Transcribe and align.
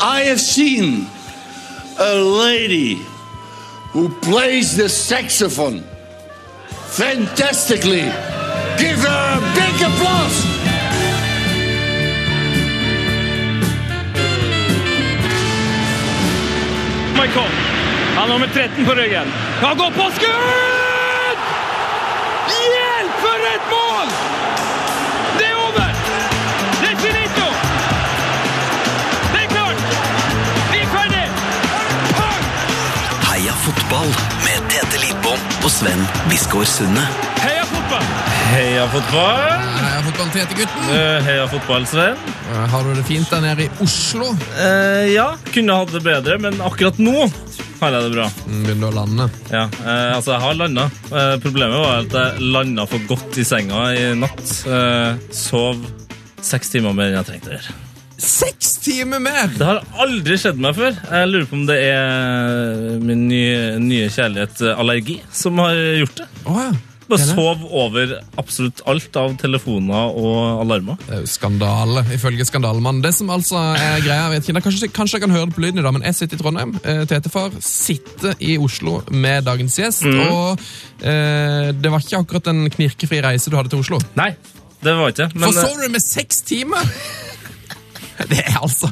I 0.00 0.22
have 0.22 0.40
seen 0.40 1.08
a 1.98 2.14
lady 2.14 2.94
who 3.90 4.08
plays 4.20 4.76
the 4.76 4.88
saxophone 4.88 5.82
fantastically. 6.86 8.02
Give 8.78 8.96
her 8.96 9.38
a 9.38 9.54
big 9.54 9.74
applause. 9.82 10.44
Michael. 17.16 17.50
Han 18.14 18.30
har 18.30 18.38
nummer 18.38 18.46
13 18.46 18.84
på 18.84 18.92
ryggen. 18.92 19.26
Han 19.60 19.76
går 19.76 19.90
på 19.90 20.10
skudd! 20.14 20.77
Og 35.68 35.72
Sven 35.74 36.00
Biskår 36.30 36.64
Sunde. 36.64 37.02
Heia 37.42 37.64
fotball! 37.68 38.04
Heia 38.54 38.84
fotball! 38.88 39.66
Heia 39.76 39.98
fotball 40.06 40.30
til 40.32 40.56
gutten. 40.62 40.86
Eh, 40.94 41.16
Heia 41.26 41.42
fotball, 41.50 41.84
Sven. 41.90 42.22
Har 42.72 42.86
du 42.86 42.94
det 42.96 43.04
fint 43.04 43.28
der 43.28 43.42
nede 43.44 43.66
i 43.66 43.68
Oslo? 43.84 44.30
Eh, 44.56 45.10
ja, 45.12 45.26
kunne 45.52 45.76
hatt 45.76 45.92
det 45.92 46.00
bedre, 46.06 46.38
men 46.40 46.56
akkurat 46.64 46.96
nå 47.02 47.26
har 47.82 47.92
jeg 47.98 48.06
det 48.06 48.14
bra. 48.14 48.28
Mm, 48.46 48.62
Begynner 48.64 48.88
å 48.88 48.96
lande. 48.96 49.28
Ja, 49.52 49.66
eh, 49.82 50.14
altså, 50.16 50.32
jeg 50.38 50.44
har 50.46 50.56
landa. 50.62 50.86
Eh, 51.10 51.34
problemet 51.44 51.84
var 51.84 52.00
at 52.06 52.16
jeg 52.16 52.48
landa 52.56 52.88
for 52.88 53.04
godt 53.10 53.36
i 53.36 53.44
senga 53.50 53.90
i 53.92 54.08
natt. 54.16 54.46
Eh, 54.64 55.20
sov 55.36 55.84
seks 56.40 56.72
timer 56.72 56.96
mer 56.96 57.12
enn 57.12 57.20
jeg 57.20 57.28
trengte 57.34 57.52
å 57.52 57.58
gjøre. 57.58 57.76
Seks 58.18 58.74
timer 58.82 59.22
mer! 59.22 59.46
Det 59.54 59.62
har 59.62 59.78
aldri 60.02 60.34
skjedd 60.40 60.58
meg 60.62 60.74
før. 60.74 60.96
Jeg 61.06 61.30
lurer 61.30 61.46
på 61.46 61.54
om 61.60 61.64
det 61.68 61.78
er 61.86 62.98
min 62.98 63.28
nye, 63.30 63.78
nye 63.78 64.10
kjærlighet 64.10 64.62
eh, 64.66 64.80
allergi 64.82 65.20
som 65.30 65.60
har 65.62 65.78
gjort 66.00 66.22
det. 66.22 66.26
Oh, 66.50 66.58
ja. 66.58 66.72
Bare 67.08 67.24
sov 67.24 67.62
over 67.72 68.10
absolutt 68.36 68.82
alt 68.90 69.14
av 69.16 69.36
telefoner 69.40 70.18
og 70.18 70.64
alarmer. 70.64 70.98
Det 71.06 71.14
er 71.14 71.22
jo 71.22 71.30
skandale, 71.30 72.02
ifølge 72.12 72.44
Skandalemannen. 72.44 73.00
Det 73.06 73.14
som 73.16 73.30
altså 73.32 73.62
er 73.78 74.02
greia, 74.04 74.26
vet 74.34 74.44
ikke, 74.44 74.60
kanskje, 74.66 74.90
kanskje 74.92 75.16
jeg 75.16 75.24
kan 75.24 75.32
høre 75.32 75.48
det 75.48 75.56
på 75.56 75.64
lyden 75.64 75.80
i 75.80 75.86
dag, 75.86 75.94
men 75.96 76.04
jeg 76.04 76.18
sitter 76.18 76.36
i 76.36 76.42
Trondheim. 76.42 76.74
Eh, 76.82 77.00
Tetefar 77.08 77.54
sitter 77.64 78.36
i 78.44 78.58
Oslo 78.60 78.98
med 79.14 79.46
dagens 79.48 79.78
gjest, 79.80 80.04
og 80.04 80.60
eh, 81.00 81.70
det 81.72 81.94
var 81.94 82.04
ikke 82.04 82.20
akkurat 82.20 82.52
en 82.52 82.66
knirkefri 82.76 83.22
reise 83.24 83.48
du 83.48 83.56
hadde 83.56 83.72
til 83.72 83.86
Oslo. 83.86 84.02
Nei, 84.18 84.34
det 84.84 84.98
var 84.98 85.14
ikke 85.14 85.30
Men... 85.32 85.46
For 85.46 85.62
Forsov 85.62 85.80
du 85.86 85.96
med 85.96 86.04
seks 86.04 86.44
timer?! 86.50 86.92
Det 88.32 88.40
er 88.42 88.56
altså 88.58 88.90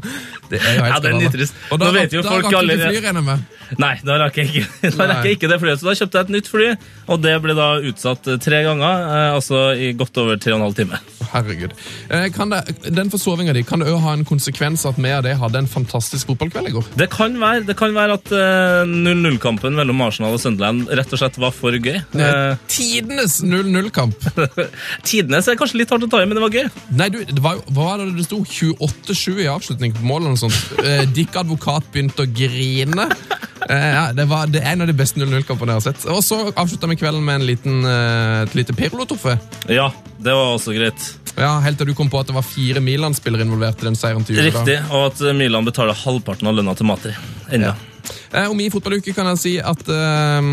Det 0.50 0.60
er 0.60 0.76
jo 0.76 0.82
helt 0.84 0.94
Ja, 0.94 1.00
det 1.02 1.10
er 1.10 1.18
nitrist. 1.18 1.56
Og 1.70 1.80
da, 1.80 1.88
Nå 1.88 1.92
vet 1.96 2.14
jo 2.14 2.22
da 2.22 2.30
folk 2.30 2.46
rakk 2.46 2.52
du 2.52 2.72
ikke 2.76 2.90
fly. 2.92 3.36
Nei, 3.82 3.94
da 4.06 4.18
rakk 4.22 4.38
jeg 4.38 4.52
ikke, 4.52 4.90
da 5.00 5.08
rakk 5.10 5.26
jeg 5.26 5.38
ikke 5.40 5.50
det 5.50 5.60
flyet. 5.64 5.82
Så 5.82 5.88
da 5.90 5.96
kjøpte 5.98 6.20
jeg 6.20 6.28
et 6.28 6.34
nytt 6.36 6.50
fly, 6.52 6.68
og 7.10 7.22
det 7.24 7.34
ble 7.42 7.58
da 7.58 7.68
utsatt 7.90 8.30
tre 8.44 8.62
ganger. 8.68 9.06
Eh, 9.10 9.28
altså 9.34 9.68
i 9.74 9.92
godt 9.98 10.22
over 10.22 10.38
tre 10.38 10.54
og 10.54 10.60
en 10.60 10.68
halv 10.68 10.78
time. 10.78 11.02
Herregud. 11.32 11.72
Eh, 12.10 12.28
Kan 12.36 12.52
det, 12.52 12.60
den 12.94 13.10
forsovinga 13.12 13.54
di, 13.56 13.62
kan 13.66 13.80
det 13.82 13.88
òg 13.92 14.00
ha 14.04 14.12
en 14.16 14.24
konsekvens 14.28 14.84
at 14.88 14.98
vi 15.00 15.12
og 15.16 15.24
det 15.26 15.36
hadde 15.40 15.62
en 15.64 15.70
fantastisk 15.70 16.28
fotballkveld 16.30 16.70
i 16.70 16.74
går? 16.76 16.90
Det 17.00 17.08
kan 17.12 17.36
være, 17.40 17.64
det 17.68 17.76
kan 17.78 17.94
være 17.96 18.18
at 18.20 18.32
eh, 18.36 18.82
0-0-kampen 18.90 19.76
mellom 19.78 20.04
Arsenal 20.06 20.36
og 20.36 20.42
Sunderland 20.42 20.90
rett 20.92 21.12
og 21.16 21.22
slett 21.22 21.38
var 21.40 21.54
for 21.56 21.72
gøy. 21.76 21.96
Eh, 21.96 22.56
Tidenes 22.70 23.40
0-0-kamp. 23.46 24.28
Tidenes 25.06 25.48
er 25.48 25.58
kanskje 25.58 25.80
litt 25.82 25.92
hardt 25.94 26.06
å 26.06 26.10
ta 26.12 26.22
i, 26.22 26.28
men 26.28 26.38
det 26.38 26.44
var 26.44 26.54
gøy. 26.60 26.68
Nei, 27.00 27.10
du, 27.14 27.20
det 27.26 27.42
var 27.44 27.60
hva 27.72 27.86
var 27.96 28.02
det 28.04 28.16
det 28.18 28.26
sto? 28.26 28.42
28-7 28.44 29.42
i 29.44 29.48
avslutning 29.50 29.94
på 29.96 30.04
målet 30.06 30.26
eller 30.26 30.36
noe 30.36 30.44
sånt. 30.46 30.62
Eh, 30.86 31.02
Dick 31.10 31.34
advokat 31.34 31.86
begynte 31.90 32.22
å 32.22 32.28
grine. 32.30 33.06
Eh, 33.66 33.86
ja, 33.90 34.04
det, 34.14 34.26
var, 34.30 34.46
det 34.52 34.60
er 34.62 34.74
en 34.76 34.84
av 34.84 34.90
de 34.90 34.94
beste 34.96 35.18
0-0-kampene 35.18 35.74
jeg 35.74 35.80
har 35.80 35.84
sett. 35.88 36.04
Og 36.12 36.20
så 36.22 36.38
avslutta 36.52 36.86
vi 36.90 36.98
kvelden 37.00 37.24
med 37.26 37.40
en 37.40 37.46
liten, 37.48 37.80
eh, 37.90 38.42
et 38.44 38.54
lite 38.58 38.76
pirolotrofé. 38.76 39.34
Ja, 39.72 39.88
det 40.18 40.32
var 40.34 40.54
også 40.56 40.74
greit. 40.76 41.08
Ja, 41.36 41.58
helt 41.60 41.76
til 41.76 41.90
du 41.90 41.94
kom 41.98 42.08
på 42.08 42.20
at 42.22 42.30
det 42.30 42.36
var 42.36 42.46
fire 42.46 42.80
Milan-spillere 42.80 43.44
involvert 43.44 43.82
i 43.82 43.90
den 43.90 43.98
seieren 43.98 44.24
til 44.24 44.38
da. 44.38 44.46
Riktig, 44.48 44.78
og 44.88 45.10
at 45.10 45.20
eh, 45.20 45.34
Milan 45.36 45.66
betaler 45.68 45.92
halvparten 46.06 46.48
av 46.48 46.56
lønna 46.56 46.72
til 46.78 46.88
Matri. 46.88 47.12
Enda. 47.52 47.74
Eh, 48.32 48.46
Om 48.48 48.56
min 48.56 48.70
fotballuke 48.72 49.12
kan 49.14 49.26
jeg 49.34 49.40
si 49.42 49.52
at 49.60 49.82
eh, 49.92 50.48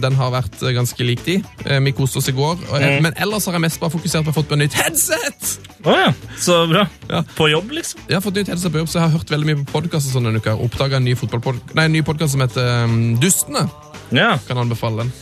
den 0.00 0.16
har 0.16 0.32
vært 0.32 0.56
eh, 0.62 0.72
ganske 0.76 1.04
lik 1.04 1.20
de. 1.26 1.36
Eh, 1.66 1.80
vi 1.84 1.92
koste 1.92 2.22
oss 2.22 2.30
i 2.32 2.34
går. 2.36 2.56
Og, 2.70 2.72
mm. 2.80 3.02
Men 3.04 3.18
ellers 3.20 3.44
har 3.50 3.58
jeg 3.58 3.64
mest 3.66 3.82
bare 3.82 3.92
fokusert 3.92 4.24
på 4.24 4.32
å 4.32 4.36
få 4.38 4.46
et 4.46 4.50
på 4.54 4.58
nytt 4.62 4.78
headset! 4.80 5.52
Oh, 5.84 5.92
ja, 5.92 6.08
så 6.40 6.62
bra. 6.70 6.86
Ja. 7.10 7.20
På 7.36 7.50
jobb, 7.52 7.74
liksom. 7.76 8.00
Jeg 8.08 8.16
har 8.16 8.24
fått 8.24 8.38
nytt 8.40 8.48
headset 8.54 8.72
på 8.72 8.80
jobb, 8.80 8.88
så 8.88 9.02
jeg 9.02 9.04
har 9.10 9.18
hørt 9.18 9.34
veldig 9.34 9.50
mye 9.50 9.60
på 9.66 9.74
podkast 9.74 10.08
sånn 10.14 10.24
denne 10.30 10.40
uka. 10.40 10.54
Oppdaga 10.64 10.96
en 10.96 11.04
ny, 11.04 11.12
fotballpod- 11.20 11.74
en 11.76 11.92
ny 11.92 12.00
podkast 12.06 12.32
som 12.32 12.40
heter 12.46 12.86
um, 12.88 12.96
Dustene. 13.20 13.66
Ja, 14.14 14.38
Kan 14.48 14.62
anbefale 14.64 15.04
den. 15.04 15.12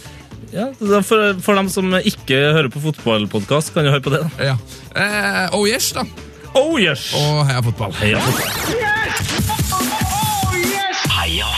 Ja 0.52 0.68
for, 1.02 1.32
for 1.42 1.58
dem 1.58 1.68
som 1.72 1.94
ikke 1.98 2.36
hører 2.52 2.68
på 2.72 2.82
fotballpodkast, 2.84 3.72
kan 3.74 3.88
jo 3.88 3.94
høre 3.94 4.04
på 4.04 4.12
det. 4.14 4.20
da. 4.24 4.52
Ja. 4.52 4.56
Eh, 4.92 5.56
oh 5.56 5.64
yes, 5.68 5.92
da. 5.96 6.04
Oh 6.54 6.76
yes! 6.80 7.12
Og 7.16 7.46
heia 7.48 7.62
fotball. 7.64 7.94
Heia 7.96 8.20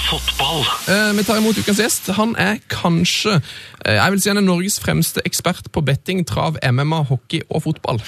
fotball. 0.07 0.63
Eh, 0.87 1.11
vi 1.17 1.25
tar 1.27 1.41
imot 1.41 1.59
ukas 1.59 1.81
gjest. 1.83 2.13
Han 2.15 2.37
er 2.39 2.61
kanskje 2.71 3.41
eh, 3.41 3.97
jeg 3.97 4.15
vil 4.15 4.23
si 4.23 4.31
han 4.31 4.39
er 4.39 4.47
Norges 4.47 4.79
fremste 4.83 5.25
ekspert 5.27 5.71
på 5.75 5.83
betting, 5.83 6.23
trav, 6.29 6.61
MMA, 6.63 7.03
hockey 7.11 7.43
og 7.51 7.65
fotball. 7.67 7.99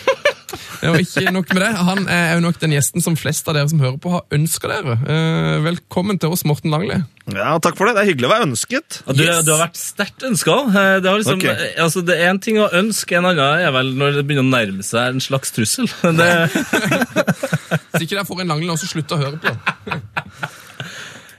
Og 0.86 0.98
ikke 1.00 1.32
nok 1.34 1.48
med 1.54 1.62
det, 1.64 1.70
Han 1.88 2.04
er 2.12 2.34
jo 2.36 2.42
nok 2.44 2.58
den 2.62 2.74
gjesten 2.76 3.02
som 3.02 3.16
flest 3.18 3.48
av 3.50 3.56
dere 3.56 3.68
som 3.70 3.80
hører 3.82 3.96
på, 4.02 4.12
har 4.14 4.22
ønska 4.36 4.68
dere. 4.70 4.94
Eh, 5.10 5.56
velkommen 5.64 6.20
til 6.22 6.30
oss, 6.34 6.44
Morten 6.46 6.70
Langli. 6.74 7.00
Ja, 7.34 7.56
takk 7.58 7.74
for 7.78 7.88
det. 7.88 7.96
Det 7.96 8.02
er 8.04 8.10
hyggelig 8.12 8.28
å 8.28 8.32
være 8.34 8.46
ønsket. 8.46 9.00
Du, 9.10 9.22
Yes. 9.24 9.42
du 9.44 9.50
har 9.54 9.64
vært 9.66 9.80
sterkt 9.80 10.22
ønska. 10.28 10.54
Det, 11.02 11.14
liksom, 11.18 11.40
Ok. 11.40 11.48
eh, 11.50 11.82
altså, 11.82 12.04
det 12.06 12.18
er 12.20 12.30
en 12.30 12.38
ting 12.38 12.60
å 12.62 12.68
ønske, 12.70 13.16
en 13.18 13.26
annen 13.32 13.64
er 13.66 13.72
vel 13.74 13.90
når 13.98 14.20
det 14.20 14.26
begynner 14.28 14.46
å 14.46 14.52
nærme 14.54 14.86
seg 14.86 15.16
en 15.16 15.20
slags 15.24 15.50
trussel. 15.56 15.90
Det, 16.20 16.30
Så 17.96 18.04
ikke 18.04 18.14
dere 18.14 18.26
får 18.28 18.44
en 18.44 18.48
Langli 18.54 18.68
nå, 18.70 18.76
slutte 18.78 18.92
slutt 18.94 19.16
å 19.16 19.20
høre 19.24 19.38
på. 19.42 19.50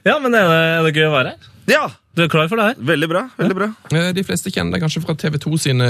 ja, 0.07 0.17
men 0.19 0.35
er 0.35 0.47
det, 0.51 0.59
er 0.79 0.83
det 0.87 0.95
gøy 0.97 1.07
å 1.07 1.15
være 1.15 1.33
her? 1.35 1.53
Ja, 1.67 1.85
Du 2.17 2.23
er 2.25 2.31
klar 2.33 2.47
for 2.49 2.57
det 2.57 2.65
her? 2.71 2.79
veldig 2.81 3.09
bra. 3.11 3.21
veldig 3.37 3.55
bra. 3.59 3.67
Eh, 3.93 4.11
De 4.17 4.23
fleste 4.25 4.49
kjenner 4.49 4.73
deg 4.73 4.81
kanskje 4.87 5.03
fra 5.05 5.13
TV 5.21 5.37
2 5.43 5.57
sine 5.61 5.89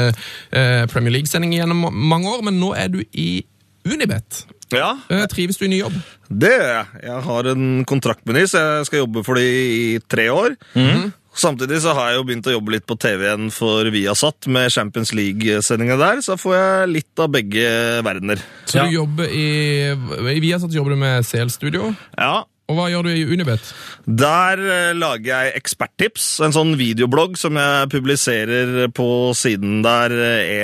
eh, 0.51 0.85
Premier 0.91 1.13
League-sendinger 1.15 1.63
gjennom 1.63 1.87
mange 1.95 2.27
år, 2.27 2.43
men 2.43 2.59
nå 2.59 2.73
er 2.75 2.89
du 2.91 2.99
i 3.13 3.45
Unibet. 3.87 4.43
Ja, 4.75 4.97
Eh, 5.09 5.23
trives 5.31 5.55
du 5.57 5.63
i 5.65 5.69
ny 5.71 5.77
jobb? 5.79 5.93
det 6.27 6.49
gjør 6.51 6.73
jeg. 6.73 7.03
Jeg 7.07 7.21
har 7.23 7.47
en 7.53 7.85
kontrakt 7.87 8.25
med 8.27 8.35
så 8.51 8.59
jeg 8.59 8.85
skal 8.89 8.99
jobbe 9.05 9.23
for 9.23 9.35
de 9.39 9.45
i 9.95 9.99
tre 10.11 10.27
år. 10.27 10.57
Samtidig 11.37 11.77
så 11.83 11.93
har 11.93 12.09
jeg 12.09 12.17
jo 12.17 12.23
begynt 12.25 12.47
å 12.49 12.53
jobbe 12.55 12.71
litt 12.73 12.85
på 12.89 12.95
TV 12.99 13.23
igjen 13.27 13.51
for 13.53 13.85
Viasat 13.93 14.47
med 14.49 14.71
Champions 14.73 15.11
League-sendinga 15.13 15.95
der, 16.01 16.19
så 16.25 16.33
får 16.35 16.55
jeg 16.57 16.89
litt 16.95 17.19
av 17.21 17.29
begge 17.31 18.01
verdener. 18.03 18.41
Så 18.65 18.79
Ja. 18.81 18.85
du 18.89 18.95
jobber 18.97 19.29
i, 19.29 19.93
i 20.33 20.39
Viasat 20.41 20.73
jobber 20.73 20.89
du 20.89 20.95
med 20.97 21.23
CL-studio, 21.23 21.95
Ja, 22.17 22.43
og 22.67 22.75
hva 22.75 22.89
gjør 22.91 23.07
du 23.07 23.11
i 23.15 23.23
Unibet? 23.23 23.69
Der 24.05 24.59
eh, 24.59 24.93
lager 24.97 25.29
jeg 25.29 25.55
eksperttips, 25.61 26.25
en 26.43 26.55
sånn 26.55 26.73
videoblogg 26.79 27.37
som 27.39 27.55
jeg 27.59 27.87
publiserer 27.93 28.89
på 28.95 29.07
siden 29.37 29.79
der 29.85 30.15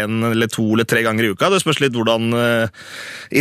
en 0.03 0.29
eller 0.33 0.51
to 0.51 0.65
eller 0.73 0.87
tre 0.89 1.03
ganger 1.05 1.27
i 1.27 1.31
uka. 1.31 1.47
Det 1.53 1.61
spørs 1.63 1.79
litt 1.83 1.95
hvordan 1.95 2.35
eh, 2.35 2.83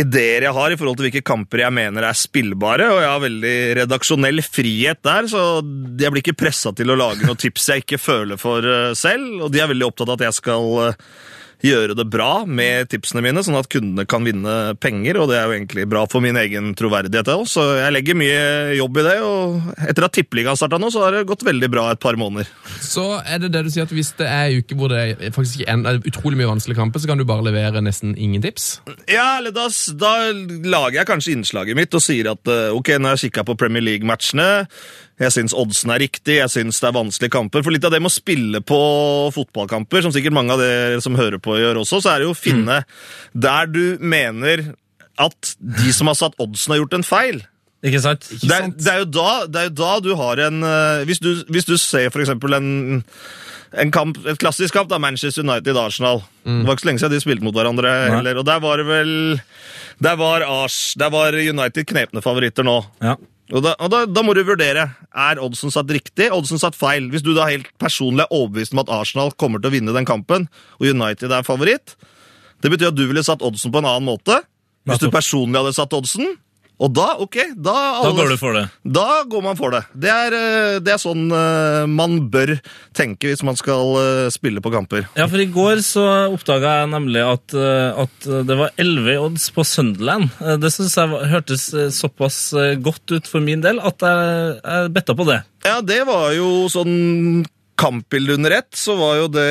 ideer 0.03 0.47
jeg 0.47 0.55
har 0.55 0.71
i 0.71 0.79
forhold 0.79 0.99
til 0.99 1.09
hvilke 1.09 1.25
kamper 1.27 1.65
jeg 1.65 1.75
mener 1.75 2.07
er 2.07 2.17
spillbare, 2.17 2.87
og 2.93 3.03
jeg 3.03 3.11
har 3.11 3.25
veldig 3.25 3.57
redaksjonell 3.81 4.43
frihet 4.47 5.03
der, 5.03 5.27
så 5.31 5.43
jeg 5.59 6.13
blir 6.13 6.23
ikke 6.23 6.39
pressa 6.39 6.71
til 6.75 6.93
å 6.93 6.99
lage 6.99 7.27
noen 7.27 7.39
tips 7.39 7.69
jeg 7.73 7.83
ikke 7.83 8.01
føler 8.01 8.39
for 8.41 8.63
eh, 8.63 8.95
selv, 8.97 9.43
og 9.43 9.53
de 9.53 9.63
er 9.63 9.71
veldig 9.71 9.91
opptatt 9.91 10.11
av 10.11 10.19
at 10.21 10.27
jeg 10.29 10.39
skal 10.39 10.71
eh, 10.87 10.99
gjøre 11.63 11.95
det 11.95 12.05
bra 12.11 12.43
med 12.45 12.89
tipsene 12.91 13.23
mine, 13.23 13.43
sånn 13.45 13.57
at 13.59 13.69
kundene 13.71 14.05
kan 14.09 14.25
vinne 14.27 14.75
penger, 14.83 15.21
og 15.21 15.29
det 15.31 15.39
er 15.39 15.47
jo 15.47 15.55
egentlig 15.55 15.85
bra 15.89 16.03
for 16.11 16.23
min 16.23 16.37
egen 16.39 16.73
troverdighet 16.77 17.31
også, 17.33 17.53
så 17.53 17.65
jeg 17.77 17.93
legger 17.95 18.17
mye 18.19 18.43
jobb 18.77 18.99
i 18.99 19.05
det, 19.05 19.15
og 19.23 19.71
etter 19.87 20.07
at 20.07 20.15
Tippeligaen 20.17 20.59
starta 20.59 20.79
nå, 20.81 20.91
så 20.93 21.05
har 21.05 21.15
det 21.15 21.25
gått 21.29 21.45
veldig 21.47 21.69
bra 21.71 21.85
et 21.91 22.01
par 22.03 22.17
måneder. 22.19 22.49
Så 22.83 23.05
er 23.21 23.43
det 23.43 23.53
det 23.53 23.63
du 23.65 23.71
sier 23.73 23.87
at 23.87 23.93
hvis 23.95 24.13
det 24.19 24.27
er 24.27 24.57
uker 24.59 24.79
hvor 24.79 24.91
det 24.91 25.03
er 25.13 25.35
faktisk 25.35 25.63
en, 25.71 25.85
er 25.87 26.01
utrolig 26.03 26.39
mye 26.39 26.51
vanskelige 26.51 26.79
kamper, 26.81 27.03
så 27.03 27.11
kan 27.11 27.21
du 27.21 27.27
bare 27.27 27.45
levere 27.47 27.83
nesten 27.85 28.15
ingen 28.17 28.43
tips? 28.43 28.67
Ja, 29.07 29.39
eller 29.39 29.55
da, 29.55 29.69
da 29.99 30.13
lager 30.33 31.01
jeg 31.01 31.09
kanskje 31.09 31.37
innslaget 31.37 31.79
mitt 31.79 31.95
og 31.95 32.03
sier 32.03 32.33
at 32.33 32.51
eh, 32.51 32.75
ok, 32.75 32.95
nå 32.97 33.11
har 33.11 33.19
jeg 33.19 33.29
kikka 33.29 33.47
på 33.47 33.57
Premier 33.59 33.85
League-matchene, 33.85 34.49
jeg 35.21 35.33
syns 35.35 35.53
oddsen 35.53 35.91
er 35.93 36.01
riktig, 36.01 36.39
jeg 36.39 36.49
syns 36.49 36.79
det 36.81 36.87
er 36.89 36.95
vanskelige 36.95 37.35
kamper. 37.35 37.61
For 37.65 37.75
litt 37.75 37.85
av 37.85 37.93
det 37.93 38.01
med 38.01 38.09
å 38.09 38.13
spille 38.13 38.63
på 38.65 38.79
fotballkamper, 39.35 40.01
som 40.05 40.13
sikkert 40.15 40.35
mange 40.35 40.55
av 40.55 40.61
dere 40.63 41.01
som 41.05 41.17
hører 41.19 41.41
på 41.43 41.59
gjør 41.59 41.83
også, 41.83 42.01
så 42.01 42.13
er 42.13 42.21
det 42.21 42.29
jo 42.29 42.33
å 42.33 42.39
finne 42.39 42.81
der 43.33 43.69
du 43.69 43.83
mener 44.01 44.71
at 45.21 45.53
de 45.59 45.93
som 45.93 46.09
har 46.09 46.17
satt 46.17 46.37
oddsen, 46.41 46.73
har 46.73 46.81
gjort 46.81 46.97
en 46.97 47.05
feil. 47.05 47.43
Ikke 47.85 48.01
sant? 48.01 48.25
Det 48.31 48.49
er, 48.49 48.69
det, 48.73 48.89
er 48.89 49.01
jo 49.03 49.09
da, 49.11 49.29
det 49.45 49.61
er 49.61 49.69
jo 49.69 49.75
da 49.77 49.93
du 50.01 50.13
har 50.15 50.39
en 50.45 50.61
eh, 50.63 51.01
Hvis 51.03 51.19
du, 51.19 51.33
hvis 51.51 51.67
du 51.67 51.73
ser 51.75 52.07
for 52.13 52.23
eksempel 52.23 52.55
en, 52.55 52.69
en 53.83 53.91
kamp, 53.93 54.21
et 54.23 54.39
klassisk 54.39 54.77
kamp, 54.77 54.87
da, 54.89 55.01
Manchester 55.03 55.43
United-Arsenal. 55.43 56.23
Det 56.47 56.63
var 56.63 56.77
ikke 56.77 56.85
så 56.85 56.89
lenge 56.89 57.03
siden 57.03 57.15
de 57.17 57.21
spilte 57.25 57.45
mot 57.45 57.55
hverandre 57.57 57.91
heller. 58.15 58.39
Og 58.39 58.47
der 58.47 58.63
var 58.63 58.79
det 58.79 58.87
vel 58.87 59.13
Der 60.03 60.17
var 60.17 60.47
Ars, 60.47 60.95
der 60.97 61.11
var 61.13 61.35
United 61.35 61.85
knepne 61.91 62.23
favoritter 62.23 62.65
nå. 62.65 62.79
Ja. 63.03 63.17
Og, 63.51 63.59
da, 63.65 63.73
og 63.75 63.89
da, 63.91 64.05
da 64.07 64.21
må 64.23 64.31
du 64.37 64.39
vurdere 64.47 64.85
er 64.95 65.41
oddsen 65.43 65.73
satt 65.73 65.89
riktig, 65.91 66.29
oddsen 66.31 66.61
satt 66.61 66.77
feil. 66.79 67.09
Hvis 67.11 67.25
du 67.25 67.33
da 67.35 67.49
helt 67.49 67.67
personlig 67.81 68.23
er 68.23 68.31
overbevist 68.31 68.75
om 68.75 68.83
at 68.85 68.91
Arsenal 69.01 69.33
kommer 69.35 69.59
til 69.59 69.69
å 69.69 69.75
vinne 69.75 69.95
den 69.95 70.07
kampen, 70.07 70.47
og 70.79 70.87
United 70.87 71.33
er 71.33 71.45
favoritt, 71.47 71.97
det 72.63 72.71
betyr 72.71 72.93
at 72.93 72.97
du 72.97 73.03
ville 73.09 73.25
satt 73.25 73.43
oddsen 73.43 73.73
på 73.73 73.81
en 73.81 73.89
annen 73.89 74.07
måte. 74.07 74.39
Hvis 74.87 75.03
du 75.03 75.09
personlig 75.11 75.59
hadde 75.59 75.75
satt 75.75 75.95
oddsen. 75.95 76.37
Og 76.81 76.89
da, 76.91 77.13
ok, 77.21 77.37
da, 77.53 77.75
Da 78.03 78.11
går 78.17 78.33
du 78.33 78.37
for 78.41 78.57
det. 78.57 78.63
Da 78.83 79.23
går 79.29 79.43
man 79.45 79.57
for 79.59 79.75
det. 79.75 79.83
Det 79.93 80.09
er, 80.09 80.35
eh, 80.35 80.79
det 80.83 80.95
er 80.95 81.01
sånn 81.01 81.27
eh, 81.29 81.85
man 81.89 82.17
bør 82.33 82.55
tenke 82.97 83.29
hvis 83.29 83.43
man 83.45 83.57
skal 83.59 83.93
eh, 84.01 84.31
spille 84.33 84.63
på 84.63 84.73
kamper. 84.73 85.05
Ja, 85.19 85.27
for 85.29 85.41
i 85.41 85.47
går 85.53 85.83
så 85.85 86.03
oppdaga 86.33 86.79
jeg 86.81 86.91
nemlig 86.95 87.23
at, 87.23 87.55
at 88.03 88.27
det 88.49 88.57
var 88.57 88.73
11 88.81 89.21
odds 89.21 89.47
på 89.53 89.65
Sunderland. 89.67 90.33
Det 90.59 90.73
syns 90.73 90.97
jeg 90.97 91.31
hørtes 91.31 91.69
såpass 91.95 92.39
godt 92.83 93.13
ut 93.13 93.29
for 93.29 93.43
min 93.43 93.63
del 93.63 93.81
at 93.83 94.03
jeg, 94.03 94.59
jeg 94.63 94.93
betta 94.97 95.15
på 95.17 95.27
det. 95.29 95.43
Ja, 95.63 95.79
det 95.85 96.01
var 96.09 96.33
jo 96.35 96.65
sånn 96.71 97.45
kampbilde 97.79 98.35
under 98.37 98.51
ett, 98.59 98.69
så 98.77 98.95
var 98.99 99.15
jo 99.17 99.27
det 99.33 99.47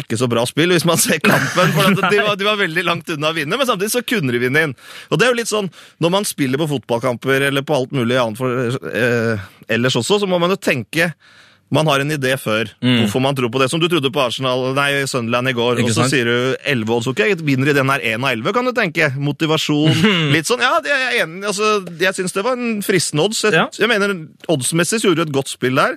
ikke 0.00 0.18
så 0.20 0.28
bra 0.30 0.42
spill, 0.48 0.72
hvis 0.74 0.86
man 0.88 0.98
ser 1.00 1.20
kampen. 1.22 1.70
For 1.76 1.94
de, 2.10 2.18
var, 2.22 2.34
de 2.40 2.48
var 2.48 2.58
veldig 2.60 2.84
langt 2.88 3.12
unna 3.14 3.30
å 3.30 3.36
vinne, 3.36 3.58
men 3.58 3.68
samtidig 3.68 3.92
så 3.94 4.02
kunne 4.06 4.34
de 4.34 4.40
vinne 4.42 4.64
inn. 4.68 4.74
Og 5.10 5.18
det 5.20 5.28
er 5.28 5.34
jo 5.34 5.38
litt 5.42 5.52
sånn, 5.52 5.70
Når 6.02 6.10
man 6.16 6.26
spiller 6.28 6.58
på 6.60 6.70
fotballkamper 6.74 7.48
eller 7.48 7.62
på 7.66 7.76
alt 7.78 7.94
mulig 7.94 8.18
annet 8.18 8.38
for, 8.40 8.74
eh, 8.92 9.46
ellers 9.72 9.96
også, 10.00 10.20
så 10.22 10.28
må 10.28 10.40
man 10.42 10.50
jo 10.54 10.58
tenke 10.60 11.12
man 11.72 11.88
har 11.88 12.02
en 12.02 12.10
idé 12.12 12.34
før 12.36 12.68
hvorfor 12.84 13.22
man 13.24 13.32
tror 13.34 13.48
på 13.48 13.58
det. 13.62 13.70
Som 13.72 13.80
du 13.80 13.86
trodde 13.88 14.10
på 14.12 14.20
Arsenal, 14.20 14.74
nei, 14.76 15.06
Sunderland 15.08 15.48
i 15.48 15.54
går, 15.56 15.78
og 15.80 15.88
så 15.96 16.04
sier 16.10 16.28
du 16.28 16.56
11 16.68 16.90
odds. 16.92 17.06
Ok, 17.08 17.22
vinner 17.40 17.70
i 17.72 17.72
den 17.78 17.88
her 17.88 18.02
1 18.10 18.18
av 18.20 18.28
11, 18.34 18.52
kan 18.52 18.68
du 18.68 18.72
tenke. 18.76 19.08
Motivasjon. 19.16 19.94
Litt 20.34 20.50
sånn, 20.50 20.60
ja, 20.60 20.74
det 20.84 20.92
er 20.92 21.00
jeg 21.06 21.22
enig. 21.24 21.46
Altså, 21.48 21.70
jeg 21.96 22.12
syns 22.18 22.36
det 22.36 22.44
var 22.44 22.60
en 22.60 22.82
fristende 22.84 23.24
odds. 23.24 23.40
Jeg, 23.46 23.56
Ja. 23.56 23.64
jeg 23.72 23.88
mener, 23.88 24.12
Oddsmessig 24.52 25.00
så 25.00 25.08
gjorde 25.08 25.24
du 25.24 25.30
et 25.30 25.36
godt 25.38 25.48
spill 25.48 25.80
der. 25.80 25.96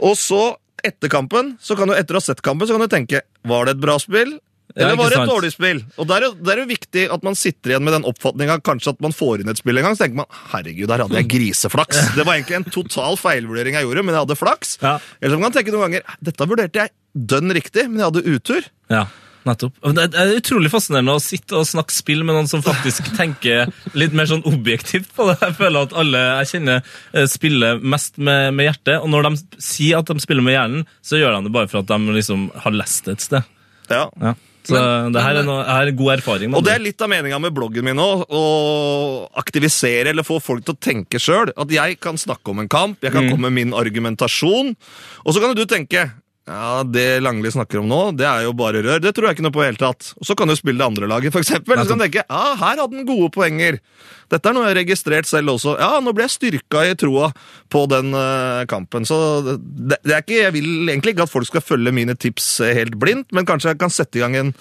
Og 0.00 0.16
så, 0.18 0.54
etter 0.84 1.12
kampen, 1.12 1.56
så 1.62 1.76
kan 1.78 1.90
du 1.90 1.96
etter 1.96 2.16
å 2.16 2.22
ha 2.22 2.24
sett 2.24 2.42
kampen, 2.44 2.68
så 2.68 2.76
kan 2.76 2.86
du 2.86 2.92
tenke 2.92 3.22
Var 3.48 3.68
det 3.68 3.76
et 3.76 3.82
bra 3.82 3.98
spill? 4.02 4.38
Eller 4.72 4.96
var 4.96 5.12
det 5.12 5.18
et 5.20 5.28
dårlig 5.28 5.50
spill? 5.52 5.82
Og 6.00 6.06
det 6.08 6.14
er, 6.16 6.24
jo, 6.24 6.32
det 6.40 6.52
er 6.54 6.60
jo 6.62 6.68
viktig 6.70 7.02
at 7.12 7.24
man 7.26 7.36
sitter 7.36 7.74
igjen 7.74 7.84
med 7.84 7.92
den 7.92 8.06
oppfatninga 8.08 8.56
kanskje 8.64 8.94
at 8.94 9.02
man 9.04 9.12
får 9.12 9.42
inn 9.42 9.52
et 9.52 9.60
spill 9.60 9.76
en 9.76 9.84
gang. 9.84 9.96
Så 9.98 10.06
tenker 10.06 10.22
man 10.22 10.38
herregud, 10.54 10.86
der 10.88 11.04
hadde 11.04 11.18
jeg 11.20 11.28
griseflaks. 11.34 12.00
Det 12.16 12.24
var 12.24 12.38
egentlig 12.38 12.60
en 12.62 12.68
total 12.72 13.18
feilvurdering 13.20 13.76
jeg 13.76 13.84
gjorde, 13.88 14.06
men 14.06 14.16
jeg 14.16 14.24
hadde 14.24 14.38
flaks. 14.38 14.78
Ja. 14.80 14.94
Eller 15.20 15.34
så 15.34 15.40
kan 15.40 15.44
man 15.48 15.56
tenke 15.58 15.74
noen 15.74 15.84
ganger 15.88 16.16
dette 16.24 16.48
vurderte 16.48 16.86
jeg 16.86 16.94
dønn 17.34 17.52
riktig, 17.52 17.84
men 17.90 18.00
jeg 18.00 18.08
hadde 18.08 18.24
utur. 18.38 18.72
Ja, 18.92 19.04
nettopp. 19.48 19.78
Det 19.96 20.06
er 20.18 20.34
utrolig 20.36 20.70
fascinerende 20.72 21.16
å 21.16 21.22
sitte 21.22 21.58
og 21.58 21.68
snakke 21.68 21.94
spill 21.94 22.22
med 22.26 22.36
noen 22.36 22.50
som 22.50 22.64
faktisk 22.64 23.10
tenker 23.20 23.72
litt 23.98 24.14
mer 24.16 24.30
sånn 24.30 24.44
objektivt 24.48 25.10
på 25.16 25.28
det. 25.30 25.38
Jeg 25.42 25.58
føler 25.60 25.88
at 25.88 25.96
alle 26.04 26.22
jeg 26.42 26.52
kjenner 26.54 26.80
eh, 26.82 27.26
spiller 27.30 27.82
mest 27.82 28.18
med, 28.18 28.52
med 28.56 28.70
hjertet, 28.70 28.96
og 29.00 29.10
når 29.12 29.28
de 29.28 29.62
sier 29.62 30.00
at 30.00 30.12
de 30.12 30.22
spiller 30.22 30.46
med 30.46 30.58
hjernen, 30.58 30.86
så 31.04 31.20
gjør 31.20 31.36
de 31.38 31.48
det 31.48 31.56
bare 31.58 31.70
for 31.72 31.82
at 31.82 31.92
de 31.92 32.16
liksom 32.16 32.48
har 32.64 32.76
lest 32.76 33.08
det 33.08 33.18
et 33.18 33.28
sted. 33.28 33.52
Ja. 33.92 34.06
Ja. 34.22 34.36
Så 34.62 34.78
det 35.10 35.22
her 35.22 35.40
er, 35.40 35.46
noe, 35.46 35.62
er 35.66 35.90
god 35.98 36.12
erfaring. 36.14 36.52
Og 36.54 36.62
det 36.62 36.76
er 36.76 36.82
litt 36.84 37.02
av 37.02 37.10
meninga 37.10 37.40
med 37.42 37.54
bloggen 37.54 37.86
min 37.86 37.98
nå. 37.98 38.08
Å 38.22 38.42
aktivisere 39.42 40.12
eller 40.12 40.26
få 40.26 40.38
folk 40.42 40.62
til 40.66 40.76
å 40.76 40.82
tenke 40.82 41.18
sjøl. 41.22 41.50
At 41.58 41.72
jeg 41.74 41.98
kan 42.02 42.20
snakke 42.20 42.54
om 42.54 42.62
en 42.62 42.70
kamp, 42.70 43.02
jeg 43.02 43.14
kan 43.14 43.26
komme 43.26 43.50
med 43.50 43.58
min 43.58 43.74
argumentasjon. 43.74 44.74
Og 45.24 45.34
så 45.34 45.42
kan 45.42 45.50
jo 45.50 45.64
du 45.64 45.66
tenke 45.70 46.06
ja, 46.48 46.82
Det 46.82 47.20
Langli 47.22 47.52
snakker 47.54 47.78
om 47.78 47.86
nå, 47.86 48.00
det 48.18 48.26
er 48.26 48.46
jo 48.48 48.54
bare 48.58 48.82
rør. 48.82 48.98
Det 49.02 49.12
tror 49.14 49.28
jeg 49.28 49.36
ikke 49.36 49.44
noe 49.46 49.54
på 49.54 49.62
i 49.62 49.68
hele 49.68 49.78
tatt. 49.78 50.08
Og 50.18 50.26
så 50.26 50.34
kan 50.38 50.50
du 50.50 50.56
spille 50.58 50.80
det 50.80 50.88
andre 50.88 51.06
laget, 51.10 51.30
for 51.34 51.44
eksempel. 51.44 51.78
Så 51.78 51.92
kan 51.92 52.00
du 52.00 52.04
tenke 52.08 52.24
ja, 52.24 52.42
her 52.58 52.80
hadde 52.82 52.96
den 52.96 53.06
gode 53.06 53.30
poenger. 53.34 53.78
Dette 54.32 54.48
er 54.48 54.56
noe 54.56 54.64
jeg 54.64 54.72
har 54.72 54.78
registrert 54.80 55.28
selv 55.28 55.52
også. 55.54 55.76
Ja, 55.78 56.00
nå 56.02 56.14
ble 56.16 56.24
jeg 56.24 56.34
styrka 56.34 56.82
i 56.88 56.96
troa 56.98 57.28
på 57.70 57.84
den 57.92 58.10
uh, 58.16 58.64
kampen. 58.70 59.06
Så 59.06 59.16
det, 59.44 60.00
det 60.02 60.16
er 60.16 60.24
ikke, 60.24 60.38
jeg 60.40 60.54
vil 60.56 60.70
egentlig 60.88 61.14
ikke 61.14 61.26
at 61.28 61.34
folk 61.34 61.50
skal 61.50 61.62
følge 61.62 61.94
mine 61.94 62.16
tips 62.18 62.48
helt 62.64 62.96
blindt, 62.98 63.30
men 63.36 63.46
kanskje 63.46 63.74
jeg 63.74 63.82
kan 63.84 63.92
sette 63.92 64.18
i 64.18 64.24
gang 64.24 64.38
en 64.40 64.54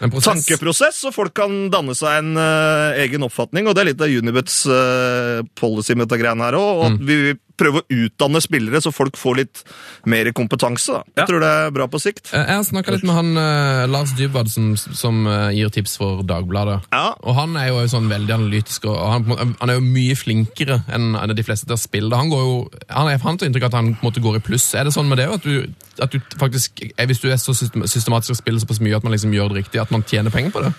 En 0.00 0.12
prosess. 0.12 0.28
tankeprosess, 0.30 1.02
så 1.04 1.12
folk 1.12 1.34
kan 1.36 1.66
danne 1.72 1.96
seg 1.98 2.22
en 2.22 2.36
uh, 2.38 2.96
egen 3.02 3.26
oppfatning. 3.26 3.68
Og 3.68 3.76
det 3.76 3.84
er 3.84 3.90
litt 3.92 4.06
av 4.06 4.14
Unibets 4.14 4.62
uh, 4.70 5.42
policy 5.58 5.96
med 5.98 6.06
dette 6.06 6.22
greiene 6.22 6.48
her 6.48 6.56
òg. 6.56 6.70
Og 6.76 6.86
at 6.94 7.04
vi 7.04 7.20
prøver 7.56 7.82
å 7.82 7.86
utdanne 8.04 8.40
spillere, 8.44 8.80
så 8.84 8.92
folk 8.94 9.16
får 9.16 9.36
litt 9.40 9.62
mer 10.06 10.30
kompetanse. 10.36 10.92
Da. 10.92 11.02
Jeg 11.16 11.22
Ja. 11.22 11.26
tror 11.30 11.40
det 11.40 11.50
er 11.52 11.70
bra 11.70 11.86
på 11.88 12.00
sikt. 12.00 12.32
Eh, 12.32 12.44
Jeg 12.46 12.56
har 12.56 12.62
snakka 12.64 12.92
litt 12.92 13.04
med 13.04 13.14
han 13.16 13.36
uh, 13.36 13.86
Lars 13.90 14.12
Dybwad, 14.18 14.50
som, 14.50 14.76
som 14.76 15.26
uh, 15.26 15.50
gir 15.52 15.68
tips 15.70 15.96
for 15.96 16.22
Dagbladet. 16.22 16.82
Ja. 16.92 17.14
Og 17.22 17.34
Han 17.34 17.56
er 17.56 17.68
jo 17.68 17.86
sånn 17.88 18.08
veldig 18.08 18.34
analytisk, 18.34 18.84
og 18.86 18.96
han, 18.96 19.54
han 19.60 19.70
er 19.70 19.80
jo 19.80 19.84
mye 19.84 20.16
flinkere 20.16 20.82
enn 20.92 21.14
de 21.36 21.42
fleste 21.44 21.66
til 21.66 21.76
å 21.76 21.80
spille. 21.80 22.16
Han 22.16 22.30
går 22.30 22.44
jo, 22.44 22.56
han 22.90 23.08
er 23.08 23.18
fant 23.18 23.40
har 23.40 23.48
inntrykk 23.48 23.66
av 23.68 23.74
at 23.74 23.80
han 23.80 23.96
måte 24.02 24.22
går 24.24 24.36
i 24.36 24.44
pluss. 24.44 24.74
Er 24.74 24.84
det 24.84 24.94
sånn 24.96 25.08
med 25.08 25.18
det 25.18 25.28
at 25.32 25.42
du, 25.42 25.66
at 26.02 26.12
du 26.12 26.20
faktisk, 26.38 26.82
hvis 26.96 27.20
du 27.22 27.28
er 27.30 27.36
så 27.40 27.54
systematisk 27.56 28.30
og 28.36 28.40
spiller 28.40 28.62
såpass 28.62 28.80
mye 28.84 28.96
at 28.96 29.04
man 29.04 29.12
liksom 29.16 29.34
gjør 29.36 29.52
det 29.52 29.64
riktig, 29.64 29.80
at 29.80 29.90
man 29.94 30.04
tjener 30.06 30.30
penger 30.34 30.54
på 30.54 30.62
det? 30.66 30.72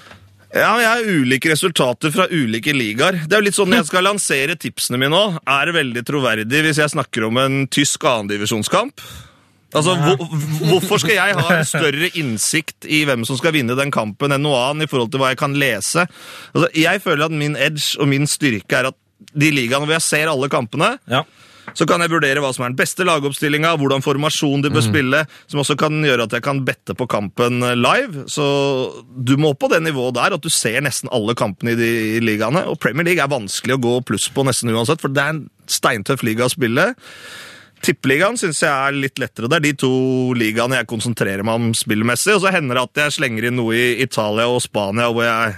Ja, 0.58 0.72
jeg 0.82 0.90
har 0.90 1.08
ulike 1.22 1.52
resultater 1.52 2.12
fra 2.14 2.26
ulike 2.32 2.74
ligaer. 2.74 3.20
Det 3.28 3.36
er 3.36 3.42
jo 3.44 3.48
litt 3.50 3.58
sånn 3.58 3.70
Når 3.72 3.82
jeg 3.84 3.90
skal 3.92 4.06
lansere 4.08 4.56
tipsene 4.60 4.98
mine 5.02 5.14
nå, 5.14 5.24
er 5.46 5.70
det 5.70 5.76
veldig 5.78 6.04
troverdig 6.08 6.64
hvis 6.66 6.80
jeg 6.82 6.94
snakker 6.96 7.28
om 7.28 7.40
en 7.44 7.58
tysk 7.74 8.06
annendivisjonskamp? 8.10 9.04
Altså, 9.76 9.94
hvor, 10.00 10.22
Hvorfor 10.72 11.02
skal 11.04 11.18
jeg 11.18 11.36
ha 11.38 11.48
en 11.58 11.68
større 11.68 12.08
innsikt 12.18 12.88
i 12.88 13.02
hvem 13.06 13.26
som 13.28 13.38
skal 13.38 13.54
vinne 13.58 13.76
den 13.78 13.92
kampen 13.94 14.32
enn 14.34 14.46
noe 14.48 14.62
annet 14.70 14.88
i 14.88 14.92
forhold 14.92 15.12
til 15.14 15.22
hva 15.22 15.34
jeg 15.34 15.42
kan 15.44 15.58
lese? 15.60 16.08
Altså, 16.54 16.70
Jeg 16.74 17.04
føler 17.04 17.28
at 17.28 17.36
min 17.36 17.58
edge 17.60 18.00
og 18.00 18.08
min 18.10 18.26
styrke 18.32 18.80
er 18.80 18.90
at 18.94 18.98
de 19.38 19.50
ligaene 19.52 19.84
hvor 19.86 19.98
jeg 19.98 20.06
ser 20.06 20.32
alle 20.32 20.50
kampene, 20.54 20.96
Ja. 21.10 21.24
Så 21.78 21.86
kan 21.90 22.02
jeg 22.02 22.10
vurdere 22.10 22.42
hva 22.42 22.50
som 22.56 22.66
er 22.66 22.74
den 22.74 22.80
beste 22.80 23.06
lagoppstillinga, 23.06 23.76
hvordan 23.78 24.02
formasjon 24.06 24.64
de 24.66 24.72
bør 24.74 24.86
spille, 24.86 25.24
som 25.46 25.62
også 25.62 25.78
kan 25.80 26.00
gjøre 26.02 26.26
at 26.26 26.34
jeg 26.34 26.46
kan 26.46 26.64
bette 26.66 26.96
på 26.98 27.06
kampen 27.10 27.62
live. 27.78 28.26
Så 28.32 28.46
du 29.14 29.36
må 29.38 29.54
opp 29.54 29.62
på 29.62 29.70
det 29.74 29.84
nivået 29.86 30.18
der 30.18 30.38
at 30.38 30.44
du 30.44 30.50
ser 30.54 30.82
nesten 30.86 31.12
alle 31.14 31.38
kampene 31.38 31.76
i 31.76 31.80
de 31.80 31.92
i 32.18 32.24
ligaene. 32.24 32.66
Og 32.72 32.80
Premier 32.82 33.06
League 33.06 33.22
er 33.22 33.30
vanskelig 33.30 33.78
å 33.78 33.84
gå 33.84 34.00
pluss 34.10 34.26
på 34.34 34.46
nesten 34.48 34.74
uansett, 34.74 35.04
for 35.04 35.14
det 35.14 35.22
er 35.22 35.36
en 35.36 35.46
steintøff 35.70 36.26
liga 36.26 36.48
å 36.48 36.54
spille. 36.54 36.90
Tippeligaen 37.86 38.40
syns 38.42 38.64
jeg 38.64 38.74
er 38.74 38.96
litt 38.98 39.20
lettere. 39.22 39.50
Det 39.52 39.60
er 39.60 39.66
de 39.68 39.74
to 39.78 39.94
ligaene 40.38 40.80
jeg 40.80 40.90
konsentrerer 40.90 41.46
meg 41.46 41.60
om 41.60 41.70
spillmessig. 41.78 42.34
Og 42.34 42.42
så 42.44 42.54
hender 42.56 42.80
det 42.80 42.86
at 42.88 43.02
jeg 43.04 43.18
slenger 43.20 43.50
inn 43.50 43.60
noe 43.60 43.78
i 43.78 43.88
Italia 44.02 44.48
og 44.50 44.64
Spania 44.66 45.12
hvor 45.14 45.28
jeg 45.28 45.54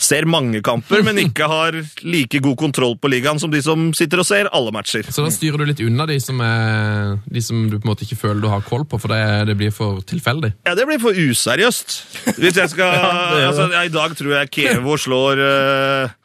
ser 0.00 0.28
mange 0.30 0.62
kamper, 0.64 1.04
men 1.06 1.20
ikke 1.26 1.48
har 1.50 1.78
like 2.04 2.40
god 2.44 2.58
kontroll 2.60 2.96
på 3.00 3.10
ligaen 3.12 3.40
som 3.42 3.52
de 3.52 3.62
som 3.64 3.90
sitter 3.96 4.22
og 4.22 4.28
ser 4.28 4.50
alle 4.54 4.74
matcher. 4.74 5.06
Så 5.10 5.24
da 5.24 5.32
styrer 5.34 5.60
du 5.60 5.68
litt 5.68 5.84
unna 5.84 6.08
de 6.10 6.18
som, 6.22 6.40
er, 6.44 7.16
de 7.28 7.44
som 7.44 7.66
du 7.70 7.78
på 7.78 7.84
en 7.86 7.92
måte 7.92 8.06
ikke 8.08 8.20
føler 8.20 8.42
du 8.44 8.50
har 8.52 8.66
koll 8.66 8.86
på, 8.88 9.00
for 9.02 9.12
det, 9.12 9.22
det 9.50 9.58
blir 9.60 9.74
for 9.74 10.02
tilfeldig. 10.06 10.54
Ja, 10.66 10.76
det 10.78 10.88
blir 10.90 11.00
for 11.02 11.16
useriøst. 11.16 11.96
Hvis 12.38 12.60
jeg 12.60 12.74
skal 12.74 13.00
altså, 13.48 13.70
ja, 13.72 13.86
I 13.86 13.94
dag 13.94 14.14
tror 14.18 14.36
jeg 14.38 14.52
Kevo 14.54 14.98
slår 15.00 15.40
uh, 15.40 16.20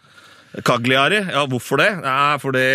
Cagliari. 0.66 1.22
Ja, 1.30 1.46
hvorfor 1.50 1.82
det? 1.82 1.90
Nei, 2.04 2.38
fordi 2.42 2.68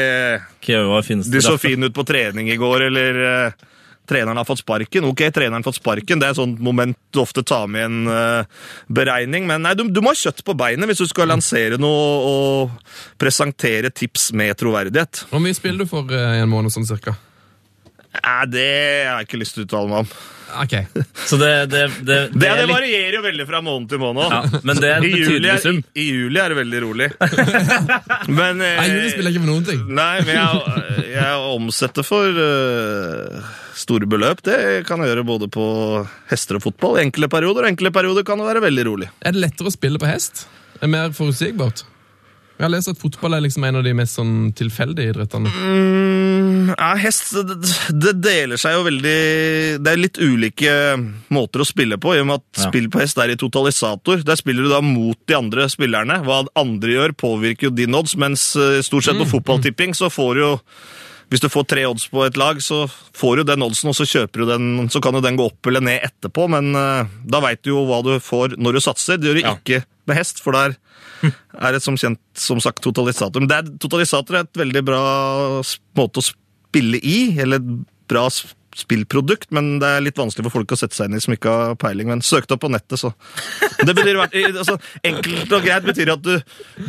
var 0.89 1.05
de 1.05 1.43
så 1.43 1.57
fine 1.59 1.91
ut 1.91 1.95
på 1.97 2.05
trening 2.07 2.49
i 2.53 2.59
går, 2.61 2.87
eller 2.89 3.19
eh, 3.29 3.65
treneren 4.09 4.41
har 4.41 4.47
fått 4.49 4.63
sparken. 4.63 5.07
Ok, 5.09 5.25
treneren 5.35 5.61
har 5.61 5.67
fått 5.67 5.81
sparken, 5.81 6.21
det 6.21 6.29
er 6.29 6.37
et 6.37 6.41
sånt 6.41 6.61
moment 6.65 6.99
du 7.15 7.21
ofte 7.23 7.45
tar 7.47 7.69
med 7.71 7.85
i 7.85 7.89
en 7.89 8.11
uh, 8.11 8.65
beregning, 8.93 9.49
men 9.51 9.65
nei, 9.65 9.75
du, 9.79 9.87
du 9.89 10.03
må 10.05 10.13
ha 10.13 10.19
kjøtt 10.19 10.45
på 10.47 10.57
beinet 10.59 10.91
hvis 10.91 11.05
du 11.05 11.11
skal 11.11 11.31
lansere 11.31 11.79
noe 11.81 12.09
og 12.31 12.97
presentere 13.21 13.93
tips 13.95 14.33
med 14.37 14.57
troverdighet. 14.61 15.27
Hvor 15.31 15.43
mye 15.43 15.57
spiller 15.57 15.85
du 15.85 15.91
for 15.91 16.11
uh, 16.11 16.35
en 16.41 16.51
måned 16.51 16.75
sånn 16.75 16.89
cirka? 16.89 17.17
Nei, 18.21 18.45
det 18.53 18.71
har 19.09 19.21
jeg 19.21 19.29
ikke 19.29 19.43
lyst 19.43 19.57
til 19.59 19.65
å 19.65 19.69
uttale 19.69 19.91
meg 19.91 20.05
om. 20.05 20.15
Ok. 20.55 20.75
Så 21.27 21.37
det, 21.37 21.67
det, 21.67 21.81
det, 22.07 22.19
Det, 22.33 22.39
det 22.39 22.51
er 22.51 22.69
varierer 22.71 23.17
jo 23.19 23.23
veldig 23.25 23.47
fra 23.49 23.61
måned 23.65 23.91
til 23.91 24.01
måned. 24.03 24.35
ja, 24.37 24.61
men 24.63 24.81
det 24.81 24.91
er 24.91 24.97
en 24.99 25.07
I 25.07 25.11
juli, 25.11 25.25
betydelig 25.25 25.51
er, 25.51 25.63
sum. 25.65 25.81
i, 25.95 26.05
juli 26.07 26.41
er 26.43 26.53
det 26.55 26.59
veldig 26.61 26.83
rolig. 26.85 27.09
men 28.39 28.63
eh, 28.63 28.79
Nei, 28.79 28.87
Juli 28.93 29.13
spiller 29.15 29.35
ikke 29.35 29.45
for 29.45 29.51
noen 29.51 29.67
ting. 29.69 29.85
Nei, 29.99 30.15
men 30.27 30.39
jeg, 30.39 31.09
jeg 31.15 31.49
omsetter 31.55 32.07
for 32.07 32.39
uh, 32.39 33.49
store 33.79 34.11
beløp. 34.11 34.45
Det 34.47 34.59
kan 34.89 35.03
jeg 35.03 35.13
gjøre 35.13 35.27
både 35.33 35.51
på 35.53 35.67
hester 36.31 36.61
og 36.61 36.67
fotball. 36.69 37.01
Enkle 37.03 37.31
perioder 37.33 37.67
og 37.67 37.73
enkle 37.75 37.93
perioder 37.95 38.27
kan 38.27 38.41
det 38.41 38.51
være 38.53 38.65
veldig 38.69 38.87
rolig. 38.91 39.11
Er 39.25 39.35
det 39.35 39.43
lettere 39.49 39.73
å 39.73 39.75
spille 39.75 40.01
på 40.03 40.11
hest? 40.11 40.47
Er 40.79 40.87
det 40.87 40.95
mer 40.95 41.17
forutsigbart? 41.17 41.87
Jeg 42.55 42.63
har 42.69 42.71
lest 42.71 42.87
at 42.93 43.01
fotball 43.03 43.35
er 43.35 43.43
liksom 43.43 43.65
en 43.67 43.81
av 43.81 43.83
de 43.83 43.93
mest 43.99 44.15
sånn 44.15 44.35
tilfeldige 44.55 45.11
idrettene. 45.11 45.51
Mm, 45.51 46.69
ja, 46.71 46.91
hest 47.03 47.33
det, 47.35 47.57
det 47.99 48.13
deler 48.23 48.61
seg 48.63 48.77
jo 48.77 48.85
veldig 48.87 49.15
Det 49.83 49.91
er 49.91 49.99
litt 49.99 50.21
ulike 50.23 50.75
måter 51.35 51.65
å 51.65 51.67
spille 51.67 51.99
på, 51.99 52.15
i 52.15 52.23
og 52.23 52.29
med 52.31 52.39
at 52.39 52.63
Ja. 52.63 52.69
spill 52.71 52.87
på 52.95 53.03
hest 53.03 53.19
er 53.19 53.33
i 53.35 53.39
totalisator. 53.41 54.23
Der 54.23 54.39
spiller 54.39 54.63
du 54.63 54.71
da 54.71 54.81
mot 54.87 55.19
de 55.27 55.35
andre 55.35 55.67
spillerne. 55.73 56.21
Hva 56.23 56.45
andre 56.55 56.95
gjør, 56.95 57.17
påvirker 57.19 57.69
jo 57.69 57.75
din 57.75 57.95
odds, 57.99 58.15
mens 58.17 58.53
eh, 58.55 58.79
stort 58.87 59.09
sett 59.09 59.19
på 59.19 59.27
fotballtipping 59.35 59.95
så 59.99 60.07
får 60.15 60.35
du 60.39 60.41
jo 60.45 60.53
hvis 61.33 61.43
du 61.43 61.49
får 61.51 61.65
tre 61.71 61.85
odds 61.89 62.07
på 62.13 62.25
et 62.27 62.37
lag, 62.41 62.61
så 62.63 62.85
får 63.17 63.41
du 63.41 63.45
den 63.49 63.65
oddsen, 63.67 63.91
og 63.91 63.97
så 63.99 64.07
kjøper 64.07 64.43
du 64.45 64.51
den, 64.53 64.67
så 64.93 65.01
kan 65.03 65.17
jo 65.17 65.23
den 65.25 65.39
gå 65.41 65.47
opp 65.51 65.67
eller 65.71 65.83
ned 65.85 66.05
etterpå, 66.07 66.47
men 66.53 66.75
uh, 66.77 67.09
da 67.25 67.41
veit 67.45 67.63
du 67.65 67.73
jo 67.73 67.85
hva 67.89 68.03
du 68.07 68.13
får 68.23 68.59
når 68.61 68.77
du 68.79 68.81
satser. 68.85 69.19
Det 69.19 69.31
gjør 69.31 69.41
du 69.41 69.45
Ja. 69.47 69.55
ikke 69.57 69.83
med 70.07 70.19
hest, 70.21 70.43
for 70.45 70.53
der 70.53 70.77
er 71.25 71.73
det 71.73 71.81
som 71.83 71.97
kjent 71.97 72.21
som 72.37 72.61
sagt 72.61 72.83
totalisator. 72.85 73.41
Men 73.41 73.49
det 73.49 73.57
er, 73.57 73.71
totalisator 73.81 74.37
er 74.37 74.45
et 74.45 74.61
veldig 74.61 74.83
bra 74.85 75.03
måte 75.97 76.21
å 76.21 76.27
spille 76.29 77.01
i, 77.01 77.33
eller 77.41 77.63
et 77.63 77.71
bra 78.11 78.27
spillprodukt, 78.75 79.49
men 79.55 79.79
det 79.83 79.89
er 79.97 80.03
litt 80.05 80.19
vanskelig 80.19 80.49
for 80.49 80.59
folk 80.61 80.73
å 80.75 80.79
sette 80.79 80.97
seg 80.97 81.09
inn 81.11 81.19
i 81.19 81.23
som 81.23 81.35
ikke 81.37 81.53
har 81.55 81.77
peiling. 81.81 82.09
Men 82.11 82.23
søk 82.27 82.49
det 82.49 82.57
opp 82.57 82.63
på 82.65 82.71
nettet, 82.75 82.99
så. 83.01 83.13
Det 83.85 83.95
betyr, 83.95 84.19
altså, 84.51 84.77
Enkelt 85.07 85.53
og 85.55 85.63
greit 85.67 85.87
betyr 85.87 86.13
at 86.15 86.23
du, 86.25 86.35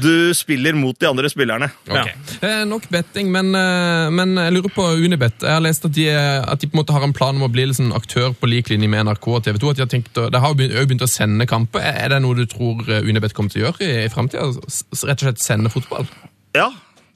du 0.02 0.34
spiller 0.38 0.74
mot 0.78 0.98
de 1.00 1.08
andre 1.10 1.30
spillerne. 1.32 1.70
Ok. 1.90 2.12
Eh, 2.42 2.64
nok 2.70 2.88
betting, 2.94 3.30
men, 3.34 3.52
eh, 3.58 4.10
men 4.14 4.36
jeg 4.42 4.56
lurer 4.58 4.74
på 4.76 4.88
Unibet. 5.06 5.42
Jeg 5.46 5.54
har 5.58 5.64
lest 5.66 5.86
at 5.86 5.94
de, 5.98 6.08
at 6.16 6.62
de 6.62 6.70
på 6.72 6.78
en 6.78 6.82
måte 6.84 6.96
har 6.96 7.06
en 7.06 7.14
plan 7.16 7.36
om 7.38 7.46
å 7.48 7.52
bli 7.54 7.68
sånn 7.76 7.94
aktør 7.96 8.34
på 8.38 8.50
lik 8.50 8.70
linje 8.74 8.90
med 8.92 9.06
NRK 9.10 9.28
og 9.36 9.44
TV 9.46 9.60
2. 9.62 9.70
At 9.74 9.80
de 9.82 9.86
har 9.86 9.92
tenkt, 9.94 10.18
å- 10.22 10.30
de 10.32 10.42
har 10.42 10.54
jo 10.54 10.60
begynt, 10.62 10.78
begynt 10.90 11.06
å 11.06 11.12
sende 11.12 11.48
kamper. 11.50 11.82
Er 11.86 12.10
det 12.16 12.22
noe 12.26 12.36
du 12.38 12.46
tror 12.50 12.82
eh, 12.90 13.02
Unibet 13.06 13.34
kommer 13.38 13.52
til 13.54 13.64
å 13.64 13.70
gjøre 13.70 13.86
i, 13.86 14.06
i 14.06 14.10
framtida? 14.14 14.50
Rett 14.56 15.20
og 15.20 15.26
slett 15.28 15.44
sende 15.44 15.72
fotball? 15.74 16.08
Ja, 16.56 16.70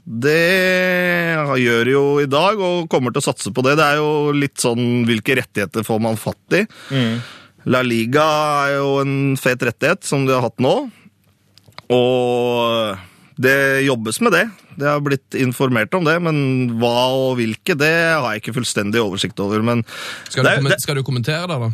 det 0.10 1.38
gjør 1.62 1.92
jo 1.92 2.04
i 2.24 2.30
dag, 2.30 2.58
og 2.58 2.88
kommer 2.90 3.14
til 3.14 3.22
å 3.22 3.28
satse 3.28 3.52
på 3.54 3.64
det. 3.66 3.76
Det 3.78 3.86
er 3.86 4.00
jo 4.00 4.32
litt 4.34 4.58
sånn 4.62 5.04
hvilke 5.06 5.38
rettigheter 5.38 5.86
får 5.86 6.00
man 6.02 6.18
fatt 6.18 6.58
i. 6.58 6.64
La 7.70 7.84
Liga 7.86 8.26
er 8.66 8.80
jo 8.80 8.96
en 9.04 9.14
fet 9.38 9.62
rettighet, 9.68 10.02
som 10.08 10.26
de 10.26 10.34
har 10.34 10.48
hatt 10.48 10.58
nå. 10.64 10.74
Og 11.94 12.98
det 13.40 13.86
jobbes 13.86 14.20
med 14.26 14.34
det. 14.34 14.48
Det 14.80 14.88
har 14.88 15.04
blitt 15.04 15.36
informert 15.38 15.94
om 15.94 16.08
det, 16.08 16.16
men 16.24 16.40
hva 16.80 17.10
og 17.14 17.38
hvilke, 17.40 17.76
det 17.78 17.92
har 17.92 18.26
jeg 18.34 18.44
ikke 18.44 18.58
fullstendig 18.58 19.02
oversikt 19.04 19.40
over. 19.44 19.62
Men 19.66 19.86
Skal 20.32 20.46
du, 20.46 20.50
det, 20.50 20.74
det, 20.74 20.82
skal 20.82 20.98
du 20.98 21.06
kommentere 21.06 21.46
det, 21.52 21.60
da? 21.68 21.72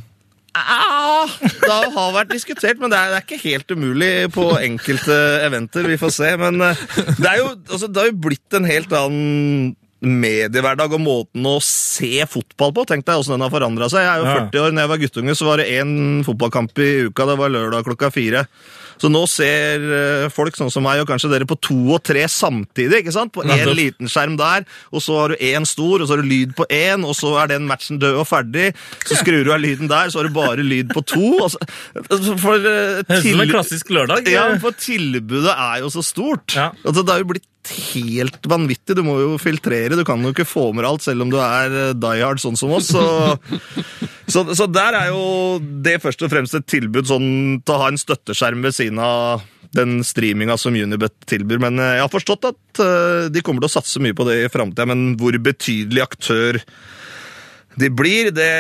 Ah, 0.56 1.32
det 1.42 1.80
har 1.96 2.14
vært 2.16 2.32
diskutert, 2.32 2.80
men 2.80 2.92
det 2.94 3.00
er, 3.00 3.12
det 3.12 3.18
er 3.18 3.26
ikke 3.26 3.42
helt 3.44 3.74
umulig 3.76 4.12
på 4.36 4.46
enkelte 4.56 5.18
eventer. 5.44 5.88
Vi 5.92 5.98
får 6.00 6.14
se. 6.16 6.30
Men 6.40 6.62
eh, 6.64 6.86
det, 7.18 7.28
er 7.28 7.42
jo, 7.42 7.50
altså, 7.68 7.90
det 7.90 8.02
har 8.02 8.12
jo 8.12 8.22
blitt 8.28 8.56
en 8.56 8.70
helt 8.70 8.96
annen 8.96 9.74
mediehverdag 10.06 10.94
og 10.96 11.02
måten 11.02 11.48
å 11.50 11.58
se 11.64 12.24
fotball 12.30 12.74
på. 12.76 12.86
Tenk 12.88 13.06
deg 13.08 13.20
hvordan 13.20 13.36
den 13.36 13.46
har 13.48 13.54
forandra 13.54 13.90
seg. 13.92 14.06
Jeg 14.06 14.12
er 14.14 14.24
jo 14.24 14.48
40 14.48 14.64
år. 14.64 14.74
Når 14.76 14.86
jeg 14.86 14.94
var 14.94 15.04
guttunge, 15.04 15.36
så 15.36 15.50
var 15.50 15.62
det 15.62 15.70
én 15.76 15.94
fotballkamp 16.28 16.84
i 16.84 16.90
uka. 17.10 17.28
Det 17.32 17.38
var 17.42 17.54
lørdag 17.56 17.88
klokka 17.90 18.12
fire. 18.14 18.46
Så 19.02 19.12
nå 19.12 19.24
ser 19.30 19.84
eh, 19.84 20.25
folk 20.34 20.58
sånn 20.58 20.72
som 20.74 20.86
meg, 20.86 21.02
og 21.04 21.10
kanskje 21.10 21.32
dere, 21.34 21.48
på 21.50 21.58
to 21.60 21.78
og 21.96 22.04
tre 22.06 22.25
samtidig. 22.32 23.02
ikke 23.04 23.16
sant? 23.16 23.34
På 23.36 23.46
én 23.46 23.72
liten 23.75 24.12
skjerm 24.12 24.38
der, 24.40 24.68
og 24.92 25.04
så 25.04 25.20
har 25.22 25.34
du 25.34 25.44
én 25.44 25.68
stor, 25.68 26.02
og 26.02 26.08
så 26.08 26.16
har 26.16 26.24
du 26.24 26.30
lyd 26.30 26.56
på 26.58 26.68
én, 26.72 27.06
og 27.08 27.16
så 27.18 27.36
er 27.44 27.56
den 27.56 27.68
matchen 27.70 28.00
død 28.02 28.22
og 28.24 28.30
ferdig. 28.30 28.72
Så 29.06 29.20
skrur 29.22 29.44
du 29.46 29.52
av 29.56 29.64
lyden 29.64 29.92
der, 29.92 30.12
så 30.12 30.22
har 30.22 30.30
du 30.30 30.36
bare 30.36 30.66
lyd 30.66 30.94
på 30.96 31.04
to. 31.16 31.34
Og 31.46 31.52
så, 31.52 31.60
for, 32.42 32.62
til... 32.62 33.10
Høres 33.10 33.25
ut 33.25 33.32
som 33.32 33.44
en 33.46 33.52
klassisk 33.52 33.92
lørdag. 33.96 34.32
ja, 34.32 34.48
for 34.62 34.78
tilbudet 34.80 35.52
er 35.52 35.84
jo 35.84 35.92
så 35.94 36.06
stort. 36.06 36.56
Ja. 36.56 36.72
Altså, 36.86 37.04
det 37.04 37.14
har 37.14 37.24
jo 37.24 37.34
blitt 37.36 37.48
helt 37.72 38.45
vanvittig. 38.50 38.95
Du 38.98 39.03
må 39.05 39.17
jo 39.22 39.39
filtrere. 39.41 39.98
Du 39.98 40.05
kan 40.07 40.22
jo 40.24 40.34
ikke 40.34 40.48
få 40.48 40.69
med 40.75 40.88
alt, 40.88 41.05
selv 41.05 41.25
om 41.25 41.31
du 41.34 41.39
er 41.41 41.74
eh, 41.89 41.95
die 41.98 42.24
hard 42.24 42.41
sånn 42.41 42.60
som 42.60 42.74
oss. 42.75 42.91
Så, 42.93 43.03
så, 44.34 44.45
så 44.53 44.69
der 44.69 45.00
er 45.00 45.12
jo 45.13 45.57
det 45.86 46.00
først 46.03 46.25
og 46.25 46.31
fremst 46.34 46.57
et 46.57 46.67
tilbud 46.69 47.10
sånn 47.10 47.27
til 47.65 47.75
å 47.75 47.81
ha 47.84 47.91
en 47.91 48.01
støtteskjerm 48.01 48.65
ved 48.65 48.77
siden 48.77 49.01
av 49.03 49.45
den 49.75 50.00
streaminga 50.07 50.57
som 50.62 50.75
Unibet 50.75 51.17
tilbyr. 51.29 51.62
Men 51.63 51.81
eh, 51.81 51.98
jeg 51.98 52.05
har 52.05 52.13
forstått 52.13 52.50
at 52.51 52.84
eh, 52.84 53.27
de 53.34 53.43
kommer 53.45 53.65
til 53.65 53.72
å 53.72 53.75
satse 53.77 54.03
mye 54.03 54.15
på 54.17 54.27
det 54.29 54.39
i 54.43 54.51
framtida. 54.51 54.88
Men 54.91 55.13
hvor 55.19 55.36
betydelig 55.36 56.05
aktør 56.05 56.62
de 57.75 57.91
blir, 57.91 58.31
det 58.31 58.51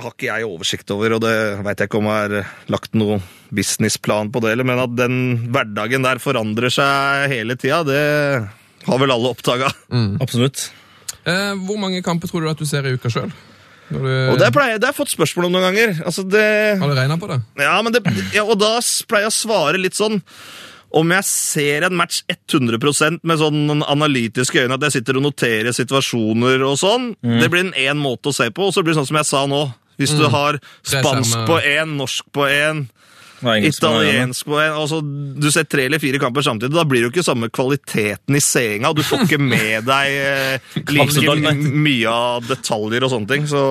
har 0.00 0.08
ikke 0.14 0.30
jeg 0.30 0.48
oversikt 0.48 0.92
over, 0.94 1.18
og 1.18 1.24
det 1.26 1.36
veit 1.60 1.82
jeg 1.82 1.90
ikke 1.90 2.00
om 2.00 2.08
jeg 2.08 2.22
har 2.24 2.52
lagt 2.72 2.94
noen 2.96 3.20
businessplan 3.52 4.32
på 4.32 4.42
det, 4.44 4.54
eller, 4.54 4.66
men 4.68 4.80
at 4.82 4.96
den 4.96 5.16
hverdagen 5.52 6.04
der 6.06 6.20
forandrer 6.22 6.72
seg 6.72 7.28
hele 7.32 7.56
tida, 7.60 7.82
det 7.86 8.02
har 8.88 9.00
vel 9.02 9.14
alle 9.14 9.32
oppdaga. 9.34 9.70
Absolutt. 10.22 10.70
Eh, 11.28 11.52
hvor 11.66 11.78
mange 11.78 12.02
kamper 12.02 12.30
tror 12.30 12.42
du 12.42 12.50
at 12.50 12.58
du 12.60 12.66
ser 12.66 12.88
i 12.88 12.96
uka 12.96 13.12
sjøl? 13.12 13.30
Og 13.92 14.38
det, 14.40 14.48
pleier, 14.54 14.78
det 14.80 14.88
har 14.88 14.94
jeg 14.94 15.00
fått 15.02 15.12
spørsmål 15.12 15.50
om 15.50 15.56
noen 15.56 15.66
ganger. 15.68 15.90
Altså 16.06 16.24
det, 16.24 16.44
Har 16.80 16.88
du 16.88 16.96
regna 16.96 17.18
på 17.20 17.28
det? 17.28 17.42
ja, 17.60 17.74
men 17.84 17.92
det, 17.92 18.00
ja, 18.32 18.44
og 18.46 18.56
da 18.56 18.78
pleier 19.08 19.26
jeg 19.26 19.34
å 19.34 19.40
svare 19.42 19.80
litt 19.80 19.98
sånn 19.98 20.22
om 20.92 21.12
jeg 21.14 21.24
ser 21.24 21.86
en 21.86 21.94
match 21.96 22.20
100% 22.28 23.22
med 23.24 23.40
sånn 23.40 23.80
analytiske 23.80 24.60
øyne, 24.60 24.76
at 24.76 24.82
jeg 24.88 24.98
sitter 24.98 25.16
og 25.16 25.24
noterer 25.24 25.72
situasjoner 25.72 26.64
og 26.68 26.74
sånn, 26.80 27.14
det 27.24 27.48
blir 27.52 27.64
en 27.64 27.76
én 27.80 28.00
måte 28.00 28.28
å 28.28 28.36
se 28.36 28.50
på, 28.52 28.68
og 28.68 28.74
så 28.76 28.84
blir 28.84 28.92
det 28.92 28.98
sånn 29.00 29.08
som 29.08 29.20
jeg 29.22 29.28
sa 29.30 29.40
nå. 29.48 29.62
Hvis 30.00 30.12
du 30.18 30.26
har 30.32 30.58
spansk 30.84 31.46
på 31.48 31.56
én, 31.64 31.96
norsk 31.96 32.28
på 32.34 32.44
én, 32.48 32.84
Med 33.42 33.66
italiensk 33.66 34.46
altså, 34.54 35.00
Du 35.02 35.48
ser 35.52 35.66
tre 35.70 35.86
eller 35.88 36.02
fire 36.02 36.20
kamper 36.22 36.44
samtidig. 36.46 36.74
Da 36.76 36.86
blir 36.88 37.02
det 37.02 37.08
jo 37.08 37.14
ikke 37.14 37.26
samme 37.26 37.50
kvaliteten 37.52 38.38
i 38.38 38.42
seinga. 38.44 38.92
Du 38.94 39.02
får 39.06 39.26
ikke 39.26 39.40
med 39.42 39.88
deg 39.88 40.16
eh, 40.22 40.72
like 40.94 41.36
nei. 41.42 41.56
mye 41.58 42.14
av 42.14 42.48
detaljer 42.48 43.06
og 43.06 43.12
sånne 43.14 43.30
ting. 43.34 43.50
Så 43.50 43.62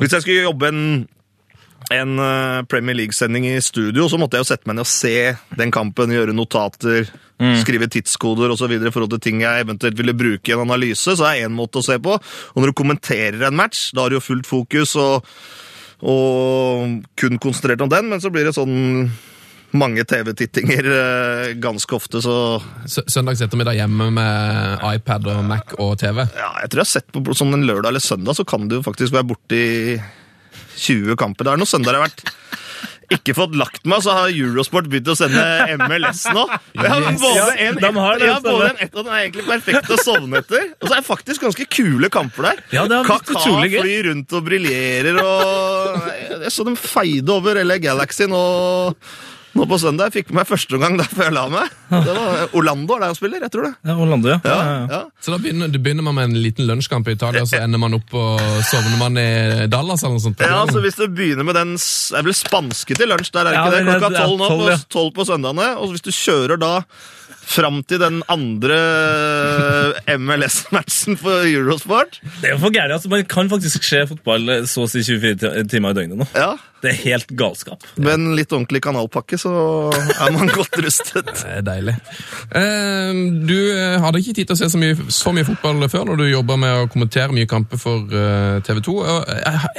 hvis 0.00 0.12
jeg 0.12 0.24
skulle 0.24 0.48
jobbe 0.48 0.72
en, 0.72 0.82
en 1.94 2.24
eh, 2.24 2.64
Premier 2.70 2.98
League-sending 2.98 3.48
i 3.50 3.56
studio, 3.64 4.08
så 4.08 4.20
måtte 4.20 4.38
jeg 4.38 4.46
jo 4.46 4.50
sette 4.52 4.68
meg 4.68 4.78
ned 4.78 4.86
og 4.86 4.92
se 4.92 5.16
den 5.60 5.72
kampen, 5.74 6.12
gjøre 6.12 6.36
notater, 6.36 7.08
skrive 7.60 7.86
tidskoder 7.86 8.50
osv. 8.50 8.72
i 8.74 8.90
forhold 8.90 9.12
til 9.14 9.22
ting 9.22 9.44
jeg 9.44 9.62
eventuelt 9.62 9.98
ville 10.00 10.16
bruke 10.16 10.50
i 10.50 10.56
en 10.56 10.64
analyse. 10.64 11.14
Så 11.14 11.24
er 11.28 11.44
én 11.46 11.54
måte 11.54 11.78
å 11.78 11.86
se 11.86 12.00
på. 12.02 12.18
Og 12.18 12.58
når 12.58 12.72
du 12.72 12.78
kommenterer 12.80 13.46
en 13.46 13.58
match, 13.58 13.92
da 13.94 14.04
har 14.04 14.10
du 14.10 14.18
jo 14.18 14.24
fullt 14.24 14.48
fokus. 14.48 14.96
og 14.98 15.26
og 16.02 17.00
kun 17.18 17.38
konsentrert 17.42 17.80
om 17.82 17.90
den, 17.90 18.08
men 18.12 18.20
så 18.22 18.30
blir 18.30 18.46
det 18.46 18.54
sånn 18.56 19.08
mange 19.76 20.00
TV-tittinger 20.08 20.86
eh, 20.94 21.48
ganske 21.60 21.92
ofte, 21.96 22.22
så 22.24 22.34
Sø- 22.88 23.04
Søndags 23.10 23.42
ettermiddag 23.44 23.76
hjemme 23.76 24.06
med 24.16 24.84
iPad 24.94 25.26
og 25.34 25.42
Mac 25.44 25.74
og 25.76 25.96
TV? 26.00 26.22
ja, 26.38 26.52
jeg 26.62 26.70
tror 26.72 26.80
jeg 26.80 26.86
har 26.86 26.92
sett 26.94 27.10
på 27.12 27.34
sånn 27.36 27.52
en 27.58 27.66
lørdag 27.68 27.90
eller 27.92 28.00
søndag, 28.04 28.38
så 28.38 28.46
kan 28.48 28.64
du 28.70 28.78
jo 28.78 28.86
faktisk 28.86 29.12
være 29.12 29.28
borte 29.28 29.58
i 29.58 29.98
20 30.78 31.18
kamper. 31.20 31.44
Det 31.44 31.52
er 31.52 31.60
noen 31.60 31.68
søndager 31.68 31.98
jeg 31.98 32.06
har 32.06 32.08
vært 32.08 32.34
ikke 33.14 33.34
fått 33.36 33.54
lagt 33.58 33.86
meg, 33.88 34.02
så 34.04 34.14
har 34.16 34.32
Eurosport 34.32 34.88
begynt 34.90 35.08
å 35.12 35.16
sende 35.16 35.42
MLS 35.80 36.26
nå. 36.34 36.44
Jeg 36.76 36.90
har 36.92 37.06
både 37.22 37.54
en, 37.64 37.78
de 37.80 37.92
har 37.96 38.20
det, 38.20 38.32
både 38.44 38.70
en 38.72 38.82
ett 38.84 38.98
og 38.98 39.06
den 39.06 39.12
er 39.14 39.22
egentlig 39.24 39.46
perfekt 39.48 39.92
å 39.94 39.98
sovne 40.02 40.42
etter. 40.42 40.68
Og 40.78 40.88
så 40.88 40.92
er 40.92 41.00
det 41.00 41.08
faktisk 41.08 41.46
ganske 41.46 41.68
kule 41.72 42.10
kamper 42.12 42.50
der. 42.50 42.62
Ja, 42.74 42.84
det 42.90 43.00
Kaka 43.08 43.40
flyr 43.44 44.10
rundt 44.10 44.36
og 44.36 44.44
briljerer, 44.48 45.20
og 45.22 46.10
jeg 46.44 46.52
så 46.54 46.68
dem 46.68 46.76
feide 46.78 47.32
over 47.34 47.60
LA 47.64 47.78
Galaxy 47.82 48.28
nå, 48.30 48.42
nå 49.56 49.64
på 49.70 49.78
søndag. 49.80 50.10
Jeg 50.10 50.24
fikk 50.24 50.28
med 50.32 50.42
meg 50.42 50.48
første 50.50 50.74
omgang 50.76 50.98
der 51.00 51.08
før 51.08 51.24
jeg 51.28 51.34
la 51.34 51.44
meg. 51.52 51.72
Det 51.88 52.14
var 52.18 52.52
Orlando 52.58 52.94
er 52.94 53.00
der 53.00 53.10
han 53.12 53.16
spiller, 53.18 53.40
jeg 53.46 53.52
tror 53.54 53.64
det. 53.68 53.72
Ja, 53.88 53.96
Orlando, 53.96 54.28
ja. 54.34 54.38
Ja, 54.44 54.58
ja. 54.92 55.00
Så 55.24 55.32
da 55.34 55.38
begynner, 55.42 55.70
du 55.72 55.78
begynner 55.82 56.04
man 56.06 56.14
med 56.18 56.28
en 56.30 56.38
liten 56.44 56.66
lunsjkamp 56.68 57.08
i 57.08 57.16
Italia, 57.16 57.42
og 57.42 57.48
så 57.50 57.62
ender 57.64 57.80
man 57.82 57.96
opp 57.98 58.12
og 58.14 58.40
sovner 58.68 58.98
man 59.00 59.18
i 59.18 59.28
Dallas 59.72 60.04
eller 60.04 60.18
noe 60.18 60.26
sånt? 60.28 60.40
Ja, 60.44 60.60
altså 60.64 60.82
Hvis 60.84 60.98
du 61.00 61.06
begynner 61.08 61.44
med 61.48 61.56
den 61.58 61.74
Jeg 61.78 62.18
er 62.20 62.26
vel 62.28 62.36
spanske 62.36 62.94
til 62.98 63.08
lunsj, 63.10 63.32
der 63.34 63.46
er 63.46 63.50
det 63.50 63.54
Ja, 63.58 63.64
ikke 63.64 63.76
det? 63.76 63.80
er- 63.80 64.02
Klokka 64.02 64.24
tolv 64.24 64.38
nå, 64.38 64.48
på, 64.50 64.80
tolv 64.98 65.14
på 65.16 65.24
søndagene. 65.32 65.70
Og 65.80 65.94
hvis 65.96 66.04
du 66.04 66.10
kjører 66.14 66.58
da 66.60 66.74
fram 67.48 67.78
til 67.88 67.96
den 68.02 68.18
andre 68.28 68.76
MLS-matchen 70.18 71.16
for 71.20 71.46
Eurosport 71.48 72.18
Det 72.42 72.50
er 72.50 72.54
jo 72.54 72.60
for 72.62 72.74
gærent. 72.74 72.92
Altså, 72.98 73.08
man 73.12 73.24
kan 73.24 73.48
faktisk 73.50 73.84
se 73.88 74.02
fotball 74.10 74.48
eh, 74.52 74.66
så 74.68 74.84
å 74.84 74.90
si 74.90 75.00
24 75.06 75.64
timer 75.72 75.94
i 75.94 75.98
døgnet 76.02 76.20
nå. 76.20 76.26
Ja, 76.36 76.50
Det 76.82 76.92
er 76.92 76.98
helt 77.04 77.32
galskap. 77.38 77.82
Med 77.98 78.12
en 78.14 78.34
litt 78.38 78.52
ordentlig 78.54 78.80
kanalpakke 78.84 79.38
så 79.40 79.50
er 79.90 80.30
man 80.34 80.50
godt 80.54 80.78
rustet. 80.84 81.32
Det 81.32 81.48
er 81.58 81.64
deilig. 81.66 81.94
Eh, 82.54 83.22
Du 83.48 83.56
eh, 83.56 83.96
hadde 84.02 84.20
ikke 84.22 84.36
tid 84.38 84.50
til 84.50 84.56
å 84.56 84.60
se 84.60 84.68
så 84.72 84.80
mye, 84.80 84.96
så 85.12 85.32
mye 85.34 85.46
fotball 85.48 85.82
før 85.90 86.06
når 86.10 86.20
du 86.20 86.26
jobba 86.28 86.58
med 86.60 86.84
å 86.84 86.88
kommentere 86.92 87.34
mye 87.34 87.48
kamper 87.50 87.80
for 87.82 88.06
eh, 88.14 88.58
TV 88.66 88.82
2. 88.86 88.96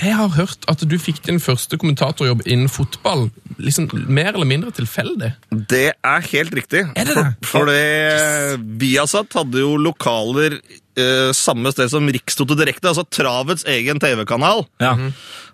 Jeg 0.03 0.17
har 0.19 0.35
hørt 0.35 0.67
at 0.71 0.83
du 0.89 0.97
fikk 0.99 1.23
din 1.27 1.39
første 1.43 1.79
kommentatorjobb 1.79 2.43
innen 2.49 2.71
fotball 2.71 3.29
liksom 3.59 3.89
mer 4.07 4.33
eller 4.33 4.47
mindre 4.49 4.71
tilfeldig. 4.75 5.33
Det 5.71 5.87
er 5.95 6.27
helt 6.33 6.53
riktig. 6.55 6.85
Er 6.95 7.09
det 7.09 7.15
det? 7.17 7.25
For, 7.43 7.63
fordi 7.63 7.79
det 7.79 8.59
Viasat 8.81 9.35
hadde 9.35 9.61
jo 9.61 9.73
lokaler 9.81 10.55
eh, 10.59 11.31
samme 11.35 11.71
sted 11.73 11.91
som 11.91 12.07
Rikstoto 12.11 12.55
Direkte, 12.59 12.89
altså 12.91 13.05
Travets 13.11 13.65
egen 13.69 13.99
TV-kanal. 14.01 14.65
Ja. 14.81 14.95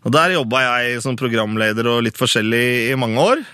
Og 0.06 0.14
Der 0.14 0.36
jobba 0.36 0.62
jeg 0.62 1.02
som 1.02 1.18
programleder 1.18 1.88
og 1.90 2.04
litt 2.06 2.20
forskjellig 2.20 2.66
i 2.92 2.98
mange 3.00 3.22
år. 3.22 3.46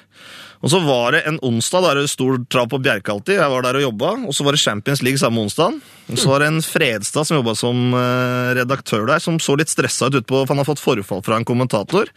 Og 0.61 0.69
så 0.69 0.77
var 0.83 1.15
det 1.15 1.23
en 1.25 1.39
onsdag, 1.41 1.81
da 1.81 1.91
er 1.91 1.99
det 2.03 2.11
stor 2.11 2.35
trav 2.51 2.67
på 2.69 2.77
Bjerke 2.85 3.09
alltid. 3.09 3.39
Jeg 3.39 3.49
var 3.49 3.63
der 3.65 3.79
og 3.79 3.85
jobba. 3.87 4.11
Og 4.29 4.35
så 4.37 4.45
var 4.45 4.53
det 4.53 4.61
Champions 4.61 5.01
League 5.01 5.17
samme 5.17 5.41
onsdag. 5.41 5.79
Og 6.11 6.19
så 6.21 6.29
var 6.29 6.43
det 6.43 6.51
en 6.51 6.61
Fredstad 6.61 7.25
som 7.25 7.39
jobba 7.39 7.55
som 7.57 7.95
eh, 7.97 8.51
redaktør 8.59 9.07
der, 9.09 9.23
som 9.23 9.39
så 9.41 9.55
litt 9.57 9.71
stressa 9.73 10.11
ut 10.11 10.19
utpå, 10.19 10.43
for 10.43 10.53
han 10.53 10.61
har 10.61 10.69
fått 10.69 10.83
forfall 10.83 11.23
fra 11.25 11.39
en 11.39 11.47
kommentator. 11.47 12.11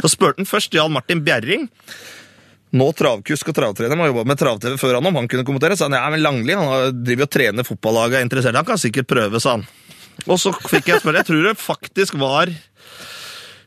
Så 0.00 0.12
spurte 0.14 0.40
han 0.40 0.48
først 0.48 0.72
Jan 0.78 0.94
Martin 0.94 1.20
Bjerring. 1.26 1.66
Nå 2.76 2.86
travkusk 2.96 3.52
og 3.52 3.56
travtrener, 3.58 3.98
har 4.00 4.08
jobba 4.10 4.24
med 4.26 4.40
trav-TV 4.40 4.78
før 4.80 4.96
han 4.96 5.10
om 5.10 5.20
han 5.20 5.28
kunne 5.28 5.44
kommentere. 5.48 5.76
Så 5.76 5.90
han 5.90 5.98
ja, 5.98 6.06
men 6.12 6.24
Langli 6.24 6.56
han 6.56 7.02
driver 7.02 7.28
og 7.28 7.34
trener 7.36 7.66
fotballaget, 7.66 8.22
er 8.22 8.26
interessert. 8.30 8.56
Han 8.56 8.68
kan 8.68 8.80
sikkert 8.80 9.10
prøve, 9.12 9.42
sa 9.42 9.58
han. 9.58 9.68
Og 10.24 10.40
så 10.40 10.54
fikk 10.64 10.88
jeg 10.94 11.04
spørre. 11.04 11.20
Jeg 11.20 11.28
tror 11.28 11.44
det 11.50 11.58
faktisk 11.60 12.16
var 12.24 12.48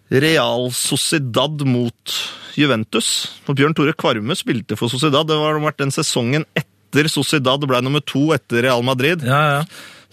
Real 0.10 0.70
Sociedad 0.74 1.62
mot 1.70 2.18
Juventus. 2.58 3.10
Og 3.48 3.58
Bjørn 3.60 3.76
Tore 3.78 3.94
Kvarme 3.94 4.38
spilte 4.38 4.78
for 4.80 4.92
Sociedad. 4.92 5.28
Det 5.30 5.38
var 5.38 5.62
vært 5.62 5.82
den 5.84 5.94
sesongen 5.94 6.48
etter 6.58 7.10
Sociedad 7.12 7.62
ble 7.70 7.82
nummer 7.86 8.02
to 8.02 8.30
etter 8.36 8.66
Real 8.66 8.86
Madrid. 8.86 9.26
Ja, 9.26 9.60
ja. 9.60 9.66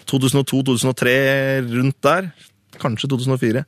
2002-2003, 0.07 1.15
rundt 1.73 1.97
der. 2.05 2.29
Kanskje 2.79 3.09
2004. 3.11 3.65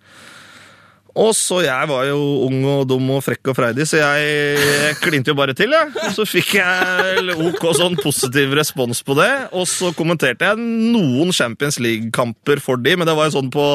Og 1.19 1.33
så 1.35 1.63
jeg 1.65 1.89
var 1.91 2.05
jo 2.07 2.19
ung 2.47 2.61
og 2.69 2.85
dum 2.91 3.09
og 3.17 3.25
frekk 3.27 3.51
og 3.51 3.57
freidig, 3.59 3.89
så 3.91 3.99
jeg, 3.99 4.59
jeg 4.61 4.99
klinte 5.03 5.33
jo 5.33 5.39
bare 5.39 5.57
til, 5.57 5.73
Ja. 5.75 5.89
Og 6.05 6.13
så 6.15 6.27
fikk 6.29 6.53
jeg 6.61 7.35
ok 7.49 7.65
sånn 7.75 7.99
positiv 7.99 8.55
respons 8.55 9.01
på 9.03 9.17
det, 9.19 9.31
og 9.51 9.67
så 9.67 9.91
kommenterte 9.99 10.47
jeg 10.47 10.61
noen 10.61 11.33
Champions 11.35 11.81
League-kamper 11.83 12.63
for 12.63 12.79
de, 12.79 12.95
men 12.95 13.09
det 13.09 13.17
var 13.19 13.27
jo 13.27 13.39
sånn 13.41 13.51
på 13.51 13.67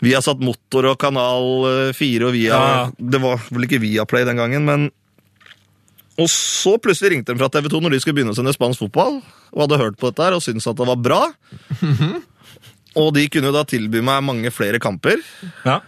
Vi 0.00 0.14
har 0.16 0.22
satt 0.24 0.40
motor 0.40 0.86
og 0.92 0.98
Kanal 1.02 1.92
4 1.96 2.26
og 2.28 2.32
Via 2.36 2.56
Ja. 2.56 2.90
Det 2.96 3.20
var 3.20 3.42
vel 3.50 3.66
ikke 3.68 3.80
Viaplay 3.82 4.24
den 4.24 4.40
gangen, 4.40 4.64
men 4.64 4.88
Og 6.20 6.28
så 6.28 6.74
plutselig 6.80 7.14
ringte 7.14 7.32
de 7.32 7.40
fra 7.40 7.48
TV 7.48 7.68
2 7.72 7.80
når 7.80 7.94
de 7.94 8.00
skulle 8.02 8.16
begynne 8.18 8.32
å 8.34 8.36
sende 8.36 8.52
spansk 8.52 8.82
fotball, 8.82 9.20
og 9.54 9.62
hadde 9.64 9.78
hørt 9.80 9.96
på 10.00 10.10
dette 10.10 10.26
her 10.26 10.36
og 10.36 10.42
syntes 10.44 10.66
at 10.68 10.76
det 10.76 10.88
var 10.88 11.00
bra. 11.00 11.22
Og 13.00 13.12
de 13.14 13.22
kunne 13.30 13.52
da 13.54 13.62
tilby 13.64 14.02
meg 14.04 14.24
mange 14.26 14.50
flere 14.52 14.80
kamper. 14.82 15.22
ja. 15.64 15.80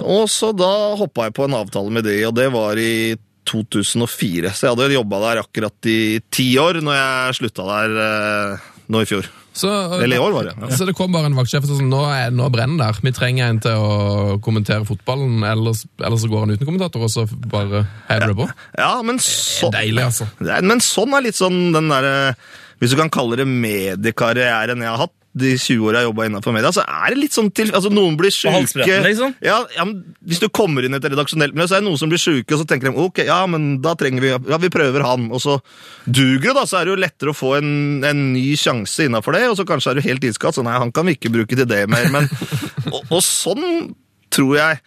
Og 0.00 0.30
så 0.32 0.48
da 0.56 0.94
hoppa 0.96 1.26
jeg 1.26 1.34
på 1.36 1.44
en 1.44 1.56
avtale 1.58 1.90
med 1.92 2.06
de, 2.08 2.14
og 2.24 2.32
det 2.38 2.46
var 2.54 2.78
i 2.80 3.16
2004. 3.48 4.52
Så 4.56 4.64
jeg 4.64 4.72
hadde 4.76 4.94
jobba 4.94 5.18
der 5.26 5.40
akkurat 5.42 5.88
i 5.90 6.20
ti 6.32 6.46
år 6.60 6.78
når 6.84 6.96
jeg 6.96 7.36
slutta 7.40 7.66
der 7.68 7.98
eh, 8.04 8.68
nå 8.88 9.02
i 9.04 9.08
fjor. 9.08 9.26
Så, 9.58 9.68
Eller 9.98 10.16
i 10.16 10.20
år, 10.22 10.32
var 10.32 10.46
det. 10.48 10.54
Ja. 10.60 10.68
Så 10.78 10.86
det 10.86 10.94
kom 10.96 11.12
bare 11.12 11.28
en 11.28 11.36
vaktsjef 11.36 11.64
og 11.64 11.70
sa 11.70 11.76
sånn, 11.80 11.90
nå, 11.90 12.00
er, 12.14 12.30
nå 12.34 12.46
brenner 12.54 12.78
det 12.78 12.86
der. 12.86 13.00
Vi 13.08 13.12
trenger 13.16 13.50
en 13.50 13.60
til 13.64 13.82
å 13.82 14.38
kommentere 14.44 14.86
fotballen, 14.88 15.42
ellers, 15.48 15.82
ellers 15.98 16.22
så 16.24 16.30
går 16.30 16.44
han 16.44 16.54
uten 16.54 16.68
kommentator, 16.68 17.04
og 17.04 17.12
så 17.12 17.26
bare 17.50 17.82
hever 18.08 18.32
det 18.32 18.38
på. 18.38 18.48
ja, 18.78 18.92
men 19.02 19.18
Det 19.18 19.68
er 19.68 19.76
deilig, 19.80 20.06
altså. 20.06 20.28
Men 20.40 20.84
sånn 20.84 21.16
er 21.18 21.26
litt 21.26 21.38
sånn 21.38 21.60
den 21.74 21.90
derre 21.90 22.34
Hvis 22.78 22.94
du 22.94 23.00
kan 23.00 23.10
kalle 23.10 23.40
det 23.40 23.48
mediekarrieren 23.50 24.84
jeg 24.84 24.92
har 24.92 25.02
hatt, 25.08 25.14
de 25.38 25.52
20 25.60 25.84
åra 25.84 26.02
jeg 26.02 26.08
jobba 26.08 26.26
innenfor 26.28 26.54
media, 26.56 26.70
så 26.74 26.82
er 26.82 27.12
det 27.12 27.20
litt 27.20 27.36
sånn 27.36 27.50
til 27.54 27.70
Altså, 27.76 27.90
noen 27.92 28.16
blir 28.18 28.32
sjuke 28.32 28.96
liksom? 29.04 29.34
Ja, 29.44 29.58
ja, 29.76 29.84
Hvis 30.24 30.40
du 30.42 30.48
kommer 30.48 30.86
inn 30.86 30.96
i 30.96 30.98
et 30.98 31.04
redaksjonelt 31.04 31.54
miljø, 31.54 31.68
så 31.68 31.76
er 31.76 31.84
det 31.84 31.88
noen 31.90 32.00
som 32.00 32.10
blir 32.10 32.22
sjuke, 32.22 32.48
og 32.54 32.62
så 32.62 32.66
tenker 32.68 32.88
de 32.88 33.04
ok, 33.04 33.22
ja, 33.28 33.42
men 33.50 33.68
da 33.84 33.94
trenger 33.98 34.24
vi 34.24 34.32
Ja, 34.32 34.58
vi 34.60 34.72
prøver 34.72 35.04
han. 35.04 35.28
Og 35.34 35.42
så 35.44 35.58
duger 36.06 36.50
det, 36.50 36.56
da. 36.56 36.64
Så 36.68 36.80
er 36.80 36.88
det 36.88 36.94
jo 36.94 37.02
lettere 37.04 37.34
å 37.34 37.36
få 37.36 37.54
en, 37.58 37.70
en 38.06 38.24
ny 38.32 38.50
sjanse 38.58 39.06
innafor 39.06 39.36
det, 39.36 39.44
og 39.50 39.58
så 39.60 39.66
kanskje 39.68 39.92
er 39.92 40.00
du 40.00 40.06
helt 40.08 40.26
iskald. 40.26 40.56
Så 40.56 40.64
nei, 40.66 40.76
han 40.80 40.92
kan 40.94 41.06
vi 41.08 41.16
ikke 41.18 41.32
bruke 41.34 41.58
til 41.58 41.68
det 41.68 41.84
mer. 41.90 42.08
Men, 42.14 42.28
og, 42.94 43.02
og 43.04 43.22
sånn 43.24 43.92
tror 44.34 44.58
jeg 44.58 44.82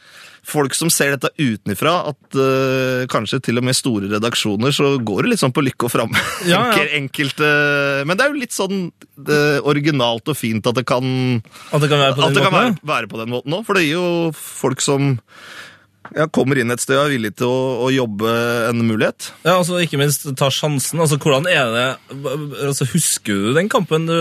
folk 0.52 0.74
som 0.76 0.90
ser 0.92 1.14
dette 1.16 1.30
utenfra, 1.38 1.94
at 2.12 2.38
uh, 2.38 3.04
kanskje 3.12 3.40
til 3.46 3.62
og 3.62 3.66
med 3.68 3.78
store 3.78 4.10
redaksjoner, 4.12 4.74
så 4.76 4.96
går 4.98 5.24
det 5.24 5.34
litt 5.34 5.42
sånn 5.44 5.54
på 5.56 5.64
lykke 5.64 5.88
og 5.88 5.94
framme. 5.94 6.24
Ja, 6.50 6.58
ja. 6.58 6.72
Enkel, 6.72 6.88
enkelte 6.98 7.50
Men 8.10 8.18
det 8.18 8.26
er 8.26 8.32
jo 8.34 8.42
litt 8.42 8.56
sånn 8.56 8.80
eh, 9.22 9.60
originalt 9.70 10.32
og 10.32 10.36
fint 10.36 10.66
at 10.66 10.78
det 10.80 10.84
kan, 10.90 11.06
At 11.70 11.84
det 11.84 11.90
kan 11.92 12.02
være 12.02 12.16
på 12.18 12.24
den 12.26 12.34
det 12.36 12.44
kan 12.44 12.56
være, 12.56 12.72
måten? 12.74 12.88
være 12.90 13.12
på 13.12 13.20
den 13.22 13.32
måten 13.32 13.56
òg. 13.56 13.68
For 13.68 13.78
det 13.78 13.86
gir 13.86 14.00
jo 14.00 14.32
folk 14.36 14.82
som 14.84 15.14
ja, 16.16 16.26
kommer 16.28 16.60
inn 16.60 16.74
et 16.74 16.82
sted 16.84 16.98
og 16.98 17.06
er 17.06 17.14
villig 17.14 17.32
til 17.40 17.48
å, 17.48 17.60
å 17.86 17.90
jobbe 17.94 18.32
en 18.68 18.82
mulighet. 18.84 19.30
Ja, 19.46 19.58
altså 19.60 19.80
Ikke 19.84 20.00
minst 20.02 20.26
ta 20.40 20.50
sjansen. 20.52 21.00
altså 21.00 21.20
Hvordan 21.22 21.48
er 21.48 21.72
det 21.72 21.86
altså 22.68 22.88
Husker 22.92 23.38
du 23.46 23.54
den 23.56 23.70
kampen 23.72 24.10
du, 24.10 24.18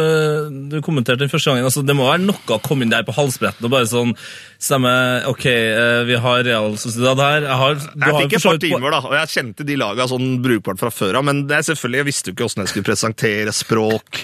du 0.71 0.79
kommenterte 0.87 1.25
den 1.25 1.33
første 1.33 1.51
gangen? 1.51 1.67
altså 1.67 1.83
Det 1.87 1.97
må 1.97 2.07
være 2.07 2.23
noe 2.29 2.57
å 2.57 2.61
komme 2.63 2.87
inn 2.87 2.93
der 2.93 3.07
på 3.07 3.17
halsbretten 3.17 3.67
og 3.67 3.75
bare 3.75 3.91
sånn 3.91 4.15
Stemme, 4.61 4.93
ok, 5.25 5.45
eh, 5.49 6.03
vi 6.05 6.19
har 6.21 6.43
Real 6.45 6.75
Sociedad 6.77 7.17
her. 7.25 7.47
Jeg, 7.47 7.57
har, 7.63 7.79
du 7.81 7.95
Jeg 7.97 8.13
har 8.13 8.19
fikk 8.27 8.35
et 8.37 8.45
par 8.45 8.59
timer, 8.61 8.93
da, 8.93 8.99
og 9.09 9.15
jeg 9.17 9.33
kjente 9.33 9.65
de 9.65 9.77
laga 9.81 10.05
sånn 10.11 10.35
brukbart 10.45 10.83
fra 10.83 10.91
før 10.93 11.17
av. 11.17 11.25
Men 11.25 11.47
det 11.49 11.57
er 11.57 11.65
selvfølgelig, 11.71 12.03
jeg 12.03 12.09
visste 12.11 12.29
jo 12.29 12.37
ikke 12.37 12.45
åssen 12.45 12.67
jeg 12.67 12.73
skulle 12.75 12.89
presentere 12.91 13.55
språk, 13.57 14.21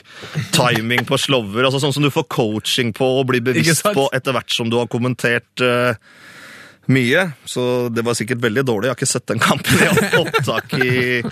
timing 0.53 1.09
på 1.09 1.17
slover. 1.25 1.65
altså 1.65 1.81
Sånn 1.81 1.97
som 1.97 2.05
du 2.05 2.13
får 2.13 2.29
coaching 2.37 2.93
på 2.97 3.09
og 3.23 3.31
blir 3.33 3.41
bevisst 3.49 3.89
på 3.97 4.11
etter 4.13 4.37
hvert 4.37 4.53
som 4.53 4.69
du 4.69 4.77
har 4.77 4.93
kommentert 4.93 5.65
eh, 5.65 5.97
mye. 6.93 7.25
Så 7.49 7.89
det 7.95 8.05
var 8.07 8.19
sikkert 8.19 8.43
veldig 8.45 8.67
dårlig. 8.67 8.89
Jeg 8.89 8.95
har 8.95 9.01
ikke 9.01 9.11
sett 9.11 9.31
den 9.33 9.43
kampen 9.43 9.83
i 9.83 9.89
opptak 10.23 10.77
i, 10.79 11.23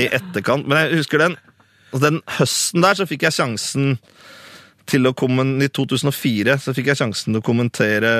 i 0.00 0.08
etterkant. 0.08 0.68
Men 0.68 0.84
jeg 0.84 1.02
husker 1.02 1.24
den. 1.26 1.36
Den 1.94 2.22
høsten 2.38 2.82
der 2.82 2.98
så 2.98 3.06
fikk 3.06 3.26
jeg 3.28 3.36
sjansen 3.36 3.96
til 4.90 5.06
å 5.08 5.14
kommen, 5.16 5.56
I 5.64 5.70
2004 5.72 6.58
så 6.60 6.74
fikk 6.76 6.90
jeg 6.90 7.00
sjansen 7.00 7.32
til 7.32 7.40
å 7.40 7.44
kommentere 7.44 8.10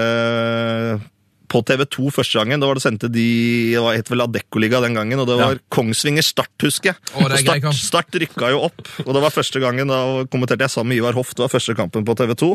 på 1.51 1.61
TV 1.67 1.85
2 1.97 2.11
første 2.15 2.41
gangen. 2.41 2.63
Da 2.63 2.69
var 2.71 2.79
det 2.79 2.85
sendte 2.85 3.11
de 3.13 3.27
Det 3.75 3.83
var 3.85 3.99
het 3.99 4.11
vel 4.11 4.25
Adeccoliga 4.25 4.81
den 4.83 4.97
gangen, 4.97 5.21
og 5.21 5.29
det 5.29 5.39
var 5.39 5.61
Kongsvinger 5.75 6.25
Start, 6.25 6.55
husker 6.65 6.93
jeg. 6.93 7.01
Å, 7.15 7.29
start, 7.39 7.69
start 7.79 8.21
rykka 8.23 8.51
jo 8.55 8.63
opp, 8.71 8.81
og 9.05 9.11
det 9.15 9.25
var 9.27 9.35
første 9.35 9.63
gangen 9.63 9.91
da 9.91 10.01
kommenterte 10.33 10.67
jeg 10.67 10.75
sammen 10.75 10.95
med 10.95 11.03
Ivar 11.03 11.19
Hoff. 11.19 11.35
Det 11.37 11.45
var 11.45 11.53
første 11.53 11.77
kampen 11.79 12.07
på 12.07 12.17
TV 12.19 12.35
2. 12.41 12.51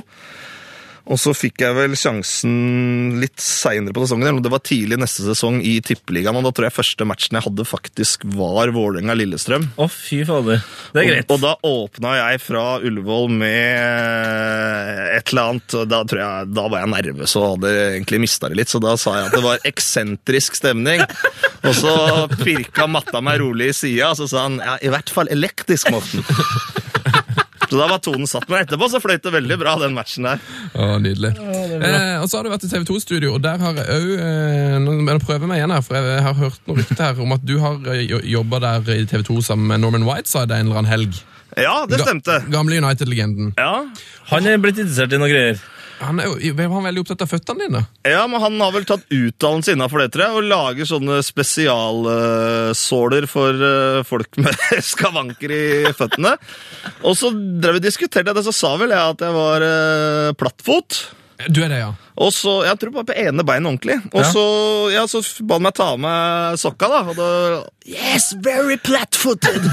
Og 1.09 1.17
så 1.17 1.31
fikk 1.33 1.63
jeg 1.63 1.73
vel 1.73 1.95
sjansen 1.97 3.17
litt 3.17 3.41
seinere 3.41 3.95
på 3.95 4.03
sesongen, 4.03 4.43
det 4.45 4.51
var 4.53 4.61
tidlig 4.61 4.99
neste 5.01 5.23
sesong 5.25 5.57
i 5.65 5.79
Tippeligaen, 5.85 6.37
og 6.37 6.45
da 6.45 6.51
tror 6.53 6.67
jeg 6.67 6.75
første 6.75 7.07
matchen 7.09 7.39
jeg 7.39 7.45
hadde, 7.47 7.65
faktisk 7.65 8.27
var 8.37 8.69
Vålerenga-Lillestrøm. 8.75 9.65
Å, 9.81 9.87
fy 9.89 10.21
fader. 10.27 10.61
Det 10.93 11.01
er 11.01 11.09
greit. 11.09 11.25
Og, 11.25 11.39
og 11.39 11.41
da 11.47 11.55
åpna 11.65 12.13
jeg 12.19 12.43
fra 12.43 12.65
Ullevål 12.85 13.33
med 13.41 15.09
et 15.15 15.33
eller 15.33 15.55
annet. 15.55 15.77
og 15.79 15.89
Da 15.89 16.03
tror 16.05 16.21
jeg, 16.21 16.51
da 16.53 16.67
var 16.69 16.83
jeg 16.83 16.93
nervøs 16.93 17.35
og 17.39 17.47
hadde 17.55 17.73
egentlig 17.87 18.21
mista 18.27 18.51
det 18.51 18.59
litt, 18.61 18.69
så 18.69 18.81
da 18.83 18.93
sa 19.01 19.15
jeg 19.17 19.31
at 19.31 19.37
det 19.39 19.43
var 19.47 19.65
eksentrisk 19.69 20.59
stemning. 20.61 21.01
Og 21.65 21.73
så 21.75 21.95
pirka 22.37 22.85
matta 22.85 23.23
meg 23.25 23.41
rolig 23.41 23.73
i 23.73 23.79
sida, 23.81 24.13
og 24.13 24.21
så 24.21 24.29
sa 24.29 24.45
han 24.45 24.61
ja, 24.61 24.77
i 24.85 24.93
hvert 24.93 25.09
fall 25.13 25.33
elektrisk, 25.33 25.89
Morten. 25.89 26.21
Så 27.69 27.77
da 27.77 27.85
var 27.91 27.99
tonen 28.01 28.25
satt. 28.27 28.47
Men 28.49 28.63
etterpå 28.65 28.87
så 28.89 28.97
fløyt 29.03 29.21
det 29.23 29.31
veldig 29.35 29.57
bra, 29.61 29.75
den 29.77 29.93
matchen 29.93 30.25
der. 30.25 30.39
Å, 30.73 30.87
nydelig. 31.03 31.29
eh, 31.37 32.15
og 32.21 32.27
så 32.31 32.39
har 32.39 32.47
du 32.47 32.49
vært 32.49 32.65
i 32.65 32.69
TV 32.71 32.83
2-studio, 32.89 33.33
og 33.37 33.43
der 33.45 33.61
har 33.61 33.77
jeg 33.77 33.87
òg 33.93 34.13
eh, 34.25 34.77
Nå 34.81 35.17
prøver 35.21 35.43
jeg 35.45 35.51
meg 35.51 35.61
igjen 35.61 35.75
her, 35.75 35.83
for 35.85 35.99
jeg 35.99 36.23
har 36.25 36.33
hørt 36.39 36.59
noe 36.69 36.79
rykte 36.81 37.03
her 37.05 37.21
om 37.21 37.35
at 37.37 37.45
du 37.45 37.55
har 37.61 37.77
jobba 38.25 38.59
der 38.65 38.93
i 38.97 39.05
TV 39.09 39.21
2 39.29 39.41
sammen 39.51 39.67
med 39.69 39.83
Norman 39.85 40.07
Whiteside 40.09 40.49
en 40.57 40.65
eller 40.71 40.81
annen 40.81 40.91
helg. 40.91 41.19
Ja, 41.57 41.83
det 41.89 41.99
stemte. 42.01 42.39
Ga- 42.45 42.51
Gamle 42.59 42.77
United-legenden. 42.81 43.53
Ja, 43.57 43.85
Han 44.29 44.45
er 44.47 44.57
blitt 44.61 44.77
interessert 44.81 45.13
i 45.13 45.17
noen 45.21 45.31
greier. 45.33 45.61
Han 45.99 46.19
er 46.21 46.29
jo 46.31 46.53
han 46.55 46.77
er 46.79 46.85
veldig 46.89 47.01
opptatt 47.03 47.23
av 47.25 47.29
føttene 47.31 47.65
dine. 47.65 47.81
Ja, 48.07 48.21
men 48.31 48.39
han 48.43 48.55
har 48.63 48.71
vel 48.75 48.85
tatt 48.87 49.11
utdannelse 49.11 49.71
innafor 49.75 49.99
det, 50.03 50.09
tror 50.13 50.23
jeg, 50.25 50.35
og 50.37 50.47
lager 50.47 50.85
sånne 50.87 51.15
spesialsåler 51.25 53.23
for 53.29 53.51
uh, 53.59 54.05
folk 54.07 54.31
med 54.39 54.55
skavanker 54.91 55.49
i 55.55 55.93
føttene. 55.95 56.33
Og 57.03 57.13
så 57.19 57.27
drev 57.33 57.73
vi 57.79 57.87
diskuterte 57.89 58.29
jeg 58.31 58.37
det, 58.39 58.47
så 58.47 58.55
sa 58.55 58.71
vel 58.79 58.91
jeg 58.95 59.03
at 59.15 59.21
jeg 59.27 59.33
var 59.35 59.59
uh, 59.65 60.31
plattfot. 60.39 60.89
Du 61.47 61.61
er 61.63 61.71
det, 61.71 61.77
ja. 61.79 61.93
Og 62.19 62.33
så, 62.35 62.65
Jeg 62.67 62.75
tror 62.81 62.91
bare 62.97 63.07
på 63.07 63.15
ene 63.15 63.45
beinet 63.47 63.69
ordentlig. 63.69 63.95
Og 64.11 64.25
så, 64.27 64.41
ja, 64.91 65.05
så 65.07 65.21
ba 65.47 65.55
han 65.55 65.63
meg 65.69 65.75
ta 65.77 65.93
av 65.93 66.01
meg 66.03 66.59
sokka, 66.59 66.89
da. 66.91 66.99
Og 67.07 67.15
da 67.15 67.29
Yes, 67.89 68.33
very 68.43 68.75
platfooted! 68.77 69.63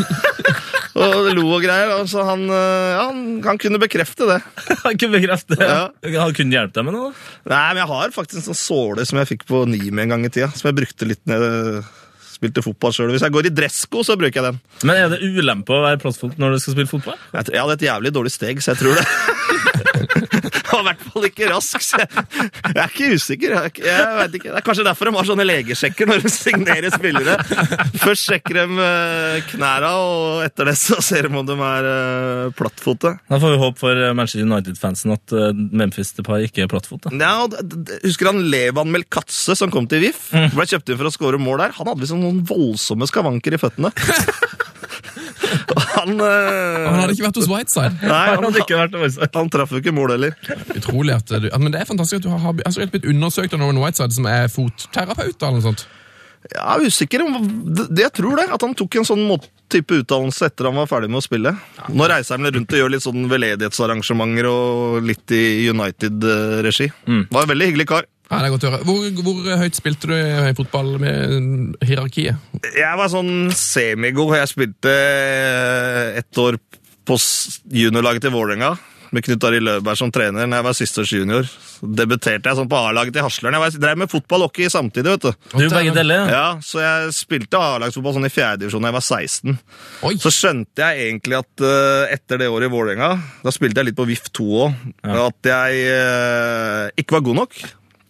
og 1.02 1.26
lo 1.34 1.48
og 1.56 1.64
greier. 1.66 1.90
Og 1.98 2.06
så 2.08 2.22
han, 2.24 2.46
eh, 2.46 2.92
ja, 2.94 3.02
han, 3.10 3.24
han 3.44 3.58
kunne 3.60 3.80
bekrefte 3.82 4.30
det. 4.30 4.38
Han 4.86 4.94
kunne 4.94 5.18
bekrefte 5.18 5.58
det. 5.58 5.66
Ja. 5.66 6.20
Han 6.22 6.34
kunne 6.36 6.54
hjelpe 6.54 6.78
deg 6.78 6.86
med 6.86 6.94
noe? 6.94 7.10
Nei, 7.50 7.66
men 7.74 7.80
jeg 7.82 7.90
har 7.90 8.14
faktisk 8.14 8.38
en 8.38 8.46
sånn 8.52 8.60
såle 8.60 9.06
som 9.08 9.18
jeg 9.18 9.32
fikk 9.32 9.46
på 9.48 9.64
Nime 9.66 10.04
en 10.04 10.14
gang 10.14 10.26
i 10.28 10.30
tida. 10.30 10.52
Som 10.54 10.70
jeg 10.70 10.78
brukte 10.78 11.08
litt 11.10 11.24
når 11.26 11.42
jeg 11.42 11.82
spilte 12.36 12.62
fotball 12.64 12.94
sjøl. 12.94 13.10
Hvis 13.14 13.24
jeg 13.26 13.34
går 13.34 13.50
i 13.50 13.54
dressko, 13.58 14.04
så 14.06 14.16
bruker 14.20 14.38
jeg 14.38 14.52
den. 14.52 14.62
Men 14.86 15.00
er 15.02 15.12
det 15.16 15.20
ulempe 15.24 15.74
å 15.74 15.82
være 15.82 16.00
plattfot 16.04 16.38
når 16.40 16.54
du 16.54 16.62
skal 16.62 16.76
spille 16.76 16.92
fotball? 16.92 17.18
Jeg, 17.34 17.50
jeg 17.56 17.64
hadde 17.64 17.78
et 17.80 17.86
jævlig 17.88 18.14
dårlig 18.14 18.34
steg, 18.34 18.62
så 18.62 18.74
jeg 18.74 18.84
tror 18.84 19.00
det. 19.00 19.06
Var 20.70 20.80
i 20.82 20.86
hvert 20.88 21.04
fall 21.06 21.26
ikke 21.28 21.48
rask, 21.50 21.82
så 21.84 22.00
jeg, 22.02 22.08
jeg 22.66 22.82
er 22.82 22.90
ikke 22.90 23.10
usikker. 23.16 23.54
Jeg, 23.56 23.72
jeg 23.86 24.16
vet 24.20 24.38
ikke. 24.38 24.50
Det 24.50 24.60
er 24.60 24.66
kanskje 24.66 24.86
derfor 24.86 25.10
de 25.10 25.14
har 25.16 25.28
sånne 25.30 25.46
legesjekker 25.46 26.10
når 26.10 26.24
de 26.24 26.32
signerer 26.32 26.94
spillere. 26.94 27.36
Først 28.02 28.30
sjekker 28.30 28.60
de 28.60 28.86
eh, 28.86 29.38
knæra, 29.52 29.92
og 30.02 30.44
etter 30.46 30.70
det 30.70 30.76
så 30.80 31.00
ser 31.04 31.28
de 31.28 31.32
om 31.36 31.46
de 31.46 31.56
er 31.68 31.88
uh, 31.90 32.54
plattfote. 32.56 33.14
Da 33.30 33.40
får 33.42 33.54
vi 33.54 33.60
håpe 33.62 33.82
for 33.82 34.02
Manchester 34.16 34.46
United-fansen 34.46 35.14
at 35.16 35.36
Memphis 35.56 36.12
Depay 36.16 36.48
ikke 36.48 36.66
er 36.66 36.72
plattfot. 36.72 37.08
Ja, 37.12 37.34
husker 38.04 38.30
han 38.30 38.44
Levan 38.52 38.92
Melkatse 38.94 39.56
som 39.58 39.72
kom 39.72 39.88
til 39.90 40.04
VIF? 40.06 40.28
Ble 40.54 40.68
kjøpt 40.68 40.92
inn 40.92 41.00
for 41.00 41.10
å 41.10 41.14
skåre 41.14 41.40
mål 41.42 41.64
der. 41.64 41.76
Han 41.78 41.90
hadde 41.90 42.04
liksom 42.04 42.22
noen 42.22 42.42
voldsomme 42.46 43.08
skavanker 43.10 43.56
i 43.56 43.60
føttene. 43.60 43.92
Han, 45.96 46.14
eh, 46.20 46.86
han 46.86 46.98
hadde 47.00 47.14
ikke 47.16 47.24
vært 47.28 47.38
hos 47.40 47.48
Whiteside. 47.50 47.94
Nei, 48.04 48.24
Han 48.34 48.44
hadde 48.48 48.60
ikke 48.62 48.76
vært 48.80 48.96
hos 48.98 49.16
Whiteside. 49.16 49.30
han 49.40 49.50
traff 49.54 49.70
jo 49.72 49.80
ikke 49.80 49.94
mål 49.96 50.12
heller. 50.16 50.34
Utrolig 50.76 51.14
at 51.16 51.30
du, 51.32 51.46
men 51.58 51.72
Det 51.72 51.80
er 51.82 51.88
fantastisk 51.88 52.20
at 52.20 52.26
du 52.26 52.32
har, 52.34 52.58
altså, 52.68 52.86
blitt 52.92 53.06
undersøkt 53.08 53.54
av 53.56 53.62
noen 53.64 53.80
Whiteside, 53.80 54.12
som 54.16 54.26
er 54.30 54.48
fotterapeut. 54.52 55.36
eller 55.40 55.56
noe 55.60 55.66
sånt. 55.70 55.86
Jeg 56.46 56.62
er 56.62 56.84
usikker 56.86 57.22
om 57.24 57.32
det, 57.74 57.88
det 57.90 58.02
jeg 58.04 58.12
tror 58.20 58.36
det. 58.38 58.44
At 58.54 58.62
han 58.62 58.74
tok 58.78 58.94
en 59.00 59.06
sånn 59.08 59.24
type 59.72 59.96
utdannelse 59.98 60.46
etter 60.46 60.68
han 60.68 60.76
var 60.78 60.86
ferdig 60.86 61.08
med 61.10 61.18
å 61.18 61.24
spille. 61.24 61.50
Nå 61.90 62.06
reiser 62.12 62.36
han 62.38 62.46
rundt 62.54 62.70
og 62.76 62.78
gjør 62.78 62.92
litt 62.94 63.02
sånn 63.02 63.24
veldedighetsarrangementer 63.32 64.46
og 64.46 65.00
litt 65.08 65.34
i 65.34 65.66
United-regi. 65.72 66.86
Var 67.06 67.42
en 67.48 67.50
veldig 67.50 67.70
hyggelig 67.72 67.88
kar. 67.90 68.06
Ja, 68.26 68.40
det 68.42 68.48
er 68.48 68.54
godt 68.56 68.64
å 68.66 68.70
høre. 68.72 68.86
Hvor, 68.88 69.04
hvor 69.22 69.60
høyt 69.62 69.76
spilte 69.78 70.08
du 70.10 70.16
i 70.16 70.54
fotball 70.58 70.96
med 71.02 71.76
hierarkiet? 71.86 72.58
Jeg 72.74 72.98
var 72.98 73.12
sånn 73.12 73.52
semigod. 73.54 74.34
Jeg 74.34 74.50
spilte 74.50 74.94
ett 76.18 76.42
år 76.42 76.58
på 77.06 77.18
juniorlaget 77.70 78.26
til 78.26 78.34
Vålerenga 78.34 78.72
med 79.14 79.22
Knut 79.22 79.44
Arild 79.46 79.62
Løberg 79.68 79.94
som 80.00 80.10
trener 80.10 80.48
når 80.50 80.58
jeg 80.58 80.66
var 80.66 80.74
sistårs 80.74 81.12
junior. 81.14 81.46
Så 81.46 81.86
debuterte 82.00 82.50
jeg 82.50 82.58
sånn 82.58 82.68
på 82.72 82.80
A-laget 82.88 83.14
til 83.14 83.22
Hasleren. 83.22 83.54
Jeg 83.54 83.62
var- 83.62 83.78
drev 83.84 84.00
med 84.02 84.10
fotball 84.10 84.42
og 84.42 84.50
hockey 84.50 84.66
samtidig, 84.68 85.12
vet 85.14 85.20
du. 85.28 85.32
Du, 85.54 85.68
begge 85.70 85.94
deler. 85.94 86.26
ja. 86.26 86.34
Ja, 86.34 86.58
Så 86.60 86.82
jeg 86.82 87.14
spilte 87.14 87.54
A-lagsfotball 87.62 88.14
sånn 88.18 88.26
i 88.26 88.34
fjerdedivisjon 88.34 88.82
da 88.82 88.90
jeg 88.90 88.98
var 88.98 89.06
16. 89.06 89.58
Oi! 90.02 90.14
Så 90.18 90.34
skjønte 90.34 90.82
jeg 90.82 91.06
egentlig 91.14 91.38
at 91.38 91.62
uh, 91.62 92.10
etter 92.10 92.42
det 92.42 92.50
året 92.50 92.66
i 92.66 92.74
Vålerenga, 92.74 93.12
da 93.46 93.50
spilte 93.54 93.78
jeg 93.78 93.92
litt 93.92 93.96
på 94.02 94.08
VIF 94.10 94.26
2 94.34 94.50
òg, 94.66 94.74
at 95.06 95.50
jeg 95.54 95.86
uh, 95.94 96.90
ikke 96.98 97.20
var 97.20 97.26
god 97.30 97.36
nok. 97.44 97.54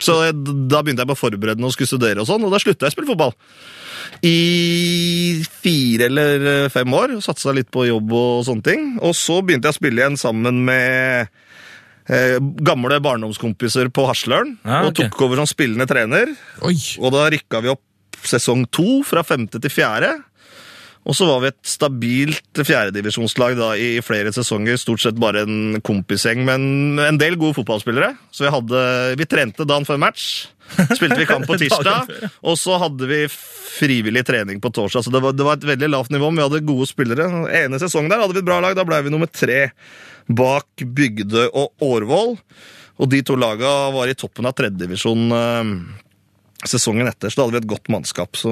Så 0.03 0.19
da 0.33 0.83
begynte 0.85 1.05
jeg 1.05 1.09
på 1.09 1.17
forberedende 1.17 1.69
og 1.69 1.73
skulle 1.73 1.89
studere, 1.89 2.21
og 2.21 2.29
sånn, 2.29 2.45
og 2.45 2.53
da 2.53 2.61
slutta 2.61 2.85
jeg 2.87 2.93
å 2.93 2.97
spille 2.97 3.09
fotball. 3.15 3.33
I 4.27 5.43
fire 5.63 6.07
eller 6.11 6.47
eh, 6.51 6.69
fem 6.73 6.93
år. 6.95 7.17
Satsa 7.25 7.55
litt 7.57 7.71
på 7.75 7.87
jobb 7.89 8.13
og 8.17 8.45
sånne 8.47 8.67
ting. 8.67 8.87
Og 9.05 9.17
så 9.19 9.41
begynte 9.43 9.69
jeg 9.71 9.77
å 9.77 9.79
spille 9.81 10.03
igjen 10.03 10.19
sammen 10.21 10.63
med 10.69 11.33
eh, 12.13 12.37
gamle 12.67 13.01
barndomskompiser 13.05 13.91
på 13.95 14.07
Hasløren. 14.09 14.57
Ja, 14.65 14.85
Og 14.87 14.95
tok 14.97 15.21
over 15.27 15.43
som 15.43 15.51
spillende 15.51 15.89
trener. 15.91 16.33
Oi! 16.67 16.77
Og 17.01 17.13
da 17.17 17.27
rykka 17.33 17.65
vi 17.65 17.73
opp 17.75 17.83
sesong 18.27 18.65
to, 18.75 19.01
fra 19.07 19.25
femte 19.27 19.61
til 19.63 19.73
fjerde. 19.73 20.13
Og 21.07 21.15
så 21.15 21.27
var 21.29 21.43
vi 21.43 21.51
et 21.53 21.69
stabilt 21.71 22.61
fjerdedivisjonslag 22.67 23.61
i 23.79 23.91
flere 24.03 24.33
sesonger. 24.35 24.79
Stort 24.81 25.05
sett 25.05 25.21
bare 25.23 25.45
en 25.47 25.79
kompisgjeng, 25.87 26.43
men 26.49 26.99
en 26.99 27.21
del 27.21 27.39
gode 27.39 27.55
fotballspillere. 27.61 28.11
Så 28.35 28.47
vi, 28.47 28.51
hadde, 28.51 28.81
vi 29.21 29.29
trente 29.31 29.67
dagen 29.69 29.87
før 29.87 30.01
match. 30.03 30.49
Spilte 30.97 31.21
vi 31.21 31.29
kamp 31.31 31.47
på 31.51 31.59
tirsdag, 31.61 32.11
og 32.43 32.59
så 32.59 32.81
hadde 32.83 33.07
vi 33.07 33.21
frivillig 33.31 34.25
trening 34.27 34.59
på 34.63 34.73
torsdag. 34.75 35.07
Så 35.07 35.15
det 35.15 35.23
var, 35.23 35.37
det 35.37 35.47
var 35.47 35.61
et 35.61 35.69
veldig 35.71 35.93
lavt 35.95 36.11
nivå, 36.11 36.33
men 36.33 36.43
vi 36.43 36.49
hadde 36.49 36.67
gode 36.67 36.91
spillere. 36.91 37.29
Ene 37.55 37.79
sesongen 37.83 38.11
der 38.11 38.25
hadde 38.25 38.35
vi 38.35 38.43
et 38.43 38.51
bra 38.51 38.59
lag. 38.65 38.75
Da 38.75 38.87
ble 38.89 39.05
vi 39.07 39.15
nummer 39.15 39.31
tre 39.31 39.69
bak 40.27 40.83
Bygde 40.83 41.47
og 41.53 41.87
Årvoll. 41.87 42.35
Og 42.97 43.13
de 43.13 43.23
to 43.23 43.37
laga 43.39 43.93
var 43.95 44.11
i 44.11 44.19
toppen 44.19 44.49
av 44.49 44.57
tredjedivisjon 44.57 45.27
eh, 45.37 45.73
sesongen 46.67 47.07
etter, 47.11 47.31
så 47.31 47.39
da 47.39 47.45
hadde 47.45 47.59
vi 47.59 47.63
et 47.63 47.75
godt 47.77 47.91
mannskap. 47.93 48.39
Så 48.41 48.51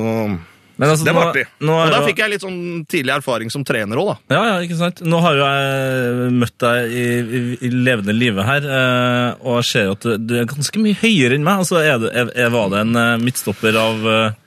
altså, 0.81 1.05
det 1.07 1.13
var 1.15 1.29
artig. 1.31 1.45
og 1.63 1.91
da 1.93 2.01
fikk 2.07 2.19
jeg 2.25 2.33
litt 2.33 2.43
sånn 2.45 2.61
tidlig 2.91 3.13
erfaring 3.15 3.51
som 3.55 3.63
trener 3.67 4.01
òg, 4.03 4.09
da. 4.11 4.17
Ja, 4.35 4.43
ja, 4.51 4.55
ikke 4.67 4.79
sant? 4.81 5.03
Nå 5.07 5.21
har 5.23 5.39
jo 5.39 5.45
jeg 5.47 6.31
møtt 6.41 6.57
deg 6.65 6.95
i, 6.99 7.05
i, 7.23 7.43
i 7.69 7.71
levende 7.75 8.15
livet 8.17 8.49
her, 8.49 8.67
eh, 8.79 9.29
og 9.45 9.61
jeg 9.61 9.69
ser 9.71 9.93
at 9.95 10.09
du, 10.27 10.35
er 10.41 10.49
ganske 10.51 10.83
mye 10.83 10.99
høyere 11.03 11.39
enn 11.39 11.47
meg. 11.47 11.63
Altså, 11.63 11.79
er 11.85 12.01
det, 12.03 12.11
er, 12.35 12.51
var 12.55 12.73
det 12.75 12.83
en 12.87 12.99
eh, 12.99 13.13
midtstopper 13.23 13.79
av 13.79 14.09
eh, 14.11 14.41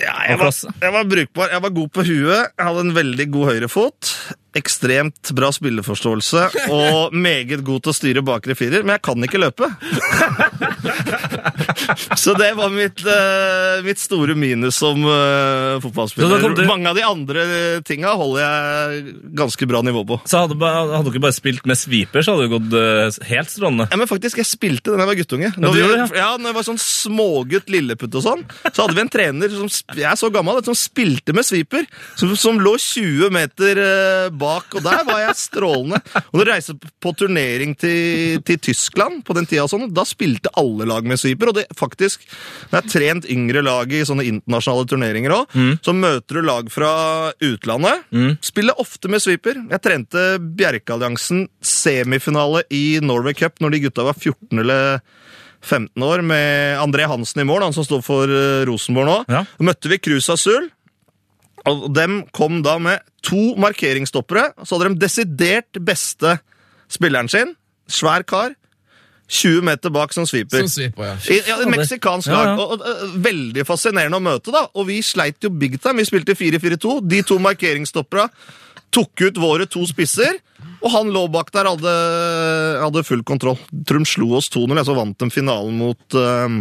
Ja, 0.00 0.12
Av 0.14 0.26
jeg, 0.30 0.36
var, 0.38 0.44
klasse. 0.46 0.70
jeg 0.80 0.92
var 0.94 1.08
brukbar. 1.10 1.50
Jeg 1.52 1.62
var 1.66 1.72
god 1.76 1.90
på 1.92 2.04
huet. 2.08 2.52
Jeg 2.56 2.66
hadde 2.70 2.84
en 2.86 2.94
veldig 2.96 3.26
god 3.34 3.50
høyrefot. 3.50 4.12
Ekstremt 4.56 5.30
bra 5.36 5.50
spilleforståelse 5.54 6.46
og 6.74 7.14
meget 7.14 7.62
god 7.66 7.84
til 7.84 7.92
å 7.92 7.96
styre 7.98 8.22
bakre 8.26 8.56
firer, 8.58 8.82
men 8.82 8.96
jeg 8.96 9.04
kan 9.06 9.26
ikke 9.28 9.42
løpe. 9.42 9.68
Så 12.22 12.34
det 12.38 12.50
var 12.58 12.70
mitt, 12.72 13.02
uh, 13.06 13.80
mitt 13.86 14.00
store 14.00 14.34
minus 14.38 14.78
som 14.80 15.00
uh, 15.04 15.78
fotballspiller. 15.82 16.54
du- 16.56 16.64
Mange 16.70 16.90
av 16.90 16.96
de 16.98 17.04
andre 17.06 17.44
tinga 17.86 18.12
holder 18.18 18.42
jeg 18.44 19.14
ganske 19.38 19.68
bra 19.70 19.80
nivå 19.86 20.04
på. 20.08 20.20
Så 20.28 20.44
hadde, 20.44 20.58
hadde 20.60 21.10
dere 21.10 21.22
bare 21.24 21.36
spilt 21.36 21.66
med 21.68 21.78
sweeper, 21.80 22.24
så 22.26 22.34
hadde 22.36 22.46
det 22.48 22.54
gått 22.54 22.76
uh, 22.76 23.28
helt 23.30 23.50
strålende. 23.52 23.88
Ja, 23.92 23.98
men 24.00 24.10
faktisk, 24.10 24.38
Jeg 24.40 24.48
spilte 24.48 24.94
da 24.94 25.02
jeg 25.02 25.10
var 25.10 25.18
guttunge. 25.20 25.52
Når, 25.60 25.74
du 25.74 25.80
vi, 25.80 26.18
ja, 26.20 26.30
når 26.40 26.52
jeg 26.52 26.58
var 26.60 26.66
sånn 26.70 26.80
smågutt 26.82 27.70
lilleputt 27.72 28.14
og 28.20 28.24
sånn, 28.24 28.44
så 28.70 28.84
hadde 28.86 28.96
vi 28.98 29.04
en 29.04 29.12
trener 29.12 29.52
som 29.52 29.68
jeg 29.96 30.06
er 30.10 30.18
så 30.20 30.30
gammel, 30.32 30.60
som 30.66 30.76
spilte 30.78 31.34
med 31.36 31.46
sweeper. 31.46 31.86
Som, 32.20 32.32
som 32.38 32.60
lå 32.62 32.76
20 32.80 33.30
meter 33.34 33.80
bak, 34.40 34.74
og 34.78 34.84
der 34.84 35.02
var 35.08 35.22
jeg 35.24 35.36
strålende. 35.40 36.00
Og 36.30 36.38
når 36.38 36.44
jeg 36.44 36.50
reiste 36.54 36.90
på 37.02 37.12
turnering 37.18 37.74
til, 37.80 38.40
til 38.46 38.58
Tyskland 38.62 39.22
på 39.26 39.36
den 39.36 39.48
tida, 39.50 39.66
sånn, 39.70 39.88
da 39.94 40.04
spilte 40.08 40.52
alle 40.60 40.86
lag 40.88 41.06
med 41.08 41.20
sweeper. 41.20 41.52
Og 41.52 41.58
det 41.59 41.59
faktisk, 41.76 42.22
når 42.70 42.76
jeg 42.76 42.82
har 42.82 42.90
trent 42.92 43.28
yngre 43.30 43.62
lag 43.66 43.92
i 43.92 44.02
sånne 44.06 44.26
internasjonale 44.28 44.88
turneringer 44.90 45.34
òg, 45.36 45.56
så 45.84 45.94
møter 45.96 46.40
du 46.40 46.42
lag 46.46 46.70
fra 46.72 46.90
utlandet. 47.44 48.06
Spiller 48.44 48.78
ofte 48.80 49.10
med 49.12 49.22
sweeper. 49.24 49.60
Jeg 49.70 49.84
trente 49.84 50.26
Bjerkealliansen 50.40 51.46
semifinale 51.62 52.64
i 52.70 53.00
Norway 53.04 53.34
Cup 53.38 53.60
når 53.60 53.76
de 53.76 53.82
gutta 53.86 54.06
var 54.06 54.18
14 54.18 54.58
eller 54.64 55.00
15 55.60 56.02
år, 56.02 56.22
med 56.24 56.78
André 56.80 57.04
Hansen 57.10 57.42
i 57.42 57.44
mål, 57.44 57.66
han 57.66 57.74
som 57.76 57.84
står 57.84 58.00
for 58.04 58.30
eh, 58.32 58.62
Rosenborg 58.68 59.08
nå. 59.10 59.16
Ja. 59.28 59.42
Møtte 59.60 59.90
vi 59.92 59.98
Cruz 60.00 60.30
Azul. 60.32 60.70
Og 61.68 61.90
dem 61.92 62.22
kom 62.32 62.62
da 62.64 62.78
med 62.80 63.02
to 63.26 63.52
markeringsstoppere. 63.60 64.54
Så 64.64 64.78
hadde 64.78 64.94
de 64.94 65.02
desidert 65.02 65.80
beste 65.84 66.38
spilleren 66.90 67.28
sin. 67.28 67.52
Svær 67.90 68.24
kar. 68.24 68.54
20 69.30 69.62
meter 69.66 69.92
bak 69.94 70.14
som 70.14 70.26
sweeper. 70.26 70.64
Som 70.64 70.72
sweeper 70.72 71.06
ja. 71.06 71.14
I, 71.30 71.38
ja, 71.46 71.58
et 71.62 71.70
meksikansk 71.70 72.32
lag. 72.32 72.52
ja. 72.52 72.56
Og, 72.58 72.80
og, 72.82 73.14
veldig 73.22 73.64
fascinerende 73.68 74.18
å 74.18 74.24
møte, 74.24 74.54
da. 74.54 74.64
Og 74.74 74.88
vi 74.90 74.98
sleit 75.06 75.38
jo 75.44 75.52
big 75.54 75.78
time. 75.78 76.02
Vi 76.02 76.10
spilte 76.10 76.36
4-4-2. 76.38 76.98
De 77.06 77.22
to 77.26 77.38
markeringsstoppera 77.42 78.28
tok 78.90 79.22
ut 79.22 79.38
våre 79.38 79.68
to 79.70 79.84
spisser. 79.88 80.40
Og 80.80 80.90
han 80.94 81.10
lå 81.12 81.26
bak 81.32 81.52
der, 81.54 81.68
hadde, 81.68 81.94
hadde 82.82 83.04
full 83.06 83.22
kontroll. 83.26 83.58
Trum 83.88 84.06
slo 84.08 84.32
oss 84.38 84.50
2-0, 84.52 84.82
så 84.88 84.96
vant 84.96 85.16
de 85.20 85.30
finalen 85.32 85.76
mot 85.78 86.18
øh, 86.18 86.60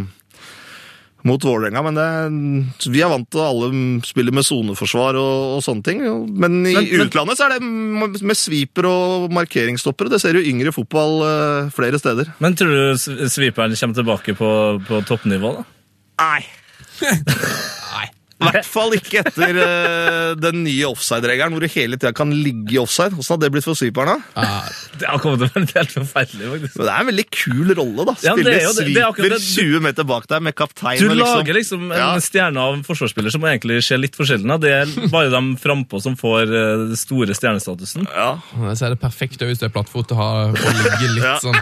mot 1.28 1.44
Vålerenga, 1.44 1.82
men 1.84 1.98
det, 2.00 2.88
vi 2.94 3.02
er 3.04 3.10
vant 3.12 3.28
til 3.30 3.42
at 3.44 3.50
alle 3.52 3.70
spiller 4.08 4.32
med 4.36 4.46
soneforsvar 4.48 5.18
og, 5.20 5.58
og 5.58 5.64
sånne 5.66 5.84
ting. 5.84 6.00
Men 6.32 6.62
i 6.66 6.74
Men- 6.78 6.86
men- 6.88 7.08
utlandet 7.08 7.38
så 7.40 7.48
er 7.50 7.58
det 7.58 7.64
med 7.68 8.16
sviper 8.38 8.60
sweeper 8.60 8.86
og 8.90 9.32
markeringsstoppere. 9.36 10.10
Det 10.14 10.22
ser 10.22 10.34
jo 10.40 10.46
yngre 10.46 10.72
fotball 10.76 11.22
øh, 11.26 11.72
flere 11.76 12.00
steder. 12.00 12.32
Men 12.40 12.56
tror 12.56 12.72
du 12.72 13.28
sviperen 13.30 13.76
kommer 13.76 13.96
tilbake 13.96 14.36
på, 14.38 14.52
på 14.88 15.02
toppnivå, 15.08 15.54
da? 15.60 15.64
Nei. 16.20 16.46
Nei. 17.96 18.08
I 18.40 18.48
hvert 18.54 18.68
fall 18.70 18.94
ikke 18.96 19.20
etter 19.20 19.58
uh, 19.60 20.36
den 20.40 20.62
nye 20.64 20.86
offside-regelen, 20.88 21.52
hvor 21.56 21.64
du 21.66 21.68
hele 21.74 21.98
tida 22.00 22.14
kan 22.16 22.30
ligge 22.32 22.78
i 22.78 22.80
offside. 22.80 23.12
Hvordan 23.12 23.34
hadde 23.36 23.46
det 23.48 23.52
blitt 23.58 23.66
for 23.68 23.76
sweeperen? 23.76 24.22
da? 24.36 24.46
Ja, 24.46 24.62
Det 25.02 25.10
har 25.10 25.20
kommet 25.20 25.42
til 25.42 25.50
å 25.50 25.52
være 25.66 25.74
helt 25.76 25.96
forferdelig, 25.98 26.48
faktisk. 26.54 26.78
Men 26.80 26.88
Det 26.88 26.94
er 26.94 27.04
en 27.04 27.10
veldig 27.12 27.26
kul 27.36 27.74
rolle, 27.82 28.06
da. 28.08 28.16
Ja, 28.24 28.36
Spille 28.38 28.54
ja, 28.56 28.70
er 28.70 28.78
sweeper 28.80 29.36
20 29.44 29.84
meter 29.90 30.08
bak 30.14 30.30
deg 30.32 30.46
med 30.48 30.56
kaptein. 30.56 31.02
Du 31.04 31.10
og 31.10 31.18
lager 31.20 31.60
liksom 31.60 31.84
en 31.92 31.98
Ja. 32.00 32.08
stjerne 32.24 32.64
av 32.64 32.78
en 32.80 32.84
forsvarsspiller 32.88 33.32
som 33.36 33.42
egentlig 33.50 33.82
ser 33.84 34.00
litt 34.00 34.16
forskjellig 34.16 34.48
ut. 34.56 34.62
Det 34.64 34.72
er 34.72 35.10
bare 35.12 35.30
de 35.36 35.44
frampå 35.60 36.00
som 36.02 36.16
får 36.20 36.48
den 36.88 36.96
store 37.00 37.36
stjernestatusen. 37.36 38.08
Ja, 38.08 38.38
Så 38.74 38.86
er 38.88 38.96
det 38.96 39.02
perfekt 39.04 39.44
hvis 39.44 39.60
du 39.60 39.66
er 39.68 39.76
plattfot 39.76 40.12
og 40.16 40.56
ligge 40.56 41.14
litt 41.18 41.24
Ja. 41.28 41.38
sånn 41.44 41.60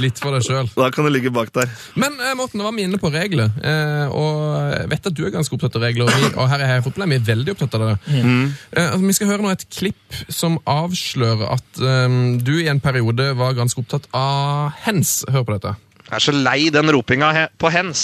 Litt 0.00 0.18
for 0.20 0.34
deg 0.34 0.44
sjøl. 0.44 0.68
Da 0.74 0.88
kan 0.94 1.06
du 1.06 1.10
ligge 1.12 1.30
bak 1.34 1.52
der. 1.54 1.70
Men 1.98 2.18
eh, 2.20 2.34
Morten, 2.38 2.60
nå 2.60 2.66
var 2.66 2.74
vi 2.76 2.84
inne 2.86 2.98
på 3.00 3.10
regler, 3.14 3.52
eh, 3.62 4.10
og 4.10 4.42
jeg 4.74 4.90
vet 4.92 5.08
at 5.10 5.16
du 5.16 5.22
er 5.26 5.34
ganske 5.34 5.56
opptatt 5.56 5.78
av 5.78 5.86
regler. 5.86 6.10
Og, 6.10 6.18
vi, 6.18 6.32
og 6.34 6.50
her 6.50 6.64
er 6.64 6.72
Heia 6.72 6.84
Fotball 6.84 7.06
er 7.06 7.24
veldig 7.30 7.54
opptatt 7.54 7.78
av 7.78 7.86
det. 7.86 7.96
Eh, 8.16 8.82
altså, 8.82 9.02
vi 9.06 9.16
skal 9.16 9.30
høre 9.32 9.46
nå 9.46 9.54
et 9.54 9.66
klipp 9.72 10.20
som 10.32 10.58
avslører 10.68 11.46
at 11.54 11.80
eh, 11.80 12.18
du 12.42 12.54
i 12.58 12.68
en 12.72 12.82
periode 12.82 13.30
var 13.38 13.56
ganske 13.58 13.80
opptatt 13.82 14.10
av 14.16 14.74
hens. 14.86 15.20
Hør 15.32 15.46
på 15.46 15.56
dette. 15.56 15.76
Jeg 16.06 16.18
er 16.18 16.26
så 16.28 16.34
lei 16.34 16.60
den 16.74 16.92
ropinga 16.94 17.32
he 17.34 17.46
på 17.58 17.70
hens. 17.74 18.02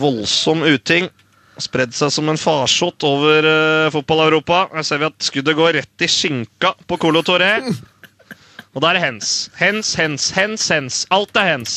Voldsom 0.00 0.64
uting. 0.64 1.10
Spredd 1.60 1.92
seg 1.92 2.08
som 2.14 2.30
en 2.32 2.40
farsott 2.40 3.04
over 3.04 3.44
uh, 3.44 3.90
fotball-Europa. 3.92 4.64
Her 4.72 4.86
ser 4.88 5.02
vi 5.02 5.08
at 5.10 5.26
skuddet 5.26 5.58
går 5.58 5.76
rett 5.76 6.04
i 6.04 6.08
skinka 6.08 6.72
på 6.88 6.96
Colo 7.02 7.20
Toré. 7.26 7.58
Og 8.72 8.80
da 8.80 8.88
er 8.88 8.96
det 8.96 9.02
hens. 9.04 9.30
Hens, 9.60 9.94
hens, 10.00 10.30
hens, 10.32 10.68
hens. 10.72 11.00
Alt 11.12 11.36
er 11.36 11.50
hens. 11.50 11.74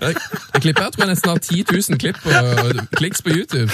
Det 0.00 0.62
klippet 0.62 0.80
her 0.86 0.94
tror 0.94 1.04
jeg 1.04 1.10
nesten 1.10 1.34
har 1.34 1.42
10 1.42 1.66
000 1.68 2.00
klipp 2.00 2.22
og 2.24 2.80
kliks 2.96 3.20
på 3.24 3.34
YouTube. 3.34 3.68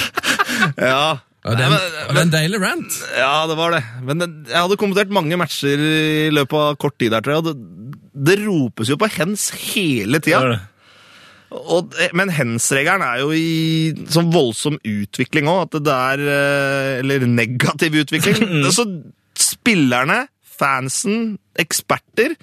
Ja, 0.77 1.21
det, 1.47 1.63
var 1.63 1.69
en, 1.69 1.77
og 2.09 2.11
det 2.17 2.19
er 2.19 2.27
en 2.27 2.35
deilig 2.35 2.61
rant. 2.63 2.99
ja 3.19 3.37
det 3.51 3.59
var 3.59 3.77
det. 3.77 3.85
Men 4.09 4.27
jeg 4.51 4.59
hadde 4.59 4.81
kommentert 4.83 5.15
mange 5.15 5.39
matcher 5.39 5.79
i 5.79 6.27
løpet 6.35 6.59
av 6.59 6.77
kort 6.83 6.99
tid 6.99 7.15
der, 7.15 7.23
tror 7.23 7.37
jeg. 7.37 7.45
og 7.45 7.49
Det, 7.53 7.97
det 8.31 8.39
ropes 8.43 8.91
jo 8.91 8.99
på 8.99 9.11
hens 9.21 9.49
hele 9.71 10.19
tida. 10.23 10.59
Og, 11.53 11.93
men 12.17 12.31
hens-regelen 12.33 13.03
er 13.05 13.23
jo 13.23 13.33
i 13.37 13.93
sånn 14.11 14.31
voldsom 14.33 14.79
utvikling 14.89 15.51
òg. 15.53 15.77
Eh, 15.79 16.99
Eller 17.01 17.27
negativ 17.29 17.99
utvikling. 18.03 18.43
Så 18.77 18.87
spillerne, 19.39 20.25
fansen, 20.63 21.33
eksperter 21.59 22.37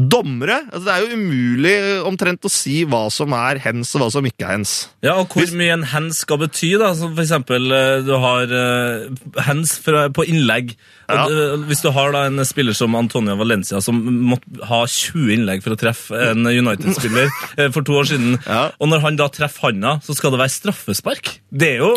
Dommere 0.00 0.60
altså 0.70 0.84
Det 0.86 0.92
er 0.94 1.02
jo 1.02 1.16
umulig 1.18 1.72
omtrent 2.08 2.46
å 2.46 2.50
si 2.52 2.84
hva 2.88 3.02
som 3.12 3.34
er 3.36 3.58
hens 3.64 3.90
og 3.96 4.04
hva 4.04 4.08
som 4.14 4.26
ikke 4.28 4.46
er 4.46 4.54
hens. 4.54 4.74
Ja, 5.04 5.16
og 5.20 5.34
hvor 5.34 5.50
mye 5.58 5.74
en 5.74 5.84
hens 5.90 6.22
skal 6.24 6.38
bety, 6.40 6.70
da. 6.80 6.92
Som 6.96 7.16
for 7.16 7.24
eksempel, 7.24 7.66
eh, 7.74 8.04
du 8.06 8.12
har 8.22 8.54
uh, 8.54 9.42
hens 9.48 9.74
fra, 9.82 10.06
på 10.14 10.24
innlegg. 10.30 10.76
Ja. 11.10 11.24
hvis 11.66 11.82
du 11.82 11.88
har 11.90 12.12
da 12.14 12.20
en 12.28 12.38
spiller 12.46 12.76
som 12.78 12.94
Antonio 12.94 13.34
Valencia, 13.34 13.80
som 13.82 13.98
måtte 14.30 14.62
ha 14.70 14.84
20 14.86 15.32
innlegg 15.34 15.64
for 15.64 15.74
å 15.74 15.80
treffe 15.80 16.14
en 16.28 16.46
United-spiller 16.46 17.26
eh, 17.58 17.66
for 17.74 17.82
to 17.82 17.98
år 17.98 18.06
siden, 18.12 18.38
Ja. 18.46 18.68
og 18.78 18.92
når 18.92 19.02
han 19.08 19.18
da 19.18 19.26
treffer 19.34 19.72
handa, 19.72 19.96
så 20.06 20.14
skal 20.14 20.30
det 20.36 20.38
være 20.44 20.54
straffespark. 20.54 21.32
Det 21.50 21.74
er 21.74 21.82
jo 21.82 21.92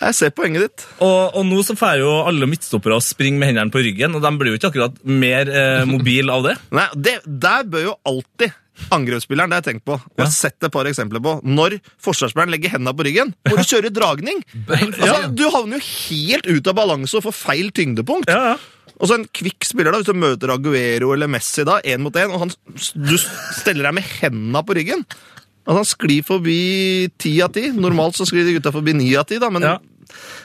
Jeg 0.00 0.16
ser 0.18 0.32
poenget 0.34 0.66
ditt. 0.66 0.86
Og, 1.04 1.36
og 1.38 1.46
nå 1.48 1.60
så 1.66 1.76
får 1.78 2.00
jo 2.02 2.14
alle 2.26 2.48
midtstoppere 2.50 2.96
å 2.98 3.04
springe 3.04 3.40
med 3.40 3.52
hendene 3.52 3.72
på 3.74 3.82
ryggen, 3.84 4.16
og 4.16 4.24
de 4.24 4.32
blir 4.40 4.54
jo 4.54 4.60
ikke 4.60 4.72
akkurat 4.72 4.98
mer 5.04 5.50
eh, 5.52 5.84
mobil 5.88 6.32
av 6.32 6.48
det. 6.48 6.56
Nei, 6.74 6.88
det, 6.96 7.18
Der 7.26 7.68
bør 7.68 7.88
jo 7.90 7.94
alltid 8.08 8.58
angrepsspilleren, 8.92 9.52
det 9.52 9.58
har 9.58 9.62
jeg 9.62 9.68
tenkt 9.76 9.84
på, 9.86 9.98
og 10.00 10.22
har 10.22 10.30
sett 10.32 10.64
et 10.64 10.72
par 10.72 10.88
eksempler 10.88 11.20
på, 11.22 11.34
når 11.44 11.76
forsvarsspilleren 12.02 12.54
legger 12.54 12.72
hendene 12.74 12.94
på 12.96 13.04
ryggen, 13.06 13.34
må 13.50 13.58
du 13.58 13.66
kjøre 13.68 13.92
dragning. 13.94 14.40
Altså, 14.72 15.28
du 15.34 15.44
havner 15.52 15.78
jo 15.78 15.84
helt 16.08 16.48
ut 16.48 16.70
av 16.70 16.76
balanse 16.78 17.18
og 17.18 17.26
får 17.26 17.36
feil 17.36 17.68
tyngdepunkt. 17.76 18.30
Ja, 18.32 18.54
ja. 18.54 18.92
Og 19.02 19.08
så 19.10 19.16
en 19.18 19.26
kvikk 19.34 19.66
spiller, 19.66 19.90
da, 19.90 20.00
hvis 20.00 20.10
du 20.10 20.18
møter 20.18 20.52
Aguero 20.54 21.10
eller 21.14 21.30
Messi 21.30 21.64
da, 21.66 21.80
én 21.82 22.02
mot 22.04 22.16
én, 22.18 22.30
og 22.30 22.44
han, 22.44 22.52
du 22.78 23.14
steller 23.18 23.88
deg 23.88 23.96
med 23.98 24.06
hendene 24.20 24.62
på 24.66 24.76
ryggen. 24.78 25.02
Altså, 25.62 25.78
han 25.78 25.88
sklir 25.88 26.26
forbi 26.26 26.60
ti 27.22 27.36
av 27.44 27.52
ti. 27.54 27.68
Normalt 27.76 28.18
så 28.18 28.26
sklir 28.26 28.46
de 28.48 28.56
gutta 28.58 28.72
forbi 28.74 28.94
ni 28.98 29.12
av 29.18 29.28
ti, 29.30 29.38
da, 29.42 29.50
men 29.50 29.62
Ja. 29.62 29.78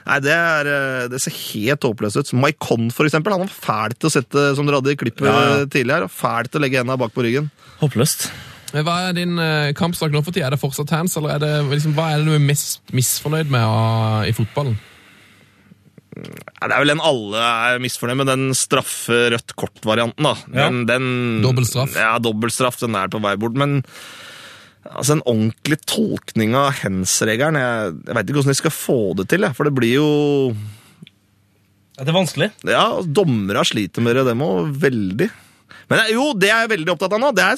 Nei, 0.07 0.19
det, 0.23 0.31
er, 0.31 0.67
eh, 0.71 1.05
det 1.11 1.19
ser 1.19 1.33
helt 1.35 1.83
håpløst 1.83 2.21
ut. 2.21 2.29
Maikon, 2.39 2.87
for 2.95 3.03
eksempel, 3.09 3.33
han 3.35 3.43
var 3.43 3.51
fæl 3.51 3.95
til 3.97 4.07
å 4.07 4.13
sette, 4.13 4.43
som 4.55 4.67
dere 4.67 4.79
hadde 4.79 4.93
i 4.93 4.99
klippet 4.99 5.27
Ja, 5.27 5.39
ja. 5.43 5.65
tidligere, 5.67 6.07
fæl 6.07 6.47
til 6.47 6.61
å 6.61 6.63
legge 6.63 6.79
hendene 6.79 6.99
bak 7.01 7.11
på 7.15 7.25
ryggen. 7.25 7.49
Håpløst. 7.81 8.29
Hva 8.71 8.95
er 9.09 9.17
din 9.17 9.35
eh, 9.39 9.73
kampsak 9.75 10.11
nå 10.13 10.21
for 10.23 10.35
tida? 10.35 10.47
Er 10.47 10.55
det 10.55 10.61
fortsatt 10.61 10.93
hands, 10.95 11.17
eller 11.19 11.35
er 11.35 11.43
det, 11.43 11.51
liksom, 11.73 11.95
hva 11.97 12.11
er 12.13 12.21
det 12.21 12.29
du 12.29 12.37
er 12.37 12.43
mest 12.43 12.93
misfornøyd 12.95 13.51
med 13.51 13.63
ah, 13.63 14.21
i 14.27 14.35
fotballen? 14.35 14.77
Det 16.17 16.71
er 16.71 16.79
vel 16.81 16.91
den 16.91 17.03
alle 17.05 17.41
er 17.43 17.81
misfornøyd 17.83 18.19
med, 18.21 18.29
den 18.31 18.45
straffe-rødt 18.57 19.53
kort-varianten. 19.59 20.25
da. 20.25 20.33
Ja. 20.49 20.69
Den, 20.69 20.85
den, 20.89 21.09
Dobbelt 21.43 21.69
straff. 21.69 21.95
Ja, 21.97 22.15
dobbeltstraff. 22.23 22.79
Den 22.81 22.97
er 22.97 23.11
på 23.11 23.21
vei 23.23 23.35
bort. 23.39 23.57
Men 23.59 23.81
altså, 24.91 25.17
en 25.17 25.23
ordentlig 25.27 25.79
tolkning 25.89 26.55
av 26.57 26.71
hens-regelen 26.81 27.59
Jeg, 27.59 27.93
jeg 28.07 28.17
veit 28.17 28.27
ikke 28.29 28.37
hvordan 28.39 28.53
de 28.55 28.59
skal 28.61 28.75
få 28.75 28.97
det 29.19 29.27
til. 29.33 29.47
For 29.57 29.67
det 29.67 29.73
blir 29.77 29.95
jo 29.97 30.09
Ja, 31.97 32.03
det 32.05 32.11
er 32.13 32.17
vanskelig. 32.19 32.51
Ja, 32.69 32.85
dommere 33.01 33.63
sliter 33.65 34.05
med 34.05 34.19
det, 34.19 34.27
dem 34.29 34.43
òg. 34.45 34.69
Veldig. 34.83 35.29
Men 35.89 36.03
jo, 36.13 36.29
det 36.37 36.51
er 36.51 36.61
jeg 36.61 36.67
er 36.69 36.73
veldig 36.75 36.93
opptatt 36.93 37.15
av 37.15 37.21
nå, 37.23 37.31
det 37.35 37.45
er 37.47 37.57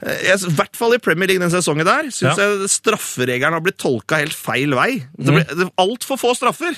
I 0.00 0.36
hvert 0.56 0.76
fall 0.78 0.96
i 0.96 1.00
Premier 1.02 1.28
League 1.30 1.42
den 1.42 1.52
sesongen 1.52 1.86
der, 1.88 2.08
syns 2.12 2.38
Ja. 2.40 2.48
jeg 2.48 2.70
strafferegelen 2.72 3.52
har 3.56 3.62
blitt 3.64 3.78
tolka 3.80 4.18
helt 4.20 4.36
feil 4.36 4.72
vei. 4.76 5.02
Det 5.16 5.34
blir 5.34 5.44
det 5.48 5.66
er 5.66 5.74
altfor 5.80 6.20
få 6.20 6.34
straffer. 6.38 6.72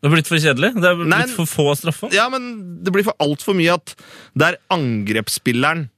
Det 0.00 0.08
har 0.08 0.14
blitt 0.16 0.30
for 0.30 0.40
kjedelig. 0.40 0.70
Det 0.80 0.86
har 0.88 0.96
blitt 0.96 1.10
Nei. 1.12 1.24
for 1.34 1.44
få 1.50 1.66
straffer. 1.76 2.12
Ja, 2.16 2.28
men 2.32 2.82
det 2.82 2.92
blir 2.94 3.04
for 3.04 3.18
altfor 3.20 3.54
mye 3.58 3.74
at 3.76 3.92
det 4.38 4.46
er 4.48 4.60
angrepsspilleren 4.72 5.90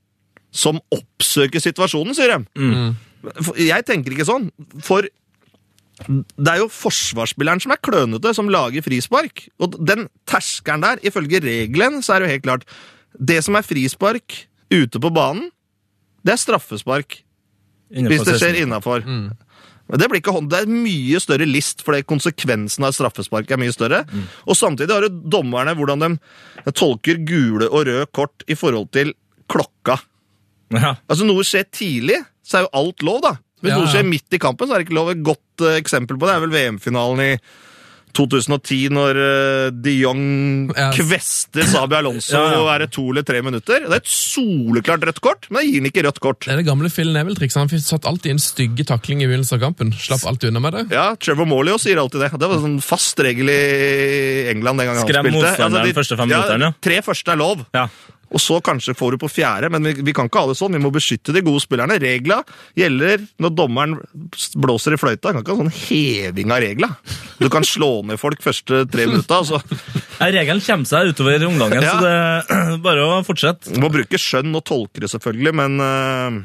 som 0.53 0.79
oppsøker 0.93 1.63
situasjonen, 1.65 2.15
sier 2.17 2.35
de. 2.35 2.45
Mm. 2.61 2.95
Jeg 3.57 3.87
tenker 3.89 4.15
ikke 4.15 4.29
sånn. 4.29 4.51
For 4.85 5.07
det 6.09 6.51
er 6.51 6.63
jo 6.63 6.71
forsvarsspilleren 6.73 7.63
som 7.63 7.75
er 7.75 7.81
klønete, 7.85 8.33
som 8.37 8.51
lager 8.53 8.85
frispark. 8.85 9.47
Og 9.63 9.77
den 9.81 10.09
terskelen 10.29 10.85
der, 10.85 11.03
ifølge 11.07 11.43
regelen, 11.45 12.01
så 12.03 12.17
er 12.17 12.23
det 12.23 12.29
jo 12.29 12.35
helt 12.37 12.49
klart 12.49 12.67
Det 13.13 13.43
som 13.45 13.57
er 13.59 13.67
frispark 13.67 14.47
ute 14.73 15.01
på 15.01 15.11
banen, 15.13 15.51
det 16.25 16.33
er 16.33 16.41
straffespark. 16.41 17.19
Hvis 17.93 18.25
det 18.25 18.39
skjer 18.41 18.63
innafor. 18.63 19.05
Men 19.05 20.01
det, 20.01 20.09
det 20.09 20.59
er 20.63 20.71
mye 20.71 21.21
større 21.21 21.45
list, 21.45 21.83
fordi 21.85 22.07
konsekvensen 22.09 22.87
av 22.89 22.95
straffespark 22.97 23.51
er 23.53 23.61
mye 23.61 23.75
større. 23.75 24.05
Og 24.47 24.57
samtidig 24.57 24.95
har 24.95 25.05
du 25.05 25.21
dommerne 25.35 25.75
hvordan 25.77 26.07
de 26.07 26.73
tolker 26.73 27.21
gule 27.29 27.69
og 27.69 27.85
røde 27.91 28.07
kort 28.17 28.47
i 28.49 28.57
forhold 28.57 28.89
til 28.97 29.13
klokka. 29.53 29.99
Ja. 30.79 30.95
Altså 31.09 31.27
Noe 31.29 31.45
skjer 31.47 31.67
tidlig, 31.73 32.21
så 32.47 32.61
er 32.61 32.67
jo 32.69 32.73
alt 32.83 33.03
lov, 33.07 33.21
da. 33.25 33.37
Hvis 33.63 33.71
Ja, 33.71 33.79
noe 33.79 33.91
skjer 33.93 34.09
midt 34.09 34.35
i 34.35 34.41
kampen, 34.43 34.67
så 34.67 34.75
er 34.75 34.83
det 34.83 34.89
ikke 34.89 34.99
lov. 34.99 35.13
Et 35.13 35.23
godt 35.23 35.63
uh, 35.63 35.77
eksempel 35.79 36.19
på 36.19 36.27
det 36.27 36.35
er 36.35 36.41
vel 36.43 36.51
VM-finalen 36.57 37.21
i 37.29 37.35
2010, 38.13 38.91
når 38.93 39.17
uh, 39.23 39.71
de 39.73 39.93
Jong 40.03 40.25
Ja. 40.77 40.91
kvester 40.93 41.65
Sabi 41.65 41.97
Alonso 41.97 42.35
Ja, 42.37 42.51
ja. 42.53 42.59
og 42.61 42.69
er 42.75 42.83
det 42.85 42.91
to 42.93 43.07
eller 43.09 43.25
tre 43.25 43.41
minutter. 43.45 43.87
Det 43.87 43.89
er 43.89 44.03
et 44.03 44.11
soleklart 44.11 45.07
rødt 45.09 45.21
kort, 45.25 45.47
men 45.49 45.63
det 45.63 45.71
gir 45.71 45.81
han 45.81 45.89
ikke 45.93 46.05
rødt 46.09 46.21
kort. 46.21 46.41
Det 46.45 46.53
er 46.53 46.61
det 46.61 46.67
gamle 46.69 46.91
Phil 46.93 47.13
Neville-trikset. 47.15 47.63
Han 47.63 47.85
satt 47.87 48.09
alltid 48.11 48.35
en 48.35 48.43
stygge 48.43 48.85
takling 48.89 49.23
i 49.25 49.29
begynnelsen 49.31 49.57
av 49.57 49.65
kampen. 49.69 49.95
Slapp 49.97 50.27
alltid 50.29 50.51
unna 50.53 50.61
med 50.67 50.77
det. 50.77 50.85
Ja, 50.93 51.07
Trevor 51.17 51.49
Morley 51.49 51.73
også 51.73 51.89
sier 51.89 52.03
alltid 52.03 52.21
det. 52.27 52.33
Det 52.37 52.51
var 52.51 52.59
en 52.59 52.67
sånn 52.67 52.81
fast 52.85 53.23
regel 53.25 53.49
i 53.53 53.61
England 54.53 54.83
den 54.83 54.91
gangen 54.93 55.07
Skrem 55.07 55.23
han 55.25 55.33
spilte. 55.33 55.39
Skrem 55.39 55.39
motstanderen 55.41 55.89
de 55.89 55.97
første 56.03 56.19
fem 56.21 56.29
minutterne, 56.35 56.73
ja. 56.73 56.81
Tre 56.91 57.01
første 57.07 57.33
er 57.37 57.41
lov. 57.41 57.65
Ja. 57.79 57.87
Og 58.33 58.41
så 58.41 58.57
kanskje 58.65 58.95
får 58.97 59.13
du 59.15 59.19
på 59.21 59.29
fjerde, 59.29 59.69
men 59.73 59.85
vi, 59.85 59.93
vi 60.09 60.15
kan 60.17 60.29
ikke 60.31 60.41
ha 60.45 60.49
det 60.51 60.57
sånn. 60.57 60.73
Vi 60.73 60.81
må 60.81 60.89
beskytte 60.95 61.35
de 61.37 61.43
gode 61.45 61.61
spillerne. 61.61 61.99
Regla 62.01 62.39
gjelder 62.79 63.27
når 63.45 63.55
dommeren 63.59 63.99
blåser 64.57 64.97
i 64.97 65.01
fløyta. 65.01 65.29
Det 65.29 65.35
kan 65.37 65.43
ikke 65.45 65.57
ha 65.57 65.61
sånn 65.61 65.75
heving 65.83 66.55
av 66.57 66.63
regla. 66.65 66.89
Du 67.43 67.49
kan 67.53 67.67
slå 67.67 67.91
ned 68.09 68.21
folk 68.23 68.41
første 68.45 68.85
tre 68.93 69.05
minutta. 69.11 69.43
Altså. 69.43 69.61
Ja, 70.19 70.31
Regelen 70.33 70.63
kommer 70.65 70.89
seg 70.89 71.13
utover 71.13 71.45
omgangen, 71.49 71.83
Ja. 71.85 71.93
så 71.93 72.03
det 72.07 72.17
er 72.17 72.77
bare 72.89 73.05
å 73.05 73.21
fortsette. 73.27 73.75
Du 73.75 73.81
må 73.85 73.93
bruke 73.93 74.21
skjønn 74.21 74.55
og 74.57 74.65
tolke 74.69 75.03
det, 75.05 75.11
selvfølgelig, 75.13 75.53
men 75.61 75.81
øh, 75.83 76.41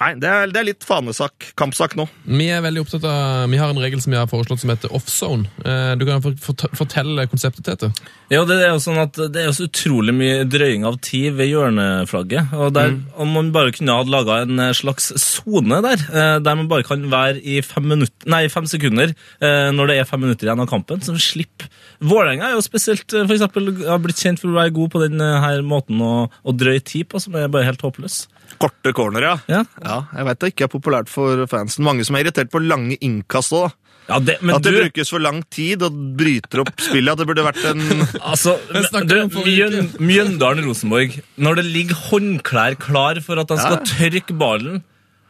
Nei, 0.00 0.10
det 0.20 0.28
er, 0.28 0.50
det 0.50 0.58
er 0.60 0.66
litt 0.68 0.84
fanesak. 0.84 1.52
Kampsak 1.56 1.94
nå. 1.96 2.04
Vi 2.26 2.48
er 2.52 2.60
veldig 2.64 2.82
opptatt 2.82 3.04
av, 3.08 3.44
vi 3.52 3.60
har 3.60 3.70
en 3.72 3.78
regel 3.80 4.00
som 4.02 4.12
vi 4.14 4.18
har 4.18 4.26
foreslått 4.30 4.60
som 4.62 4.72
heter 4.72 4.92
offzone. 4.96 5.46
Eh, 5.64 5.94
Du 6.00 6.04
kan 6.08 6.20
fort- 6.24 6.40
fort- 6.42 6.64
fortelle 6.76 7.26
konseptet, 7.30 7.64
Tete. 7.64 7.92
Ja, 8.32 8.42
det 8.44 8.56
er 8.64 8.72
jo 8.74 8.80
sånn 8.82 8.98
at 9.02 9.12
det 9.32 9.36
er 9.44 9.52
så 9.54 9.68
utrolig 9.68 10.14
mye 10.16 10.44
drøying 10.50 10.84
av 10.88 10.98
tid 11.04 11.34
ved 11.38 11.48
hjørneflagget. 11.52 12.52
Og 12.58 12.72
der, 12.74 12.96
Om 13.16 13.32
man 13.32 13.52
bare 13.52 13.72
kunne 13.72 13.92
ha 13.94 14.02
laga 14.02 14.42
en 14.42 14.58
eh, 14.58 14.72
slags 14.72 15.12
sone 15.20 15.80
der, 15.84 16.02
eh, 16.12 16.38
der 16.40 16.54
man 16.58 16.68
bare 16.68 16.82
kan 16.82 17.06
være 17.10 17.38
i 17.44 17.60
fem, 17.62 17.86
minutt, 17.88 18.12
nei, 18.26 18.48
fem 18.48 18.66
sekunder 18.66 19.14
eh, 19.40 19.70
når 19.70 19.86
det 19.92 19.98
er 20.00 20.04
fem 20.10 20.20
minutter 20.20 20.46
igjen 20.48 20.60
av 20.60 20.68
kampen, 20.68 21.00
så 21.00 21.14
slipper 21.16 21.68
Vålerenga 22.04 22.48
er 22.50 22.56
jo 22.56 22.60
spesielt 22.64 23.06
for 23.14 23.32
eksempel, 23.32 23.70
har 23.86 24.00
blitt 24.02 24.18
kjent 24.20 24.40
for 24.42 24.50
å 24.50 24.56
være 24.58 24.74
god 24.74 24.90
på 24.92 25.00
denne 25.06 25.28
her 25.40 25.62
måten 25.62 26.00
å, 26.04 26.28
å 26.44 26.52
drøye 26.52 26.82
tid 26.84 27.08
på, 27.08 27.20
som 27.22 27.34
er 27.38 27.48
bare 27.48 27.64
helt 27.70 27.80
håpløs. 27.80 28.26
Korte 28.58 28.92
corner, 28.96 29.22
ja. 29.22 29.36
Ja, 29.48 29.62
Ja, 29.84 29.96
jeg 30.16 30.24
vet 30.30 30.38
det 30.44 30.52
ikke 30.54 30.64
er 30.68 30.72
populært 30.72 31.08
for 31.12 31.46
fansen. 31.50 31.84
Mange 31.84 32.04
som 32.04 32.16
er 32.16 32.24
irritert 32.24 32.50
på 32.52 32.60
lange 32.62 32.96
innkast 33.00 33.52
òg. 33.52 33.72
ja 34.08 34.18
det, 34.20 34.36
men 34.42 34.54
At 34.56 34.62
det 34.62 34.72
du 34.74 34.80
brukes 34.82 35.10
for 35.10 35.18
lang 35.24 35.42
tid 35.50 35.82
og 35.82 35.92
bryter 36.16 36.60
opp 36.60 36.74
spillet. 36.80 37.12
At 37.12 37.18
det 37.18 37.26
burde 37.26 37.44
vært 37.46 37.64
en 37.70 37.84
Altså, 38.32 38.58
du, 39.10 39.14
Mjøn, 39.44 39.92
Mjøndalen-Rosenborg, 39.98 41.20
når 41.40 41.60
det 41.60 41.64
ligger 41.70 41.94
håndklær 42.10 42.76
klar 42.80 43.20
for 43.24 43.40
at 43.40 43.48
han 43.54 43.58
skal 43.62 43.78
Ja. 43.78 43.84
tørke 43.94 44.36
ballen 44.38 44.82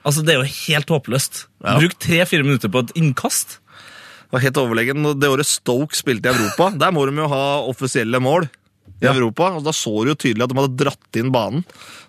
Altså, 0.05 0.21
Det 0.25 0.35
er 0.35 0.43
jo 0.43 0.51
helt 0.69 0.91
håpløst. 0.93 1.47
Ja. 1.65 1.79
Bruk 1.81 1.95
tre-fire 1.99 2.45
minutter 2.45 2.69
på 2.69 2.83
et 2.85 2.91
innkast. 2.95 3.59
var 4.31 4.41
helt 4.43 4.59
overlegen. 4.61 5.01
Det 5.19 5.31
året 5.31 5.47
Stoke 5.47 5.97
spilte 5.97 6.29
i 6.29 6.35
Europa, 6.35 6.67
der 6.77 6.91
må 6.93 7.07
de 7.09 7.15
jo 7.17 7.29
ha 7.29 7.63
offisielle 7.71 8.19
mål. 8.21 8.51
I 9.03 9.07
Europa, 9.11 9.51
og 9.57 9.65
Da 9.67 9.73
så 9.75 9.91
du 10.05 10.13
jo 10.13 10.17
tydelig 10.17 10.45
at 10.47 10.53
de 10.53 10.59
hadde 10.61 10.77
dratt 10.81 11.19
inn 11.21 11.33
banen 11.35 11.65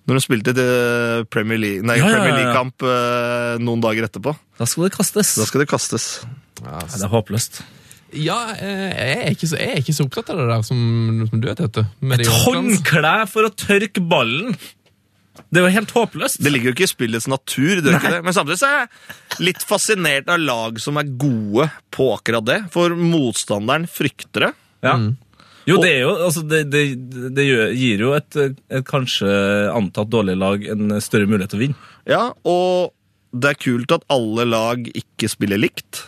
når 0.06 0.20
de 0.20 0.22
spilte 0.22 0.54
til 0.54 1.26
Premier 1.34 1.58
League- 1.58 1.84
nei, 1.84 1.98
Ja, 1.98 2.06
ja, 2.06 2.12
ja, 2.12 2.12
ja. 2.12 2.20
Premier 2.20 2.38
League-kamp 2.44 2.86
eh, 2.86 3.58
noen 3.66 3.82
dager 3.82 4.06
etterpå. 4.06 4.36
Da 4.60 4.66
skal 4.70 4.86
det 4.86 4.94
kastes. 4.94 5.34
Da 5.36 5.46
skal 5.50 5.64
det 5.66 5.70
kastes. 5.72 6.06
Det 6.62 7.02
er 7.02 7.10
håpløst. 7.10 7.64
Ja, 8.16 8.38
eh, 8.54 8.94
jeg 8.94 9.18
er 9.26 9.34
ikke 9.34 9.50
så, 9.50 9.58
jeg 9.60 9.74
er 9.74 9.82
ikke 9.82 9.96
så 9.98 10.06
opptatt 10.06 10.30
av 10.32 10.38
det 10.40 10.48
der 10.54 10.62
som, 10.64 10.80
som 11.32 11.42
du 11.42 11.50
er, 11.50 11.58
Tete. 11.58 11.88
Et 12.16 12.30
håndkle 12.46 13.16
for 13.34 13.50
å 13.50 13.52
tørke 13.52 14.00
ballen! 14.08 14.56
Det 15.52 15.60
er 15.60 15.66
jo 15.66 15.72
helt 15.76 15.92
håpløst. 15.92 16.40
Det 16.40 16.52
ligger 16.54 16.70
jo 16.70 16.76
ikke 16.78 16.86
i 16.88 16.92
spillets 16.94 17.26
natur, 17.28 17.82
det 17.84 17.98
ikke 17.98 18.12
det. 18.14 18.22
men 18.24 18.32
samtidig 18.36 18.56
så 18.62 18.70
er 18.70 18.78
jeg 18.86 19.44
litt 19.50 19.66
fascinert 19.68 20.30
av 20.32 20.40
lag 20.40 20.80
som 20.80 20.96
er 21.02 21.10
gode 21.20 21.68
på 21.92 22.08
akkurat 22.16 22.46
det. 22.48 22.60
For 22.72 22.96
motstanderen 22.96 23.84
frykter 23.92 24.48
det. 24.48 24.52
Ja. 24.86 24.96
Jo, 25.66 25.80
det 25.82 25.94
jo 25.98 26.12
altså, 26.14 26.44
det, 26.46 26.66
det, 26.70 26.84
det 27.34 27.46
gir 27.46 28.04
jo 28.06 28.12
et, 28.18 28.38
et 28.38 28.86
kanskje 28.86 29.30
antatt 29.74 30.12
dårlig 30.14 30.38
lag 30.38 30.68
en 30.76 30.98
større 31.02 31.30
mulighet 31.30 31.54
til 31.54 31.60
å 31.60 31.64
vinne. 31.64 31.88
Ja, 32.10 32.24
og 32.46 32.94
det 33.36 33.52
er 33.52 33.64
kult 33.66 33.96
at 33.96 34.06
alle 34.14 34.46
lag 34.48 34.86
ikke 34.94 35.30
spiller 35.32 35.60
likt. 35.60 36.06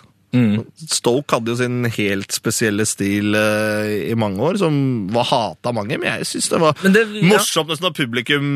Stoke 0.92 1.38
hadde 1.38 1.54
jo 1.54 1.58
sin 1.60 1.88
helt 1.98 2.34
spesielle 2.36 2.86
stil 2.88 3.36
uh, 3.38 3.88
i 3.88 4.16
mange 4.20 4.42
år, 4.44 4.60
som 4.62 4.76
var 5.14 5.28
hata 5.30 5.74
mange. 5.76 5.98
Men 5.98 6.10
jeg 6.20 6.28
syns 6.32 6.50
det 6.54 6.60
var 6.64 6.78
det- 6.84 7.06
ja. 7.18 7.28
morsomt 7.32 7.72
nesten 7.72 7.88
når 7.88 7.96
publikum 7.98 8.50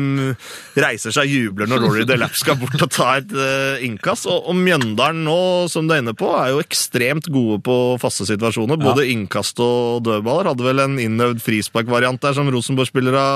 reiser 0.78 1.14
seg 1.14 1.28
og 1.28 1.36
jubler 1.36 1.70
når 1.70 1.84
Rory 1.86 2.04
Delap 2.08 2.36
skal 2.38 2.58
bort 2.60 2.80
og 2.82 2.92
ta 2.92 3.08
et 3.20 3.32
uh, 3.36 3.82
innkast. 3.84 4.28
Og, 4.30 4.50
og 4.50 4.58
Mjøndalen 4.58 5.24
nå, 5.26 5.38
som 5.72 5.88
du 5.88 5.96
er 5.96 6.02
inne 6.04 6.16
på, 6.18 6.30
er 6.38 6.52
jo 6.54 6.62
ekstremt 6.62 7.30
gode 7.32 7.60
på 7.66 7.78
faste 8.02 8.26
situasjoner. 8.28 8.80
Både 8.82 9.08
innkast 9.12 9.60
og 9.62 10.04
dødballer. 10.06 10.52
Hadde 10.52 10.68
vel 10.68 10.84
en 10.84 11.00
innøvd 11.02 11.42
frisparkvariant 11.44 12.22
der 12.22 12.36
som 12.36 12.50
Rosenborg-spillere 12.52 13.26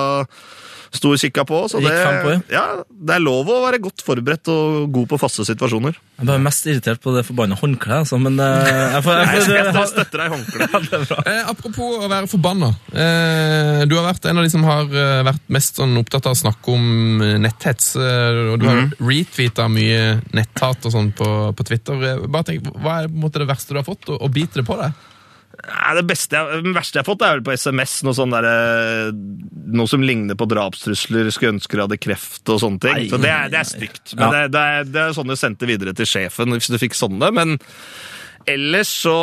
sto 0.95 1.13
og 1.15 1.21
kikka 1.21 1.45
på. 1.49 1.63
Så 1.71 1.81
det, 1.83 1.93
på, 2.25 2.35
ja, 2.53 2.65
det 2.87 3.17
er 3.17 3.23
lov 3.23 3.51
å 3.51 3.61
være 3.65 3.81
godt 3.83 4.05
forberedt 4.07 4.51
og 4.53 4.91
god 4.95 5.11
på 5.11 5.19
faste 5.21 5.47
situasjoner. 5.49 5.97
Jeg 6.17 6.25
er 6.25 6.31
bare 6.31 6.45
mest 6.45 6.69
irritert 6.69 7.03
på 7.03 7.15
det 7.17 7.25
forbanna 7.27 7.59
håndkleet, 7.59 8.05
altså, 8.05 8.19
men 8.23 8.39
eh, 8.41 8.71
jeg 8.97 9.05
får, 9.07 9.21
jeg 9.21 9.27
Jeg, 9.27 9.47
får, 9.47 9.57
jeg, 9.57 9.75
jeg 9.77 9.91
støtter 9.93 10.23
deg 10.23 10.27
i 10.27 10.35
håndkleet. 10.37 11.15
Eh, 11.27 11.43
apropos 11.51 12.05
å 12.05 12.09
være 12.11 12.29
forbanna. 12.31 12.69
Eh, 12.93 13.83
du 13.89 13.97
har 13.99 14.07
vært 14.07 14.29
en 14.31 14.41
av 14.41 14.47
de 14.47 14.53
som 14.53 14.65
har 14.67 14.87
eh, 14.87 15.25
vært 15.27 15.43
mest 15.53 15.81
sånn 15.81 15.97
opptatt 15.99 16.29
av 16.29 16.37
å 16.37 16.39
snakke 16.39 16.75
om 16.75 17.25
eh, 17.25 17.35
netthets. 17.43 17.95
Og 17.97 18.57
du 18.63 18.67
har 18.69 18.83
retweeta 19.01 19.67
mye 19.73 20.21
netthat 20.37 20.87
og 20.87 20.95
sånn 20.95 21.11
på, 21.17 21.29
på 21.57 21.67
Twitter. 21.67 22.07
Bare 22.27 22.51
tenk, 22.51 22.71
Hva 22.77 23.01
er 23.03 23.11
på 23.11 23.17
en 23.19 23.27
måte 23.27 23.43
det 23.43 23.51
verste 23.51 23.75
du 23.75 23.81
har 23.81 23.87
fått, 23.89 24.09
og, 24.13 24.21
og 24.23 24.33
biter 24.35 24.63
det 24.63 24.69
på 24.69 24.79
deg? 24.81 24.95
Nei, 25.67 25.93
det, 25.97 26.03
beste 26.07 26.37
jeg, 26.37 26.63
det 26.67 26.75
verste 26.77 26.99
jeg 26.99 27.03
har 27.05 27.09
fått, 27.09 27.23
er 27.27 27.39
vel 27.39 27.45
på 27.47 27.55
SMS. 27.57 27.95
Noe, 28.07 28.15
sånn 28.17 28.35
der, 28.35 28.47
eh, 28.51 29.09
noe 29.77 29.89
som 29.91 30.05
ligner 30.05 30.37
på 30.39 30.47
drapstrusler, 30.51 31.31
skulle 31.35 31.57
ønske 31.57 31.79
du 31.79 31.83
hadde 31.85 31.99
kreft 31.99 32.53
og 32.53 32.61
sånne 32.63 32.83
ting. 32.85 32.99
Nei, 33.01 33.09
så 33.11 33.21
det 33.23 33.33
er, 33.33 33.49
det 33.53 33.63
er 33.63 33.69
stygt. 33.71 34.15
Men 34.15 34.27
Ja. 34.27 34.31
det, 34.35 34.43
det, 34.55 34.65
er, 34.77 34.91
det 34.93 35.03
er 35.07 35.17
sånn 35.17 35.33
du 35.33 35.37
sendte 35.41 35.69
videre 35.71 35.97
til 35.97 36.07
sjefen 36.07 36.53
hvis 36.55 36.71
du 36.71 36.79
fikk 36.83 36.95
sånne. 36.99 37.33
Men 37.35 37.57
ellers 38.51 38.91
så 39.03 39.15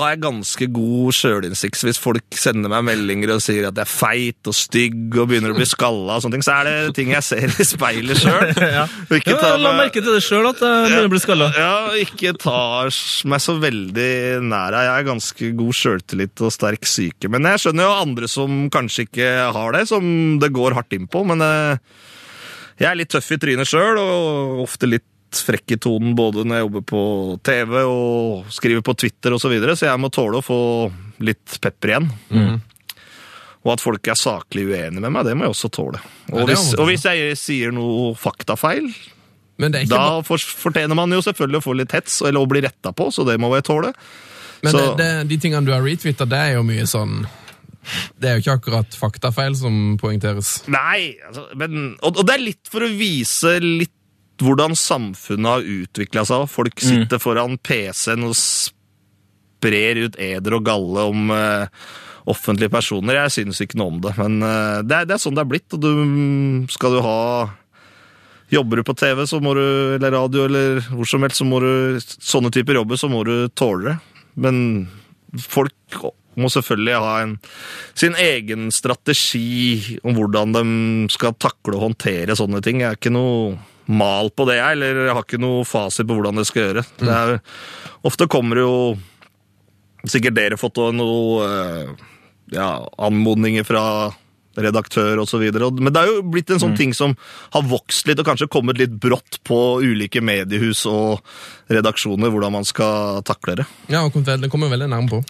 har 0.00 0.12
jeg 0.12 0.22
ganske 0.22 0.66
god 0.72 1.16
sjølinnsikt. 1.16 1.80
Hvis 1.86 2.00
folk 2.00 2.38
sender 2.38 2.70
meg 2.72 2.84
meldinger 2.86 3.34
og 3.34 3.42
sier 3.44 3.66
at 3.68 3.78
jeg 3.78 3.82
er 3.86 3.90
feit 3.90 4.50
og 4.50 4.56
stygg 4.56 5.16
og 5.16 5.30
begynner 5.30 5.54
å 5.54 5.58
bli 5.58 5.66
skalla, 5.68 6.16
og 6.16 6.24
sånne 6.24 6.38
ting, 6.38 6.46
så 6.46 6.58
er 6.60 6.68
det 6.68 6.94
ting 6.98 7.12
jeg 7.14 7.26
ser 7.26 7.50
i 7.50 7.66
speilet 7.66 8.20
sjøl. 8.22 8.52
ja. 8.78 8.86
Ja, 8.86 9.18
jeg 9.18 9.62
la 9.64 9.74
merke 9.78 10.02
til 10.02 10.14
det 10.14 10.22
sjøl, 10.24 10.50
at 10.52 10.62
jeg 10.62 10.86
begynner 10.86 11.10
å 11.10 11.14
bli 11.14 11.22
skalla. 11.24 11.50
Ja, 11.58 11.74
ikke 12.04 12.34
tar 12.40 12.94
meg 13.30 13.44
så 13.44 13.56
veldig 13.62 14.12
nær 14.46 14.78
av. 14.78 14.86
Jeg 14.86 14.94
er 14.94 15.10
ganske 15.10 15.50
god 15.62 15.80
sjøltillit 15.80 16.46
og 16.46 16.54
sterk 16.54 16.88
syke. 16.88 17.32
Men 17.32 17.50
jeg 17.50 17.64
skjønner 17.64 17.88
jo 17.88 17.98
andre 18.06 18.30
som 18.30 18.62
kanskje 18.72 19.08
ikke 19.08 19.34
har 19.56 19.76
det, 19.76 19.86
som 19.90 20.06
det 20.42 20.54
går 20.54 20.78
hardt 20.78 20.94
inn 20.96 21.10
på. 21.10 21.24
Men 21.26 21.42
eh, 21.44 22.06
jeg 22.80 22.88
er 22.88 22.96
litt 22.96 23.10
tøff 23.12 23.34
i 23.34 23.40
trynet 23.40 23.68
sjøl, 23.68 23.98
og 24.00 24.62
ofte 24.64 24.88
litt 24.88 25.09
frekk 25.38 25.76
i 25.76 25.78
tonen 25.80 26.14
både 26.18 26.42
når 26.44 26.58
jeg 26.58 26.64
jobber 26.66 26.84
på 26.90 27.02
TV 27.46 27.76
og 27.86 28.50
skriver 28.50 28.82
på 28.86 28.94
Twitter 28.98 29.36
osv., 29.36 29.44
så, 29.46 29.52
videre, 29.52 29.76
så 29.78 29.86
jeg 29.90 30.00
må 30.02 30.10
tåle 30.12 30.40
å 30.40 30.44
få 30.44 30.58
litt 31.22 31.58
pepper 31.62 31.94
igjen. 31.94 32.10
Og 33.60 33.74
at 33.74 33.82
folk 33.84 34.08
er 34.08 34.16
saklig 34.16 34.64
uenige 34.70 35.02
med 35.04 35.12
meg, 35.12 35.26
det 35.28 35.34
må 35.36 35.44
jeg 35.44 35.52
også 35.54 35.68
tåle. 35.76 36.00
Og 36.32 36.46
hvis, 36.48 36.70
og 36.80 36.86
hvis 36.88 37.04
jeg 37.04 37.34
sier 37.36 37.74
noe 37.76 38.14
faktafeil, 38.16 38.86
Men 39.60 39.74
det 39.74 39.82
ikke 39.84 39.92
da 39.92 40.04
bare- 40.16 40.24
for, 40.24 40.38
fortjener 40.38 40.96
man 40.96 41.12
jo 41.12 41.20
selvfølgelig 41.20 41.60
å 41.60 41.66
få 41.66 41.74
litt 41.76 41.92
hets 41.92 42.22
eller 42.24 42.40
å 42.40 42.48
bli 42.48 42.62
retta 42.64 42.94
på, 42.96 43.10
så 43.12 43.26
det 43.28 43.36
må 43.38 43.52
jeg 43.58 43.64
tåle. 43.68 43.92
Men 44.62 44.72
Så- 44.72 44.96
det, 44.96 44.96
det, 44.96 45.28
de 45.28 45.36
tingene 45.38 45.64
du 45.66 45.72
har 45.72 45.82
retwitta, 45.84 46.26
det 46.28 46.38
er 46.38 46.52
jo 46.56 46.62
mye 46.64 46.86
sånn 46.88 47.26
Det 48.20 48.28
er 48.28 48.34
jo 48.36 48.42
ikke 48.42 48.56
akkurat 48.60 48.92
faktafeil 48.96 49.54
som 49.56 49.96
poengteres. 49.96 50.66
Nei, 50.68 51.16
altså, 51.26 51.46
men, 51.56 51.96
og, 52.02 52.18
og 52.20 52.26
det 52.28 52.34
er 52.34 52.42
litt 52.44 52.68
for 52.68 52.80
å 52.84 52.90
vise 52.92 53.54
litt 53.60 53.94
hvordan 54.44 54.76
samfunnet 54.78 55.50
har 55.50 55.72
utvikla 55.78 56.24
seg. 56.28 56.46
Folk 56.50 56.82
sitter 56.82 57.20
foran 57.22 57.58
PC-en 57.62 58.28
og 58.28 58.36
sprer 58.38 60.04
ut 60.06 60.20
eder 60.20 60.56
og 60.56 60.66
galle 60.66 61.06
om 61.12 61.32
uh, 61.34 61.68
offentlige 62.30 62.72
personer. 62.72 63.22
Jeg 63.24 63.36
synes 63.38 63.62
ikke 63.64 63.80
noe 63.80 63.94
om 63.94 64.02
det, 64.04 64.14
men 64.20 64.38
uh, 64.44 64.80
det, 64.84 65.02
er, 65.02 65.08
det 65.08 65.16
er 65.16 65.22
sånn 65.22 65.36
det 65.38 65.44
er 65.44 65.50
blitt. 65.52 65.76
og 65.76 65.82
du, 65.84 65.90
Skal 66.72 66.96
du 66.96 67.02
ha 67.06 67.18
Jobber 68.50 68.80
du 68.80 68.82
på 68.82 68.96
TV 68.98 69.20
så 69.30 69.38
må 69.38 69.52
du, 69.54 69.62
eller 69.94 70.10
radio 70.10 70.48
eller 70.48 70.80
hvor 70.90 71.06
som 71.06 71.22
helst, 71.22 71.38
så 71.38 71.44
må 71.46 71.60
du 71.62 72.00
sånne 72.02 72.50
typer 72.50 72.80
jobber, 72.80 72.98
så 72.98 73.06
må 73.06 73.20
du 73.22 73.46
tåle 73.54 73.92
det. 73.92 74.24
Men 74.42 74.56
folk 75.38 76.00
må 76.40 76.50
selvfølgelig 76.50 76.96
ha 76.98 77.12
en, 77.22 77.36
sin 77.98 78.16
egen 78.18 78.72
strategi 78.74 80.00
om 80.02 80.16
hvordan 80.18 80.56
de 80.56 80.64
skal 81.14 81.36
takle 81.38 81.76
og 81.76 81.84
håndtere 81.90 82.34
sånne 82.38 82.58
ting. 82.64 82.82
Jeg 82.82 82.90
er 82.90 82.98
ikke 82.98 83.14
noe 83.14 83.54
mal 83.90 84.30
på 84.30 84.46
det, 84.48 84.58
jeg, 84.60 84.76
eller 84.76 85.04
jeg 85.06 85.16
har 85.16 85.26
ikke 85.26 85.42
noe 85.42 85.66
fasit 85.68 86.08
på 86.08 86.16
hvordan 86.18 86.40
det 86.40 86.46
skal 86.48 86.68
gjøre. 86.68 86.84
Det 87.00 87.14
er, 87.16 87.36
ofte 88.06 88.30
kommer 88.30 88.60
det 88.60 88.66
jo 88.66 88.82
Sikkert 90.08 90.32
dere 90.32 90.56
fått 90.56 90.78
noe 90.96 91.44
eh, 91.44 91.88
ja, 92.56 92.70
anmodninger 93.04 93.66
fra 93.68 93.82
redaktør 94.64 95.22
osv. 95.24 95.42
Men 95.80 95.92
det 95.92 96.02
er 96.02 96.12
jo 96.12 96.22
blitt 96.30 96.50
en 96.54 96.62
sånn 96.62 96.76
ting 96.78 96.94
som 96.96 97.16
har 97.54 97.66
vokst 97.70 98.06
litt 98.10 98.20
og 98.22 98.28
kanskje 98.30 98.50
kommet 98.52 98.78
litt 98.80 98.94
brått 99.00 99.40
på 99.46 99.60
ulike 99.84 100.22
mediehus 100.24 100.84
og 100.90 101.20
redaksjoner, 101.70 102.30
hvordan 102.32 102.52
man 102.60 102.66
skal 102.66 103.20
takle 103.26 103.60
det. 103.62 103.68
Ja, 103.92 104.04
og 104.06 104.16
det 104.26 104.50
kommer 104.50 104.72
veldig 104.72 104.90
nærme 104.90 105.08
på. 105.18 105.22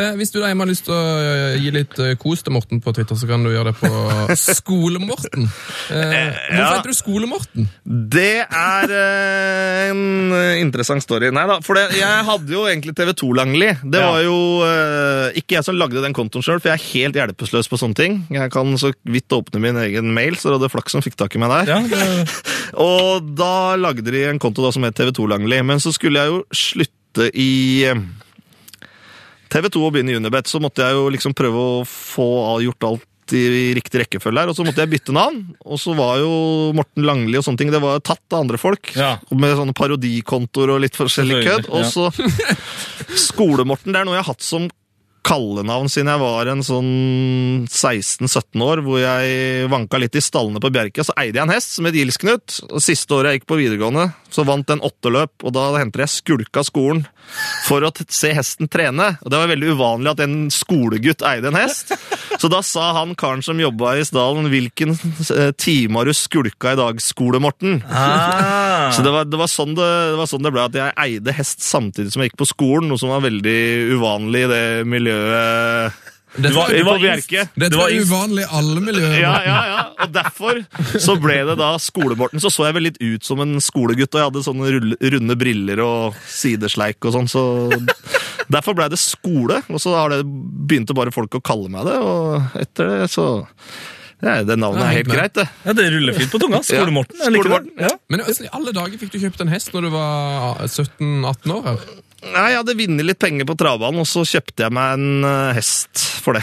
Eh, 0.00 0.14
hvis 0.16 0.30
du 0.32 0.38
da 0.40 0.48
har 0.48 0.66
lyst 0.68 0.86
til 0.86 0.94
å 0.96 1.00
eh, 1.20 1.58
gi 1.60 1.70
litt 1.74 1.98
eh, 2.00 2.14
kos 2.18 2.40
til 2.42 2.54
Morten 2.56 2.80
på 2.82 2.92
Twitter, 2.96 3.18
så 3.20 3.28
kan 3.28 3.44
du 3.44 3.50
gjøre 3.52 3.70
det 3.72 3.76
på 3.78 3.90
Skole-Morten. 4.58 5.44
Eh, 5.44 5.98
hvorfor 6.00 6.56
ja. 6.56 6.70
heter 6.72 6.88
du 6.92 6.96
Skole-Morten? 6.96 7.68
Det 7.84 8.42
er 8.48 8.94
eh, 8.96 9.90
en 9.90 10.32
eh, 10.34 10.60
interessant 10.62 11.04
story. 11.04 11.30
Nei 11.34 11.44
da, 11.50 11.58
for 11.64 11.78
det, 11.78 11.84
jeg 11.98 12.24
hadde 12.30 12.54
jo 12.56 12.64
egentlig 12.70 12.96
TV2 12.98 13.30
Langli. 13.38 13.70
Det 13.84 14.02
Ja. 14.02 14.10
var 14.12 14.24
jo 14.24 14.38
eh, 14.66 15.38
ikke 15.42 15.58
jeg 15.58 15.68
som 15.68 15.78
lagde 15.78 16.02
den 16.04 16.16
kontoen 16.16 16.44
sjøl, 16.44 16.60
for 16.62 16.72
jeg 16.72 16.78
er 16.80 16.88
helt 16.94 17.20
hjelpeløs 17.20 17.70
på 17.70 17.80
sånne 17.80 17.98
ting. 17.98 18.18
Jeg 18.34 18.52
kan 18.54 18.67
så 18.76 18.92
vidt 19.08 19.32
åpne 19.32 19.62
min 19.62 19.78
egen 19.86 20.12
mail, 20.14 20.36
så 20.36 20.50
det 20.50 20.58
hadde 20.58 20.72
flaks 20.74 20.92
som 20.96 21.04
fikk 21.04 21.16
tak 21.16 21.36
i 21.36 21.40
meg 21.42 21.54
der. 21.54 21.72
Ja, 21.72 21.80
det, 21.88 22.38
Og 22.88 23.32
da 23.38 23.78
lagde 23.80 24.04
de 24.12 24.26
en 24.28 24.40
konto 24.42 24.64
da 24.64 24.72
som 24.74 24.84
het 24.84 24.98
TV2 24.98 25.28
Langli. 25.30 25.62
Men 25.64 25.80
så 25.80 25.94
skulle 25.94 26.20
jeg 26.20 26.34
jo 26.34 26.42
slutte 26.52 27.30
i 27.32 27.88
TV2 29.48 29.80
og 29.80 29.94
begynne 29.94 30.12
i 30.12 30.18
Unibet, 30.20 30.50
så 30.50 30.60
måtte 30.60 30.84
jeg 30.84 30.98
jo 30.98 31.08
liksom 31.12 31.36
prøve 31.36 31.62
å 31.62 31.84
få 31.88 32.28
gjort 32.66 32.90
alt 32.90 33.06
i 33.36 33.74
riktig 33.76 34.02
rekkefølge 34.02 34.40
her, 34.40 34.50
og 34.50 34.56
så 34.56 34.64
måtte 34.64 34.80
jeg 34.80 34.92
bytte 34.92 35.12
navn. 35.12 35.42
Og 35.68 35.80
så 35.80 35.92
var 35.96 36.20
jo 36.22 36.30
Morten 36.76 37.04
Langli 37.04 37.36
og 37.36 37.44
sånne 37.44 37.60
ting, 37.60 37.72
det 37.72 37.82
var 37.82 38.00
tatt 38.04 38.24
av 38.32 38.44
andre 38.44 38.60
folk. 38.60 38.92
Ja. 38.96 39.16
Med 39.32 39.56
sånne 39.58 39.76
parodikontoer 39.76 40.72
og 40.74 40.82
litt 40.84 40.96
forskjellig 40.96 41.42
kødd. 41.44 41.68
Og 41.68 41.88
så 41.90 42.08
Skole-Morten, 43.28 43.92
det 43.92 44.00
er 44.00 44.08
noe 44.08 44.16
jeg 44.18 44.24
har 44.24 44.32
hatt 44.32 44.44
som 44.46 44.68
kallenavn 45.28 45.90
siden 45.92 46.08
jeg 46.12 46.22
var 46.22 46.48
en 46.48 46.64
sånn 46.64 46.92
16-17 47.68 48.64
år, 48.64 48.82
hvor 48.86 49.00
jeg 49.02 49.68
vanka 49.70 50.00
litt 50.00 50.16
i 50.16 50.22
stallene 50.24 50.62
på 50.62 50.70
Bjerke. 50.72 51.04
Så 51.04 51.14
eide 51.20 51.36
jeg 51.38 51.44
en 51.44 51.52
hest 51.52 51.76
som 51.76 51.88
het. 51.88 52.58
Og 52.70 52.82
siste 52.84 53.14
året 53.16 53.34
jeg 53.34 53.40
gikk 53.40 53.48
på 53.52 53.60
videregående, 53.60 54.08
så 54.32 54.46
vant 54.48 54.68
den 54.68 54.82
åtteløp, 54.84 55.34
og 55.44 55.54
da 55.56 55.68
henter 55.76 56.04
jeg 56.04 56.14
skulka 56.16 56.64
skolen 56.66 57.04
for 57.66 57.84
å 57.84 57.92
se 58.08 58.32
hesten 58.36 58.70
trene. 58.72 59.14
Og 59.22 59.32
det 59.32 59.42
var 59.42 59.52
veldig 59.52 59.74
uvanlig 59.76 60.14
at 60.14 60.24
en 60.24 60.38
skolegutt 60.54 61.24
eide 61.28 61.52
en 61.52 61.60
hest. 61.60 61.92
Så 62.38 62.48
da 62.52 62.60
sa 62.62 62.92
han 63.00 63.14
karen 63.18 63.42
som 63.42 63.58
jobba 63.58 63.96
i 63.98 64.04
stallen, 64.06 64.46
hvilken 64.52 64.92
eh, 65.34 65.50
time 65.58 65.98
har 65.98 66.06
du 66.06 66.14
skulka 66.14 66.72
i 66.74 66.78
dag, 66.78 67.00
Skole-Morten? 67.02 67.80
ah. 67.90 68.90
Så 68.94 69.02
det 69.02 69.10
var, 69.12 69.26
det, 69.28 69.36
var 69.40 69.50
sånn 69.50 69.74
det, 69.76 69.88
det 70.14 70.18
var 70.20 70.30
sånn 70.30 70.44
det 70.46 70.52
ble 70.54 70.62
at 70.68 70.76
jeg 70.78 70.94
eide 71.04 71.34
hest 71.34 71.64
samtidig 71.66 72.12
som 72.14 72.22
jeg 72.22 72.30
gikk 72.30 72.38
på 72.44 72.46
skolen, 72.52 72.88
noe 72.92 73.00
som 73.00 73.10
var 73.12 73.24
veldig 73.26 73.58
uvanlig 73.98 74.44
i 74.46 74.52
det 74.52 74.62
miljøet 74.88 75.98
Det 76.38 76.52
var- 76.54 76.70
på 76.70 76.84
var 76.86 76.98
det 77.02 77.70
det 77.72 77.76
var 77.80 77.90
uvanlig 77.90 78.44
i 78.44 78.48
alle 78.60 78.80
miljøer. 78.84 79.14
Ja, 79.18 79.34
ja, 79.42 79.58
ja. 79.66 79.78
Og 80.04 80.12
derfor 80.14 80.60
så 81.00 81.16
ble 81.18 81.40
det 81.48 81.56
da 81.58 81.72
Skole-Morten. 81.82 82.38
Så 82.38 82.52
så 82.54 82.68
jeg 82.68 82.76
vel 82.76 82.86
litt 82.86 83.00
ut 83.02 83.24
som 83.26 83.40
en 83.42 83.56
skolegutt, 83.64 84.12
og 84.14 84.20
jeg 84.20 84.28
hadde 84.28 84.44
sånne 84.46 85.10
runde 85.16 85.36
briller 85.40 85.82
og 85.82 86.14
sidesleik 86.30 87.02
og 87.08 87.16
sånn, 87.16 87.30
så 87.32 87.42
derfor 88.52 88.76
ble 88.78 88.88
det 88.92 88.98
skole. 89.00 89.60
Og 89.68 89.80
så 89.82 89.94
har 89.96 90.12
det 90.14 90.22
begynte 90.26 90.96
bare 90.96 91.12
folk 91.14 91.38
å 91.38 91.42
kalle 91.44 91.70
meg 91.72 91.86
det, 91.88 91.96
og 92.02 92.58
etter 92.60 92.92
det 92.94 93.08
så 93.12 93.28
ja, 94.18 94.40
Det 94.42 94.56
navnet 94.58 94.82
er 94.82 94.96
helt 94.96 95.12
greit, 95.12 95.34
det. 95.38 95.44
ja, 95.62 95.72
det 95.78 95.84
ruller 95.94 96.16
fint 96.16 96.32
på 96.32 96.40
tunga. 96.42 96.58
Skole-Morten. 96.66 97.20
Jeg 97.22 97.36
Skole-Morten. 97.36 97.72
Ja. 97.84 97.92
Men 98.10 98.24
hvordan 98.24 98.48
i 98.48 98.52
alle 98.58 98.72
dager 98.74 98.98
fikk 98.98 99.12
du 99.14 99.18
kjøpt 99.22 99.44
en 99.44 99.52
hest 99.52 99.70
når 99.76 99.86
du 99.86 99.90
var 99.94 100.64
17-18 100.66 101.54
år? 101.54 101.68
her? 101.68 101.84
Nei, 102.32 102.46
Jeg 102.50 102.58
hadde 102.58 102.74
vunnet 102.80 103.06
litt 103.06 103.20
penger 103.22 103.46
på 103.46 103.54
travbanen, 103.60 104.02
og 104.02 104.08
så 104.10 104.24
kjøpte 104.26 104.64
jeg 104.66 104.74
meg 104.74 104.96
en 104.98 105.28
eh, 105.28 105.52
hest 105.60 106.02
for 106.24 106.34
det. 106.34 106.42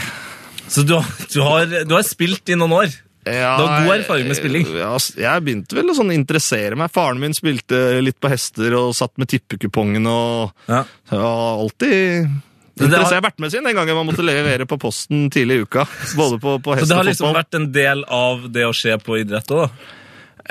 Så 0.72 0.86
du, 0.88 0.94
har- 0.96 1.26
du, 1.28 1.36
har, 1.44 1.66
du 1.84 1.92
har 1.98 2.06
spilt 2.08 2.48
i 2.48 2.56
noen 2.56 2.72
år? 2.78 2.94
Ja, 3.26 3.56
Du 3.58 3.64
har 3.66 3.84
god 3.86 3.94
erfaring 3.96 4.28
med 4.30 4.36
spilling. 4.38 4.66
Ja, 4.78 4.92
jeg 5.18 5.42
begynte 5.42 5.74
vel 5.74 5.88
å 5.90 5.94
sånn 5.98 6.12
interessere 6.14 6.76
meg. 6.78 6.92
Faren 6.94 7.18
min 7.18 7.34
spilte 7.34 7.98
litt 8.04 8.20
på 8.22 8.30
hester 8.30 8.76
og 8.78 8.92
satt 8.94 9.16
med 9.18 9.26
tippekupongen 9.32 10.06
og 10.06 10.52
Ja. 10.70 10.84
Har 11.10 11.58
alltid 11.58 11.90
det 11.90 12.86
har- 12.86 12.86
interessert. 12.86 13.12
Har 13.16 13.22
vært 13.30 13.38
med 13.40 13.50
siden 13.50 13.64
den 13.64 13.74
gangen 13.74 13.96
man 13.96 14.06
måtte 14.06 14.22
levere 14.22 14.66
på 14.68 14.78
posten 14.78 15.28
tidlig 15.30 15.56
i 15.58 15.62
uka. 15.66 15.86
Både 16.14 16.38
på, 16.38 16.58
på 16.62 16.74
Så 16.74 16.78
hest 16.78 16.88
det 16.88 16.92
og 16.94 17.02
har 17.02 17.08
liksom 17.10 17.34
vært 17.34 17.54
en 17.58 17.72
del 17.72 18.04
av 18.08 18.46
det 18.52 18.64
å 18.68 18.74
se 18.76 18.94
på 18.98 19.18
idrett 19.24 19.50
òg, 19.50 19.66
da? 19.66 19.70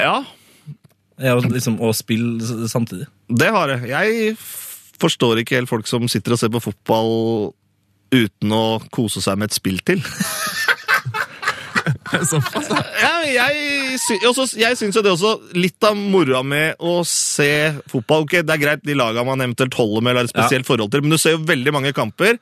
Ja, 0.04 0.26
Er 1.18 1.38
jo 1.40 1.48
liksom 1.48 1.78
å 1.80 1.94
spille 1.96 2.68
samtidig. 2.68 3.06
det 3.32 3.48
har 3.56 3.70
jeg. 3.70 3.88
Jeg 3.88 4.36
forstår 5.00 5.40
ikke 5.40 5.56
helt 5.62 5.70
folk 5.70 5.88
som 5.88 6.10
sitter 6.12 6.34
og 6.34 6.40
ser 6.40 6.50
på 6.52 6.60
fotball 6.62 7.54
uten 8.12 8.52
å 8.52 8.82
kose 8.92 9.22
seg 9.24 9.38
med 9.38 9.48
et 9.52 9.54
spill 9.56 9.80
til. 9.86 10.02
Såpass, 12.30 12.70
da. 12.70 12.84
Ja, 13.02 13.14
jeg, 13.26 13.98
sy 14.02 14.20
også, 14.28 14.48
jeg 14.60 14.78
syns 14.78 14.98
jo 15.00 15.04
det 15.06 15.14
også 15.16 15.34
litt 15.58 15.84
av 15.88 15.98
moroa 15.98 16.44
med 16.46 16.80
å 16.80 17.00
se 17.08 17.74
fotball 17.92 18.26
Ok, 18.28 18.40
Det 18.46 18.54
er 18.56 18.62
greit, 18.62 18.86
de 18.86 18.96
laga 18.98 19.26
man 19.26 19.42
eventuelt 19.42 19.76
holder 19.78 20.06
med, 20.06 20.14
eller 20.14 20.26
har 20.26 20.30
et 20.30 20.36
spesielt 20.36 20.68
forhold 20.70 20.94
til, 20.94 21.06
men 21.06 21.16
du 21.16 21.20
ser 21.22 21.38
jo 21.38 21.44
veldig 21.48 21.74
mange 21.76 21.94
kamper 21.98 22.38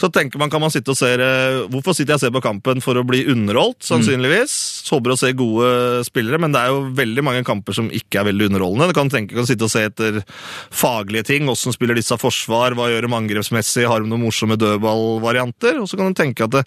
Så 0.00 0.10
tenker 0.12 0.40
man, 0.40 0.50
kan 0.52 0.60
man 0.60 0.72
sitte 0.72 0.92
og 0.92 0.98
se 0.98 1.08
eh, 1.14 1.60
Hvorfor 1.72 1.96
sitter 1.96 2.14
jeg 2.14 2.20
og 2.20 2.24
ser 2.26 2.34
på 2.34 2.42
kampen? 2.44 2.82
For 2.84 2.98
å 3.00 3.04
bli 3.06 3.22
underholdt, 3.32 3.80
sannsynligvis. 3.86 4.56
Håper 4.92 5.14
å 5.14 5.18
se 5.20 5.30
gode 5.36 5.70
spillere, 6.08 6.40
men 6.42 6.52
det 6.52 6.60
er 6.60 6.72
jo 6.74 6.82
veldig 6.98 7.24
mange 7.24 7.44
kamper 7.48 7.76
som 7.76 7.88
ikke 7.88 8.20
er 8.20 8.28
veldig 8.28 8.50
underholdende. 8.50 8.90
Du 8.92 8.96
kan 8.98 9.12
tenke 9.12 9.36
kan 9.38 9.48
sitte 9.48 9.64
og 9.64 9.72
se 9.72 9.86
etter 9.88 10.20
faglige 10.68 11.30
ting. 11.32 11.48
Åssen 11.52 11.72
spiller 11.74 11.96
disse 11.96 12.16
forsvar? 12.20 12.76
Hva 12.76 12.90
gjør 12.92 13.08
de 13.08 13.16
angrepsmessig? 13.22 13.86
Har 13.88 14.04
de 14.04 14.12
noen 14.12 14.26
morsomme 14.28 14.58
dødballvarianter? 14.60 15.80
Og 15.80 15.88
så 15.88 15.96
kan 16.00 16.12
du 16.12 16.20
tenke 16.20 16.44
at 16.44 16.58
det, 16.58 16.66